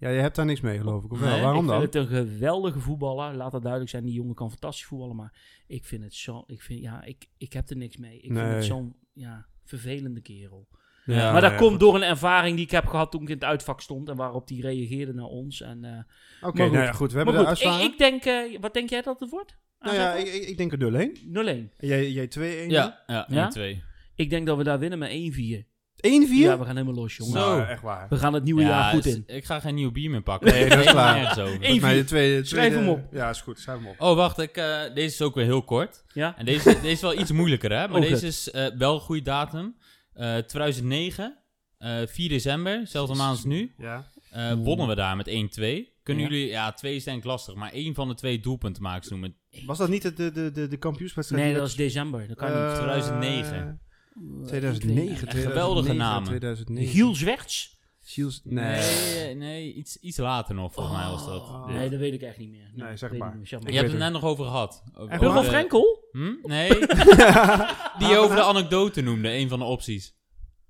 Ja, 0.00 0.08
je 0.08 0.20
hebt 0.20 0.36
daar 0.36 0.44
niks 0.44 0.60
mee, 0.60 0.78
geloof 0.78 1.04
ik. 1.04 1.12
Of 1.12 1.20
wel? 1.20 1.30
Nee, 1.30 1.40
Waarom 1.42 1.62
ik 1.64 1.68
dan? 1.70 1.80
vind 1.80 1.94
het 1.94 2.02
een 2.02 2.08
geweldige 2.16 2.80
voetballer. 2.80 3.34
Laat 3.34 3.52
dat 3.52 3.60
duidelijk 3.62 3.90
zijn. 3.90 4.04
Die 4.04 4.14
jongen 4.14 4.34
kan 4.34 4.50
fantastisch 4.50 4.84
voetballen. 4.84 5.16
Maar 5.16 5.32
ik 5.66 5.84
vind 5.84 6.02
het 6.02 6.14
zo... 6.14 6.44
Ik, 6.46 6.62
vind, 6.62 6.80
ja, 6.80 7.02
ik, 7.04 7.28
ik 7.38 7.52
heb 7.52 7.70
er 7.70 7.76
niks 7.76 7.96
mee. 7.96 8.16
Ik 8.20 8.32
vind 8.32 8.38
het 8.38 8.64
zo'n 8.64 8.96
ja, 9.12 9.46
vervelende 9.64 10.20
kerel. 10.20 10.68
Ja, 11.04 11.32
maar 11.32 11.40
dat 11.40 11.50
ja, 11.50 11.56
komt 11.56 11.70
goed. 11.70 11.80
door 11.80 11.94
een 11.94 12.02
ervaring 12.02 12.56
die 12.56 12.64
ik 12.64 12.70
heb 12.70 12.86
gehad 12.86 13.10
toen 13.10 13.22
ik 13.22 13.28
in 13.28 13.34
het 13.34 13.44
uitvak 13.44 13.80
stond. 13.80 14.08
En 14.08 14.16
waarop 14.16 14.46
die 14.48 14.62
reageerde 14.62 15.14
naar 15.14 15.24
ons. 15.24 15.60
En, 15.60 15.84
eh, 15.84 16.48
Oké, 16.48 16.62
goed. 16.62 16.72
nou 16.72 16.84
ja, 16.84 16.92
goed. 16.92 17.10
We 17.10 17.16
hebben 17.16 17.34
maar 17.34 17.54
de 17.54 17.66
goed, 17.66 17.80
ik, 17.84 17.92
ik 17.92 17.98
denk... 17.98 18.24
eh, 18.24 18.60
wat 18.60 18.74
denk 18.74 18.90
jij 18.90 19.02
dat 19.02 19.20
het 19.20 19.30
wordt? 19.30 19.56
nou 19.80 19.96
ja, 19.96 20.12
ik, 20.14 20.26
ik, 20.26 20.42
ik 20.48 20.56
denk 20.56 20.72
er 20.72 21.08
0-1. 21.16 21.68
0-1. 21.70 21.76
Jij, 21.78 22.10
jij 22.10 22.28
2-1. 22.66 22.70
Ja, 22.70 23.02
ja, 23.06 23.26
Ja? 23.28 23.52
1-2. 23.74 23.78
Ik 24.14 24.30
denk 24.30 24.46
dat 24.46 24.56
we 24.56 24.64
daar 24.64 24.78
winnen 24.78 24.98
met 24.98 25.10
1-4. 25.10 25.66
1-4? 26.06 26.30
Ja, 26.30 26.58
we 26.58 26.64
gaan 26.64 26.76
helemaal 26.76 26.94
los, 27.02 27.16
jongen. 27.16 27.32
Zo. 27.32 27.38
Nou, 27.56 27.62
echt 27.68 27.82
waar. 27.82 28.06
We 28.08 28.16
gaan 28.16 28.32
het 28.34 28.44
nieuwe 28.44 28.62
jaar 28.62 28.94
goed 28.94 29.06
in. 29.06 29.22
Ik 29.26 29.44
ga 29.44 29.60
geen 29.60 29.74
nieuw 29.74 29.90
bier 29.92 30.10
meer 30.10 30.22
pakken. 30.22 30.50
Nee, 30.52 30.68
dat 30.68 30.78
is 30.78 30.92
mij 30.92 31.34
de 31.34 32.02
1-4. 32.02 32.06
tweede, 32.06 32.44
Schrijf 32.44 32.74
hem 32.74 32.88
op. 32.88 33.00
Ja, 33.12 33.30
is 33.30 33.40
goed. 33.40 33.58
Schrijf 33.60 33.78
hem 33.78 33.86
op. 33.88 33.94
Oh, 34.00 34.14
wacht. 34.16 34.38
Ik, 34.38 34.56
eh, 34.56 34.80
deze 34.94 35.14
is 35.14 35.22
ook 35.22 35.34
weer 35.34 35.44
heel 35.44 35.62
kort. 35.62 36.04
Ja? 36.12 36.36
En 36.36 36.44
deze, 36.44 36.64
deze 36.82 36.88
is 36.88 37.00
wel 37.00 37.18
iets 37.18 37.32
moeilijker, 37.32 37.70
hè? 37.70 37.88
Maar 37.88 38.00
Oh, 38.02 38.08
deze 38.08 38.26
is 38.26 38.50
eh, 38.50 38.66
wel 38.78 38.94
een 38.94 39.00
goede 39.00 39.22
datum. 39.22 39.76
Eh 40.14 40.36
2009, 40.36 41.38
eh 41.78 41.96
4 42.06 42.28
december, 42.28 42.86
zelfde 42.86 43.14
maand 43.14 43.30
als 43.30 43.44
nu. 43.44 43.74
Ja. 43.78 44.10
eh, 44.30 44.52
wonnen 44.52 44.86
we 44.88 44.94
daar 44.94 45.16
met 45.16 45.26
1-2. 45.28 45.96
Kunnen 46.02 46.24
Ja. 46.24 46.30
jullie, 46.30 46.48
ja, 46.48 46.72
twee 46.72 46.94
is 46.96 47.04
denk 47.04 47.18
ik 47.18 47.24
lastig, 47.24 47.54
maar 47.54 47.72
één 47.72 47.94
van 47.94 48.08
de 48.08 48.14
twee 48.14 48.40
doelpuntenmakers 48.40 49.08
noemen. 49.08 49.36
Was 49.66 49.78
dat 49.78 49.88
niet 49.88 50.02
de, 50.02 50.12
de, 50.12 50.30
de, 50.32 50.50
de, 50.50 50.68
de 50.68 50.76
kampioenswedstrijd? 50.76 51.44
Nee, 51.44 51.54
dat 51.54 51.68
is 51.68 51.74
december. 51.74 52.28
Dat 52.28 52.36
kan 52.36 52.48
Eh, 52.48 52.66
niet. 52.68 52.74
2009. 52.76 53.80
2009. 54.46 55.10
Echt 55.10 55.36
geweldige 55.36 55.54
2009, 55.82 55.96
namen. 55.96 56.28
2009. 56.28 56.92
Giel 56.94 57.14
Zwerts? 57.14 57.76
Giels. 58.00 58.40
Nee. 58.44 58.80
Nee, 59.24 59.34
nee 59.34 59.72
iets, 59.74 59.96
iets 59.96 60.16
later 60.16 60.54
nog, 60.54 60.72
volgens 60.72 60.96
mij 60.96 61.06
was 61.06 61.26
dat. 61.26 61.40
Oh. 61.40 61.66
Nee, 61.68 61.90
dat 61.90 61.98
weet 61.98 62.12
ik 62.12 62.22
echt 62.22 62.38
niet 62.38 62.50
meer. 62.50 62.70
Nee, 62.74 62.96
zeg 62.96 63.12
maar. 63.12 63.36
niet. 63.36 63.48
Zeg 63.48 63.60
Je 63.66 63.72
hebt 63.76 63.90
het 63.90 63.98
net 63.98 64.12
nog 64.12 64.24
over 64.24 64.44
gehad. 64.44 64.82
Hugo 65.08 65.40
de- 65.40 65.46
Frenkel? 65.48 66.04
Hm? 66.12 66.32
Nee, 66.42 66.68
die 67.98 68.16
over 68.16 68.36
de 68.36 68.42
anekdote 68.42 69.00
noemde, 69.00 69.30
een 69.32 69.48
van 69.48 69.58
de 69.58 69.64
opties. 69.64 70.16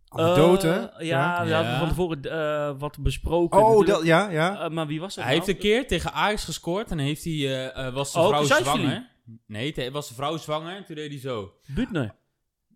Anekdote? 0.09 0.69
Eh, 0.99 1.07
ja, 1.07 1.43
we 1.43 1.49
Ja. 1.49 1.55
hadden 1.57 1.79
van 1.79 1.89
tevoren 1.89 2.23
eh, 2.23 2.79
wat 2.79 2.99
besproken. 3.03 3.65
Oh, 3.67 3.87
dat, 3.87 4.05
ja, 4.05 4.31
ja. 4.31 4.61
Eh, 4.61 4.71
maar 4.71 4.87
wie 4.87 5.01
was 5.01 5.15
dat 5.15 5.25
Hij 5.25 5.33
heeft 5.33 5.47
nou? 5.47 5.59
een 5.59 5.65
keer 5.65 5.87
tegen 5.87 6.13
Ajax 6.13 6.45
gescoord 6.45 6.91
en 6.91 6.99
heeft 6.99 7.25
hij, 7.25 7.33
eh, 7.33 7.87
eh, 7.87 7.95
was 7.95 8.13
zijn 8.13 8.25
Oh, 8.25 8.31
vrouw 8.45 8.63
zwanger. 8.63 9.11
Nee, 9.47 9.91
was 9.93 10.07
zijn 10.07 10.19
vrouw 10.19 10.37
zwanger 10.37 10.77
en 10.77 10.85
toen 10.85 10.95
deed 10.95 11.11
hij 11.11 11.21
zo. 11.21 11.53
Butner. 11.67 12.15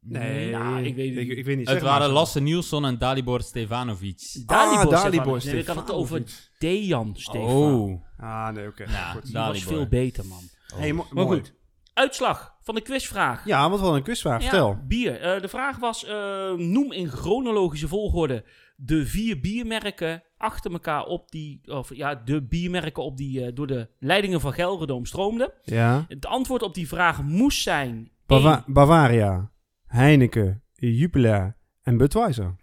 Nee, 0.05 0.50
nou, 0.50 0.82
ik 0.84 0.94
weet 0.94 1.14
het 1.16 1.28
ik, 1.38 1.44
weet 1.44 1.57
niet. 1.57 1.68
Het 1.68 1.78
Zeg 1.78 1.88
waren 1.88 2.07
maar. 2.07 2.16
Lasse 2.16 2.40
Nielsson 2.40 2.84
en 2.84 2.98
Dalibor 2.98 3.40
Stefanovic. 3.40 4.42
Dalibor. 4.46 4.90
Dalibor 4.90 5.40
Stefanovic. 5.40 5.44
Nee, 5.53 5.61
ik 5.61 5.66
had 5.66 5.76
het 5.76 5.90
over 5.92 6.22
Dejan 6.59 7.11
Stefan. 7.16 7.44
Oh, 7.48 8.03
Ah, 8.18 8.48
nee, 8.48 8.66
oké. 8.68 8.84
Ja, 8.90 9.11
Goed. 9.12 9.22
Die 9.24 9.32
Dalibor. 9.32 9.55
was 9.55 9.62
veel 9.64 9.86
beter, 9.88 10.26
man. 10.26 10.42
Hey, 10.74 10.92
mo- 10.92 11.07
Maar 11.11 11.24
mooi. 11.24 11.38
goed. 11.38 11.55
Uitslag 11.94 12.55
van 12.62 12.74
de 12.74 12.80
quizvraag. 12.80 13.44
Ja, 13.46 13.70
wat 13.70 13.80
wel 13.80 13.96
een 13.96 14.03
quizvraag. 14.03 14.42
Ja, 14.42 14.48
Vertel. 14.48 14.78
bier. 14.86 15.20
Eh, 15.20 15.40
de 15.40 15.48
vraag 15.48 15.78
was, 15.78 16.05
eh, 16.05 16.53
noem 16.53 16.92
in 16.92 17.09
chronologische 17.09 17.88
volgorde 17.88 18.44
de 18.76 19.07
vier 19.07 19.40
biermerken 19.40 20.22
achter 20.36 20.72
elkaar 20.72 21.05
op 21.05 21.30
die, 21.30 21.61
of 21.64 21.94
ja, 21.94 22.14
de 22.14 22.42
biermerken 22.42 23.03
op 23.03 23.16
die 23.16 23.44
eh, 23.44 23.55
door 23.55 23.66
de 23.66 23.88
leidingen 23.98 24.40
van 24.40 24.53
Gelredome 24.53 25.07
stroomden. 25.07 25.53
Ja. 25.64 26.05
Het 26.09 26.26
antwoord 26.26 26.62
op 26.62 26.74
die 26.74 26.88
vraag 26.88 27.22
moest 27.22 27.62
zijn 27.62 28.11
Bava- 28.26 28.55
één- 28.66 28.72
Bavaria, 28.74 29.50
Heineken, 29.93 30.62
Jupiler 30.74 31.57
en 31.82 31.97
Budweiser. 31.97 32.55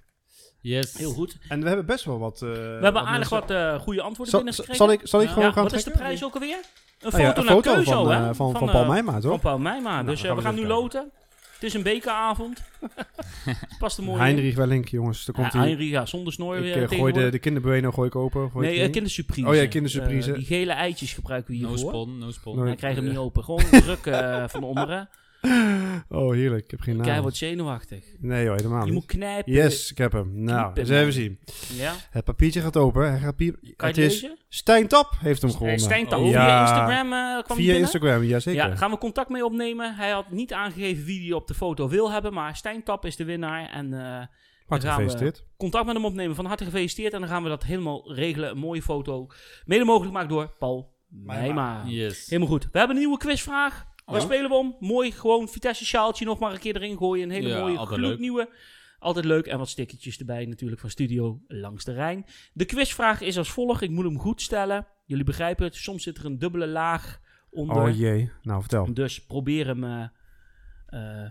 yes. 0.62 0.98
Heel 0.98 1.12
goed. 1.12 1.38
En 1.48 1.62
we 1.62 1.68
hebben 1.68 1.86
best 1.86 2.06
wel 2.06 2.20
wat... 2.20 2.42
eh, 2.42 2.50
We 2.50 2.56
hebben 2.56 2.94
wat 2.94 3.04
aardig 3.04 3.30
mensen- 3.32 3.40
wat 3.40 3.52
eh, 3.52 3.80
goede 3.80 4.02
antwoorden 4.02 4.34
Zal, 4.34 4.44
binnengekregen. 4.44 4.76
zal 4.86 4.92
ik, 4.92 5.00
zal 5.04 5.20
ik 5.22 5.28
Ja. 5.28 5.34
gewoon 5.34 5.48
ja, 5.48 5.54
gaan 5.54 5.64
wat 5.64 5.74
is 5.74 5.84
de 5.84 5.92
prijs 5.92 6.24
ook 6.24 6.34
alweer? 6.34 6.58
Een 7.00 7.12
Ah 7.12 7.12
foto 7.12 7.18
ja, 7.24 7.38
een 7.38 7.46
naar 7.46 7.54
foto 7.54 7.74
keuze, 7.74 7.92
van, 7.92 8.12
hè? 8.12 8.30
eh, 8.30 8.36
van, 8.36 8.52
van, 8.58 8.70
Paul 8.72 8.86
Meijma, 8.86 9.12
Van 9.12 9.22
toch? 9.22 9.42
Paul 9.42 9.60
Meijma. 9.60 9.94
Nou, 10.02 10.06
dus 10.06 10.22
we 10.22 10.42
gaan 10.42 10.56
nu 10.56 10.66
loten. 10.68 11.12
Het 11.54 11.64
is 11.64 11.74
een 11.74 11.84
bekeravond. 11.84 12.62
Past 13.80 13.98
er 13.98 14.04
mooi 14.04 14.18
in. 14.18 14.24
Heinrich 14.24 14.56
Wellink, 14.56 14.88
jongens. 14.88 15.26
Daar 15.26 15.36
komt 15.36 15.54
Ja, 15.54 15.60
hij. 15.60 15.68
Heinrich, 15.68 15.90
ja, 15.90 16.06
zonder 16.06 16.34
snor 16.34 16.56
ik 16.56 16.62
weer 16.62 16.84
eh, 16.92 16.98
gooi 16.98 17.14
de, 17.14 17.30
de 17.30 17.40
kinderbueno 17.40 17.92
gooi 17.92 18.08
ik 18.08 18.16
open. 18.16 18.50
Gooi 18.52 18.66
Nee, 18.66 18.74
ik 18.76 18.80
erin. 18.80 18.92
kindersurprise. 18.92 19.48
Oh 19.48 19.56
ja, 19.56 19.68
kindersurprise. 19.68 20.32
Die 20.32 20.46
gele 20.46 20.72
eitjes 20.72 21.14
gebruiken 21.14 21.54
we 21.54 21.60
No 21.60 21.68
hiervoor. 21.68 21.90
spon, 21.90 22.18
no 22.18 22.32
spon. 22.32 22.56
No- 22.58 22.66
Hij 22.66 22.76
krijgt 22.76 22.98
hem 22.98 23.08
niet 23.08 23.18
open. 23.18 23.44
Gewoon 23.44 23.64
druk 23.86 24.10
van 24.50 24.64
onderen. 24.64 25.10
Oh, 26.10 26.32
heerlijk. 26.34 26.64
Ik 26.64 26.72
heb 26.72 26.82
geen 26.82 26.96
naam. 26.96 27.06
Kijk, 27.06 27.22
wordt 27.22 27.38
zenuwachtig. 27.38 28.06
Nee 28.20 28.44
joh, 28.46 28.56
helemaal 28.56 28.80
Je 28.80 28.86
niet. 28.86 28.94
moet 28.94 29.06
knijpen. 29.06 29.52
Yes, 29.54 29.92
ik 29.92 29.98
heb 29.98 30.12
hem. 30.12 30.44
Nou, 30.44 30.72
eens 30.74 30.90
even 30.90 31.14
zien. 31.14 31.40
Ja? 31.74 31.94
Het 32.10 32.24
papiertje 32.26 32.62
gaat 32.62 32.78
open. 32.78 33.10
Hij 33.10 33.20
gaat 33.20 33.36
piep. 33.36 33.54
Kan 33.62 33.64
je 33.68 33.74
het 33.78 33.96
het 33.96 33.98
is 33.98 34.22
lezen? 34.22 34.38
Stijn 34.50 34.88
Tap 34.88 35.14
heeft 35.20 35.42
hem 35.42 35.52
gewonnen. 35.52 35.80
Stijn 35.80 36.14
Oh. 36.14 36.28
via. 36.30 36.62
Instagram 36.62 37.14
eh, 37.14 37.44
kwam 37.44 37.58
hij 37.58 37.66
Via. 37.66 37.76
Instagram, 37.76 38.24
jazeker. 38.24 38.68
Ja, 38.70 38.76
gaan 38.76 38.92
we 38.92 38.98
contact 38.98 39.30
mee 39.30 39.46
opnemen. 39.46 39.96
Hij 39.96 40.10
had 40.10 40.32
niet 40.32 40.54
aangegeven 40.54 41.06
wie 41.06 41.22
hij 41.24 41.34
op 41.34 41.48
de 41.48 41.54
foto 41.54 41.90
wil 41.90 42.12
hebben, 42.12 42.34
maar 42.34 42.56
Stijn 42.56 42.84
Tap 42.84 43.06
is 43.06 43.16
de 43.16 43.24
winnaar. 43.26 43.70
En 43.70 43.94
eh, 43.94 44.26
Hartelijk 44.68 44.98
gaan 44.98 45.18
we- 45.26 45.34
contact 45.58 45.86
met 45.86 45.96
hem 45.96 46.06
opnemen. 46.06 46.36
Van 46.36 46.46
harte 46.46 46.64
gefeliciteerd. 46.64 47.14
En 47.14 47.20
dan 47.20 47.30
gaan 47.30 47.44
we 47.44 47.50
dat 47.50 47.64
helemaal 47.64 48.14
regelen. 48.14 48.50
Een 48.52 48.58
mooie 48.58 48.82
foto. 48.82 49.28
Mede 49.66 49.84
mogelijk 49.86 50.12
gemaakt 50.12 50.30
door 50.30 50.56
Paul 50.60 50.94
Meijma. 51.10 51.84
Yes. 51.86 52.26
Helemaal 52.30 52.50
goed. 52.52 52.64
We 52.72 52.78
hebben 52.78 52.96
een 52.96 53.02
nieuwe 53.02 53.18
quizvraag. 53.18 53.86
Waar 54.10 54.20
Oh. 54.20 54.26
spelen 54.26 54.50
we 54.50 54.56
om? 54.56 54.76
Mooi, 54.80 55.12
gewoon 55.12 55.48
Vitesse 55.50 55.86
sjaaltje 55.86 56.26
nog 56.26 56.40
maar 56.40 56.52
een 56.54 56.60
keer 56.60 56.76
erin 56.76 56.98
gooien. 56.98 57.24
Een 57.24 57.36
hele 57.36 57.48
Ja, 57.48 57.60
mooie 57.60 57.78
gloednieuwe. 57.78 58.50
Altijd 59.00 59.26
leuk. 59.26 59.46
En 59.46 59.58
wat 59.58 59.70
stickertjes 59.70 60.18
erbij 60.18 60.46
natuurlijk 60.46 60.82
van 60.82 60.90
Studio 60.90 61.42
Langs 61.48 61.84
de 61.84 61.94
Rijn. 61.94 62.26
De 62.54 62.66
quizvraag 62.66 63.22
is 63.22 63.38
als 63.38 63.50
volgt. 63.52 63.82
Ik 63.82 63.90
moet 63.90 64.04
hem 64.06 64.20
goed 64.20 64.42
stellen. 64.42 64.88
Jullie 65.06 65.24
begrijpen 65.24 65.66
het. 65.66 65.76
Soms 65.76 66.04
zit 66.04 66.18
er 66.18 66.26
een 66.26 66.40
dubbele 66.40 66.68
laag 66.68 67.20
onder. 67.50 67.82
Oh 67.82 67.98
jee. 67.98 68.32
Nou, 68.42 68.60
vertel. 68.62 68.94
Dus 68.94 69.26
probeer 69.26 69.66
hem 69.68 69.84
eh, 69.84 70.04
eh, 70.86 71.30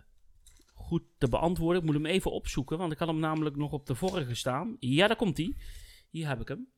goed 0.74 1.02
te 1.18 1.28
beantwoorden. 1.28 1.80
Ik 1.80 1.86
moet 1.86 1.94
hem 1.96 2.06
even 2.06 2.30
opzoeken, 2.32 2.78
want 2.78 2.92
ik 2.92 2.98
had 2.98 3.08
hem 3.08 3.18
namelijk 3.18 3.56
nog 3.56 3.72
op 3.72 3.86
de 3.86 3.94
vorige 3.94 4.34
staan. 4.34 4.76
Ja, 4.78 5.06
daar 5.06 5.16
komt 5.16 5.36
hij. 5.36 5.56
Hier 6.10 6.28
heb 6.28 6.40
ik 6.40 6.48
hem. 6.48 6.68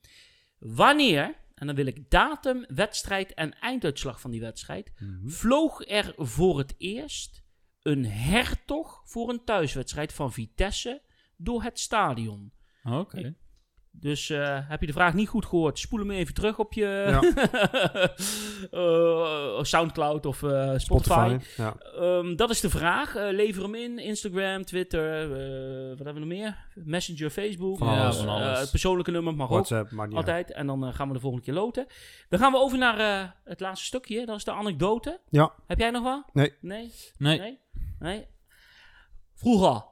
Wanneer, 0.59 1.35
en 1.61 1.67
dan 1.67 1.77
wil 1.77 1.87
ik 1.87 2.11
datum, 2.11 2.65
wedstrijd 2.69 3.35
en 3.35 3.59
einduitslag 3.59 4.21
van 4.21 4.31
die 4.31 4.41
wedstrijd, 4.41 4.93
Mhm. 4.99 5.29
vloog 5.29 5.89
er 5.89 6.15
voor 6.17 6.59
het 6.59 6.75
eerst 6.79 7.45
een 7.83 8.07
hertog 8.07 9.03
voor 9.05 9.29
een 9.31 9.45
thuiswedstrijd 9.45 10.13
van 10.13 10.33
Vitesse 10.33 11.03
door 11.37 11.63
het 11.63 11.79
stadion. 11.79 12.53
Oké. 12.85 13.35
Dus 13.93 14.31
eh, 14.31 14.59
heb 14.69 14.81
je 14.81 14.87
de 14.87 14.93
vraag 14.93 15.15
niet 15.15 15.29
goed 15.29 15.47
gehoord, 15.47 15.79
spoel 15.79 15.99
hem 15.99 16.11
even 16.11 16.35
terug 16.35 16.59
op 16.59 16.73
je 16.73 16.87
eh, 18.71 19.63
Soundcloud 19.63 20.27
of 20.27 20.43
eh, 20.43 20.73
Spotify. 20.77 21.37
Spotify. 21.39 21.63
Ja. 21.63 21.77
Ehm, 21.99 22.37
dat 22.37 22.51
is 22.51 22.61
de 22.61 22.71
vraag. 22.71 23.15
Lever 23.15 23.63
hem 23.63 23.75
in. 23.75 23.99
Instagram, 23.99 24.65
Twitter, 24.65 25.23
eh, 25.33 25.89
wat 25.89 26.05
hebben 26.05 26.15
we 26.15 26.21
nog 26.21 26.29
meer? 26.29 26.67
Messenger, 26.75 27.31
Facebook. 27.31 27.79
Van 27.79 27.87
Ja, 27.95 28.03
alles. 28.03 28.17
van 28.17 28.29
alles. 28.29 28.61
het 28.61 28.71
persoonlijke 28.71 29.11
nummer 29.11 29.35
mag 29.35 29.47
ook. 29.47 29.53
WhatsApp, 29.53 29.99
uit. 30.01 30.15
Altijd. 30.15 30.53
En 30.53 30.67
dan 30.67 30.93
gaan 30.95 31.09
we 31.09 31.15
de 31.15 31.21
volgende 31.21 31.45
keer 31.45 31.55
loten. 31.55 31.87
Dan 32.29 32.39
gaan 32.39 32.53
we 32.53 32.59
over 32.59 32.79
naar 32.79 32.99
eh, 32.99 33.29
het 33.45 33.61
laatste 33.61 33.87
stukje. 33.87 34.27
Dat 34.27 34.37
is 34.37 34.45
de 34.45 34.53
anekdote. 34.53 35.21
Ja. 35.29 35.53
Heb 35.67 35.79
jij 35.79 35.91
nog 35.91 36.03
wat? 36.03 36.25
Nee. 36.33 36.53
Nee? 36.61 36.93
Nee, 37.19 37.39
Nee? 37.39 37.59
Nee? 37.99 38.27
Vroeger. 39.35 39.85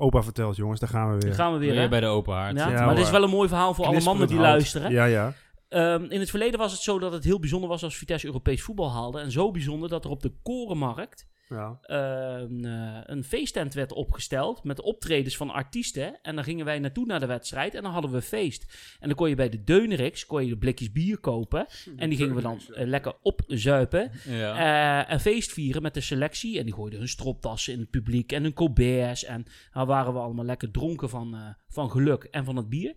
Opa 0.00 0.22
vertelt, 0.22 0.56
jongens. 0.56 0.80
Daar 0.80 0.88
gaan 0.88 1.06
we 1.06 1.12
weer. 1.12 1.26
Dan 1.26 1.34
gaan 1.34 1.52
we 1.52 1.58
weer. 1.58 1.72
weer 1.72 1.80
hè? 1.80 1.88
bij 1.88 2.00
de 2.00 2.06
open 2.06 2.34
haard. 2.34 2.56
Ja, 2.56 2.68
Ja, 2.68 2.84
maar 2.84 2.94
dit 2.94 3.04
is 3.04 3.10
wel 3.10 3.22
een 3.22 3.30
mooi 3.30 3.48
verhaal 3.48 3.74
voor 3.74 3.84
alle 3.84 4.00
mannen 4.00 4.28
die 4.28 4.36
Knisperend 4.36 4.52
luisteren. 4.52 4.90
Ja, 4.90 5.04
ja. 5.04 5.32
Ehm, 5.68 6.04
in 6.04 6.20
het 6.20 6.30
verleden 6.30 6.58
was 6.58 6.72
het 6.72 6.80
zo 6.80 6.98
dat 6.98 7.12
het 7.12 7.24
heel 7.24 7.38
bijzonder 7.38 7.68
was 7.68 7.82
als 7.82 7.96
Vitesse 7.96 8.26
Europees 8.26 8.62
voetbal 8.62 8.92
haalde. 8.92 9.20
En 9.20 9.30
zo 9.30 9.50
bijzonder 9.50 9.88
dat 9.88 10.04
er 10.04 10.10
op 10.10 10.22
de 10.22 10.32
Korenmarkt 10.42 11.26
ja. 11.48 11.78
een, 11.82 12.64
eh, 12.64 13.00
een 13.04 13.24
feesttent 13.24 13.74
werd 13.74 13.92
opgesteld 13.92 14.64
met 14.64 14.80
optredens 14.80 15.36
van 15.36 15.50
artiesten. 15.50 16.18
En 16.22 16.34
dan 16.34 16.44
gingen 16.44 16.64
wij 16.64 16.78
naartoe 16.78 17.06
naar 17.06 17.20
de 17.20 17.26
wedstrijd 17.26 17.74
en 17.74 17.82
dan 17.82 17.92
hadden 17.92 18.10
we 18.10 18.22
feest. 18.22 18.96
En 19.00 19.08
dan 19.08 19.16
kon 19.16 19.28
je 19.28 19.34
bij 19.34 19.48
de 19.48 19.64
Deuneriks 19.64 20.26
kon 20.26 20.46
je 20.46 20.56
blikjes 20.58 20.92
bier 20.92 21.18
kopen. 21.18 21.66
En 21.96 22.08
die 22.08 22.18
gingen 22.18 22.34
we 22.34 22.42
dan 22.42 22.60
eh, 22.74 22.86
lekker 22.86 23.14
opzuipen. 23.22 24.10
Ja. 24.24 24.56
Eh, 24.56 25.12
en 25.12 25.20
feest 25.20 25.52
vieren 25.52 25.82
met 25.82 25.94
de 25.94 26.00
selectie. 26.00 26.58
En 26.58 26.64
die 26.64 26.74
gooiden 26.74 26.98
hun 26.98 27.08
stroptassen 27.08 27.72
in 27.72 27.78
het 27.78 27.90
publiek 27.90 28.32
en 28.32 28.42
hun 28.42 28.52
colberts. 28.52 29.24
En 29.24 29.44
dan 29.72 29.86
waren 29.86 30.12
we 30.12 30.18
allemaal 30.18 30.44
lekker 30.44 30.70
dronken 30.70 31.08
van, 31.08 31.34
eh, 31.34 31.48
van 31.68 31.90
geluk 31.90 32.24
en 32.24 32.44
van 32.44 32.56
het 32.56 32.68
bier. 32.68 32.94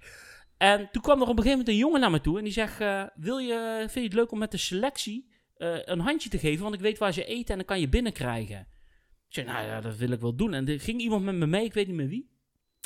En 0.58 0.90
toen 0.92 1.02
kwam 1.02 1.22
er 1.22 1.28
op 1.28 1.38
een 1.38 1.44
gegeven 1.44 1.58
moment 1.58 1.68
een 1.68 1.76
jongen 1.76 2.00
naar 2.00 2.12
me 2.12 2.22
toe 2.22 2.38
en 2.38 2.44
die 2.44 2.54
zegt: 2.54 2.80
eh, 2.80 3.04
wil 3.16 3.38
je, 3.38 3.78
Vind 3.80 3.94
je 3.94 4.02
het 4.02 4.14
leuk 4.14 4.32
om 4.32 4.40
met 4.40 4.52
de 4.52 4.58
selectie 4.58 5.31
eh, 5.62 5.80
een 5.86 6.00
handje 6.00 6.30
te 6.30 6.38
geven? 6.40 6.64
Want 6.64 6.76
ik 6.76 6.82
weet 6.82 6.98
waar 6.98 7.14
ze 7.14 7.26
eten 7.26 7.50
en 7.52 7.56
dan 7.58 7.66
kan 7.66 7.80
je 7.80 7.90
binnenkrijgen. 7.90 8.60
Ik 9.28 9.38
zei: 9.38 9.46
Nou 9.48 9.66
ja, 9.66 9.82
dat 9.82 9.96
wil 9.98 10.12
ik 10.12 10.20
wel 10.20 10.36
doen. 10.36 10.54
En 10.54 10.68
er 10.68 10.80
ging 10.80 11.02
iemand 11.02 11.24
met 11.24 11.36
me 11.36 11.46
mee, 11.48 11.66
ik 11.66 11.74
weet 11.74 11.88
niet 11.88 11.96
meer 11.96 12.08
wie. 12.08 12.30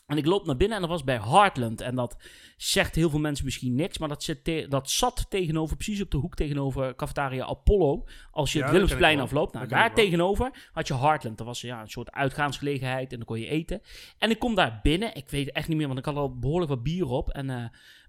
En 0.05 0.17
ik 0.17 0.25
loop 0.25 0.45
naar 0.45 0.57
binnen 0.57 0.75
en 0.75 0.81
dat 0.81 0.91
was 0.91 1.03
bij 1.03 1.19
Heartland. 1.19 1.81
En 1.81 1.95
dat 1.95 2.15
zegt 2.57 2.95
heel 2.95 3.09
veel 3.09 3.19
mensen 3.19 3.45
misschien 3.45 3.75
niks, 3.75 3.97
maar 3.97 4.09
dat, 4.09 4.23
zit 4.23 4.43
te- 4.43 4.65
dat 4.69 4.89
zat 4.89 5.25
tegenover, 5.29 5.75
precies 5.75 6.01
op 6.01 6.11
de 6.11 6.17
hoek 6.17 6.35
tegenover 6.35 6.95
Cafetaria 6.95 7.45
Apollo. 7.45 8.03
Als 8.31 8.51
je 8.51 8.57
Ja, 8.57 8.63
het 8.63 8.73
Willemsplein 8.73 9.19
afloopt, 9.19 9.53
nou, 9.53 9.67
daar 9.67 9.93
tegenover 9.93 10.69
had 10.71 10.87
je 10.87 10.97
Heartland. 10.97 11.37
Dat 11.37 11.47
was 11.47 11.61
ja, 11.61 11.81
een 11.81 11.89
soort 11.89 12.11
uitgaansgelegenheid 12.11 13.11
en 13.11 13.17
dan 13.17 13.25
kon 13.25 13.39
je 13.39 13.47
eten. 13.47 13.81
En 14.17 14.29
ik 14.29 14.39
kom 14.39 14.55
daar 14.55 14.79
binnen, 14.83 15.15
ik 15.15 15.29
weet 15.29 15.51
echt 15.51 15.67
niet 15.67 15.77
meer, 15.77 15.87
want 15.87 15.99
ik 15.99 16.05
had 16.05 16.15
al 16.15 16.39
behoorlijk 16.39 16.71
wat 16.71 16.83
bier 16.83 17.05
op. 17.07 17.29
En 17.29 17.49
eh, 17.49 17.65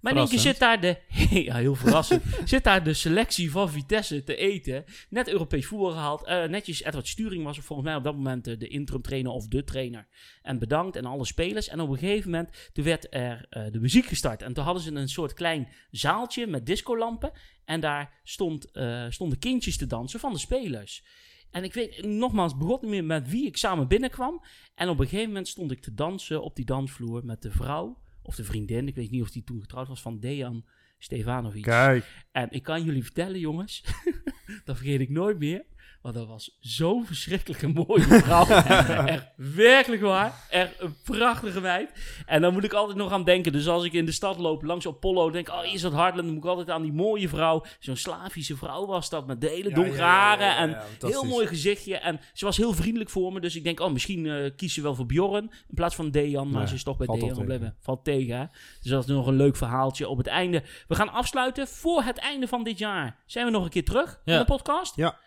Maar 0.06 0.14
in 0.14 0.20
één 0.20 0.30
keer 0.30 0.52
zit 0.52 0.58
daar 0.58 0.80
de, 0.80 0.96
ja, 1.48 1.56
heel 1.56 1.74
verrassend, 1.74 2.22
zit 2.44 2.64
daar 2.64 2.84
de 2.84 2.94
selectie 2.94 3.50
van 3.50 3.70
Vitesse 3.70 4.22
te 4.22 4.36
eten. 4.36 4.84
Net 5.08 5.28
Europees 5.28 5.66
voetbal 5.66 5.90
gehaald. 5.90 6.24
Eh, 6.24 6.44
netjes 6.44 6.82
Edward 6.82 7.08
Sturing 7.08 7.44
was 7.44 7.58
volgens 7.58 7.88
mij 7.88 7.96
op 7.96 8.04
dat 8.04 8.14
moment 8.14 8.46
eh, 8.46 8.58
de 8.58 8.68
interim 8.68 9.02
trainer 9.02 9.32
of 9.32 9.48
de 9.48 9.64
trainer. 9.64 10.06
En 10.42 10.58
bedankt 10.58 10.96
en 10.96 11.04
alle 11.04 11.24
spelers. 11.24 11.68
En 11.68 11.80
op 11.80 11.90
een 11.90 11.98
gegeven 11.98 12.30
moment, 12.30 12.70
toen 12.72 12.84
werd 12.84 13.06
er 13.10 13.46
eh, 13.48 13.64
de 13.72 13.80
muziek 13.80 14.06
gestart. 14.06 14.42
En 14.42 14.52
toen 14.52 14.64
hadden 14.64 14.82
ze 14.82 14.92
een 14.92 15.08
soort 15.08 15.32
klein 15.32 15.68
zaaltje 15.90 16.46
met 16.46 16.66
discolampen. 16.66 17.30
En 17.64 17.80
daar 17.80 18.20
stond, 18.24 18.70
stonden 19.08 19.38
kindjes 19.38 19.76
te 19.76 19.86
dansen 19.86 20.20
van 20.20 20.32
de 20.32 20.38
spelers. 20.38 21.04
En 21.50 21.64
ik 21.64 21.74
weet 21.74 22.04
nogmaals, 22.04 22.56
begon 22.56 22.78
niet 22.80 22.90
meer 22.90 23.04
met 23.04 23.30
wie 23.30 23.46
ik 23.46 23.56
samen 23.56 23.88
binnenkwam. 23.88 24.42
En 24.74 24.88
op 24.88 24.98
een 24.98 25.06
gegeven 25.06 25.28
moment 25.28 25.48
stond 25.48 25.70
ik 25.70 25.80
te 25.82 25.94
dansen 25.94 26.42
op 26.42 26.56
die 26.56 26.64
dansvloer 26.64 27.24
met 27.24 27.42
de 27.42 27.50
vrouw 27.50 28.04
of 28.26 28.34
de 28.34 28.44
vriendin. 28.44 28.88
Ik 28.88 28.94
weet 28.94 29.10
niet 29.10 29.22
of 29.22 29.30
die 29.30 29.44
toen 29.44 29.60
getrouwd 29.60 29.88
was 29.88 30.00
van 30.00 30.18
Dejan 30.18 30.64
Stefanovic. 30.98 31.62
Kijk. 31.62 32.26
En 32.32 32.50
ik 32.50 32.62
kan 32.62 32.84
jullie 32.84 33.02
vertellen, 33.02 33.40
jongens, 33.40 33.84
dat 34.64 34.76
vergeet 34.76 35.00
ik 35.00 35.10
nooit 35.10 35.38
meer. 35.38 35.64
Dat 36.12 36.26
was 36.26 36.56
zo'n 36.60 37.06
verschrikkelijke 37.06 37.68
mooie 37.68 38.02
vrouw. 38.02 38.46
echt 39.06 39.26
werkelijk 39.36 40.02
waar. 40.02 40.34
Echt 40.50 40.80
een 40.80 40.96
prachtige 41.04 41.60
meid. 41.60 41.90
En 42.26 42.40
dan 42.40 42.52
moet 42.52 42.64
ik 42.64 42.72
altijd 42.72 42.98
nog 42.98 43.12
aan 43.12 43.24
denken. 43.24 43.52
Dus 43.52 43.68
als 43.68 43.84
ik 43.84 43.92
in 43.92 44.04
de 44.04 44.12
stad 44.12 44.38
loop 44.38 44.62
langs 44.62 44.86
Apollo, 44.86 45.30
denk 45.30 45.48
ik, 45.48 45.54
oh, 45.54 45.72
is 45.72 45.80
dat 45.80 45.92
Hartland? 45.92 46.24
Dan 46.24 46.34
moet 46.34 46.44
ik 46.44 46.50
altijd 46.50 46.70
aan 46.70 46.82
die 46.82 46.92
mooie 46.92 47.28
vrouw. 47.28 47.64
Zo'n 47.78 47.96
Slavische 47.96 48.56
vrouw 48.56 48.86
was 48.86 49.10
dat, 49.10 49.26
met 49.26 49.40
de 49.40 49.48
hele 49.48 49.72
donkere 49.72 50.02
haren. 50.02 50.56
En 50.56 50.82
heel 50.98 51.24
mooi 51.24 51.46
gezichtje. 51.46 51.96
En 51.96 52.20
ze 52.32 52.44
was 52.44 52.56
heel 52.56 52.72
vriendelijk 52.72 53.10
voor 53.10 53.32
me. 53.32 53.40
Dus 53.40 53.56
ik 53.56 53.64
denk, 53.64 53.80
oh, 53.80 53.92
misschien 53.92 54.26
eh 54.26 54.50
kies 54.56 54.74
ze 54.74 54.82
wel 54.82 54.94
voor 54.94 55.06
Bjorn 55.06 55.50
in 55.68 55.74
plaats 55.74 55.94
van 55.94 56.10
Dejan. 56.10 56.50
Maar 56.50 56.68
ze 56.68 56.74
is 56.74 56.82
toch 56.82 56.96
bij 56.96 57.06
Dejan 57.06 57.34
gebleven. 57.34 57.76
Valt 57.80 58.04
tegen, 58.04 58.38
hè? 58.38 58.44
Dus 58.82 58.90
dat 58.90 59.02
is 59.02 59.08
nog 59.08 59.26
een 59.26 59.36
leuk 59.36 59.56
verhaaltje 59.56 60.08
op 60.08 60.18
het 60.18 60.26
einde. 60.26 60.62
We 60.88 60.94
gaan 60.94 61.08
afsluiten. 61.08 61.68
Voor 61.68 62.02
het 62.02 62.18
einde 62.18 62.48
van 62.48 62.64
dit 62.64 62.78
jaar 62.78 63.16
zijn 63.26 63.44
we 63.44 63.50
nog 63.50 63.64
een 63.64 63.70
keer 63.70 63.84
terug 63.84 64.20
in 64.24 64.38
de 64.38 64.44
podcast. 64.44 64.96
Ja. 64.96 65.18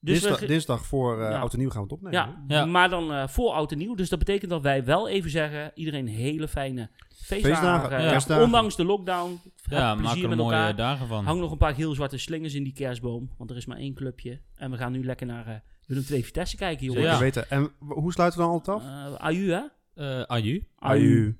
Dus 0.00 0.20
dinsdag, 0.20 0.40
we, 0.40 0.46
dinsdag 0.46 0.86
voor 0.86 1.22
eh 1.22 1.30
Ja. 1.30 1.38
Oud 1.40 1.52
en 1.52 1.58
Nieuw 1.58 1.70
gaan 1.70 1.82
we 1.82 1.88
het 1.88 1.92
opnemen. 2.02 2.44
ja, 2.48 2.64
maar 2.64 2.88
dan 2.88 3.12
eh, 3.12 3.28
voor 3.28 3.50
oud 3.52 3.72
en 3.72 3.78
nieuw. 3.78 3.94
Dus 3.94 4.08
dat 4.08 4.18
betekent 4.18 4.50
dat 4.50 4.62
wij 4.62 4.84
wel 4.84 5.08
even 5.08 5.30
zeggen: 5.30 5.70
iedereen 5.74 6.06
hele 6.06 6.48
fijne 6.48 6.90
feestdagen. 7.08 7.54
Feestdagen, 7.56 7.96
eh, 7.96 8.26
ja. 8.28 8.42
Ondanks 8.42 8.76
de 8.76 8.84
lockdown. 8.84 9.40
Ja, 9.70 9.94
maak 9.94 10.02
plezier 10.04 10.22
er 10.22 10.28
met 10.28 10.38
mooie 10.38 10.54
elkaar. 10.56 10.76
dagen 10.76 11.06
van. 11.06 11.24
Hang 11.24 11.40
nog 11.40 11.50
een 11.50 11.58
paar 11.58 11.74
heel 11.74 11.94
zwarte 11.94 12.18
slingers 12.18 12.54
in 12.54 12.62
die 12.62 12.72
kerstboom. 12.72 13.30
Want 13.38 13.50
er 13.50 13.56
is 13.56 13.66
maar 13.66 13.76
één 13.76 13.94
clubje. 13.94 14.40
En 14.54 14.70
we 14.70 14.76
gaan 14.76 14.92
nu 14.92 15.04
lekker 15.04 15.26
naar 15.26 15.46
eh 15.46 15.54
Willem 15.86 16.04
II 16.10 16.24
Vitesse 16.24 16.56
kijken, 16.56 16.86
jongens. 16.86 17.04
Zeker 17.04 17.18
Ja. 17.18 17.24
weten. 17.24 17.50
En 17.50 17.70
hoe 17.78 18.12
sluiten 18.12 18.38
we 18.40 18.44
dan 18.44 18.54
altijd 18.54 18.76
af? 18.76 19.18
Aju, 19.18 19.50
hè? 19.50 19.60
Eh, 19.94 20.22
aju. 20.22 20.64
Aju. 20.78 21.36